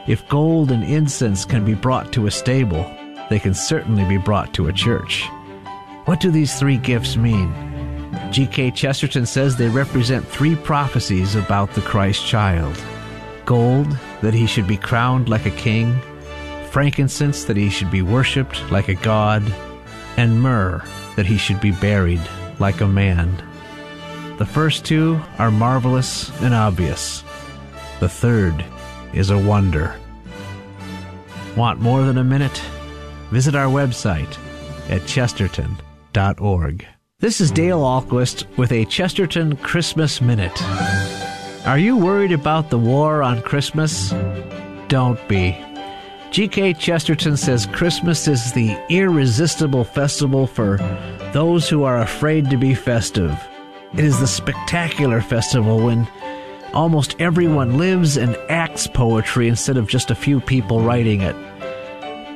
If 0.06 0.28
gold 0.28 0.70
and 0.70 0.84
incense 0.84 1.46
can 1.46 1.64
be 1.64 1.76
brought 1.76 2.12
to 2.12 2.28
a 2.28 2.32
stable, 2.32 2.84
they 3.30 3.40
can 3.40 3.54
certainly 3.54 4.04
be 4.04 4.18
brought 4.18 4.54
to 4.56 4.68
a 4.68 4.74
church. 4.74 5.30
What 6.06 6.20
do 6.20 6.32
these 6.32 6.60
three 6.60 6.78
gifts 6.78 7.16
mean? 7.16 7.54
G.K. 8.30 8.72
Chesterton 8.72 9.26
says 9.26 9.56
they 9.56 9.70
represent 9.70 10.28
three 10.28 10.56
prophecies 10.56 11.36
about 11.36 11.74
the 11.74 11.82
Christ 11.82 12.26
child 12.26 12.82
gold, 13.46 13.98
that 14.22 14.34
he 14.34 14.46
should 14.46 14.68
be 14.68 14.78
crowned 14.78 15.30
like 15.30 15.46
a 15.46 15.52
king, 15.52 16.00
frankincense, 16.70 17.46
that 17.46 17.58
he 17.58 17.70
should 17.70 17.92
be 17.92 18.02
worshipped 18.02 18.72
like 18.72 18.88
a 18.88 18.96
god, 18.96 19.44
and 20.18 20.42
myrrh, 20.42 20.84
that 21.16 21.26
he 21.26 21.38
should 21.38 21.60
be 21.60 21.72
buried 21.72 22.22
like 22.60 22.82
a 22.82 22.88
man. 22.88 23.44
The 24.38 24.46
first 24.46 24.86
two 24.86 25.22
are 25.38 25.52
marvelous 25.52 26.32
and 26.42 26.54
obvious. 26.54 27.24
The 28.00 28.10
third 28.10 28.64
is 29.14 29.30
a 29.30 29.38
wonder. 29.38 29.96
Want 31.56 31.80
more 31.80 32.04
than 32.04 32.18
a 32.18 32.24
minute? 32.24 32.62
Visit 33.30 33.56
our 33.56 33.68
website 33.68 34.38
at 34.90 35.02
This 37.20 37.42
is 37.42 37.50
Dale 37.50 37.80
Ahlquist 37.80 38.46
with 38.56 38.72
a 38.72 38.86
Chesterton 38.86 39.56
Christmas 39.56 40.22
Minute. 40.22 40.62
Are 41.66 41.80
you 41.80 41.98
worried 41.98 42.32
about 42.32 42.70
the 42.70 42.78
war 42.78 43.24
on 43.24 43.42
Christmas? 43.42 44.14
Don't 44.90 45.28
be. 45.28 45.58
G.K. 46.30 46.74
Chesterton 46.74 47.36
says 47.36 47.66
Christmas 47.66 48.28
is 48.28 48.54
the 48.54 48.78
irresistible 48.90 49.84
festival 49.84 50.46
for 50.46 50.78
those 51.34 51.68
who 51.68 51.84
are 51.84 52.02
afraid 52.02 52.48
to 52.52 52.58
be 52.58 52.76
festive. 52.76 53.36
It 53.94 54.06
is 54.06 54.20
the 54.20 54.28
spectacular 54.28 55.20
festival 55.20 55.84
when 55.84 56.08
almost 56.76 57.20
everyone 57.20 57.80
lives 57.80 58.18
and 58.18 58.38
acts 58.50 58.86
poetry 58.86 59.48
instead 59.48 59.78
of 59.78 59.88
just 59.88 60.12
a 60.12 60.16
few 60.16 60.40
people 60.40 60.82
writing 60.82 61.22
it. 61.22 61.36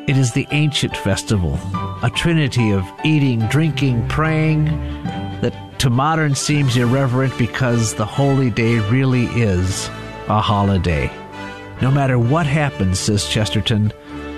It 0.08 0.16
is 0.16 0.32
the 0.32 0.48
ancient 0.52 0.96
festival, 0.96 1.60
a 2.02 2.10
trinity 2.10 2.72
of 2.72 2.86
eating, 3.04 3.46
drinking, 3.48 4.08
praying, 4.08 4.64
that 5.42 5.54
to 5.80 5.90
modern 5.90 6.34
seems 6.34 6.78
irreverent 6.78 7.38
because 7.38 7.94
the 7.94 8.06
holy 8.06 8.50
day 8.50 8.80
really 8.90 9.26
is 9.26 9.90
a 10.30 10.40
holiday. 10.40 11.12
No 11.82 11.92
matter 11.92 12.18
what 12.18 12.46
happens, 12.46 13.00
says 13.00 13.28
Chesterton, 13.28 13.92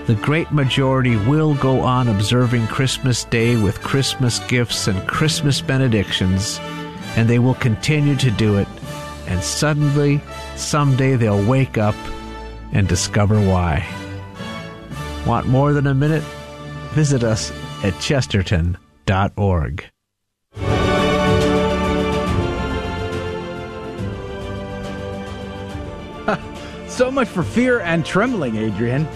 the 0.08 0.16
great 0.16 0.52
majority 0.52 1.18
will 1.18 1.54
go 1.54 1.82
on 1.82 2.08
observing 2.08 2.66
Christmas 2.66 3.24
Day 3.26 3.56
with 3.56 3.84
Christmas 3.84 4.40
gifts 4.48 4.88
and 4.88 5.08
Christmas 5.08 5.62
benedictions, 5.62 6.60
and 7.16 7.30
they 7.30 7.38
will 7.38 7.54
continue 7.54 8.16
to 8.16 8.32
do 8.32 8.58
it. 8.58 8.68
And 9.28 9.44
suddenly, 9.44 10.20
someday, 10.56 11.16
they'll 11.16 11.46
wake 11.46 11.78
up 11.78 11.94
and 12.74 12.88
discover 12.88 13.40
why. 13.40 13.88
Want 15.26 15.48
more 15.48 15.74
than 15.74 15.88
a 15.88 15.94
minute? 15.94 16.24
Visit 16.94 17.24
us 17.24 17.52
at 17.84 18.00
chesterton.org. 18.00 19.86
so 26.88 27.12
much 27.12 27.28
for 27.28 27.44
fear 27.44 27.80
and 27.80 28.06
trembling, 28.06 28.56
Adrian. 28.58 29.08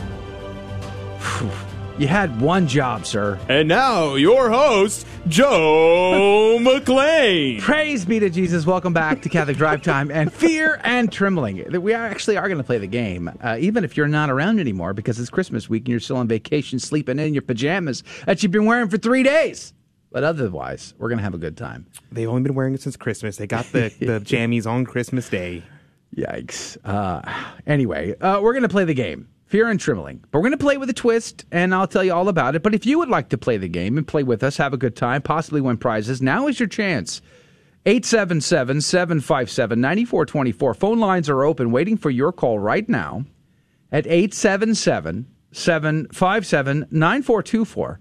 You 2.00 2.08
had 2.08 2.42
one 2.42 2.68
job, 2.68 3.06
sir. 3.06 3.40
And 3.48 3.68
now, 3.68 4.16
your 4.16 4.50
host, 4.50 5.06
Joe 5.28 6.58
McClane. 6.62 7.62
Praise 7.62 8.04
be 8.04 8.20
to 8.20 8.32
Jesus. 8.32 8.66
Welcome 8.66 8.94
back 8.94 9.22
to 9.22 9.30
Catholic 9.30 9.58
Drive 9.58 9.84
Time 9.84 10.10
and 10.10 10.34
Fear 10.34 10.82
and 10.84 11.12
Trembling. 11.12 11.64
We 11.84 11.94
actually 11.94 12.38
are 12.38 12.48
going 12.48 12.58
to 12.58 12.64
play 12.64 12.80
the 12.80 12.88
game, 12.88 13.32
uh, 13.42 13.58
even 13.60 13.84
if 13.84 13.96
you're 13.96 14.08
not 14.08 14.32
around 14.32 14.60
anymore 14.60 14.96
because 14.96 15.20
it's 15.20 15.30
Christmas 15.30 15.70
week 15.70 15.84
and 15.84 15.90
you're 15.90 16.00
still 16.00 16.18
on 16.18 16.28
vacation, 16.28 16.80
sleeping 16.80 17.20
in 17.20 17.36
your 17.36 17.44
pajamas 17.44 18.04
that 18.26 18.42
you've 18.42 18.52
been 18.52 18.66
wearing 18.66 18.90
for 18.90 18.98
three 18.98 19.22
days. 19.22 19.72
But 20.12 20.24
otherwise, 20.24 20.96
we're 20.98 21.10
going 21.10 21.20
to 21.20 21.24
have 21.24 21.36
a 21.36 21.40
good 21.40 21.58
time. 21.58 21.86
They've 22.12 22.28
only 22.28 22.42
been 22.42 22.56
wearing 22.56 22.74
it 22.74 22.82
since 22.82 22.98
Christmas. 22.98 23.38
They 23.38 23.46
got 23.46 23.66
the, 23.66 23.94
the 24.00 24.20
jammies 24.20 24.66
on 24.66 24.86
Christmas 24.86 25.30
Day. 25.30 25.62
Yikes. 26.16 26.76
Uh, 26.84 27.22
anyway, 27.68 28.18
uh, 28.20 28.40
we're 28.42 28.54
going 28.54 28.64
to 28.64 28.70
play 28.70 28.86
the 28.86 28.94
game. 28.96 29.28
Fear 29.54 29.70
and 29.70 29.80
Trembling. 29.80 30.24
But 30.32 30.40
we're 30.40 30.50
going 30.50 30.58
to 30.58 30.66
play 30.66 30.78
with 30.78 30.90
a 30.90 30.94
twist, 30.94 31.46
and 31.52 31.76
I'll 31.76 31.86
tell 31.86 32.04
you 32.04 32.12
all 32.12 32.28
about 32.28 32.56
it. 32.56 32.64
But 32.64 32.74
if 32.74 32.88
you 32.88 32.98
would 32.98 33.10
like 33.10 33.30
to 33.30 33.38
play 33.38 33.58
the 33.58 33.68
game 33.68 34.00
and 34.00 34.08
play 34.08 34.24
with 34.24 34.42
us, 34.42 34.58
have 34.58 34.74
a 34.74 34.78
good 34.78 34.96
time, 34.96 35.22
possibly 35.22 35.62
win 35.62 35.78
prizes, 35.78 36.24
now 36.24 36.48
is 36.48 36.60
your 36.60 36.68
chance. 36.68 37.22
877 37.86 38.82
757 38.82 39.80
9424. 39.80 40.74
Phone 40.74 40.98
lines 40.98 41.30
are 41.30 41.44
open, 41.44 41.70
waiting 41.70 41.98
for 41.98 42.10
your 42.10 42.32
call 42.32 42.58
right 42.58 42.90
now 42.90 43.26
at 43.92 44.08
877 44.08 45.28
757 45.52 46.88
9424. 46.90 48.00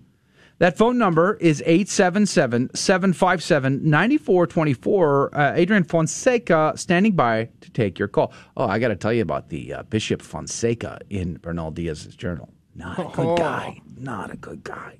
That 0.62 0.78
phone 0.78 0.96
number 0.96 1.34
is 1.40 1.60
877 1.66 2.70
757 2.72 3.80
9424. 3.82 5.36
Uh, 5.36 5.52
Adrian 5.56 5.82
Fonseca 5.82 6.74
standing 6.76 7.16
by 7.16 7.48
to 7.62 7.70
take 7.72 7.98
your 7.98 8.06
call. 8.06 8.32
Oh, 8.56 8.68
I 8.68 8.78
got 8.78 8.88
to 8.88 8.94
tell 8.94 9.12
you 9.12 9.22
about 9.22 9.48
the 9.48 9.74
uh, 9.74 9.82
Bishop 9.82 10.22
Fonseca 10.22 11.00
in 11.10 11.38
Bernal 11.38 11.72
Diaz's 11.72 12.14
journal. 12.14 12.48
Not 12.76 12.96
a 12.96 13.10
good 13.12 13.38
guy. 13.38 13.80
Not 13.96 14.32
a 14.32 14.36
good 14.36 14.62
guy. 14.62 14.98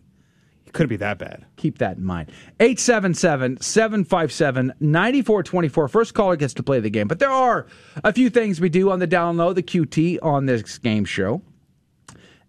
It 0.67 0.73
couldn't 0.73 0.89
be 0.89 0.97
that 0.97 1.19
bad. 1.19 1.47
Keep 1.59 1.79
that 1.79 1.97
in 1.97 2.05
mind. 2.05 2.33
877 2.59 3.61
757 3.61 4.73
9424. 4.81 5.87
First 5.87 6.15
caller 6.15 6.35
gets 6.35 6.55
to 6.55 6.65
play 6.65 6.81
the 6.81 6.91
game. 6.91 7.07
But 7.07 7.21
there 7.21 7.31
are 7.31 7.69
a 8.03 8.13
few 8.13 8.31
things 8.31 8.61
we 8.61 8.69
do 8.69 8.91
on 8.91 8.99
the 8.99 9.07
download, 9.07 9.55
the 9.55 9.63
QT 9.63 10.19
on 10.23 10.47
this 10.47 10.79
game 10.79 11.05
show. 11.05 11.41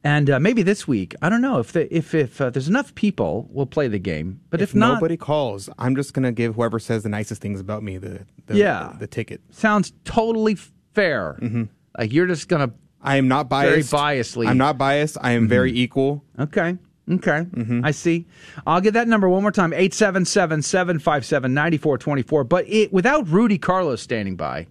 And 0.06 0.30
uh, 0.30 0.40
maybe 0.40 0.64
this 0.64 0.86
week, 0.88 1.16
I 1.22 1.30
don't 1.30 1.40
know 1.42 1.60
if 1.60 1.72
the, 1.72 1.94
if 1.96 2.14
if 2.14 2.42
uh, 2.42 2.50
there's 2.50 2.68
enough 2.68 2.94
people, 2.94 3.48
we'll 3.50 3.66
play 3.66 3.88
the 3.88 4.00
game. 4.00 4.42
But 4.50 4.62
if, 4.62 4.70
if 4.72 4.76
not, 4.76 4.96
nobody 4.96 5.16
calls, 5.16 5.70
I'm 5.80 5.96
just 5.96 6.14
gonna 6.14 6.32
give 6.34 6.56
whoever 6.56 6.78
says 6.80 7.04
the 7.04 7.10
nicest 7.10 7.42
things 7.42 7.62
about 7.62 7.84
me 7.84 7.98
the, 7.98 8.26
the 8.48 8.58
Yeah. 8.58 8.90
the, 8.94 9.00
the 9.00 9.08
ticket. 9.08 9.42
sounds 9.52 9.94
totally 10.04 10.56
fair. 10.94 11.38
Mm-hmm. 11.42 11.64
Like 11.98 12.12
you're 12.12 12.28
just 12.28 12.48
gonna. 12.50 12.72
I 13.02 13.18
am 13.18 13.28
not 13.28 13.50
Very 13.50 13.76
biased. 13.84 13.94
biasedly. 13.94 14.48
I'm 14.48 14.58
not 14.58 14.78
biased. 14.78 15.18
I 15.22 15.32
am 15.32 15.48
very 15.48 15.72
equal. 15.72 16.24
Okay. 16.40 16.78
Okay. 17.12 17.46
Mm-hmm. 17.52 17.84
I 17.84 17.92
see. 17.92 18.28
I'll 18.66 18.80
get 18.80 18.94
that 18.94 19.10
number 19.10 19.28
one 19.28 19.42
more 19.42 19.52
time 19.52 19.74
877 19.74 20.62
757 20.62 21.54
9424. 21.54 22.44
But 22.46 22.66
it, 22.70 22.94
without 22.94 23.28
Rudy 23.28 23.58
Carlos 23.58 24.02
standing 24.02 24.38
by, 24.38 24.68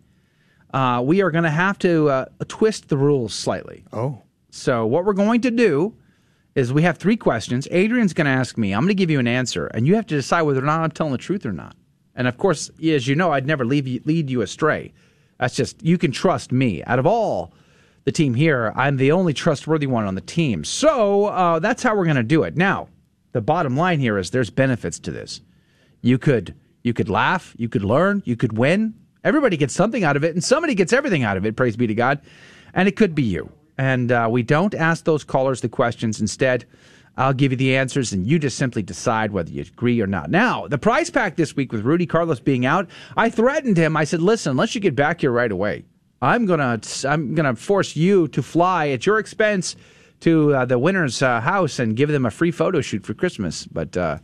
uh, 0.73 1.03
we 1.05 1.21
are 1.21 1.31
going 1.31 1.45
to 1.45 1.51
have 1.51 1.79
to 1.81 2.09
uh, 2.09 2.25
twist 2.49 2.89
the 2.89 2.97
rules 2.97 3.35
slightly. 3.35 3.85
Oh. 3.93 4.23
So, 4.55 4.85
what 4.85 5.07
we're 5.07 5.15
going 5.15 5.41
to 5.41 5.51
do 5.51 5.97
is 6.55 6.75
we 6.75 6.83
have 6.83 6.99
three 6.99 7.17
questions. 7.17 7.67
Adrian's 7.71 8.13
going 8.13 8.27
to 8.27 8.31
ask 8.31 8.59
me, 8.59 8.75
I'm 8.75 8.83
going 8.83 8.89
to 8.89 8.95
give 8.95 9.11
you 9.11 9.19
an 9.19 9.27
answer, 9.27 9.69
and 9.69 9.87
you 9.87 9.95
have 9.95 10.07
to 10.09 10.15
decide 10.15 10.43
whether 10.43 10.61
or 10.61 10.67
not 10.67 10.83
I'm 10.83 10.91
telling 10.91 11.13
the 11.13 11.19
truth 11.19 11.47
or 11.47 11.53
not. 11.53 11.75
And 12.15 12.29
of 12.29 12.37
course, 12.37 12.71
as 12.85 13.09
you 13.09 13.17
know, 13.17 13.33
I'd 13.33 13.47
never 13.47 13.65
you, 13.65 14.03
lead 14.05 14.29
you 14.29 14.43
astray. 14.43 14.93
That's 15.41 15.57
just, 15.57 15.83
you 15.83 15.97
can 15.97 16.13
trust 16.13 16.53
me. 16.53 16.85
Out 16.85 16.99
of 16.99 17.07
all 17.07 17.55
the 18.05 18.13
team 18.13 18.35
here, 18.35 18.75
I'm 18.77 18.99
the 18.99 19.13
only 19.13 19.33
trustworthy 19.33 19.87
one 19.87 20.05
on 20.05 20.17
the 20.17 20.21
team. 20.21 20.65
So 20.65 21.27
uh, 21.29 21.59
that's 21.59 21.83
how 21.83 21.97
we're 21.97 22.05
going 22.05 22.17
to 22.17 22.23
do 22.23 22.43
it. 22.43 22.55
Now, 22.55 22.89
the 23.33 23.41
bottom 23.41 23.75
line 23.75 24.01
here 24.01 24.19
is 24.19 24.33
there's 24.33 24.51
benefits 24.51 24.99
to 25.01 25.11
this. 25.11 25.41
You 26.03 26.19
could 26.19 26.55
you 26.83 26.93
could 26.93 27.09
laugh, 27.09 27.55
you 27.57 27.71
could 27.71 27.85
learn, 27.85 28.23
you 28.27 28.37
could 28.37 28.59
win. 28.59 28.93
Everybody 29.25 29.57
gets 29.57 29.73
something 29.73 30.05
out 30.05 30.17
of 30.17 30.25
it, 30.25 30.35
and 30.35 30.45
somebody 30.45 30.75
gets 30.75 30.93
everything 30.93 31.23
out 31.23 31.39
of 31.39 31.47
it. 31.47 31.57
Praise 31.57 31.77
be 31.77 31.87
to 31.87 31.95
God. 31.95 32.21
And 32.75 32.87
it 32.87 32.97
could 32.97 33.15
be 33.15 33.23
you. 33.23 33.51
And 33.79 34.13
uh, 34.13 34.29
we 34.31 34.43
don't 34.43 34.75
ask 34.75 35.05
those 35.05 35.25
callers 35.25 35.61
the 35.61 35.69
questions. 35.69 36.21
Instead, 36.21 36.67
I'll 37.17 37.33
give 37.33 37.53
you 37.53 37.59
the 37.59 37.77
answers, 37.77 38.13
and 38.13 38.27
you 38.27 38.39
just 38.39 38.57
simply 38.57 38.83
decide 38.83 39.33
whether 39.33 39.51
you 39.51 39.63
agree 39.63 40.01
or 40.01 40.07
not. 40.07 40.31
Now, 40.31 40.67
the 40.67 40.79
prize 40.79 41.11
pack 41.11 41.37
this 41.37 41.55
week 41.55 41.73
with 41.73 41.83
Rudy 41.83 42.07
Carlos 42.07 42.41
being 42.41 42.65
out, 42.65 42.89
I 43.17 43.29
threatened 43.29 43.77
him. 43.77 43.97
I 43.97 44.05
said, 44.05 44.23
"Listen, 44.23 44.53
unless 44.53 44.75
you 44.75 44.81
get 44.81 44.97
back 44.97 45.21
here 45.21 45.31
right 45.31 45.53
away, 45.53 45.85
I'm 46.23 46.47
gonna 46.47 46.81
I'm 47.05 47.35
gonna 47.35 47.55
force 47.55 47.97
you 47.97 48.29
to 48.29 48.43
fly 48.43 48.89
at 48.89 49.05
your 49.05 49.19
expense 49.19 49.77
to 50.21 50.55
uh, 50.55 50.65
the 50.65 50.79
winner's 50.79 51.21
uh, 51.21 51.41
house 51.41 51.79
and 51.79 51.97
give 51.97 52.09
them 52.09 52.25
a 52.25 52.31
free 52.31 52.51
photo 52.51 52.81
shoot 52.81 53.05
for 53.05 53.13
Christmas. 53.13 53.67
But 53.67 53.97
uh, 53.97 54.19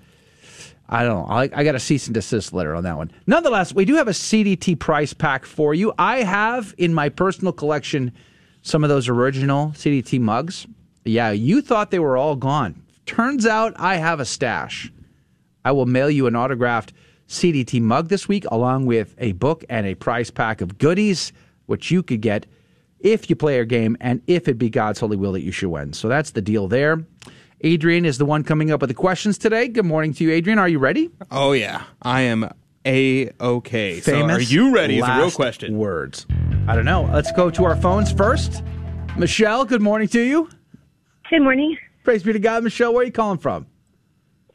I 0.88 1.04
don't 1.04 1.28
know. 1.28 1.34
I, 1.34 1.50
I 1.52 1.64
got 1.64 1.74
a 1.74 1.80
cease 1.80 2.06
and 2.06 2.14
desist 2.14 2.52
letter 2.54 2.74
on 2.74 2.84
that 2.84 2.96
one. 2.96 3.10
Nonetheless, 3.26 3.74
we 3.74 3.84
do 3.84 3.96
have 3.96 4.08
a 4.08 4.12
CDT 4.12 4.78
price 4.78 5.12
pack 5.12 5.44
for 5.44 5.74
you. 5.74 5.92
I 5.98 6.22
have 6.22 6.74
in 6.78 6.94
my 6.94 7.10
personal 7.10 7.52
collection 7.52 8.12
some 8.68 8.84
of 8.84 8.90
those 8.90 9.08
original 9.08 9.68
CDT 9.68 10.20
mugs. 10.20 10.66
Yeah, 11.04 11.30
you 11.30 11.62
thought 11.62 11.90
they 11.90 11.98
were 11.98 12.16
all 12.16 12.36
gone. 12.36 12.82
Turns 13.06 13.46
out 13.46 13.72
I 13.76 13.96
have 13.96 14.20
a 14.20 14.24
stash. 14.24 14.92
I 15.64 15.72
will 15.72 15.86
mail 15.86 16.10
you 16.10 16.26
an 16.26 16.36
autographed 16.36 16.92
CDT 17.28 17.80
mug 17.80 18.08
this 18.08 18.28
week, 18.28 18.44
along 18.50 18.86
with 18.86 19.14
a 19.18 19.32
book 19.32 19.64
and 19.68 19.86
a 19.86 19.94
prize 19.94 20.30
pack 20.30 20.60
of 20.60 20.78
goodies, 20.78 21.32
which 21.66 21.90
you 21.90 22.02
could 22.02 22.20
get 22.20 22.46
if 23.00 23.30
you 23.30 23.36
play 23.36 23.58
our 23.58 23.64
game 23.64 23.96
and 24.00 24.20
if 24.26 24.48
it 24.48 24.58
be 24.58 24.68
God's 24.68 25.00
holy 25.00 25.16
will 25.16 25.32
that 25.32 25.42
you 25.42 25.52
should 25.52 25.70
win. 25.70 25.92
So 25.92 26.08
that's 26.08 26.32
the 26.32 26.42
deal 26.42 26.68
there. 26.68 27.04
Adrian 27.62 28.04
is 28.04 28.18
the 28.18 28.24
one 28.24 28.44
coming 28.44 28.70
up 28.70 28.80
with 28.80 28.88
the 28.88 28.94
questions 28.94 29.36
today. 29.36 29.68
Good 29.68 29.84
morning 29.84 30.12
to 30.14 30.24
you, 30.24 30.30
Adrian. 30.30 30.58
Are 30.58 30.68
you 30.68 30.78
ready? 30.78 31.10
Oh 31.30 31.52
yeah, 31.52 31.84
I 32.02 32.22
am 32.22 32.48
a 32.86 33.30
okay. 33.40 34.00
So 34.00 34.12
Famous 34.12 34.36
are 34.38 34.40
you 34.42 34.74
ready? 34.74 34.98
Is 34.98 35.04
a 35.04 35.14
real 35.14 35.24
last 35.24 35.34
question. 35.36 35.76
Words. 35.78 36.26
I 36.66 36.74
don't 36.74 36.84
know. 36.84 37.08
Let's 37.12 37.32
go 37.32 37.50
to 37.50 37.64
our 37.64 37.76
phones 37.76 38.12
first. 38.12 38.62
Michelle, 39.16 39.64
good 39.64 39.82
morning 39.82 40.08
to 40.08 40.20
you. 40.20 40.48
Good 41.30 41.42
morning. 41.42 41.76
Praise 42.04 42.22
be 42.22 42.32
to 42.32 42.38
God. 42.38 42.62
Michelle, 42.64 42.92
where 42.92 43.02
are 43.02 43.06
you 43.06 43.12
calling 43.12 43.38
from? 43.38 43.66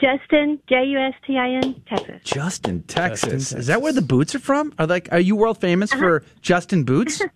Justin, 0.02 0.60
J 0.68 0.84
U 0.86 1.00
S 1.00 1.14
T 1.26 1.38
I 1.38 1.50
N, 1.52 1.82
Texas. 1.88 2.22
Justin, 2.24 2.84
Texas. 2.84 3.54
Is 3.54 3.68
that 3.68 3.82
where 3.82 3.94
the 3.94 4.02
boots 4.02 4.34
are 4.36 4.40
from? 4.40 4.74
Are 4.80 4.88
like 4.88 5.08
are 5.12 5.20
you 5.20 5.36
world 5.36 5.60
famous 5.62 5.92
Uh-huh. 5.92 6.02
for 6.02 6.24
Justin 6.42 6.84
Boots? 6.84 7.22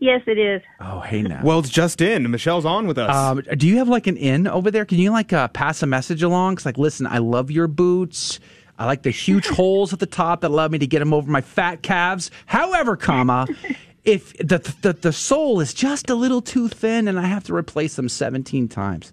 Yes, 0.00 0.20
it 0.26 0.36
is. 0.38 0.60
oh, 0.80 1.00
hey 1.00 1.22
now. 1.22 1.40
Well, 1.42 1.60
it's 1.60 1.70
just 1.70 2.02
in. 2.02 2.30
Michelle's 2.30 2.66
on 2.66 2.86
with 2.86 2.98
us. 2.98 3.14
Um, 3.14 3.40
do 3.56 3.66
you 3.66 3.78
have 3.78 3.88
like 3.88 4.06
an 4.06 4.18
in 4.18 4.46
over 4.46 4.70
there? 4.70 4.84
Can 4.84 4.98
you 4.98 5.10
like 5.10 5.32
uh, 5.32 5.48
pass 5.48 5.82
a 5.82 5.86
message 5.86 6.22
along? 6.22 6.54
It's 6.54 6.66
like, 6.66 6.76
listen, 6.76 7.06
I 7.06 7.18
love 7.18 7.50
your 7.50 7.68
boots. 7.68 8.38
I 8.78 8.86
like 8.86 9.02
the 9.02 9.10
huge 9.10 9.46
holes 9.48 9.92
at 9.92 9.98
the 9.98 10.06
top 10.06 10.40
that 10.40 10.50
allow 10.50 10.68
me 10.68 10.78
to 10.78 10.86
get 10.86 10.98
them 11.00 11.14
over 11.14 11.30
my 11.30 11.40
fat 11.40 11.82
calves. 11.82 12.30
However, 12.46 12.96
comma, 12.96 13.46
if 14.04 14.36
the, 14.38 14.58
the 14.82 14.92
the 14.92 15.12
sole 15.12 15.60
is 15.60 15.74
just 15.74 16.10
a 16.10 16.14
little 16.14 16.42
too 16.42 16.68
thin 16.68 17.08
and 17.08 17.18
I 17.18 17.26
have 17.26 17.44
to 17.44 17.54
replace 17.54 17.96
them 17.96 18.08
17 18.08 18.68
times. 18.68 19.12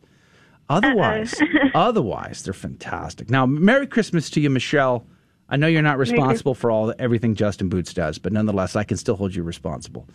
Otherwise, 0.70 1.36
otherwise 1.76 2.44
they're 2.44 2.54
fantastic. 2.54 3.30
Now, 3.30 3.46
Merry 3.46 3.88
Christmas 3.88 4.30
to 4.32 4.42
you, 4.42 4.50
Michelle. 4.50 5.06
I 5.50 5.58
know 5.58 5.68
you're 5.68 5.82
not 5.82 5.98
responsible 5.98 6.56
for 6.56 6.72
all 6.72 6.94
everything 6.98 7.36
Justin 7.36 7.68
Boots 7.68 7.94
does, 7.94 8.18
but 8.18 8.32
nonetheless, 8.32 8.78
I 8.78 8.86
can 8.86 8.96
still 8.96 9.18
hold 9.18 9.36
you 9.36 9.44
responsible. 9.44 10.08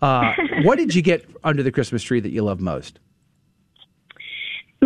Uh, 0.00 0.32
what 0.62 0.78
did 0.78 0.94
you 0.94 1.02
get 1.02 1.28
under 1.42 1.64
the 1.64 1.72
Christmas 1.72 2.04
tree 2.04 2.20
that 2.20 2.30
you 2.30 2.42
love 2.42 2.60
most? 2.60 3.00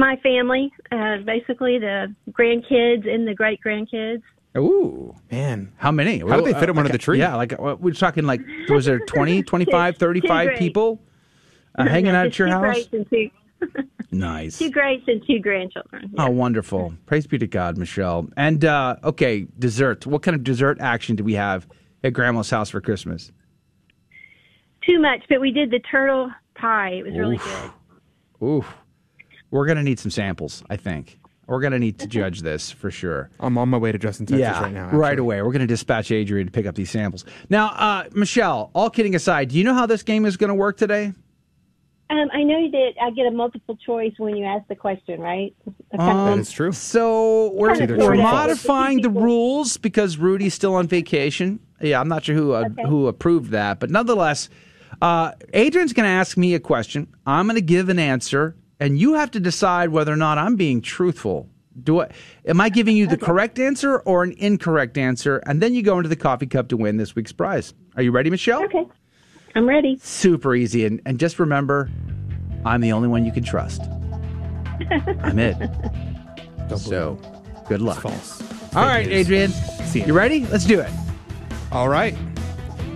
My 0.01 0.17
family, 0.23 0.73
uh, 0.91 1.19
basically 1.27 1.79
the 1.79 2.15
grandkids 2.31 3.07
and 3.07 3.29
the 3.29 3.35
great 3.35 3.61
grandkids. 3.63 4.23
Ooh, 4.57 5.15
man. 5.31 5.73
How 5.77 5.93
many? 5.93 6.21
How 6.21 6.37
did 6.37 6.47
they 6.47 6.55
fit 6.59 6.71
'em 6.71 6.79
Uh, 6.79 6.81
under 6.81 6.83
like, 6.85 6.93
the 6.93 6.99
tree? 6.99 7.19
Yeah, 7.19 7.37
like 7.37 7.53
uh, 7.53 7.77
we're 7.79 7.93
talking 7.93 8.25
like, 8.25 8.41
was 8.71 8.87
there 8.87 8.99
20, 9.07 9.43
25, 9.43 9.99
35 9.99 10.57
people 10.59 11.03
uh, 11.77 11.85
hanging 11.87 12.13
out 12.13 12.25
at 12.27 12.39
your 12.39 12.49
two 12.49 12.55
house? 12.55 12.89
And 12.93 13.11
two, 13.11 13.29
Nice. 14.11 14.59
two 14.59 14.71
greats 14.71 15.05
and 15.07 15.23
two 15.27 15.39
grandchildren. 15.39 16.11
Oh, 16.17 16.31
wonderful. 16.31 16.95
Praise 17.05 17.27
be 17.27 17.37
to 17.37 17.47
God, 17.47 17.77
Michelle. 17.77 18.27
And, 18.39 18.65
uh, 18.65 18.97
okay, 19.05 19.47
dessert. 19.59 20.07
What 20.07 20.23
kind 20.23 20.35
of 20.35 20.43
dessert 20.43 20.79
action 20.81 21.15
do 21.15 21.23
we 21.25 21.35
have 21.35 21.69
at 22.03 22.15
Grandma's 22.15 22.49
house 22.49 22.71
for 22.71 22.81
Christmas? 22.81 23.31
Too 24.81 24.99
much, 24.99 25.25
but 25.29 25.43
we 25.43 25.51
did 25.53 25.71
the 25.71 25.81
turtle 25.81 26.31
pie. 26.55 26.93
It 26.93 27.05
was 27.05 27.15
really 27.19 27.37
good. 27.37 27.71
Ooh. 28.43 28.65
We're 29.51 29.67
going 29.67 29.79
to 29.79 29.83
need 29.83 29.99
some 29.99 30.11
samples, 30.11 30.63
I 30.71 30.77
think. 30.77 31.19
We're 31.47 31.61
going 31.61 31.73
to 31.73 31.81
need 31.81 31.99
to 31.99 32.07
judge 32.07 32.43
this 32.43 32.71
for 32.71 32.93
sure. 32.93 33.29
I'm 33.41 33.59
on 33.59 33.69
my 33.69 33.77
way 33.77 33.91
to 33.91 33.99
Justin, 33.99 34.25
Texas 34.27 34.41
yeah, 34.41 34.63
right 34.63 34.73
now. 34.73 34.91
right 34.91 35.19
away. 35.19 35.43
We're 35.43 35.51
going 35.51 35.61
to 35.61 35.67
dispatch 35.67 36.13
Adrian 36.13 36.47
to 36.47 36.53
pick 36.53 36.65
up 36.65 36.77
these 36.77 36.91
samples. 36.91 37.25
Now, 37.49 37.71
uh, 37.71 38.05
Michelle, 38.13 38.71
all 38.73 38.89
kidding 38.89 39.17
aside, 39.17 39.49
do 39.49 39.59
you 39.59 39.65
know 39.65 39.75
how 39.75 39.87
this 39.87 40.05
game 40.05 40.27
is 40.27 40.37
going 40.37 40.49
to 40.49 40.55
work 40.55 40.77
today? 40.77 41.13
Um, 42.11 42.29
I 42.33 42.43
know 42.43 42.71
that 42.71 42.91
I 43.01 43.11
get 43.11 43.27
a 43.27 43.31
multiple 43.31 43.77
choice 43.77 44.13
when 44.19 44.37
you 44.37 44.45
ask 44.45 44.67
the 44.69 44.77
question, 44.77 45.21
right? 45.21 45.55
Um, 45.99 46.27
that 46.27 46.39
is 46.39 46.51
true. 46.51 46.73
So 46.73 47.53
we're, 47.53 47.87
we're 47.97 48.17
modifying 48.17 49.01
the 49.01 49.11
rules 49.11 49.77
because 49.77 50.19
Rudy's 50.19 50.55
still 50.55 50.75
on 50.75 50.89
vacation. 50.89 51.61
Yeah, 51.81 52.01
I'm 52.01 52.09
not 52.09 52.25
sure 52.25 52.35
who 52.35 52.53
uh, 52.53 52.69
who 52.87 53.07
approved 53.07 53.53
that, 53.53 53.79
but 53.81 53.91
nonetheless, 53.91 54.51
uh, 55.01 55.33
Adrian's 55.53 55.93
going 55.93 56.05
to 56.05 56.11
ask 56.11 56.37
me 56.37 56.55
a 56.55 56.61
question. 56.61 57.07
I'm 57.27 57.47
going 57.47 57.55
to 57.55 57.63
give 57.63 57.89
an 57.89 57.99
answer, 57.99 58.57
and 58.81 58.99
you 58.99 59.15
have 59.15 59.31
to 59.33 59.41
decide 59.41 59.91
whether 59.91 60.13
or 60.13 60.17
not 60.17 60.39
I'm 60.39 60.57
being 60.57 60.81
truthful. 60.81 61.49
Do 61.83 62.01
I? 62.01 62.11
Am 62.47 62.61
I 62.61 62.69
giving 62.69 62.97
you 62.97 63.07
the 63.07 63.17
correct 63.17 63.59
answer 63.59 64.01
or 64.01 64.25
an 64.25 64.35
incorrect 64.39 64.99
answer? 64.99 65.39
And 65.47 65.63
then 65.63 65.75
you 65.75 65.83
go 65.83 65.99
into 65.99 66.09
the 66.09 66.17
coffee 66.17 66.47
cup 66.47 66.69
to 66.69 66.77
win 66.77 66.97
this 66.97 67.15
week's 67.15 67.33
prize. 67.33 67.73
Are 67.97 68.03
you 68.03 68.11
ready, 68.11 68.29
Michelle? 68.29 68.65
Okay, 68.65 68.87
I'm 69.55 69.69
ready. 69.69 69.97
Super 70.03 70.55
easy, 70.55 70.85
and, 70.85 71.01
and 71.07 71.21
just 71.21 71.39
remember, 71.39 71.89
I'm 72.65 72.81
the 72.81 72.93
only 72.93 73.09
one 73.09 73.25
you 73.25 73.31
can 73.33 73.45
trust. 73.45 73.83
I'm 75.23 75.39
it. 75.39 75.57
so, 76.77 77.19
good 77.69 77.81
luck. 77.81 78.01
false. 78.01 78.43
All 78.75 78.85
right, 78.85 79.07
Adrian. 79.07 79.51
See 79.51 80.03
you 80.03 80.13
ready? 80.13 80.47
Let's 80.47 80.65
do 80.65 80.81
it. 80.81 80.91
All 81.71 81.89
right. 81.89 82.17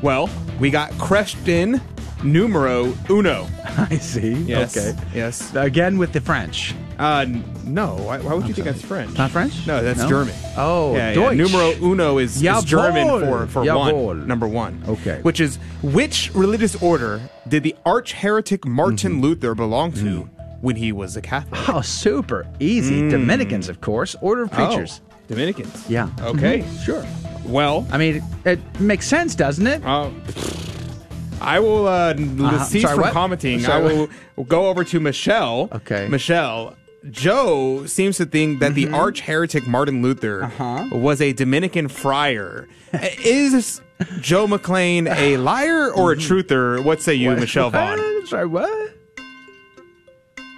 Well, 0.03 0.29
we 0.59 0.71
got 0.71 0.91
Creston 0.99 1.81
numero 2.23 2.93
uno. 3.09 3.47
I 3.91 3.99
see. 3.99 4.33
Yes. 4.35 4.77
Okay. 4.77 4.99
Yes. 5.15 5.55
Again 5.55 5.99
with 5.99 6.13
the 6.13 6.21
French. 6.21 6.75
Uh, 6.99 7.27
no. 7.65 7.97
Why, 7.97 8.19
why 8.19 8.35
would 8.35 8.47
you 8.47 8.55
think 8.55 8.67
that's 8.67 8.83
French? 8.83 9.17
Not 9.19 9.31
French? 9.33 9.67
No, 9.67 9.83
that's 9.83 9.99
No? 10.01 10.09
German. 10.09 10.35
Oh, 10.57 10.95
yeah, 10.95 11.09
yeah. 11.09 11.15
Deutsch. 11.15 11.37
Numero 11.37 11.73
uno 11.83 12.19
is, 12.19 12.37
is 12.37 12.43
Jawohl. 12.43 12.65
German 12.67 13.07
for, 13.21 13.47
for 13.49 13.63
Jawohl. 13.65 14.05
one. 14.07 14.27
Number 14.27 14.47
one. 14.47 14.83
Okay. 14.87 15.21
Which 15.23 15.41
is 15.41 15.57
which 15.83 16.31
religious 16.35 16.77
order 16.83 17.21
did 17.49 17.63
the 17.63 17.75
arch 17.85 18.13
heretic 18.13 18.65
Martin 18.67 19.21
Luther 19.21 19.55
belong 19.55 19.93
to 19.95 20.29
when 20.61 20.77
he 20.77 20.93
was 20.93 21.17
a 21.17 21.21
Catholic? 21.21 21.61
Mm-hmm. 21.61 21.77
Oh, 21.77 21.81
super 21.81 22.47
easy. 22.61 23.03
Mm. 23.03 23.11
Dominicans, 23.11 23.69
of 23.69 23.81
course. 23.81 24.15
Order 24.21 24.43
of 24.45 24.53
preachers. 24.53 25.01
Oh, 25.05 25.15
Dominicans. 25.29 25.89
Yeah. 25.91 26.09
Okay. 26.21 26.61
Mhm. 26.61 26.85
Sure. 26.85 27.07
Well, 27.45 27.87
I 27.91 27.99
mean, 27.99 28.17
it, 28.45 28.59
it 28.59 28.81
makes 28.81 29.07
sense, 29.07 29.35
doesn't 29.35 29.67
it? 29.67 29.85
Uh, 29.85 30.09
I 31.45 31.61
will 31.61 31.87
uh, 31.87 32.15
Uh-huh. 32.15 32.65
cease 32.65 32.83
Sorry, 32.83 32.95
from 32.95 33.03
what? 33.05 33.13
commenting. 33.13 33.61
Sorry, 33.61 33.83
I 33.83 33.87
will 33.87 34.09
go 34.45 34.69
over 34.69 34.85
to 34.85 35.01
Michelle. 35.01 35.69
Okay. 35.73 36.09
Michelle. 36.09 36.77
Joe 37.11 37.85
seems 37.87 38.17
to 38.17 38.25
think 38.25 38.61
that 38.61 38.73
Mm-hmm. 38.73 38.93
the 38.93 38.97
arch 38.97 39.21
heretic 39.21 39.67
Martin 39.67 40.01
Luther 40.03 40.45
Uh-huh. 40.45 40.87
was 40.93 41.21
a 41.21 41.33
Dominican 41.35 41.89
friar. 41.89 42.67
Is 43.23 43.81
Joe 44.21 44.47
McClane 44.47 45.09
a 45.15 45.37
liar 45.37 45.91
or 45.93 46.13
a 46.13 46.17
truther? 46.17 46.83
What 46.83 47.03
say 47.03 47.15
you, 47.15 47.31
Michelle 47.37 47.71
Vaughn? 47.77 47.99
Sorry, 48.27 48.47
what? 48.47 48.94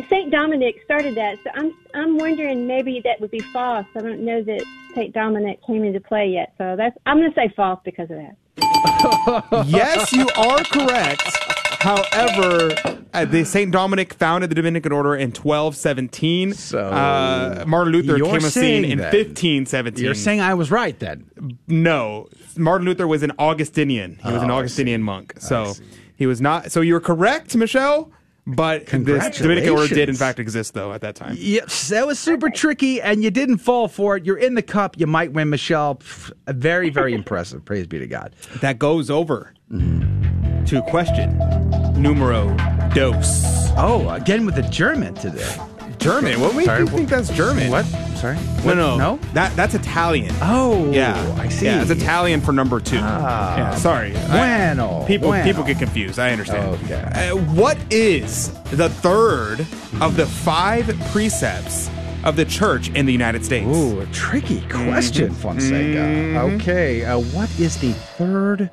Saint 0.09 0.31
Dominic 0.31 0.77
started 0.85 1.15
that, 1.17 1.39
so 1.45 1.51
I'm 1.55 1.75
I'm 1.95 2.17
wondering 2.19 2.67
maybe 2.67 3.01
that 3.05 3.21
would 3.21 3.31
be 3.31 3.41
false. 3.41 3.87
I 3.97 4.01
don't 4.01 4.21
know 4.25 4.43
that 4.43 4.65
Saint 4.95 5.15
Dominic 5.15 5.61
came 5.67 5.85
into 5.85 6.01
play 6.01 6.29
yet, 6.29 6.55
so 6.59 6.75
that's 6.77 6.97
I'm 7.07 7.19
going 7.19 7.31
to 7.31 7.35
say 7.35 7.53
false 7.57 7.81
because 7.85 8.11
of 8.11 8.17
that. 8.19 8.37
yes, 9.67 10.13
you 10.13 10.27
are 10.37 10.63
correct. 10.65 11.23
However, 11.81 12.73
uh, 13.13 13.25
the 13.27 13.45
Saint 13.45 13.71
Dominic 13.73 14.15
founded 14.15 14.51
the 14.51 14.55
Dominican 14.55 14.93
order 14.93 15.15
in 15.15 15.29
1217. 15.31 16.53
So 16.55 16.79
uh, 16.89 17.65
Martin 17.67 17.93
Luther 17.93 18.17
You're 18.17 18.27
came 18.27 18.35
on 18.37 18.41
scene 18.43 18.85
in 18.85 18.99
that- 18.99 19.13
1517. 19.13 20.05
You're 20.05 20.15
saying 20.15 20.41
I 20.41 20.55
was 20.55 20.71
right 20.71 20.99
then. 20.99 21.29
no. 21.69 22.29
Martin 22.57 22.87
Luther 22.87 23.07
was 23.07 23.23
an 23.23 23.33
Augustinian. 23.39 24.19
He 24.25 24.33
was 24.33 24.43
an 24.43 24.51
Oh, 24.51 24.55
I 24.55 24.59
Augustinian 24.61 25.03
monk. 25.03 25.35
So 25.39 25.75
he 26.17 26.27
was 26.27 26.41
not. 26.41 26.73
So 26.73 26.81
you're 26.81 27.01
correct, 27.01 27.55
Michelle. 27.55 28.11
But 28.47 28.87
this 28.87 29.39
Dominican 29.39 29.71
order 29.71 29.93
did 29.93 30.09
in 30.09 30.15
fact 30.15 30.39
exist, 30.39 30.75
though, 30.75 30.93
at 30.93 31.01
that 31.01 31.17
time. 31.17 31.37
Yes, 31.39 31.89
that 31.89 32.07
was 32.07 32.19
super 32.19 32.49
tricky, 32.49 33.03
and 33.03 33.25
you 33.25 33.31
didn't 33.33 33.59
fall 33.59 33.89
for 33.89 34.17
it. 34.17 34.25
You're 34.25 34.39
in 34.39 34.55
the 34.55 34.63
cup. 34.63 34.99
You 34.99 35.09
might 35.09 35.33
win, 35.33 35.51
Michelle. 35.51 35.97
Pff, 35.97 36.31
Very, 36.49 36.89
very 36.91 37.13
impressive. 37.21 37.65
Praise 37.65 37.87
be 37.89 37.99
to 37.99 38.07
God. 38.07 38.35
That 38.61 38.79
goes 38.79 39.11
over 39.11 39.53
to 39.71 40.83
question 40.89 41.37
numero 42.01 42.57
dos. 42.95 43.43
Oh, 43.77 44.09
again 44.11 44.47
with 44.47 44.55
the 44.55 44.63
German 44.63 45.15
today. 45.15 45.57
German? 45.99 46.41
What 46.41 46.55
makes 46.55 46.67
Sorry, 46.67 46.81
you 46.81 46.87
think 46.87 47.09
that's 47.09 47.29
German? 47.31 47.71
What? 47.71 47.85
Sorry. 48.17 48.37
No, 48.37 48.41
What? 48.63 48.75
no, 48.77 48.97
No? 48.97 49.17
That 49.35 49.55
that's 49.57 49.75
Italian. 49.75 50.35
Oh, 50.41 50.91
yeah, 50.93 51.15
I 51.39 51.49
see. 51.49 51.67
Yeah, 51.67 51.83
it's 51.83 51.91
Italian 51.91 52.41
for 52.41 52.53
number 52.53 52.81
two. 52.81 52.99
Ah, 53.01 53.57
yeah, 53.57 53.75
sorry. 53.77 54.13
bueno, 54.31 55.03
I, 55.03 55.07
people 55.07 55.29
bueno. 55.29 55.45
people 55.45 55.65
get 55.65 55.79
confused. 55.79 56.19
I 56.19 56.31
understand. 56.33 56.79
Okay. 56.85 57.29
Uh, 57.31 57.37
what 57.37 57.77
is 57.93 58.53
the 58.71 58.89
third 58.89 59.61
of 60.01 60.17
the 60.17 60.27
five 60.27 60.87
precepts 61.13 61.91
of 62.25 62.37
the 62.37 62.45
church 62.45 62.89
in 62.91 63.07
the 63.07 63.13
United 63.13 63.45
States? 63.45 63.67
Ooh, 63.67 64.01
a 64.01 64.07
tricky 64.07 64.61
question, 64.69 65.33
Fonseca. 65.33 65.99
Mhm. 65.99 66.55
Okay, 66.61 67.05
uh, 67.05 67.19
what 67.19 67.51
is 67.61 67.77
the 67.79 67.93
third 67.93 68.71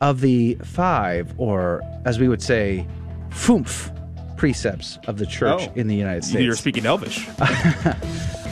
of 0.00 0.20
the 0.20 0.56
five, 0.62 1.32
or 1.38 1.80
as 2.04 2.18
we 2.18 2.28
would 2.28 2.42
say, 2.42 2.86
foomph? 3.30 3.90
Precepts 4.36 4.98
of 5.06 5.18
the 5.18 5.26
church 5.26 5.62
Oh. 5.68 5.72
in 5.74 5.86
the 5.86 5.94
United 5.96 6.24
States. 6.24 6.42
You're 6.44 6.56
speaking 6.56 6.86
Elvish. 6.86 7.26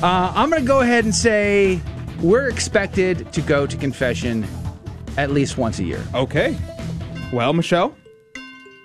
Uh, 0.02 0.30
I'm 0.34 0.50
going 0.50 0.60
to 0.60 0.66
go 0.68 0.80
ahead 0.80 1.04
and 1.04 1.14
say 1.14 1.80
we're 2.20 2.48
expected 2.50 3.32
to 3.32 3.40
go 3.40 3.66
to 3.66 3.74
confession 3.76 4.46
at 5.16 5.30
least 5.30 5.56
once 5.56 5.78
a 5.78 5.84
year. 5.84 6.02
Okay. 6.14 6.58
Well, 7.32 7.54
Michelle, 7.54 7.96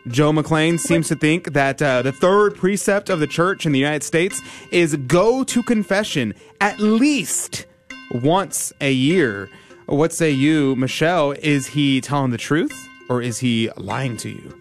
Joe 0.08 0.32
McClane 0.32 0.80
seems 0.80 1.10
to 1.10 1.16
think 1.16 1.52
that 1.54 1.82
uh, 1.82 2.04
the 2.04 2.14
third 2.14 2.56
precept 2.56 3.10
of 3.10 3.20
the 3.20 3.28
church 3.28 3.66
in 3.66 3.74
the 3.74 3.80
United 3.80 4.04
States 4.04 4.40
is 4.72 4.96
go 5.08 5.44
to 5.44 5.62
confession 5.64 6.34
at 6.62 6.80
least 6.80 7.66
once 8.12 8.72
a 8.80 8.92
year. 8.94 9.50
What 9.88 10.14
say 10.14 10.32
you, 10.32 10.76
Michelle? 10.78 11.32
Is 11.34 11.68
he 11.68 12.00
telling 12.00 12.32
the 12.32 12.38
truth 12.38 12.88
or 13.10 13.22
is 13.22 13.40
he 13.40 13.70
lying 13.76 14.16
to 14.18 14.30
you? 14.30 14.60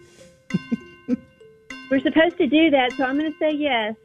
We're 1.89 1.99
supposed 2.01 2.37
to 2.37 2.47
do 2.47 2.69
that, 2.71 2.91
so 2.93 3.03
I'm 3.03 3.17
going 3.17 3.31
to 3.31 3.37
say 3.39 3.51
yes. 3.55 3.95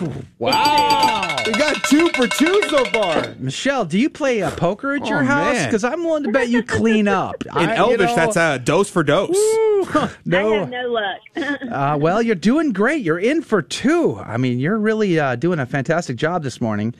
Wow. 0.38 1.36
We 1.46 1.52
got 1.52 1.82
two 1.84 2.08
for 2.10 2.26
two 2.26 2.62
so 2.68 2.84
far. 2.86 3.34
Michelle, 3.38 3.84
do 3.84 3.98
you 3.98 4.10
play 4.10 4.42
uh, 4.42 4.50
poker 4.50 4.94
at 4.94 5.06
your 5.06 5.20
Oh, 5.22 5.24
house? 5.24 5.54
man. 5.54 5.68
Because 5.68 5.84
I'm 5.84 6.02
willing 6.04 6.24
to 6.24 6.32
bet 6.32 6.48
you 6.48 6.62
clean 6.62 7.06
up. 7.08 7.44
In 7.46 7.52
I- 7.52 7.62
you 7.76 7.80
Elvish, 7.92 7.98
know, 8.08 8.16
that's 8.16 8.36
a 8.36 8.58
dose 8.58 8.90
for 8.90 9.02
dose. 9.04 9.30
I 9.36 10.10
no. 10.24 10.58
have 10.60 10.70
no 10.70 10.88
luck. 10.88 11.20
Uh, 11.70 11.96
well, 12.00 12.20
you're 12.22 12.34
doing 12.34 12.72
great. 12.72 13.02
You're 13.04 13.18
in 13.18 13.42
for 13.42 13.60
two. 13.62 14.16
I 14.18 14.36
mean, 14.36 14.58
you're 14.58 14.78
really 14.78 15.18
uh, 15.18 15.34
doing 15.36 15.58
a 15.58 15.66
fantastic 15.66 16.16
job 16.16 16.42
this 16.42 16.60
morning. 16.60 16.94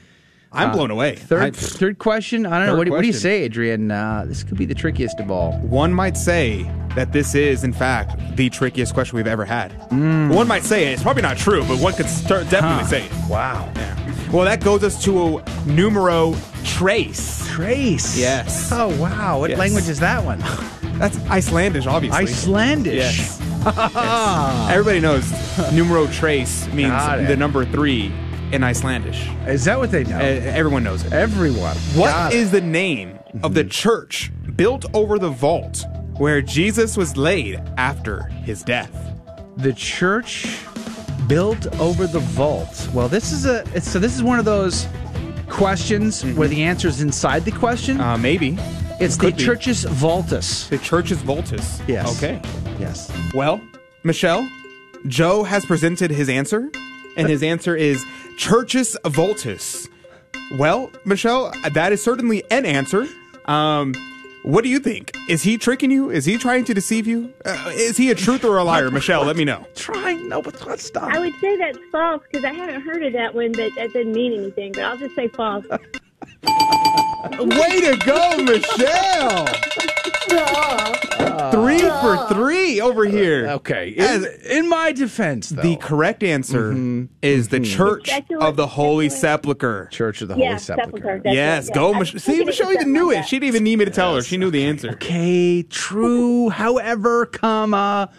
I'm 0.54 0.70
Uh, 0.70 0.72
blown 0.74 0.90
away. 0.90 1.16
Third, 1.16 1.42
I- 1.42 1.50
third 1.50 1.98
question. 1.98 2.46
I 2.46 2.58
don't 2.58 2.68
know. 2.68 2.76
What, 2.76 2.84
do- 2.86 2.92
what 2.92 3.00
do 3.00 3.06
you 3.06 3.12
say, 3.12 3.42
Adrian? 3.42 3.90
Uh, 3.90 4.24
this 4.26 4.42
could 4.44 4.56
be 4.56 4.64
the 4.66 4.74
trickiest 4.74 5.18
of 5.20 5.30
all. 5.30 5.52
One 5.58 5.92
might 5.92 6.16
say 6.16 6.70
that 6.94 7.12
this 7.12 7.34
is, 7.34 7.64
in 7.64 7.72
fact, 7.72 8.36
the 8.36 8.48
trickiest 8.50 8.94
question 8.94 9.16
we've 9.16 9.26
ever 9.26 9.44
had. 9.44 9.72
One 9.90 10.46
might 10.46 10.62
say 10.62 10.92
it's 10.92 11.02
probably 11.02 11.22
not 11.22 11.36
true, 11.36 11.64
but 11.66 11.78
one 11.78 11.92
could 11.94 12.08
start, 12.08 12.48
definitely 12.50 12.84
Huh. 12.84 12.86
say 12.86 13.04
it. 13.04 13.12
Wow. 13.28 13.68
Yeah. 13.76 13.96
Well, 14.32 14.44
that 14.44 14.62
goes 14.64 14.82
us 14.84 15.02
to 15.04 15.38
a 15.38 15.44
numero 15.66 16.34
trace. 16.64 17.44
Trace. 17.48 18.18
Yes. 18.18 18.70
Oh 18.72 18.88
wow. 19.00 19.38
What 19.40 19.50
Yes. 19.50 19.58
language 19.58 19.88
is 19.88 20.00
that 20.00 20.24
one? 20.24 20.38
That's 20.98 21.16
Icelandish, 21.28 21.86
obviously. 21.86 22.24
Icelandish. 22.26 22.94
Yes. 22.94 23.40
Yes. 23.64 24.70
Everybody 24.70 25.00
knows 25.00 25.24
numero 25.72 26.06
trace 26.08 26.66
means 26.74 26.92
the 27.28 27.34
number 27.36 27.64
three 27.64 28.12
in 28.52 28.62
Icelandish. 28.62 29.48
Is 29.48 29.64
that 29.64 29.78
what 29.78 29.90
they 29.90 30.04
know? 30.04 30.18
Everyone 30.18 30.84
knows 30.84 31.04
it. 31.04 31.12
Everyone. 31.12 31.76
What 31.94 32.32
is 32.32 32.50
the 32.50 32.60
name 32.60 33.18
of 33.42 33.54
the 33.54 33.64
church 33.64 34.30
built 34.56 34.84
over 34.94 35.18
the 35.18 35.30
vault 35.30 35.84
where 36.18 36.40
Jesus 36.40 36.96
was 36.96 37.16
laid 37.16 37.60
after 37.76 38.24
his 38.44 38.62
death? 38.62 39.14
the 39.56 39.72
church 39.72 40.58
built 41.26 41.66
over 41.78 42.06
the 42.06 42.20
vault? 42.20 42.88
Well, 42.92 43.08
this 43.08 43.32
is 43.32 43.46
a 43.46 43.64
it's, 43.74 43.88
so 43.88 43.98
this 43.98 44.14
is 44.14 44.22
one 44.22 44.38
of 44.38 44.44
those 44.44 44.86
questions 45.48 46.24
where 46.34 46.48
the 46.48 46.62
answer 46.62 46.88
is 46.88 47.00
inside 47.00 47.44
the 47.44 47.52
question. 47.52 48.00
Uh, 48.00 48.16
maybe. 48.18 48.56
it's 49.00 49.16
the 49.16 49.26
could 49.26 49.36
be. 49.36 49.44
church's 49.44 49.84
vaultus. 49.84 50.68
The 50.68 50.78
church's 50.78 51.22
vaultus. 51.22 51.86
Yes. 51.88 52.16
Okay. 52.16 52.40
Yes. 52.78 53.12
Well, 53.34 53.60
Michelle, 54.02 54.48
Joe 55.06 55.44
has 55.44 55.64
presented 55.64 56.10
his 56.10 56.28
answer, 56.28 56.70
and 57.16 57.28
his 57.28 57.42
answer 57.42 57.76
is 57.76 58.04
Churchus 58.36 58.96
Voltus. 59.04 59.88
Well, 60.52 60.90
Michelle, 61.04 61.52
that 61.72 61.92
is 61.92 62.02
certainly 62.02 62.42
an 62.50 62.66
answer. 62.66 63.06
Um, 63.46 63.94
what 64.42 64.62
do 64.62 64.68
you 64.68 64.78
think? 64.78 65.16
Is 65.28 65.42
he 65.42 65.56
tricking 65.56 65.90
you? 65.90 66.10
Is 66.10 66.26
he 66.26 66.36
trying 66.36 66.64
to 66.66 66.74
deceive 66.74 67.06
you? 67.06 67.32
Uh, 67.44 67.72
is 67.74 67.96
he 67.96 68.10
a 68.10 68.14
truth 68.14 68.44
or 68.44 68.58
a 68.58 68.64
liar? 68.64 68.90
Michelle, 68.92 69.24
let 69.24 69.36
me 69.36 69.44
know. 69.44 69.66
Trying 69.74 70.28
no, 70.28 70.42
but 70.42 70.66
let's 70.66 70.84
stop. 70.84 71.12
I 71.14 71.18
would 71.18 71.34
say 71.40 71.56
that's 71.56 71.78
false 71.90 72.22
because 72.30 72.44
I 72.44 72.52
haven't 72.52 72.82
heard 72.82 73.02
of 73.04 73.14
that 73.14 73.34
one, 73.34 73.52
but 73.52 73.74
that 73.76 73.92
doesn't 73.92 74.12
mean 74.12 74.34
anything. 74.34 74.72
But 74.72 74.84
I'll 74.84 74.98
just 74.98 75.14
say 75.14 75.28
false. 75.28 75.64
Way 77.38 77.80
to 77.80 77.96
go, 78.04 78.38
Michelle! 78.44 79.46
three 81.50 81.80
for 81.80 82.26
three 82.28 82.80
over 82.80 83.04
here. 83.04 83.48
Uh, 83.48 83.54
okay. 83.54 83.88
In, 83.90 84.26
in 84.48 84.68
my 84.68 84.92
defense, 84.92 85.50
though, 85.50 85.62
The 85.62 85.76
correct 85.76 86.22
answer 86.22 86.72
mm-hmm. 86.72 87.04
is 87.22 87.48
the 87.48 87.58
mm-hmm. 87.58 87.76
Church 87.76 88.08
Exactly 88.08 88.36
of 88.36 88.56
the 88.56 88.66
Holy 88.66 89.06
exactly 89.06 89.20
Sepulchre. 89.20 89.88
Church 89.90 90.22
of 90.22 90.28
the 90.28 90.36
yeah, 90.36 90.46
Holy 90.46 90.58
Sepulchre. 90.58 91.20
That's 91.24 91.34
yes, 91.34 91.66
right, 91.68 91.74
go, 91.74 91.92
yeah. 91.92 91.98
Mich- 91.98 92.14
I- 92.14 92.18
See, 92.18 92.40
I 92.40 92.44
Michelle 92.44 92.68
think 92.68 92.80
even 92.80 92.92
knew 92.92 93.10
it. 93.10 93.24
She 93.24 93.36
didn't 93.38 93.48
even 93.48 93.64
need 93.64 93.78
me 93.78 93.84
to 93.84 93.90
tell 93.90 94.14
her. 94.16 94.22
She 94.22 94.36
knew 94.36 94.50
the 94.50 94.64
answer. 94.64 94.90
Okay, 94.90 95.62
true. 95.62 96.50
However, 96.50 97.26
comma. 97.26 98.10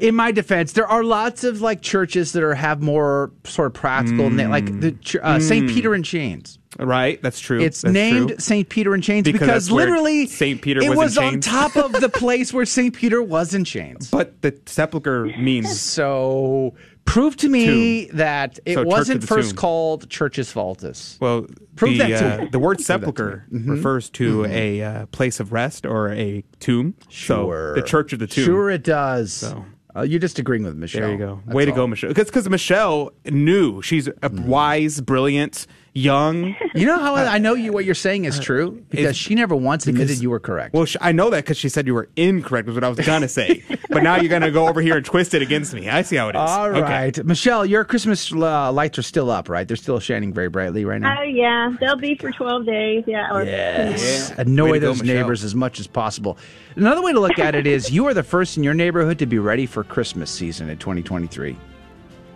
In 0.00 0.14
my 0.14 0.32
defense, 0.32 0.72
there 0.72 0.86
are 0.86 1.04
lots 1.04 1.44
of 1.44 1.60
like 1.60 1.82
churches 1.82 2.32
that 2.32 2.42
are 2.42 2.54
have 2.54 2.80
more 2.82 3.30
sort 3.44 3.66
of 3.66 3.74
practical, 3.74 4.30
na- 4.30 4.48
like 4.48 4.80
the 4.80 4.92
ch- 4.92 5.16
uh, 5.22 5.38
Saint 5.40 5.68
Peter 5.68 5.92
and 5.94 6.04
Chains. 6.04 6.58
Right, 6.78 7.20
that's 7.20 7.40
true. 7.40 7.60
It's 7.60 7.82
That's 7.82 7.92
named. 7.92 8.40
Saint 8.42 8.68
Peter 8.68 8.94
and 8.94 9.02
Chains 9.02 9.24
Because 9.24 9.40
because, 9.40 9.70
literally 9.70 10.26
Saint 10.28 10.62
Peter 10.62 10.80
it 10.80 10.88
was 10.88 10.96
was 10.98 11.18
on 11.18 11.40
top 11.40 11.76
of 11.76 11.92
the 11.92 12.08
place 12.22 12.52
where 12.52 12.64
Saint 12.64 12.94
Peter 12.94 13.20
was 13.22 13.54
in 13.54 13.64
chains. 13.64 14.08
But 14.10 14.40
the 14.42 14.56
sepulcher 14.66 15.26
means 15.38 15.80
So 15.80 16.74
prove 17.04 17.36
to 17.38 17.48
me 17.48 18.06
that 18.12 18.60
it 18.64 18.74
So, 18.74 18.84
wasn't 18.84 19.24
first 19.24 19.50
Tomb. 19.50 19.56
called 19.56 20.08
Churchus 20.10 20.52
Vaultus. 20.52 21.18
well. 21.20 21.46
Prove 21.76 21.92
the, 21.92 21.98
that 21.98 22.18
to 22.20 22.34
uh, 22.34 22.44
me. 22.44 22.48
the 22.50 22.58
word 22.58 22.76
Prove 22.78 22.86
that 22.86 22.98
to 23.00 23.00
sepulcher 23.06 23.46
me. 23.50 23.60
Mhm. 23.60 23.70
refers 23.70 24.10
to 24.10 24.44
a 24.46 24.82
uh, 24.82 25.06
place 25.06 25.40
of 25.40 25.52
rest 25.52 25.84
or 25.86 26.10
a 26.12 26.44
tomb. 26.60 26.94
Sure. 27.08 27.74
So 27.74 27.80
the 27.80 27.86
Church 27.86 28.12
of 28.12 28.18
the 28.20 28.26
Tomb. 28.26 28.44
Sure, 28.44 28.70
it 28.70 28.84
does. 28.84 29.32
So. 29.32 29.64
Uh, 29.96 30.02
you're 30.02 30.20
just 30.20 30.38
agreeing 30.38 30.64
with 30.64 30.76
Michelle. 30.76 31.02
There 31.02 31.12
you 31.12 31.18
go. 31.18 31.40
That's 31.44 31.54
Way 31.54 31.64
to 31.64 31.70
all. 31.72 31.76
go, 31.78 31.86
Michelle. 31.86 32.12
Because 32.12 32.48
Michelle 32.48 33.12
knew 33.26 33.82
she's 33.82 34.08
a 34.08 34.30
wise, 34.32 35.00
brilliant, 35.00 35.66
young. 35.92 36.54
You 36.74 36.86
know 36.86 36.98
how 36.98 37.14
I 37.16 37.38
know 37.38 37.54
you 37.54 37.72
what 37.72 37.84
you're 37.84 37.94
saying 37.94 38.24
is 38.24 38.38
true 38.38 38.82
because 38.90 39.00
it's- 39.04 39.16
she 39.16 39.34
never 39.34 39.56
once 39.56 39.86
admitted 39.86 40.06
because- 40.08 40.22
you 40.22 40.30
were 40.30 40.38
correct. 40.40 40.72
Well, 40.74 40.84
sh- 40.84 40.96
I 41.00 41.12
know 41.12 41.30
that 41.30 41.44
because 41.44 41.56
she 41.56 41.68
said 41.68 41.86
you 41.86 41.94
were 41.94 42.08
incorrect. 42.16 42.66
Was 42.68 42.74
what 42.76 42.84
I 42.84 42.88
was 42.88 43.00
gonna 43.00 43.28
say. 43.28 43.64
but 43.90 44.02
now 44.02 44.16
you're 44.16 44.28
gonna 44.30 44.50
go 44.52 44.68
over 44.68 44.80
here 44.80 44.96
and 44.96 45.04
twist 45.04 45.34
it 45.34 45.42
against 45.42 45.74
me. 45.74 45.88
I 45.88 46.02
see 46.02 46.16
how 46.16 46.28
it 46.28 46.36
is. 46.36 46.40
All 46.40 46.66
Okay. 46.66 46.80
right, 46.80 47.24
Michelle, 47.24 47.66
your 47.66 47.84
Christmas 47.84 48.32
uh, 48.32 48.70
lights 48.72 48.98
are 48.98 49.02
still 49.02 49.30
up, 49.30 49.48
right? 49.48 49.66
They're 49.66 49.76
still 49.76 49.98
shining 49.98 50.32
very 50.32 50.48
brightly 50.48 50.84
right 50.84 51.00
now. 51.00 51.16
Oh 51.18 51.22
yeah, 51.22 51.74
they'll 51.80 51.96
be 51.96 52.14
for 52.14 52.30
twelve 52.30 52.66
days. 52.66 53.04
Yeah. 53.06 53.32
Or, 53.34 53.42
Yes. 53.44 54.30
Yeah. 54.30 54.42
Annoy 54.42 54.70
Way 54.70 54.72
to 54.74 54.80
go, 54.80 54.86
those 54.88 55.00
Michelle. 55.02 55.16
neighbors 55.16 55.42
as 55.44 55.54
much 55.54 55.80
as 55.80 55.86
possible. 55.86 56.38
Another 56.76 57.02
way 57.02 57.12
to 57.12 57.20
look 57.20 57.38
at 57.38 57.54
it 57.56 57.66
is 57.66 57.90
you 57.90 58.06
are 58.06 58.14
the 58.14 58.22
first 58.22 58.56
in 58.56 58.62
your 58.62 58.74
neighborhood 58.74 59.18
to 59.18 59.26
be 59.26 59.38
ready 59.38 59.66
for 59.66 59.82
Christmas 59.82 60.30
season 60.30 60.70
in 60.70 60.78
2023. 60.78 61.56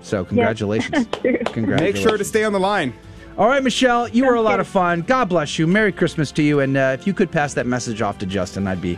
So 0.03 0.25
congratulations. 0.25 1.07
Congratulations. 1.23 1.81
Make 1.81 1.97
sure 1.97 2.19
to 2.19 2.25
stay 2.25 2.43
on 2.45 2.53
the 2.53 2.59
line. 2.61 2.93
All 3.37 3.49
right, 3.49 3.65
Michelle, 3.65 4.09
you 4.11 4.27
were 4.27 4.35
a 4.35 4.41
lot 4.41 4.61
of 4.61 4.69
fun. 4.69 5.03
God 5.03 5.29
bless 5.29 5.59
you. 5.59 5.67
Merry 5.67 5.91
Christmas 5.91 6.31
to 6.33 6.43
you. 6.43 6.61
And 6.61 6.77
uh, 6.77 6.97
if 6.99 7.05
you 7.05 7.13
could 7.13 7.33
pass 7.33 7.53
that 7.55 7.67
message 7.67 8.01
off 8.01 8.17
to 8.19 8.27
Justin, 8.27 8.69
I'd 8.69 8.81
be 8.81 8.97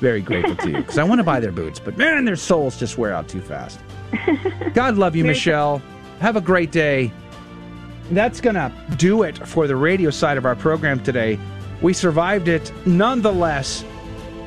very 0.00 0.20
grateful 0.20 0.56
to 0.56 0.70
you 0.70 0.76
because 0.78 0.98
I 0.98 1.04
want 1.04 1.20
to 1.20 1.24
buy 1.24 1.38
their 1.38 1.52
boots, 1.52 1.78
but 1.78 1.96
man, 1.96 2.24
their 2.24 2.34
soles 2.34 2.76
just 2.76 2.98
wear 2.98 3.12
out 3.12 3.28
too 3.28 3.40
fast. 3.40 3.78
God 4.74 4.96
love 4.96 5.14
you, 5.14 5.24
Michelle. 5.24 5.80
Have 6.18 6.34
a 6.34 6.40
great 6.40 6.72
day. 6.72 7.12
That's 8.10 8.40
going 8.40 8.56
to 8.56 8.72
do 8.96 9.22
it 9.22 9.46
for 9.46 9.68
the 9.68 9.76
radio 9.76 10.10
side 10.10 10.38
of 10.38 10.44
our 10.44 10.56
program 10.56 11.00
today. 11.00 11.38
We 11.80 11.92
survived 11.92 12.48
it 12.48 12.72
nonetheless. 12.84 13.84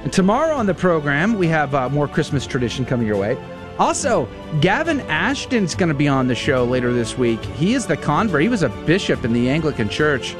And 0.03 0.11
tomorrow 0.11 0.55
on 0.55 0.65
the 0.65 0.73
program, 0.73 1.35
we 1.37 1.47
have 1.47 1.73
uh, 1.73 1.87
more 1.87 2.07
Christmas 2.07 2.45
tradition 2.45 2.85
coming 2.85 3.07
your 3.07 3.17
way. 3.17 3.37
Also, 3.81 4.29
Gavin 4.59 4.99
Ashenden's 5.07 5.73
going 5.73 5.89
to 5.89 5.95
be 5.95 6.07
on 6.07 6.27
the 6.27 6.35
show 6.35 6.63
later 6.65 6.93
this 6.93 7.17
week. 7.17 7.43
He 7.43 7.73
is 7.73 7.87
the 7.87 7.97
convert. 7.97 8.43
He 8.43 8.47
was 8.47 8.61
a 8.61 8.69
bishop 8.69 9.25
in 9.25 9.33
the 9.33 9.49
Anglican 9.49 9.89
Church. 9.89 10.35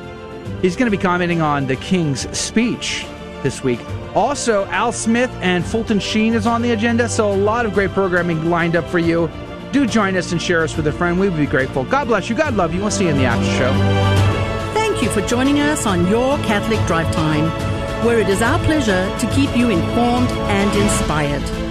He's 0.61 0.76
going 0.76 0.91
to 0.91 0.95
be 0.95 1.01
commenting 1.01 1.41
on 1.41 1.65
the 1.65 1.76
King's 1.77 2.30
speech 2.38 3.03
this 3.41 3.63
week. 3.63 3.80
Also, 4.13 4.65
Al 4.65 4.91
Smith 4.91 5.31
and 5.41 5.65
Fulton 5.65 5.99
Sheen 5.99 6.35
is 6.35 6.45
on 6.45 6.61
the 6.61 6.73
agenda, 6.73 7.09
so 7.09 7.31
a 7.31 7.34
lot 7.34 7.65
of 7.65 7.73
great 7.73 7.89
programming 7.93 8.51
lined 8.51 8.76
up 8.76 8.88
for 8.88 8.99
you. 8.99 9.27
Do 9.72 9.88
join 9.88 10.15
us 10.18 10.31
and 10.31 10.39
share 10.39 10.61
us 10.61 10.77
with 10.77 10.85
a 10.85 10.91
friend. 10.91 11.19
We 11.19 11.27
would 11.27 11.39
be 11.39 11.47
grateful. 11.47 11.84
God 11.85 12.09
bless 12.09 12.30
you. 12.30 12.35
God 12.35 12.53
love 12.53 12.76
you. 12.76 12.81
We'll 12.81 12.91
see 12.91 13.05
you 13.05 13.09
in 13.09 13.18
the 13.18 13.26
after 13.26 13.49
show. 13.57 13.73
Thank 14.76 15.01
you 15.01 15.09
for 15.09 15.27
joining 15.27 15.59
us 15.61 15.88
on 15.88 16.07
Your 16.07 16.38
Catholic 16.43 16.85
Drive 16.85 17.11
Time, 17.15 17.49
where 18.05 18.19
it 18.19 18.30
is 18.30 18.43
our 18.43 18.59
pleasure 18.65 19.11
to 19.18 19.31
keep 19.34 19.57
you 19.57 19.72
informed 19.72 20.30
and 20.30 20.80
inspired. 20.80 21.70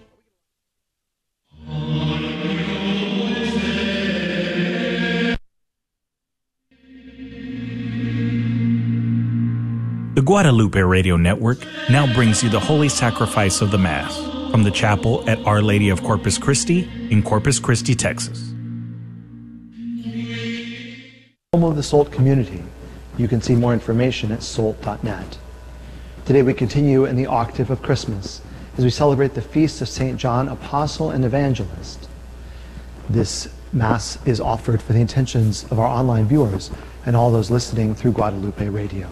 The 10.21 10.25
Guadalupe 10.25 10.79
Radio 10.79 11.17
Network 11.17 11.65
now 11.89 12.05
brings 12.13 12.43
you 12.43 12.49
the 12.51 12.59
Holy 12.59 12.89
Sacrifice 12.89 13.59
of 13.59 13.71
the 13.71 13.79
Mass 13.79 14.15
from 14.51 14.61
the 14.61 14.69
chapel 14.69 15.27
at 15.27 15.43
Our 15.47 15.63
Lady 15.63 15.89
of 15.89 16.03
Corpus 16.03 16.37
Christi 16.37 16.87
in 17.09 17.23
Corpus 17.23 17.57
Christi, 17.57 17.95
Texas. 17.95 18.51
Home 21.53 21.63
of 21.63 21.75
the 21.75 21.81
SALT 21.81 22.11
community. 22.11 22.61
You 23.17 23.27
can 23.27 23.41
see 23.41 23.55
more 23.55 23.73
information 23.73 24.31
at 24.31 24.43
salt.net. 24.43 25.39
Today 26.25 26.43
we 26.43 26.53
continue 26.53 27.05
in 27.05 27.15
the 27.15 27.25
octave 27.25 27.71
of 27.71 27.81
Christmas 27.81 28.43
as 28.77 28.83
we 28.83 28.91
celebrate 28.91 29.33
the 29.33 29.41
feast 29.41 29.81
of 29.81 29.89
St. 29.89 30.19
John, 30.19 30.49
Apostle 30.49 31.09
and 31.09 31.25
Evangelist. 31.25 32.07
This 33.09 33.51
Mass 33.73 34.23
is 34.27 34.39
offered 34.39 34.83
for 34.83 34.93
the 34.93 35.01
intentions 35.01 35.63
of 35.71 35.79
our 35.79 35.87
online 35.87 36.27
viewers 36.27 36.69
and 37.07 37.15
all 37.15 37.31
those 37.31 37.49
listening 37.49 37.95
through 37.95 38.11
Guadalupe 38.11 38.69
Radio. 38.69 39.09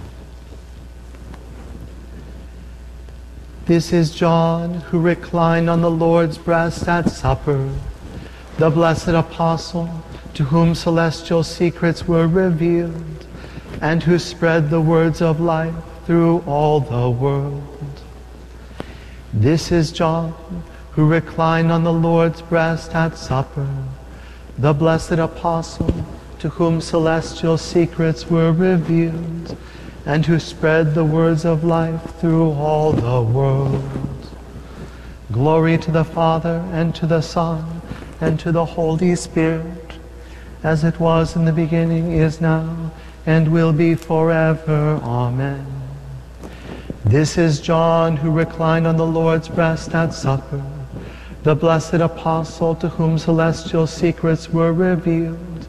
This 3.69 3.93
is 3.93 4.09
John 4.09 4.73
who 4.89 4.99
reclined 4.99 5.69
on 5.69 5.81
the 5.81 5.91
Lord's 5.91 6.39
breast 6.39 6.87
at 6.87 7.07
supper, 7.07 7.69
the 8.57 8.71
blessed 8.71 9.09
apostle 9.09 10.03
to 10.33 10.45
whom 10.45 10.73
celestial 10.73 11.43
secrets 11.43 12.07
were 12.07 12.27
revealed 12.27 13.27
and 13.79 14.01
who 14.01 14.17
spread 14.17 14.71
the 14.71 14.81
words 14.81 15.21
of 15.21 15.39
life 15.39 15.75
through 16.07 16.39
all 16.47 16.79
the 16.79 17.11
world. 17.11 18.01
This 19.31 19.71
is 19.71 19.91
John 19.91 20.33
who 20.93 21.07
reclined 21.07 21.71
on 21.71 21.83
the 21.83 21.93
Lord's 21.93 22.41
breast 22.41 22.95
at 22.95 23.19
supper, 23.19 23.69
the 24.57 24.73
blessed 24.73 25.19
apostle 25.19 26.07
to 26.39 26.49
whom 26.49 26.81
celestial 26.81 27.59
secrets 27.59 28.31
were 28.31 28.51
revealed 28.51 29.55
and 30.05 30.25
who 30.25 30.39
spread 30.39 30.93
the 30.93 31.05
words 31.05 31.45
of 31.45 31.63
life 31.63 32.19
through 32.19 32.51
all 32.51 32.91
the 32.93 33.21
world. 33.21 33.83
Glory 35.31 35.77
to 35.77 35.91
the 35.91 36.03
Father 36.03 36.65
and 36.71 36.95
to 36.95 37.05
the 37.05 37.21
Son 37.21 37.81
and 38.19 38.39
to 38.39 38.51
the 38.51 38.65
Holy 38.65 39.15
Spirit, 39.15 39.93
as 40.63 40.83
it 40.83 40.99
was 40.99 41.35
in 41.35 41.45
the 41.45 41.51
beginning, 41.51 42.11
is 42.11 42.41
now, 42.41 42.91
and 43.25 43.51
will 43.51 43.71
be 43.71 43.95
forever. 43.95 44.99
Amen. 45.03 45.65
This 47.05 47.37
is 47.37 47.61
John 47.61 48.17
who 48.17 48.31
reclined 48.31 48.85
on 48.85 48.97
the 48.97 49.05
Lord's 49.05 49.47
breast 49.47 49.95
at 49.95 50.13
supper, 50.13 50.63
the 51.43 51.55
blessed 51.55 51.95
apostle 51.95 52.75
to 52.75 52.89
whom 52.89 53.17
celestial 53.17 53.87
secrets 53.87 54.49
were 54.49 54.73
revealed, 54.73 55.67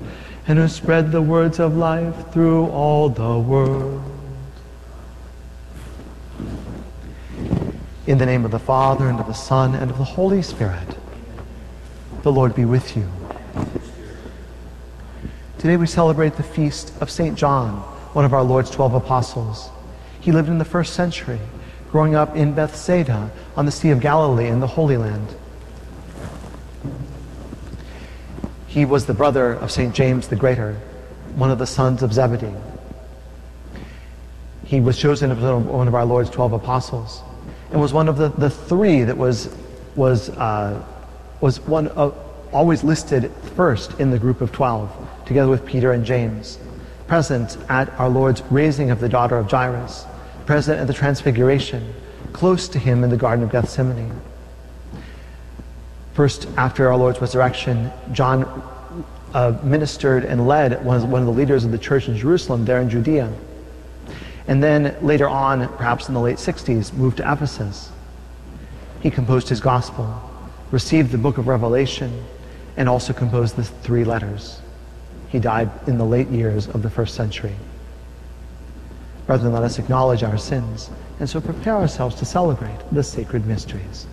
and 0.48 0.59
who 0.59 0.69
spread 0.69 1.12
the 1.12 1.23
words 1.23 1.61
of 1.61 1.77
life 1.77 2.32
through 2.32 2.66
all 2.66 3.09
the 3.09 3.39
world. 3.39 4.09
In 8.06 8.16
the 8.16 8.24
name 8.24 8.47
of 8.47 8.51
the 8.51 8.59
Father, 8.59 9.10
and 9.10 9.20
of 9.20 9.27
the 9.27 9.35
Son, 9.35 9.74
and 9.74 9.90
of 9.90 9.98
the 9.98 10.05
Holy 10.05 10.40
Spirit, 10.40 10.97
the 12.22 12.32
Lord 12.32 12.55
be 12.55 12.64
with 12.64 12.97
you. 12.97 13.06
Today 15.59 15.77
we 15.77 15.86
celebrate 15.86 16.36
the 16.36 16.43
feast 16.43 16.94
of 17.02 17.10
St. 17.10 17.36
John, 17.36 17.74
one 18.14 18.24
of 18.24 18.32
our 18.32 18.43
Lord's 18.43 18.70
12 18.70 18.94
apostles. 18.94 19.68
He 20.18 20.32
lived 20.32 20.48
in 20.48 20.56
the 20.56 20.64
first 20.64 20.94
century, 20.94 21.40
growing 21.90 22.14
up 22.14 22.35
in 22.35 22.55
Bethsaida 22.55 23.31
on 23.55 23.66
the 23.66 23.72
Sea 23.72 23.90
of 23.90 24.01
Galilee 24.01 24.48
in 24.48 24.60
the 24.60 24.66
Holy 24.66 24.97
Land. 24.97 25.35
He 28.66 28.86
was 28.86 29.05
the 29.05 29.14
brother 29.14 29.52
of 29.52 29.70
St. 29.70 29.94
James 29.94 30.28
the 30.28 30.36
Greater, 30.36 30.81
one 31.35 31.51
of 31.51 31.59
the 31.59 31.66
sons 31.66 32.02
of 32.02 32.14
Zebedee. 32.14 32.56
He 34.64 34.81
was 34.81 34.97
chosen 34.97 35.31
as 35.31 35.39
one 35.39 35.86
of 35.86 35.94
our 35.94 36.06
Lord's 36.06 36.31
12 36.31 36.55
apostles 36.55 37.22
and 37.70 37.80
was 37.80 37.92
one 37.92 38.09
of 38.09 38.16
the, 38.16 38.28
the 38.28 38.51
three 38.51 39.05
that 39.05 39.16
was, 39.16 39.55
was, 39.94 40.30
uh, 40.30 40.82
was 41.40 41.60
one 41.60 41.88
of, 41.88 42.16
always 42.52 42.82
listed 42.82 43.30
first 43.55 43.98
in 44.01 44.10
the 44.10 44.18
group 44.18 44.40
of 44.40 44.52
12, 44.52 45.24
together 45.24 45.48
with 45.48 45.64
Peter 45.64 45.92
and 45.92 46.05
James, 46.05 46.59
present 47.06 47.56
at 47.68 47.88
our 47.98 48.09
Lord's 48.09 48.42
raising 48.51 48.90
of 48.90 49.01
the 49.01 49.09
daughter 49.09 49.36
of 49.36 49.51
Jairus, 49.51 50.05
present 50.47 50.80
at 50.80 50.86
the 50.86 50.92
transfiguration, 50.92 51.94
close 52.32 52.68
to 52.68 52.78
him 52.78 53.05
in 53.05 53.10
the 53.10 53.16
Garden 53.16 53.44
of 53.44 53.51
Gethsemane. 53.51 54.20
First, 56.14 56.48
after 56.56 56.88
our 56.88 56.97
Lord's 56.97 57.20
resurrection, 57.20 57.92
John 58.12 58.62
uh, 59.32 59.59
ministered 59.62 60.24
and 60.24 60.47
led 60.48 60.72
of, 60.72 60.84
one 60.84 61.22
of 61.22 61.26
the 61.26 61.32
leaders 61.32 61.64
of 61.64 61.70
the 61.70 61.78
church 61.78 62.09
in 62.09 62.16
Jerusalem, 62.16 62.64
there 62.64 62.80
in 62.80 62.90
Judea. 62.90 63.32
And 64.51 64.60
then 64.60 64.97
later 65.01 65.28
on, 65.28 65.68
perhaps 65.77 66.09
in 66.09 66.14
the 66.14 66.20
late 66.20 66.39
60s, 66.39 66.93
moved 66.93 67.18
to 67.18 67.32
Ephesus. 67.32 67.93
He 69.01 69.09
composed 69.09 69.48
his 69.48 69.60
gospel, 69.60 70.28
received 70.72 71.12
the 71.12 71.18
book 71.18 71.39
of 71.39 71.47
Revelation, 71.47 72.24
and 72.77 72.89
also 72.89 73.12
composed 73.12 73.55
the 73.55 73.62
three 73.62 74.02
letters. 74.02 74.60
He 75.28 75.39
died 75.39 75.70
in 75.86 75.98
the 75.98 76.05
late 76.05 76.27
years 76.31 76.66
of 76.66 76.82
the 76.82 76.90
first 76.90 77.14
century. 77.14 77.55
Brethren, 79.28 79.52
let 79.52 79.62
us 79.62 79.78
acknowledge 79.78 80.24
our 80.24 80.36
sins 80.36 80.90
and 81.20 81.31
so 81.31 81.40
prepare 81.40 81.77
ourselves 81.77 82.16
to 82.16 82.24
celebrate 82.24 82.81
the 82.90 83.05
sacred 83.05 83.47
mysteries. 83.47 84.09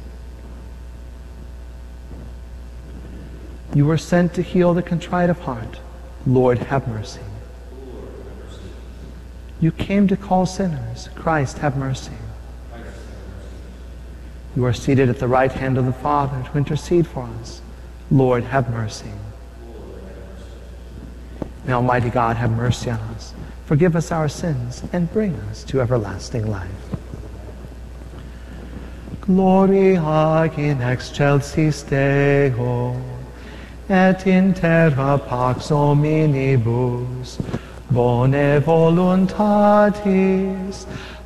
You 3.73 3.87
were 3.87 3.97
sent 3.97 4.35
to 4.35 4.43
heal 4.43 4.75
the 4.75 4.83
contrite 4.83 5.31
of 5.31 5.39
heart. 5.39 5.79
Lord, 6.27 6.59
have 6.59 6.87
mercy. 6.87 7.21
You 9.59 9.71
came 9.71 10.07
to 10.07 10.17
call 10.17 10.45
sinners. 10.45 11.09
Christ, 11.15 11.59
have 11.59 11.77
mercy. 11.77 12.11
You 14.55 14.65
are 14.65 14.73
seated 14.73 15.09
at 15.09 15.19
the 15.19 15.27
right 15.27 15.51
hand 15.51 15.77
of 15.77 15.85
the 15.85 15.93
Father 15.93 16.43
to 16.49 16.57
intercede 16.57 17.07
for 17.07 17.29
us. 17.41 17.61
Lord, 18.09 18.43
have 18.45 18.69
mercy. 18.69 19.11
May 21.65 21.73
Almighty 21.73 22.09
God 22.09 22.37
have 22.37 22.51
mercy 22.51 22.89
on 22.89 22.99
us, 22.99 23.33
forgive 23.65 23.95
us 23.95 24.11
our 24.11 24.29
sins, 24.29 24.83
and 24.93 25.11
bring 25.11 25.35
us 25.51 25.65
to 25.65 25.81
everlasting 25.81 26.49
life. 26.49 26.71
Gloria 29.19 30.49
in 30.55 30.81
excelsis 30.81 31.83
Deo, 31.83 33.01
et 33.89 34.25
in 34.25 34.53
terra 34.53 35.19
pax 35.19 35.67
hominibus, 35.67 37.37
bone 37.91 38.61
voluntatis, 38.61 40.05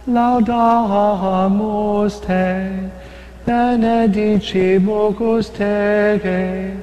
laudamus 0.07 0.65
te, 2.25 2.89
benedicimus 3.45 5.49
te, 5.57 6.77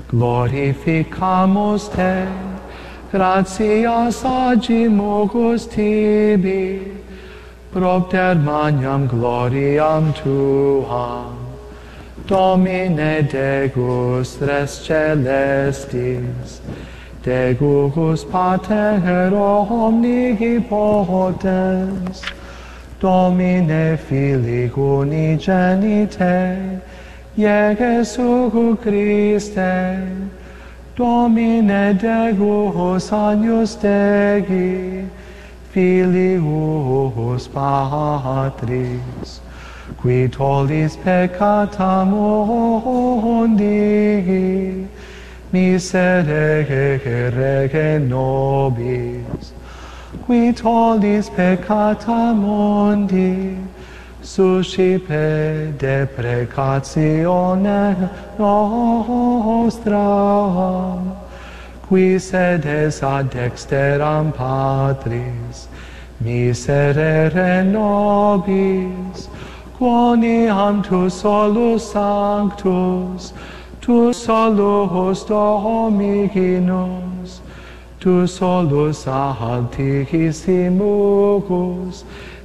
glorificamus 0.08 1.88
te, 1.94 2.28
gratias 3.10 4.22
agimus 4.22 5.66
tibi, 5.72 6.92
propter 7.72 8.34
magnam 8.34 9.08
gloriam 9.08 10.12
tuam, 10.12 11.35
Domine 12.26 13.22
Deus 13.22 14.40
res 14.40 14.80
celestis, 14.82 16.60
Deus 17.22 18.24
Pater 18.24 19.30
omnipotens, 19.32 22.22
Domine 22.98 23.96
Filii 23.96 24.70
unigenite, 24.70 26.80
Iesu 27.38 28.76
Christe, 28.82 30.02
Domine 30.96 31.94
Deus 31.94 33.12
agnus 33.12 33.76
Dei, 33.76 35.06
Filius 35.70 37.46
Patris, 37.46 39.45
qui 39.94 40.28
tollis 40.28 40.96
peccata 40.96 42.04
mundi, 42.04 43.64
miserere 45.50 46.98
nobis, 47.98 49.52
qui 50.26 50.52
tollis 50.52 51.28
peccata 51.30 52.32
mundi, 52.32 53.56
suscipe 54.20 55.72
deprecatione 55.78 58.10
nostra, 58.36 60.04
qui 61.88 62.18
sedes 62.18 63.02
ad 63.02 63.30
dexteram 63.30 64.32
Patris, 64.32 65.68
miserere 66.18 67.62
nobis, 67.62 69.28
quoniam 69.78 70.82
tu 70.82 71.10
solus 71.10 71.92
sanctus, 71.92 73.32
tu 73.82 74.12
solus 74.12 75.24
Dominus, 75.24 77.40
tu 78.00 78.26
solus 78.26 79.04
altissimugus, 79.04 82.04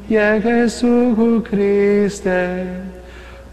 Jesu 0.09 1.41
Christe, 1.41 2.83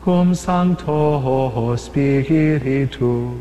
cum 0.03 0.35
Sancto 0.35 1.77
Spiritu, 1.77 3.41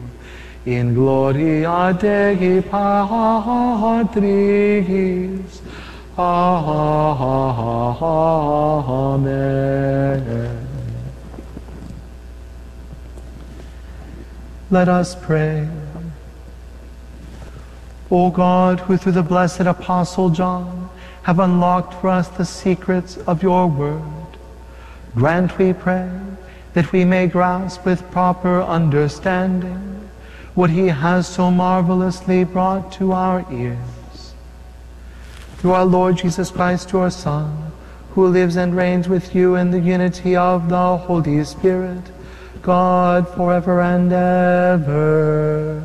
in 0.66 0.94
gloria 0.94 1.98
Dei 2.00 2.62
Patris. 2.62 3.62
Amen. 6.20 8.08
Let 14.72 14.90
us 14.90 15.16
pray. 15.16 15.70
O 18.10 18.32
God, 18.32 18.80
who 18.80 18.98
through 18.98 19.12
the 19.12 19.22
blessed 19.22 19.62
Apostle 19.62 20.32
John 20.32 20.90
have 21.24 21.40
unlocked 21.40 21.94
for 22.02 22.10
us 22.10 22.28
the 22.30 22.46
secrets 22.46 23.18
of 23.28 23.44
your 23.44 23.68
word, 23.68 24.02
grant, 25.14 25.58
we 25.60 25.74
pray, 25.74 26.10
that 26.74 26.92
we 26.92 27.06
may 27.06 27.28
grasp 27.28 27.86
with 27.86 28.10
proper 28.10 28.64
understanding 28.64 30.10
what 30.56 30.72
he 30.72 30.88
has 30.88 31.28
so 31.28 31.52
marvelously 31.52 32.44
brought 32.44 32.92
to 32.94 33.12
our 33.12 33.46
ears. 33.52 33.97
Through 35.58 35.72
our 35.72 35.86
Lord 35.86 36.18
Jesus 36.18 36.52
Christ, 36.52 36.92
your 36.92 37.10
Son, 37.10 37.72
who 38.12 38.28
lives 38.28 38.58
and 38.58 38.76
reigns 38.76 39.10
with 39.10 39.34
you 39.34 39.56
in 39.56 39.72
the 39.72 39.80
unity 39.80 40.36
of 40.36 40.70
the 40.70 40.98
Holy 40.98 41.44
Spirit, 41.44 42.04
God 42.62 43.28
forever 43.34 43.82
and 43.82 44.14
ever. 44.14 45.82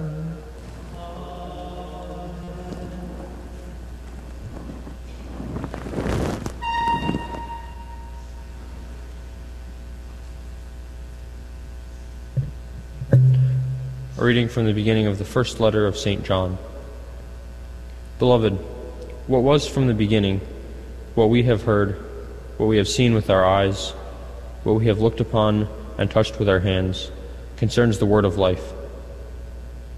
A 14.19 14.24
reading 14.24 14.49
from 14.49 14.66
the 14.66 14.74
beginning 14.74 15.07
of 15.07 15.16
the 15.16 15.24
first 15.24 15.61
letter 15.61 15.86
of 15.86 15.97
St. 15.97 16.23
John. 16.23 16.59
Beloved, 18.19 18.59
what 19.33 19.43
was 19.43 19.67
from 19.67 19.87
the 19.87 19.95
beginning, 19.95 20.43
what 21.15 21.31
we 21.31 21.45
have 21.45 21.63
heard, 21.63 21.93
what 22.59 22.67
we 22.67 22.77
have 22.77 22.87
seen 22.87 23.15
with 23.15 23.31
our 23.31 23.43
eyes, 23.43 23.93
what 24.63 24.75
we 24.75 24.89
have 24.89 25.01
looked 25.01 25.21
upon 25.21 25.67
and 25.97 26.11
touched 26.11 26.39
with 26.39 26.51
our 26.51 26.61
hands, 26.61 27.11
concerns 27.57 27.99
the 27.99 28.05
word 28.05 28.27
of 28.27 28.37
life. 28.37 28.75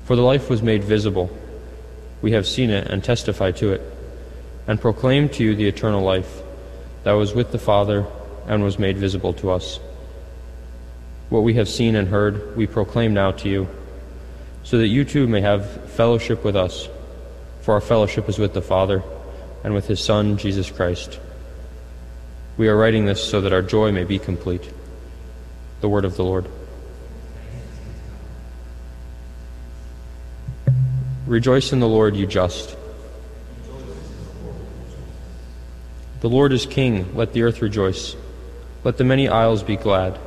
For 0.05 0.15
the 0.15 0.23
life 0.23 0.49
was 0.49 0.63
made 0.63 0.85
visible. 0.85 1.37
We 2.23 2.31
have 2.31 2.47
seen 2.47 2.71
it 2.71 2.87
and 2.87 3.03
testify 3.03 3.51
to 3.51 3.73
it, 3.73 3.83
and 4.69 4.81
proclaim 4.81 5.29
to 5.31 5.43
you 5.43 5.57
the 5.57 5.67
eternal 5.67 6.03
life 6.03 6.41
that 7.03 7.15
was 7.15 7.35
with 7.35 7.51
the 7.51 7.59
Father 7.59 8.07
and 8.47 8.63
was 8.63 8.79
made 8.79 8.99
visible 8.99 9.33
to 9.33 9.51
us. 9.51 9.81
What 11.29 11.43
we 11.43 11.55
have 11.55 11.69
seen 11.69 11.97
and 11.97 12.07
heard, 12.07 12.57
we 12.57 12.69
proclaim 12.69 13.15
now 13.15 13.33
to 13.33 13.49
you, 13.49 13.69
so 14.63 14.79
that 14.79 14.87
you 14.87 15.05
too 15.05 15.27
may 15.27 15.41
have 15.41 15.91
fellowship 15.91 16.45
with 16.45 16.55
us. 16.55 16.89
For 17.63 17.75
our 17.75 17.81
fellowship 17.81 18.29
is 18.29 18.39
with 18.39 18.55
the 18.55 18.63
Father 18.63 19.03
and 19.65 19.75
with 19.75 19.89
His 19.89 19.99
Son, 19.99 20.37
Jesus 20.37 20.71
Christ. 20.71 21.19
We 22.57 22.69
are 22.69 22.77
writing 22.77 23.07
this 23.07 23.23
so 23.23 23.41
that 23.41 23.53
our 23.53 23.63
joy 23.63 23.91
may 23.91 24.05
be 24.05 24.19
complete. 24.21 24.71
The 25.81 25.89
word 25.89 26.05
of 26.05 26.17
the 26.17 26.23
Lord. 26.23 26.47
Rejoice 31.27 31.73
in 31.73 31.81
the 31.81 31.89
Lord, 31.89 32.15
you 32.15 32.27
just. 32.27 32.77
The 36.21 36.29
Lord 36.29 36.53
is 36.53 36.67
King, 36.67 37.15
let 37.17 37.33
the 37.33 37.43
earth 37.43 37.61
rejoice. 37.61 38.15
Let 38.85 38.99
the 38.99 39.05
many 39.05 39.29
isles 39.29 39.63
be 39.63 39.77
glad. 39.77 40.19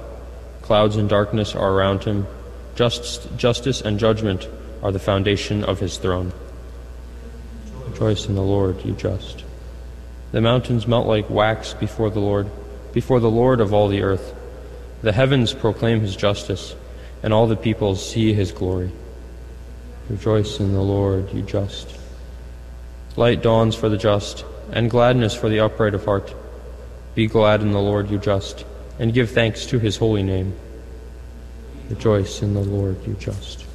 Clouds 0.64 0.96
and 0.96 1.08
darkness 1.08 1.56
are 1.56 1.72
around 1.72 2.04
him. 2.04 2.28
Just, 2.76 3.36
justice 3.38 3.82
and 3.82 4.00
judgment 4.00 4.48
are 4.84 4.92
the 4.92 5.00
foundation 5.00 5.64
of 5.64 5.80
his 5.80 5.98
throne. 5.98 6.34
Rejoice 7.98 8.28
in 8.28 8.36
the 8.36 8.44
Lord, 8.44 8.86
you 8.86 8.94
just. 8.94 9.44
The 10.32 10.40
mountains 10.40 10.86
melt 10.86 11.08
like 11.08 11.32
wax 11.32 11.74
before 11.74 12.12
the 12.12 12.20
Lord, 12.20 12.48
before 12.94 13.20
the 13.20 13.32
Lord 13.32 13.60
of 13.60 13.74
all 13.74 13.88
the 13.88 14.04
earth. 14.04 14.36
The 15.02 15.12
heavens 15.12 15.52
proclaim 15.52 16.02
his 16.02 16.16
justice, 16.16 16.76
and 17.24 17.34
all 17.34 17.48
the 17.48 17.56
peoples 17.56 18.08
see 18.08 18.34
his 18.34 18.52
glory. 18.52 18.92
Rejoice 20.12 20.60
in 20.60 20.74
the 20.74 20.82
Lord, 20.82 21.34
you 21.34 21.42
just. 21.42 21.98
Light 23.16 23.42
dawns 23.42 23.74
for 23.74 23.90
the 23.90 23.98
just, 23.98 24.46
and 24.72 24.92
gladness 24.92 25.34
for 25.34 25.50
the 25.50 25.62
upright 25.62 25.96
of 25.96 26.06
heart. 26.06 26.36
Be 27.16 27.26
glad 27.26 27.62
in 27.62 27.72
the 27.72 27.82
Lord, 27.82 28.12
you 28.12 28.20
just, 28.20 28.64
and 29.00 29.12
give 29.12 29.32
thanks 29.32 29.66
to 29.66 29.80
his 29.80 29.98
holy 29.98 30.22
name. 30.22 30.54
Rejoice 31.90 32.44
in 32.44 32.54
the 32.54 32.62
Lord, 32.62 32.98
you 33.08 33.16
just. 33.16 33.67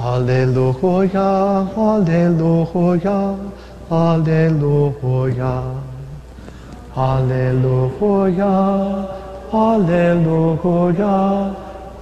Alleluia, 0.00 1.68
Alleluia, 1.76 3.36
Alleluia. 3.90 5.62
Alleluia, 6.96 8.50
Alleluia, 9.52 11.14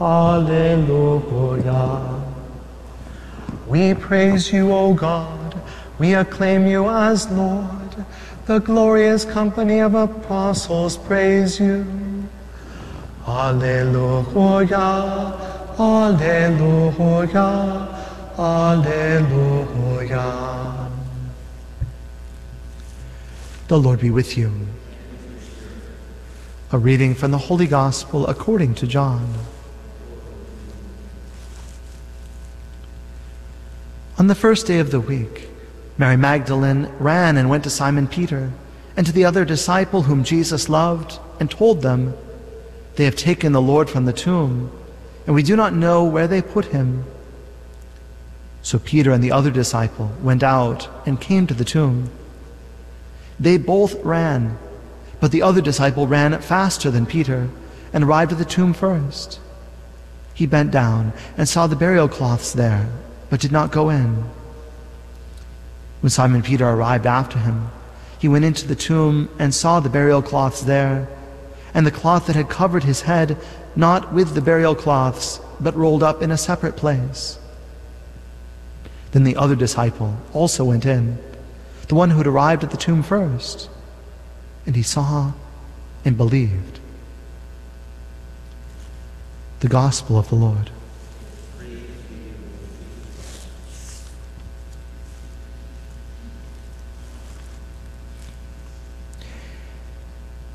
Alleluia. 0.01 1.83
We 3.66 3.95
praise 3.95 4.53
you, 4.53 4.73
O 4.73 4.95
God. 4.95 5.61
We 5.99 6.15
acclaim 6.15 6.69
you 6.69 6.89
as 6.89 7.29
Lord. 7.33 8.07
The 8.47 8.61
glorious 8.61 9.25
company 9.25 9.81
of 9.81 9.97
apostles 9.97 10.97
praise 10.97 11.59
you. 11.59 11.85
Alleluia, 13.27 14.77
Alleluia, 15.78 17.38
Alleluia. 18.36 20.18
The 23.68 23.78
Lord 23.78 24.00
be 24.00 24.10
with 24.10 24.36
you. 24.36 24.52
A 26.72 26.78
reading 26.78 27.14
from 27.14 27.30
the 27.30 27.38
Holy 27.38 27.68
Gospel 27.68 28.26
according 28.26 28.74
to 28.74 28.88
John. 28.88 29.34
On 34.18 34.26
the 34.26 34.34
first 34.34 34.66
day 34.66 34.80
of 34.80 34.90
the 34.90 34.98
week, 34.98 35.48
Mary 35.96 36.16
Magdalene 36.16 36.90
ran 36.98 37.36
and 37.36 37.48
went 37.48 37.62
to 37.64 37.70
Simon 37.70 38.09
Peter 38.09 38.50
and 38.96 39.06
to 39.06 39.12
the 39.12 39.24
other 39.24 39.44
disciple 39.44 40.02
whom 40.02 40.24
Jesus 40.24 40.68
loved 40.68 41.20
and 41.38 41.48
told 41.48 41.82
them, 41.82 42.14
They 42.96 43.05
have 43.05 43.14
taken 43.14 43.52
the 43.52 43.62
Lord 43.62 43.88
from 43.88 44.06
the 44.06 44.12
tomb, 44.12 44.72
and 45.28 45.34
we 45.34 45.42
do 45.42 45.55
not 45.55 45.74
know 45.74 46.05
where 46.05 46.26
they 46.26 46.40
put 46.40 46.64
him. 46.64 47.05
So 48.62 48.78
Peter 48.78 49.12
and 49.12 49.22
the 49.22 49.30
other 49.30 49.50
disciple 49.50 50.10
went 50.22 50.42
out 50.42 50.88
and 51.05 51.20
came 51.20 51.46
to 51.46 51.52
the 51.52 51.66
tomb. 51.66 52.09
They 53.38 53.59
both 53.59 54.02
ran, 54.02 54.56
but 55.20 55.30
the 55.30 55.42
other 55.42 55.60
disciple 55.60 56.06
ran 56.06 56.40
faster 56.40 56.90
than 56.90 57.05
Peter 57.05 57.50
and 57.92 58.05
arrived 58.05 58.32
at 58.32 58.38
the 58.38 58.46
tomb 58.46 58.72
first. 58.72 59.38
He 60.32 60.46
bent 60.46 60.70
down 60.70 61.12
and 61.36 61.46
saw 61.46 61.66
the 61.66 61.76
burial 61.76 62.09
cloths 62.09 62.55
there, 62.55 62.88
but 63.28 63.38
did 63.38 63.52
not 63.52 63.70
go 63.70 63.90
in. 63.90 64.24
When 66.00 66.09
Simon 66.09 66.40
Peter 66.40 66.66
arrived 66.66 67.05
after 67.05 67.38
him, 67.38 67.68
he 68.18 68.28
went 68.28 68.46
into 68.46 68.66
the 68.66 68.74
tomb 68.74 69.28
and 69.38 69.55
saw 69.55 69.78
the 69.78 69.90
burial 69.90 70.22
cloths 70.22 70.62
there, 70.62 71.06
and 71.74 71.86
the 71.86 71.90
cloth 71.90 72.28
that 72.28 72.36
had 72.36 72.48
covered 72.48 72.84
his 72.84 73.02
head, 73.02 73.36
not 73.78 74.12
with 74.12 74.34
the 74.34 74.42
burial 74.42 74.74
cloths, 74.74 75.40
but 75.59 75.74
rolled 75.74 76.02
up 76.02 76.20
in 76.20 76.30
a 76.30 76.36
separate 76.36 76.76
place. 76.76 77.38
Then 79.12 79.24
the 79.24 79.36
other 79.36 79.56
disciple 79.56 80.18
also 80.34 80.64
went 80.64 80.84
in 80.84 81.16
the 81.88 81.94
one 81.94 82.10
who 82.10 82.18
had 82.18 82.26
arrived 82.26 82.62
at 82.62 82.70
the 82.70 82.76
tomb 82.76 83.02
first. 83.02 83.68
And 84.66 84.76
he 84.76 84.82
saw 84.82 85.32
and 86.05 86.16
believed. 86.16 86.80
The 89.60 89.68
Gospel 89.68 90.18
of 90.18 90.28
the 90.28 90.34
Lord. 90.34 90.70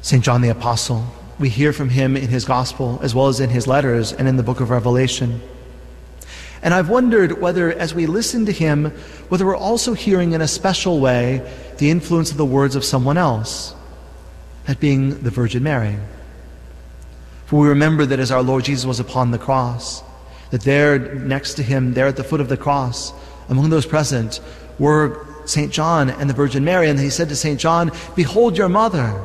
St. 0.02 0.24
John 0.24 0.42
the 0.42 0.50
Apostle, 0.50 1.08
we 1.40 1.50
hear 1.50 1.74
from 1.74 1.90
him 1.90 2.16
in 2.16 2.28
his 2.28 2.46
Gospel 2.46 3.00
as 3.02 3.16
well 3.16 3.28
as 3.28 3.40
in 3.40 3.50
his 3.50 3.68
letters 3.68 4.14
and 4.14 4.28
in 4.28 4.38
the 4.38 4.44
book 4.44 4.60
of 4.60 4.70
Revelation. 4.70 5.42
And 6.62 6.74
I've 6.74 6.90
wondered 6.90 7.42
whether, 7.42 7.72
as 7.72 7.94
we 7.94 8.06
listen 8.06 8.46
to 8.46 8.54
him, 8.54 8.86
whether 9.28 9.46
we're 9.46 9.56
also 9.56 9.94
hearing 9.94 10.32
in 10.32 10.42
a 10.42 10.48
special 10.48 11.02
way 11.02 11.42
the 11.78 11.92
influence 11.92 12.32
of 12.32 12.38
the 12.38 12.46
words 12.46 12.78
of 12.78 12.86
someone 12.86 13.18
else, 13.18 13.76
that 14.66 14.80
being 14.80 15.22
the 15.24 15.30
Virgin 15.30 15.64
Mary. 15.64 15.98
For 17.46 17.60
we 17.60 17.68
remember 17.68 18.06
that 18.06 18.20
as 18.20 18.32
our 18.32 18.42
Lord 18.42 18.64
Jesus 18.64 18.86
was 18.86 19.02
upon 19.02 19.32
the 19.32 19.38
cross, 19.38 20.02
that 20.52 20.62
there 20.62 20.98
next 21.00 21.56
to 21.56 21.64
him, 21.64 21.94
there 21.96 22.08
at 22.08 22.16
the 22.16 22.24
foot 22.24 22.40
of 22.40 22.48
the 22.48 22.56
cross, 22.56 23.12
among 23.50 23.70
those 23.70 23.86
present, 23.86 24.40
were 24.80 25.28
St. 25.46 25.72
John 25.72 26.10
and 26.10 26.30
the 26.30 26.34
Virgin 26.34 26.64
Mary. 26.64 26.90
And 26.90 26.98
he 26.98 27.10
said 27.10 27.28
to 27.30 27.36
St. 27.36 27.60
John, 27.60 27.92
Behold 28.16 28.58
your 28.58 28.70
mother. 28.70 29.22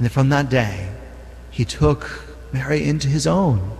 And 0.00 0.10
from 0.10 0.30
that 0.30 0.48
day, 0.48 0.88
he 1.50 1.66
took 1.66 2.24
Mary 2.54 2.82
into 2.82 3.06
his 3.06 3.26
own. 3.26 3.76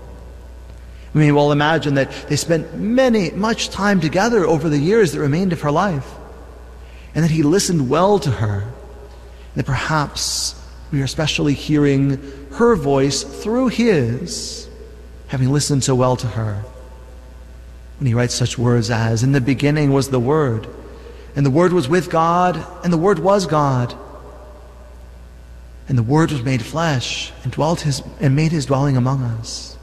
We 1.14 1.22
may 1.22 1.32
well 1.32 1.50
imagine 1.50 1.94
that 1.94 2.12
they 2.28 2.36
spent 2.36 2.76
many, 2.76 3.30
much 3.30 3.70
time 3.70 4.00
together 4.00 4.44
over 4.44 4.68
the 4.68 4.78
years 4.78 5.12
that 5.12 5.20
remained 5.20 5.54
of 5.54 5.62
her 5.62 5.70
life, 5.70 6.06
and 7.14 7.24
that 7.24 7.30
he 7.30 7.42
listened 7.42 7.88
well 7.88 8.18
to 8.18 8.30
her, 8.30 8.60
and 8.60 9.54
that 9.54 9.64
perhaps 9.64 10.54
we 10.92 11.00
are 11.00 11.04
especially 11.04 11.54
hearing 11.54 12.20
her 12.52 12.76
voice 12.76 13.22
through 13.22 13.68
his, 13.68 14.68
having 15.28 15.50
listened 15.50 15.82
so 15.82 15.94
well 15.94 16.16
to 16.16 16.26
her. 16.26 16.62
When 17.98 18.06
he 18.06 18.14
writes 18.14 18.34
such 18.34 18.58
words 18.58 18.90
as, 18.90 19.22
In 19.22 19.32
the 19.32 19.40
beginning 19.40 19.90
was 19.90 20.10
the 20.10 20.20
Word, 20.20 20.68
and 21.34 21.46
the 21.46 21.50
Word 21.50 21.72
was 21.72 21.88
with 21.88 22.10
God, 22.10 22.62
and 22.84 22.92
the 22.92 22.98
Word 22.98 23.20
was 23.20 23.46
God. 23.46 23.96
And 25.90 25.98
the 25.98 26.02
Word 26.02 26.32
was 26.32 26.42
made 26.42 26.62
flesh 26.62 27.32
and 27.44 27.52
dwelt 27.52 27.82
his 27.82 28.02
and 28.18 28.34
made 28.34 28.52
his 28.52 28.64
dwelling 28.64 28.96
among 28.96 29.22
us. 29.22 29.76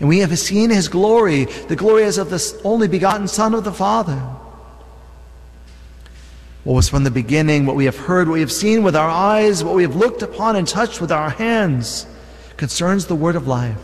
And 0.00 0.08
we 0.08 0.18
have 0.18 0.36
seen 0.36 0.70
his 0.70 0.88
glory, 0.88 1.44
the 1.44 1.76
glory 1.76 2.02
as 2.02 2.18
of 2.18 2.30
the 2.30 2.60
only 2.64 2.88
begotten 2.88 3.28
Son 3.28 3.54
of 3.54 3.62
the 3.62 3.72
Father 3.72 4.20
what 6.64 6.74
was 6.74 6.88
from 6.88 7.04
the 7.04 7.10
beginning, 7.10 7.66
what 7.66 7.76
we 7.76 7.84
have 7.84 7.96
heard, 7.96 8.26
what 8.26 8.34
we 8.34 8.40
have 8.40 8.50
seen 8.50 8.82
with 8.82 8.96
our 8.96 9.08
eyes, 9.08 9.62
what 9.62 9.74
we 9.74 9.82
have 9.82 9.94
looked 9.94 10.22
upon 10.22 10.56
and 10.56 10.66
touched 10.66 11.00
with 11.00 11.12
our 11.12 11.28
hands, 11.28 12.06
concerns 12.56 13.06
the 13.06 13.14
word 13.14 13.36
of 13.36 13.46
life. 13.46 13.78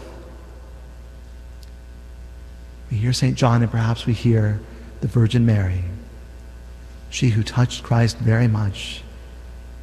We 2.91 2.97
hear 2.97 3.13
St. 3.13 3.37
John, 3.37 3.63
and 3.63 3.71
perhaps 3.71 4.07
we 4.07 4.15
hear 4.15 4.61
the 5.03 5.09
Virgin 5.09 5.45
Mary, 5.45 5.85
she 7.11 7.29
who 7.29 7.43
touched 7.43 7.83
Christ 7.83 8.17
very 8.17 8.49
much 8.49 9.03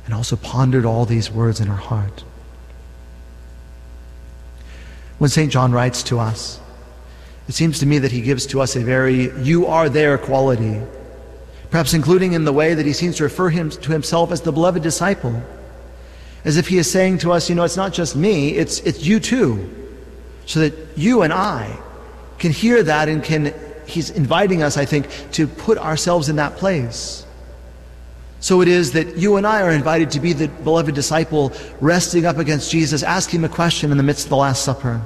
and 0.08 0.16
also 0.16 0.36
pondered 0.36 0.86
all 0.86 1.06
these 1.06 1.30
words 1.30 1.60
in 1.60 1.68
her 1.68 1.76
heart. 1.76 2.24
When 5.20 5.30
St. 5.30 5.52
John 5.52 5.72
writes 5.72 6.02
to 6.04 6.18
us, 6.18 6.60
it 7.48 7.54
seems 7.54 7.78
to 7.80 7.86
me 7.86 8.00
that 8.00 8.12
he 8.12 8.22
gives 8.22 8.48
to 8.48 8.62
us 8.62 8.76
a 8.76 8.80
very 8.80 9.32
you 9.44 9.68
are 9.68 9.88
there 9.88 10.18
quality 10.18 10.82
perhaps 11.70 11.94
including 11.94 12.34
in 12.34 12.46
the 12.46 12.54
way 12.54 12.74
that 12.74 12.86
he 12.88 12.94
seems 12.94 13.18
to 13.18 13.24
refer 13.24 13.50
him 13.50 13.70
to 13.70 13.92
himself 13.92 14.32
as 14.32 14.42
the 14.42 14.52
beloved 14.52 14.82
disciple, 14.82 15.42
as 16.46 16.58
if 16.58 16.68
he 16.68 16.78
is 16.78 16.90
saying 16.90 17.18
to 17.20 17.32
us, 17.32 17.50
you 17.50 17.56
know, 17.56 17.64
it's 17.64 17.78
not 17.78 17.94
just 17.94 18.16
me, 18.16 18.56
it's, 18.56 18.80
it's 18.80 19.06
you 19.06 19.20
too, 19.20 19.70
so 20.48 20.62
that 20.62 20.74
you 20.98 21.24
and 21.24 21.34
I 21.34 21.78
can 22.40 22.52
hear 22.52 22.84
that 22.84 23.10
and 23.10 23.24
can, 23.24 23.54
he's 23.86 24.10
inviting 24.10 24.64
us, 24.64 24.78
I 24.78 24.86
think, 24.86 25.08
to 25.34 25.48
put 25.48 25.78
ourselves 25.78 26.30
in 26.30 26.38
that 26.38 26.56
place. 26.56 27.26
So 28.40 28.62
it 28.62 28.68
is 28.68 28.92
that 28.92 29.18
you 29.18 29.38
and 29.38 29.48
I 29.48 29.62
are 29.62 29.72
invited 29.72 30.12
to 30.12 30.20
be 30.20 30.34
the 30.34 30.48
beloved 30.48 30.94
disciple 30.94 31.52
resting 31.82 32.26
up 32.26 32.38
against 32.38 32.72
Jesus, 32.72 33.02
asking 33.02 33.44
a 33.44 33.50
question 33.50 33.92
in 33.92 33.98
the 33.98 34.04
midst 34.04 34.26
of 34.26 34.30
the 34.30 34.38
Last 34.38 34.64
Supper. 34.64 35.02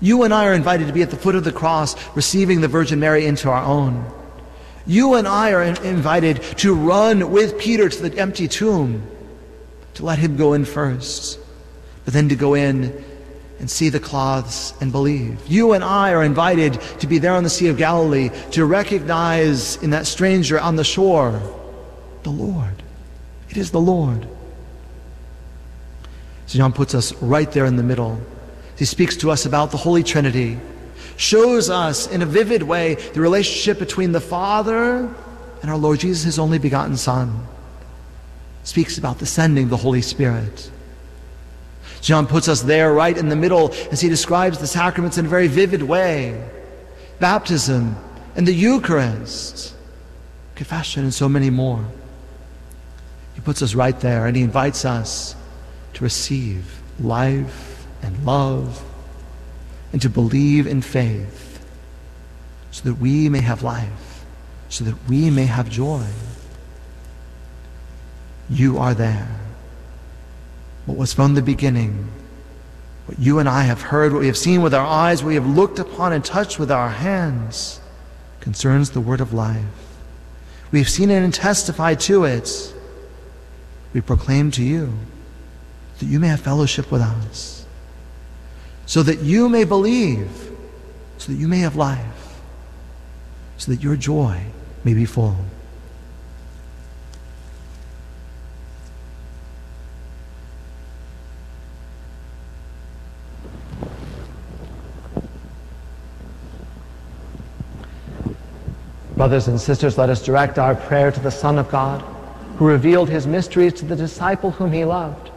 You 0.00 0.22
and 0.24 0.32
I 0.32 0.46
are 0.46 0.54
invited 0.54 0.86
to 0.86 0.92
be 0.92 1.02
at 1.02 1.10
the 1.10 1.16
foot 1.16 1.36
of 1.36 1.44
the 1.44 1.52
cross, 1.52 1.94
receiving 2.16 2.60
the 2.60 2.68
Virgin 2.68 2.98
Mary 2.98 3.26
into 3.26 3.50
our 3.50 3.62
own. 3.62 4.10
You 4.86 5.14
and 5.14 5.28
I 5.28 5.52
are 5.52 5.62
invited 5.62 6.42
to 6.58 6.74
run 6.74 7.30
with 7.30 7.58
Peter 7.58 7.88
to 7.88 8.08
the 8.08 8.18
empty 8.18 8.48
tomb, 8.48 9.06
to 9.94 10.04
let 10.04 10.18
him 10.18 10.36
go 10.36 10.54
in 10.54 10.64
first, 10.64 11.38
but 12.04 12.14
then 12.14 12.30
to 12.30 12.34
go 12.34 12.54
in 12.54 13.04
and 13.60 13.70
see 13.70 13.90
the 13.90 14.00
cloths 14.00 14.74
and 14.80 14.90
believe. 14.90 15.38
You 15.46 15.74
and 15.74 15.84
I 15.84 16.12
are 16.14 16.24
invited 16.24 16.80
to 16.98 17.06
be 17.06 17.18
there 17.18 17.34
on 17.34 17.44
the 17.44 17.50
Sea 17.50 17.68
of 17.68 17.76
Galilee, 17.76 18.30
to 18.52 18.64
recognize 18.64 19.76
in 19.82 19.90
that 19.90 20.06
stranger 20.06 20.58
on 20.58 20.74
the 20.74 20.82
shore 20.82 21.40
the 22.22 22.30
Lord. 22.30 22.82
It 23.48 23.56
is 23.56 23.70
the 23.70 23.80
Lord. 23.80 24.26
So 26.46 26.58
John 26.58 26.72
puts 26.72 26.94
us 26.94 27.14
right 27.22 27.50
there 27.50 27.66
in 27.66 27.76
the 27.76 27.82
middle. 27.82 28.20
He 28.76 28.84
speaks 28.84 29.16
to 29.18 29.30
us 29.30 29.46
about 29.46 29.70
the 29.70 29.76
Holy 29.76 30.02
Trinity 30.02 30.58
shows 31.16 31.70
us 31.70 32.06
in 32.08 32.22
a 32.22 32.26
vivid 32.26 32.62
way 32.62 32.94
the 32.94 33.20
relationship 33.20 33.78
between 33.78 34.12
the 34.12 34.20
Father 34.20 35.08
and 35.62 35.70
our 35.70 35.76
Lord 35.76 36.00
Jesus, 36.00 36.24
his 36.24 36.38
only 36.38 36.58
begotten 36.58 36.96
Son. 36.96 37.46
Speaks 38.64 38.98
about 38.98 39.18
the 39.18 39.26
sending 39.26 39.64
of 39.64 39.70
the 39.70 39.76
Holy 39.76 40.02
Spirit. 40.02 40.70
John 42.00 42.26
puts 42.26 42.48
us 42.48 42.62
there 42.62 42.92
right 42.92 43.16
in 43.16 43.28
the 43.28 43.36
middle 43.36 43.72
as 43.92 44.00
he 44.00 44.08
describes 44.08 44.58
the 44.58 44.66
sacraments 44.66 45.18
in 45.18 45.26
a 45.26 45.28
very 45.28 45.48
vivid 45.48 45.82
way 45.82 46.48
baptism 47.20 47.94
and 48.34 48.48
the 48.48 48.52
Eucharist, 48.52 49.76
confession, 50.56 51.04
and 51.04 51.14
so 51.14 51.28
many 51.28 51.50
more. 51.50 51.84
He 53.42 53.44
puts 53.44 53.60
us 53.60 53.74
right 53.74 53.98
there 53.98 54.26
and 54.26 54.36
he 54.36 54.44
invites 54.44 54.84
us 54.84 55.34
to 55.94 56.04
receive 56.04 56.80
life 57.00 57.88
and 58.00 58.24
love 58.24 58.84
and 59.92 60.00
to 60.00 60.08
believe 60.08 60.68
in 60.68 60.80
faith 60.80 61.64
so 62.70 62.84
that 62.84 62.94
we 62.94 63.28
may 63.28 63.40
have 63.40 63.64
life, 63.64 64.24
so 64.68 64.84
that 64.84 64.94
we 65.08 65.28
may 65.28 65.46
have 65.46 65.68
joy. 65.68 66.06
You 68.48 68.78
are 68.78 68.94
there. 68.94 69.40
What 70.86 70.96
was 70.96 71.12
from 71.12 71.34
the 71.34 71.42
beginning, 71.42 72.12
what 73.06 73.18
you 73.18 73.40
and 73.40 73.48
I 73.48 73.64
have 73.64 73.82
heard, 73.82 74.12
what 74.12 74.20
we 74.20 74.28
have 74.28 74.38
seen 74.38 74.62
with 74.62 74.72
our 74.72 74.86
eyes, 74.86 75.20
what 75.20 75.30
we 75.30 75.34
have 75.34 75.48
looked 75.48 75.80
upon 75.80 76.12
and 76.12 76.24
touched 76.24 76.60
with 76.60 76.70
our 76.70 76.90
hands, 76.90 77.80
concerns 78.38 78.90
the 78.90 79.00
word 79.00 79.20
of 79.20 79.32
life. 79.32 79.64
We 80.70 80.78
have 80.78 80.88
seen 80.88 81.10
it 81.10 81.24
and 81.24 81.34
testified 81.34 81.98
to 82.00 82.22
it. 82.22 82.71
We 83.92 84.00
proclaim 84.00 84.50
to 84.52 84.62
you 84.62 84.92
that 85.98 86.06
you 86.06 86.18
may 86.18 86.28
have 86.28 86.40
fellowship 86.40 86.90
with 86.90 87.02
us 87.02 87.62
so 88.86 89.02
that 89.02 89.20
you 89.20 89.48
may 89.48 89.64
believe, 89.64 90.50
so 91.18 91.32
that 91.32 91.38
you 91.38 91.48
may 91.48 91.60
have 91.60 91.76
life, 91.76 92.40
so 93.56 93.70
that 93.70 93.82
your 93.82 93.96
joy 93.96 94.44
may 94.84 94.92
be 94.92 95.04
full. 95.04 95.36
Brothers 109.16 109.46
and 109.46 109.60
sisters, 109.60 109.96
let 109.96 110.10
us 110.10 110.22
direct 110.22 110.58
our 110.58 110.74
prayer 110.74 111.12
to 111.12 111.20
the 111.20 111.30
Son 111.30 111.56
of 111.56 111.70
God, 111.70 112.04
who 112.56 112.66
revealed 112.66 113.08
his 113.08 113.26
mysteries 113.26 113.74
to 113.74 113.84
the 113.84 113.96
disciple 113.96 114.52
whom 114.52 114.72
he 114.72 114.84
loved 114.84 115.32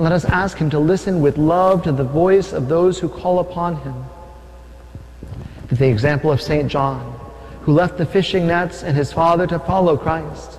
and 0.00 0.04
let 0.04 0.12
us 0.12 0.24
ask 0.24 0.56
Him 0.56 0.70
to 0.70 0.78
listen 0.78 1.20
with 1.20 1.36
love 1.36 1.82
to 1.82 1.92
the 1.92 2.04
voice 2.04 2.52
of 2.52 2.68
those 2.68 2.98
who 2.98 3.08
call 3.08 3.40
upon 3.40 3.76
Him. 3.82 4.04
That 5.68 5.78
the 5.78 5.88
example 5.88 6.32
of 6.32 6.40
St. 6.40 6.70
John, 6.70 7.18
who 7.62 7.72
left 7.72 7.98
the 7.98 8.06
fishing 8.06 8.46
nets 8.46 8.82
and 8.82 8.96
his 8.96 9.12
father 9.12 9.46
to 9.48 9.58
follow 9.58 9.96
Christ, 9.96 10.58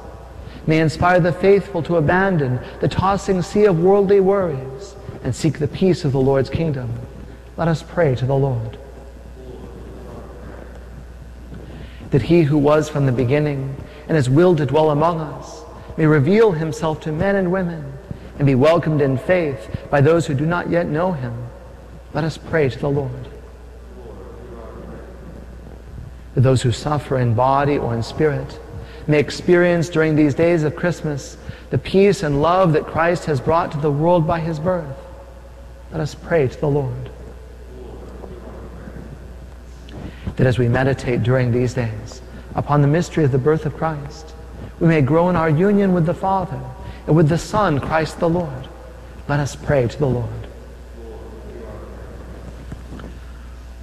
may 0.68 0.80
inspire 0.80 1.20
the 1.20 1.34
faithful 1.34 1.82
to 1.84 1.98
abandon 1.98 2.60
the 2.82 2.88
tossing 2.88 3.42
sea 3.42 3.66
of 3.66 3.80
worldly 3.80 4.20
worries 4.20 4.96
and 5.24 5.36
seek 5.36 5.58
the 5.58 5.68
peace 5.68 6.06
of 6.06 6.12
the 6.12 6.22
Lord's 6.22 6.50
kingdom. 6.50 6.94
Let 7.58 7.68
us 7.68 7.84
pray 7.84 8.16
to 8.16 8.26
the 8.26 8.36
Lord. 8.36 8.78
That 12.12 12.22
he 12.22 12.44
who 12.44 12.58
was 12.58 12.90
from 12.90 13.06
the 13.06 13.12
beginning 13.12 13.76
and 14.08 14.18
is 14.18 14.30
willed 14.30 14.58
to 14.58 14.66
dwell 14.66 14.92
among 14.92 15.20
us 15.20 15.61
may 15.98 16.06
reveal 16.06 16.52
himself 16.52 17.02
to 17.02 17.12
men 17.12 17.36
and 17.36 17.52
women 17.52 17.94
and 18.38 18.46
be 18.46 18.56
welcomed 18.56 19.02
in 19.02 19.18
faith 19.18 19.78
by 19.90 20.02
those 20.02 20.26
who 20.26 20.34
do 20.34 20.46
not 20.46 20.70
yet 20.70 20.88
know 20.88 21.12
him. 21.12 21.34
Let 22.14 22.24
us 22.24 22.38
pray 22.38 22.70
to 22.70 22.80
the 22.80 22.90
Lord. 22.90 23.28
For 26.34 26.40
those 26.40 26.62
who 26.62 26.72
suffer 26.72 27.18
in 27.18 27.34
body 27.34 27.78
or 27.78 27.94
in 27.94 28.04
spirit 28.04 28.60
may 29.08 29.20
experience 29.20 29.90
during 29.90 30.16
these 30.16 30.34
days 30.34 30.64
of 30.64 30.76
Christmas 30.76 31.38
the 31.70 31.78
peace 31.78 32.24
and 32.24 32.42
love 32.42 32.74
that 32.74 32.86
Christ 32.86 33.26
has 33.26 33.40
brought 33.40 33.72
to 33.72 33.78
the 33.78 33.92
world 33.92 34.26
by 34.28 34.40
his 34.40 34.60
birth. 34.60 34.98
Let 35.92 36.02
us 36.02 36.16
pray 36.16 36.48
to 36.48 36.60
the 36.60 36.68
Lord. 36.68 37.10
That 40.38 40.48
as 40.48 40.58
we 40.58 40.68
meditate 40.68 41.24
during 41.24 41.52
these 41.52 41.74
days 41.74 42.22
upon 42.56 42.82
the 42.82 42.88
mystery 42.88 43.24
of 43.24 43.32
the 43.32 43.38
birth 43.38 43.66
of 43.66 43.76
Christ, 43.76 44.31
we 44.82 44.88
may 44.88 45.02
grow 45.02 45.30
in 45.30 45.36
our 45.36 45.50
union 45.50 45.94
with 45.94 46.08
the 46.08 46.14
Father 46.14 46.60
and 47.06 47.16
with 47.16 47.30
the 47.30 47.38
Son, 47.38 47.80
Christ 47.80 48.20
the 48.20 48.28
Lord. 48.28 48.68
Let 49.28 49.40
us 49.40 49.56
pray 49.56 49.88
to 49.88 49.98
the 50.00 50.08
Lord. 50.08 50.48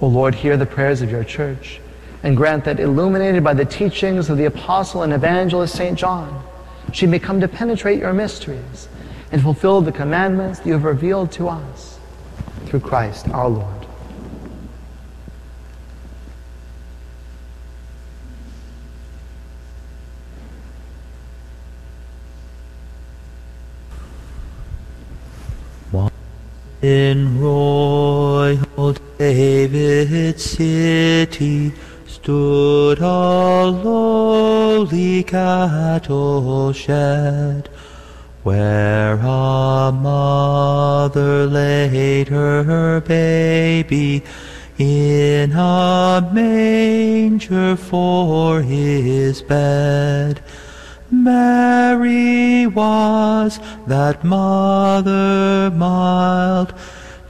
O 0.01 0.07
Lord, 0.07 0.35
hear 0.35 0.57
the 0.57 0.65
prayers 0.65 1.01
of 1.01 1.09
your 1.09 1.23
church 1.23 1.79
and 2.21 2.35
grant 2.35 2.65
that, 2.65 2.81
illuminated 2.81 3.43
by 3.43 3.53
the 3.53 3.63
teachings 3.63 4.29
of 4.29 4.37
the 4.37 4.45
apostle 4.45 5.03
and 5.03 5.13
evangelist 5.13 5.73
St. 5.73 5.97
John, 5.97 6.43
she 6.91 7.07
may 7.07 7.17
come 7.17 7.39
to 7.39 7.47
penetrate 7.47 7.99
your 7.99 8.13
mysteries 8.13 8.89
and 9.31 9.41
fulfill 9.41 9.79
the 9.79 9.93
commandments 9.93 10.59
you 10.65 10.73
have 10.73 10.83
revealed 10.83 11.31
to 11.33 11.47
us. 11.47 11.97
through 12.65 12.81
Christ 12.81 13.29
our 13.29 13.47
Lord. 13.47 13.78
In 26.81 27.41
royal 27.41 28.95
David's 29.17 30.45
city 30.45 31.73
stood 32.07 32.99
a 32.99 33.65
lowly 33.65 35.23
cattle 35.23 36.71
shed, 36.71 37.67
where 38.43 39.15
a 39.15 39.91
mother 39.91 41.45
laid 41.47 42.29
her 42.29 43.01
baby 43.01 44.23
in 44.77 45.51
a 45.51 46.29
manger 46.31 47.75
for 47.75 48.61
his 48.61 49.41
bed. 49.41 50.41
Mary 51.11 52.67
was 52.67 53.59
that 53.87 54.23
mother 54.23 55.71
mild, 55.71 56.73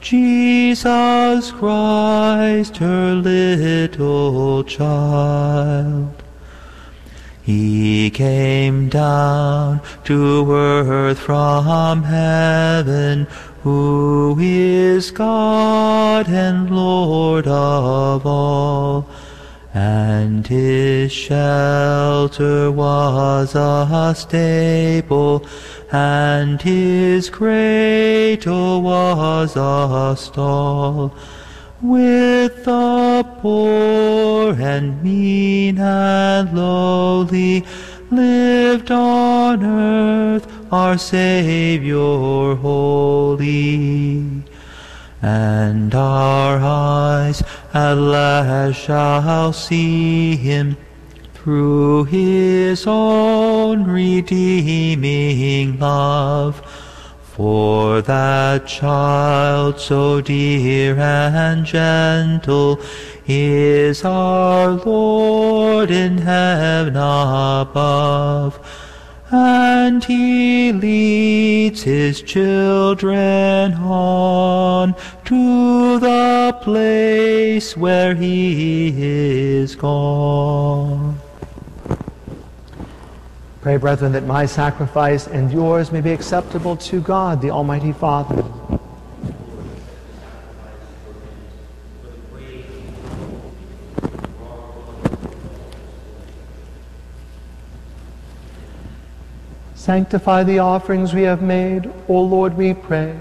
Jesus 0.00 1.50
Christ 1.50 2.76
her 2.76 3.14
little 3.14 4.64
child. 4.64 6.22
He 7.42 8.10
came 8.10 8.88
down 8.88 9.80
to 10.04 10.52
earth 10.52 11.18
from 11.18 12.02
heaven, 12.02 13.26
who 13.62 14.38
is 14.40 15.10
God 15.10 16.28
and 16.28 16.70
Lord 16.70 17.46
of 17.46 18.26
all 18.26 19.08
and 19.72 20.46
his 20.46 21.12
shelter 21.12 22.70
was 22.72 23.54
a 23.54 24.14
stable, 24.16 25.46
and 25.92 26.60
his 26.60 27.30
cradle 27.30 28.82
was 28.82 29.56
a 29.56 30.16
stall. 30.16 31.14
With 31.80 32.64
the 32.64 33.26
poor 33.40 34.54
and 34.60 35.02
mean 35.02 35.78
and 35.78 36.54
lowly 36.54 37.64
lived 38.10 38.90
on 38.90 39.64
earth 39.64 40.46
our 40.72 40.98
Saviour 40.98 42.56
holy 42.56 44.20
and 45.22 45.94
our 45.94 46.58
eyes 46.58 47.42
at 47.74 47.94
last 47.94 48.76
shall 48.76 49.52
see 49.52 50.36
him 50.36 50.76
through 51.34 52.04
his 52.04 52.86
own 52.86 53.84
redeeming 53.84 55.78
love. 55.78 56.62
For 57.34 58.02
that 58.02 58.66
child 58.66 59.80
so 59.80 60.20
dear 60.20 60.98
and 60.98 61.64
gentle 61.64 62.80
is 63.26 64.04
our 64.04 64.72
Lord 64.72 65.90
in 65.90 66.18
heaven 66.18 66.96
above 66.96 68.60
and 69.32 70.04
he 70.04 70.72
leads 70.72 71.82
his 71.82 72.20
children 72.22 73.74
on 73.74 74.94
to 75.24 75.98
the 76.00 76.58
place 76.62 77.76
where 77.76 78.14
he 78.14 78.92
is 78.96 79.76
gone. 79.76 81.18
Pray, 83.60 83.76
brethren, 83.76 84.12
that 84.12 84.24
my 84.24 84.46
sacrifice 84.46 85.26
and 85.28 85.52
yours 85.52 85.92
may 85.92 86.00
be 86.00 86.10
acceptable 86.10 86.76
to 86.76 87.00
God, 87.00 87.42
the 87.42 87.50
Almighty 87.50 87.92
Father. 87.92 88.42
Sanctify 99.90 100.44
the 100.44 100.60
offerings 100.60 101.14
we 101.14 101.22
have 101.22 101.42
made, 101.42 101.90
O 102.06 102.22
Lord, 102.22 102.56
we 102.56 102.74
pray, 102.74 103.12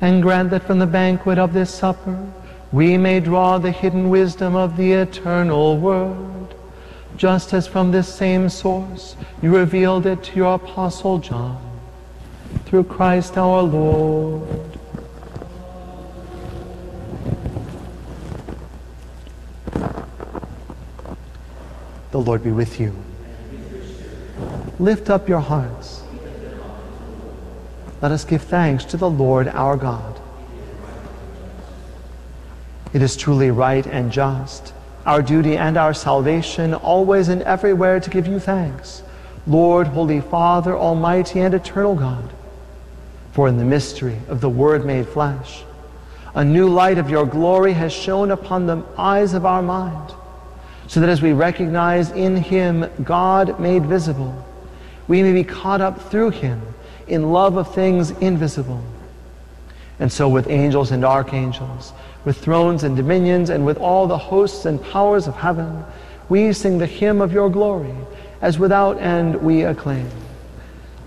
and 0.00 0.22
grant 0.22 0.50
that 0.50 0.62
from 0.62 0.78
the 0.78 0.86
banquet 0.86 1.36
of 1.36 1.52
this 1.52 1.74
supper 1.74 2.16
we 2.70 2.96
may 2.96 3.18
draw 3.18 3.58
the 3.58 3.72
hidden 3.72 4.08
wisdom 4.08 4.54
of 4.54 4.76
the 4.76 4.92
eternal 4.92 5.76
Word, 5.76 6.54
just 7.16 7.52
as 7.52 7.66
from 7.66 7.90
this 7.90 8.06
same 8.06 8.48
source 8.48 9.16
you 9.42 9.52
revealed 9.52 10.06
it 10.06 10.22
to 10.22 10.36
your 10.36 10.54
Apostle 10.54 11.18
John. 11.18 11.60
Through 12.66 12.84
Christ 12.84 13.36
our 13.36 13.60
Lord. 13.60 14.78
The 22.12 22.20
Lord 22.20 22.44
be 22.44 22.52
with 22.52 22.78
you. 22.78 22.94
Lift 24.78 25.08
up 25.08 25.28
your 25.28 25.40
hearts. 25.40 26.02
Let 28.02 28.10
us 28.10 28.24
give 28.24 28.42
thanks 28.42 28.84
to 28.86 28.96
the 28.96 29.08
Lord 29.08 29.48
our 29.48 29.76
God. 29.76 30.20
It 32.92 33.00
is 33.02 33.16
truly 33.16 33.50
right 33.50 33.86
and 33.86 34.10
just, 34.10 34.72
our 35.06 35.22
duty 35.22 35.56
and 35.56 35.76
our 35.76 35.94
salvation, 35.94 36.74
always 36.74 37.28
and 37.28 37.42
everywhere 37.42 38.00
to 38.00 38.10
give 38.10 38.26
you 38.26 38.38
thanks, 38.38 39.02
Lord, 39.46 39.86
Holy 39.88 40.20
Father, 40.20 40.76
Almighty 40.76 41.40
and 41.40 41.54
Eternal 41.54 41.94
God. 41.94 42.30
For 43.32 43.48
in 43.48 43.58
the 43.58 43.64
mystery 43.64 44.18
of 44.28 44.40
the 44.40 44.48
Word 44.48 44.84
made 44.84 45.08
flesh, 45.08 45.64
a 46.34 46.44
new 46.44 46.68
light 46.68 46.98
of 46.98 47.10
your 47.10 47.26
glory 47.26 47.72
has 47.74 47.92
shone 47.92 48.32
upon 48.32 48.66
the 48.66 48.84
eyes 48.98 49.34
of 49.34 49.46
our 49.46 49.62
mind, 49.62 50.12
so 50.88 51.00
that 51.00 51.08
as 51.08 51.22
we 51.22 51.32
recognize 51.32 52.10
in 52.10 52.36
Him 52.36 52.90
God 53.02 53.60
made 53.60 53.86
visible, 53.86 54.44
we 55.08 55.22
may 55.22 55.32
be 55.32 55.44
caught 55.44 55.80
up 55.80 56.10
through 56.10 56.30
him 56.30 56.60
in 57.06 57.32
love 57.32 57.56
of 57.56 57.74
things 57.74 58.10
invisible. 58.10 58.82
And 60.00 60.10
so, 60.10 60.28
with 60.28 60.48
angels 60.48 60.90
and 60.90 61.04
archangels, 61.04 61.92
with 62.24 62.38
thrones 62.38 62.82
and 62.82 62.96
dominions, 62.96 63.50
and 63.50 63.64
with 63.64 63.78
all 63.78 64.06
the 64.06 64.18
hosts 64.18 64.64
and 64.64 64.82
powers 64.82 65.28
of 65.28 65.36
heaven, 65.36 65.84
we 66.28 66.52
sing 66.52 66.78
the 66.78 66.86
hymn 66.86 67.20
of 67.20 67.32
your 67.32 67.50
glory, 67.50 67.94
as 68.40 68.58
without 68.58 69.00
end 69.00 69.36
we 69.36 69.62
acclaim. 69.62 70.10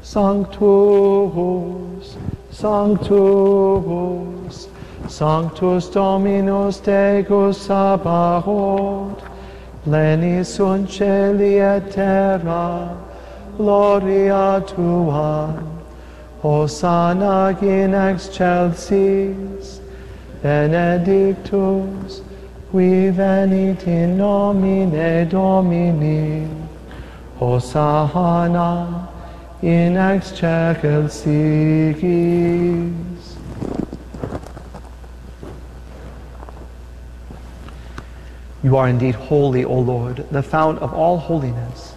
Sanctus, 0.03 2.17
Sanctus, 2.51 4.69
Sanctus 5.09 5.89
Dominus 5.89 6.79
Deus 6.79 7.67
Sabaoth, 7.67 9.21
plenis 9.83 10.47
sunt 10.47 11.01
et 11.01 11.91
terra, 11.91 13.06
gloria 13.57 14.63
tua. 14.67 15.63
Hosanna 16.41 17.57
in 17.61 17.95
excelsis, 17.95 19.81
benedictus, 20.43 22.21
qui 22.69 23.09
venit 23.09 23.87
in 23.87 24.17
nomine 24.17 25.27
Domini. 25.27 26.47
Hosanna 27.39 29.09
in 29.63 29.97
excelsis. 29.97 31.23
You 38.63 38.75
are 38.75 38.87
indeed 38.87 39.15
holy, 39.15 39.63
O 39.63 39.79
Lord, 39.79 40.25
the 40.29 40.43
fount 40.43 40.79
of 40.79 40.93
all 40.93 41.17
holiness. 41.17 41.96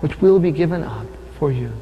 which 0.00 0.20
will 0.20 0.38
be 0.38 0.52
given 0.52 0.82
up 0.84 1.06
for 1.38 1.50
you. 1.50 1.72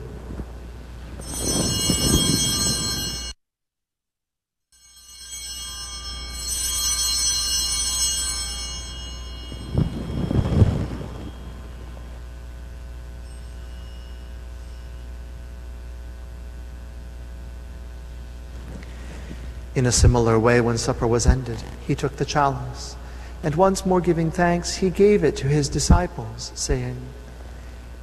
In 19.75 19.85
a 19.85 19.93
similar 19.93 20.39
way, 20.39 20.63
when 20.63 20.79
supper 20.79 21.07
was 21.07 21.27
ended, 21.27 21.63
he 21.87 21.95
took 21.95 22.17
the 22.17 22.25
chalice, 22.25 22.97
and 23.43 23.55
once 23.55 23.85
more 23.85 24.01
giving 24.01 24.31
thanks, 24.31 24.77
he 24.77 24.89
gave 24.89 25.23
it 25.23 25.37
to 25.37 25.49
his 25.49 25.69
disciples, 25.69 26.51
saying, 26.55 26.97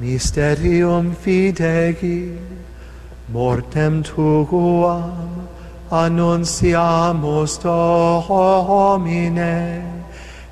Mysterium 0.00 1.16
fidei, 1.16 2.38
mortem 3.28 4.04
tuam, 4.04 5.48
annunciamus 5.90 7.58
Domine, 7.58 9.82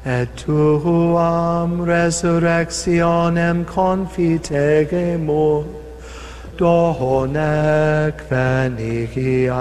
et 0.05 0.27
tuam 0.35 1.87
resurrectionem 1.87 3.65
confitegemo, 3.65 5.65
donec 6.57 8.21
venigias. 8.29 9.55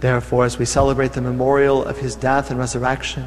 Therefore, 0.00 0.46
as 0.46 0.58
we 0.58 0.64
celebrate 0.64 1.12
the 1.12 1.20
memorial 1.20 1.84
of 1.84 1.98
his 1.98 2.16
death 2.16 2.50
and 2.50 2.58
resurrection, 2.58 3.26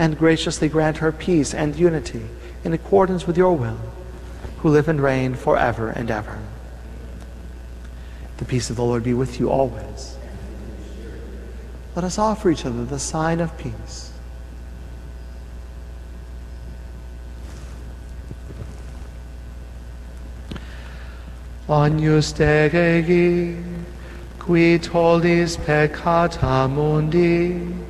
and 0.00 0.16
graciously 0.16 0.66
grant 0.66 0.96
her 0.96 1.12
peace 1.12 1.52
and 1.52 1.76
unity 1.76 2.22
in 2.64 2.72
accordance 2.72 3.26
with 3.26 3.36
your 3.36 3.54
will, 3.54 3.78
who 4.60 4.70
live 4.70 4.88
and 4.88 4.98
reign 4.98 5.34
forever 5.34 5.90
and 5.90 6.10
ever. 6.10 6.38
The 8.38 8.46
peace 8.46 8.70
of 8.70 8.76
the 8.76 8.82
Lord 8.82 9.04
be 9.04 9.12
with 9.12 9.38
you 9.38 9.50
always. 9.50 10.16
Let 11.94 12.02
us 12.02 12.18
offer 12.18 12.50
each 12.50 12.64
other 12.64 12.82
the 12.82 12.98
sign 12.98 13.40
of 13.40 13.56
peace. 13.58 14.10
Agnus 21.68 22.32
Dei, 22.32 23.54
qui 24.38 24.78
tollis 24.78 25.58
peccata 25.58 26.70
mundi, 26.70 27.89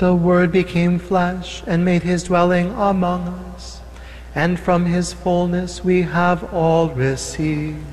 The 0.00 0.14
Word 0.14 0.50
became 0.50 0.98
flesh 0.98 1.62
and 1.66 1.84
made 1.84 2.04
his 2.04 2.22
dwelling 2.22 2.72
among 2.72 3.28
us, 3.52 3.82
and 4.34 4.58
from 4.58 4.86
his 4.86 5.12
fullness 5.12 5.84
we 5.84 6.00
have 6.00 6.54
all 6.54 6.88
received. 6.88 7.84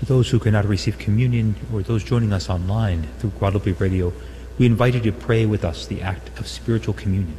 For 0.00 0.04
those 0.04 0.28
who 0.28 0.38
cannot 0.38 0.66
receive 0.66 0.98
communion 0.98 1.54
or 1.72 1.80
those 1.80 2.04
joining 2.04 2.34
us 2.34 2.50
online 2.50 3.08
through 3.20 3.30
Guadalupe 3.38 3.72
Radio, 3.80 4.12
we 4.58 4.66
invite 4.66 4.92
you 4.92 5.00
to 5.00 5.12
pray 5.12 5.46
with 5.46 5.64
us 5.64 5.86
the 5.86 6.02
act 6.02 6.38
of 6.38 6.46
spiritual 6.46 6.92
communion. 6.92 7.38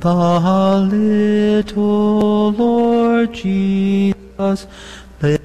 The 0.00 0.88
little 0.90 2.52
Lord 2.52 3.34
Jesus 3.34 4.66
lay 5.20 5.38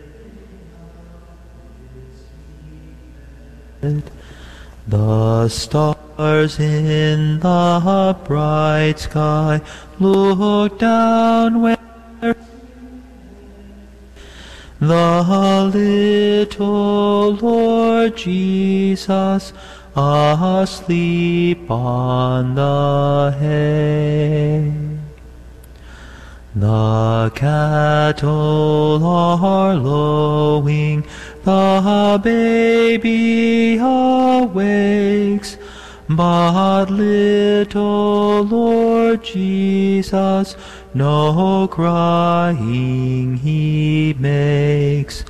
The 4.87 5.49
stars 5.49 6.59
in 6.59 7.39
the 7.39 8.17
bright 8.23 8.99
sky 8.99 9.61
look 9.99 10.79
down 10.79 11.61
where 11.61 11.77
the 14.79 15.71
little 15.73 17.33
Lord 17.33 18.15
Jesus 18.15 19.51
asleep 19.95 21.69
on 21.71 22.55
the 22.55 23.35
hay. 23.39 24.73
The 26.55 27.31
cattle 27.35 29.03
are 29.03 29.75
lowing, 29.75 31.05
the 31.43 32.19
baby 32.23 33.77
awakes, 33.77 35.57
but 36.09 36.89
little 36.89 38.43
Lord 38.43 39.23
Jesus 39.23 40.55
no 40.93 41.67
crying 41.67 43.35
he 43.35 44.15
makes. 44.17 45.25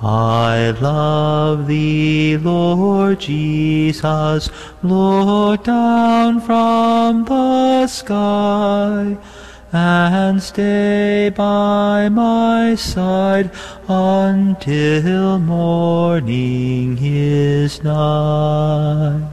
I 0.00 0.72
love 0.72 1.66
thee, 1.66 2.36
Lord 2.36 3.20
Jesus, 3.20 4.50
look 4.82 5.64
down 5.64 6.40
from 6.40 7.24
the 7.24 7.86
sky 7.86 9.16
and 9.72 10.42
stay 10.42 11.32
by 11.34 12.08
my 12.10 12.74
side 12.74 13.50
until 13.88 15.38
morning 15.38 16.98
is 17.00 17.82
nigh. 17.82 19.32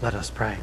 Let 0.00 0.14
us 0.14 0.30
pray. 0.30 0.56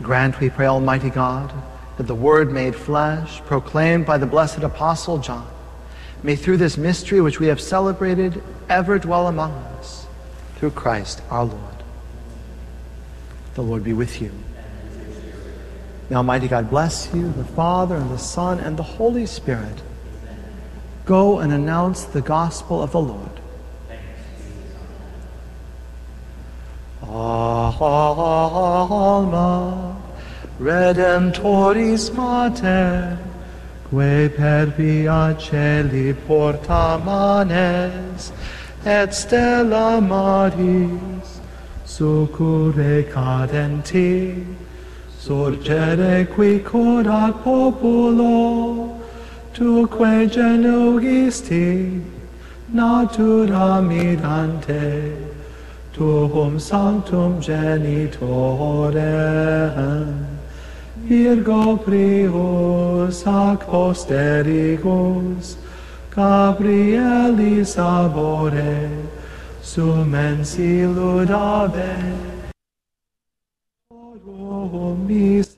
Grant, 0.00 0.38
we 0.38 0.48
pray, 0.50 0.66
Almighty 0.66 1.10
God, 1.10 1.52
that 1.96 2.06
the 2.06 2.14
Word 2.14 2.52
made 2.52 2.74
flesh, 2.74 3.40
proclaimed 3.42 4.06
by 4.06 4.18
the 4.18 4.26
blessed 4.26 4.58
Apostle 4.58 5.18
John, 5.18 5.48
may 6.22 6.36
through 6.36 6.56
this 6.56 6.76
mystery 6.76 7.20
which 7.20 7.38
we 7.38 7.46
have 7.46 7.60
celebrated 7.60 8.42
ever 8.68 8.98
dwell 8.98 9.28
among 9.28 9.52
us, 9.52 10.06
through 10.56 10.70
Christ 10.70 11.22
our 11.30 11.44
Lord. 11.44 11.60
The 13.54 13.62
Lord 13.62 13.84
be 13.84 13.92
with 13.92 14.20
you. 14.20 14.32
May 16.10 16.16
Almighty 16.16 16.48
God 16.48 16.68
bless 16.68 17.12
you, 17.14 17.32
the 17.32 17.44
Father, 17.44 17.96
and 17.96 18.10
the 18.10 18.18
Son, 18.18 18.58
and 18.58 18.76
the 18.76 18.82
Holy 18.82 19.26
Spirit. 19.26 19.82
Go 21.04 21.38
and 21.38 21.52
announce 21.52 22.04
the 22.04 22.20
gospel 22.20 22.82
of 22.82 22.92
the 22.92 23.00
Lord. 23.00 23.30
Alma 27.80 29.24
Redemptoris 30.60 32.14
Mater, 32.14 33.18
quae 33.90 34.28
per 34.28 34.66
via 34.76 35.34
celi 35.36 36.14
porta 36.14 36.96
manes, 37.04 38.30
et 38.86 39.12
stella 39.12 40.00
maris, 40.00 41.40
succure 41.84 43.02
cadenti, 43.10 44.46
surgere 45.18 46.28
qui 46.28 46.60
curat 46.62 47.34
populo, 47.42 48.94
tuque 49.52 50.28
genugisti, 50.28 52.00
natura 52.68 53.80
mirante, 53.80 55.16
tuum 55.92 56.60
sanctum 56.60 57.40
genitorem. 57.40 58.22
Virgo 61.06 61.76
prius 61.76 63.26
ac 63.26 63.60
Gabrielis 66.10 67.76
abore, 67.76 68.88
mis 75.06 75.56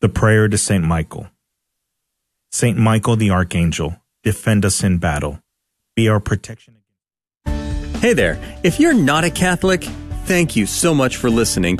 The 0.00 0.08
Prayer 0.10 0.48
to 0.48 0.58
St. 0.58 0.84
Michael. 0.84 1.30
St. 2.52 2.76
Michael 2.76 3.16
the 3.16 3.30
Archangel, 3.30 3.96
defend 4.22 4.66
us 4.66 4.84
in 4.84 4.98
battle. 4.98 5.40
Be 5.94 6.10
our 6.10 6.20
protection. 6.20 6.75
Hey 8.00 8.12
there. 8.12 8.38
If 8.62 8.78
you're 8.78 8.92
not 8.92 9.24
a 9.24 9.30
Catholic, 9.30 9.82
thank 10.26 10.54
you 10.54 10.66
so 10.66 10.94
much 10.94 11.16
for 11.16 11.30
listening 11.30 11.74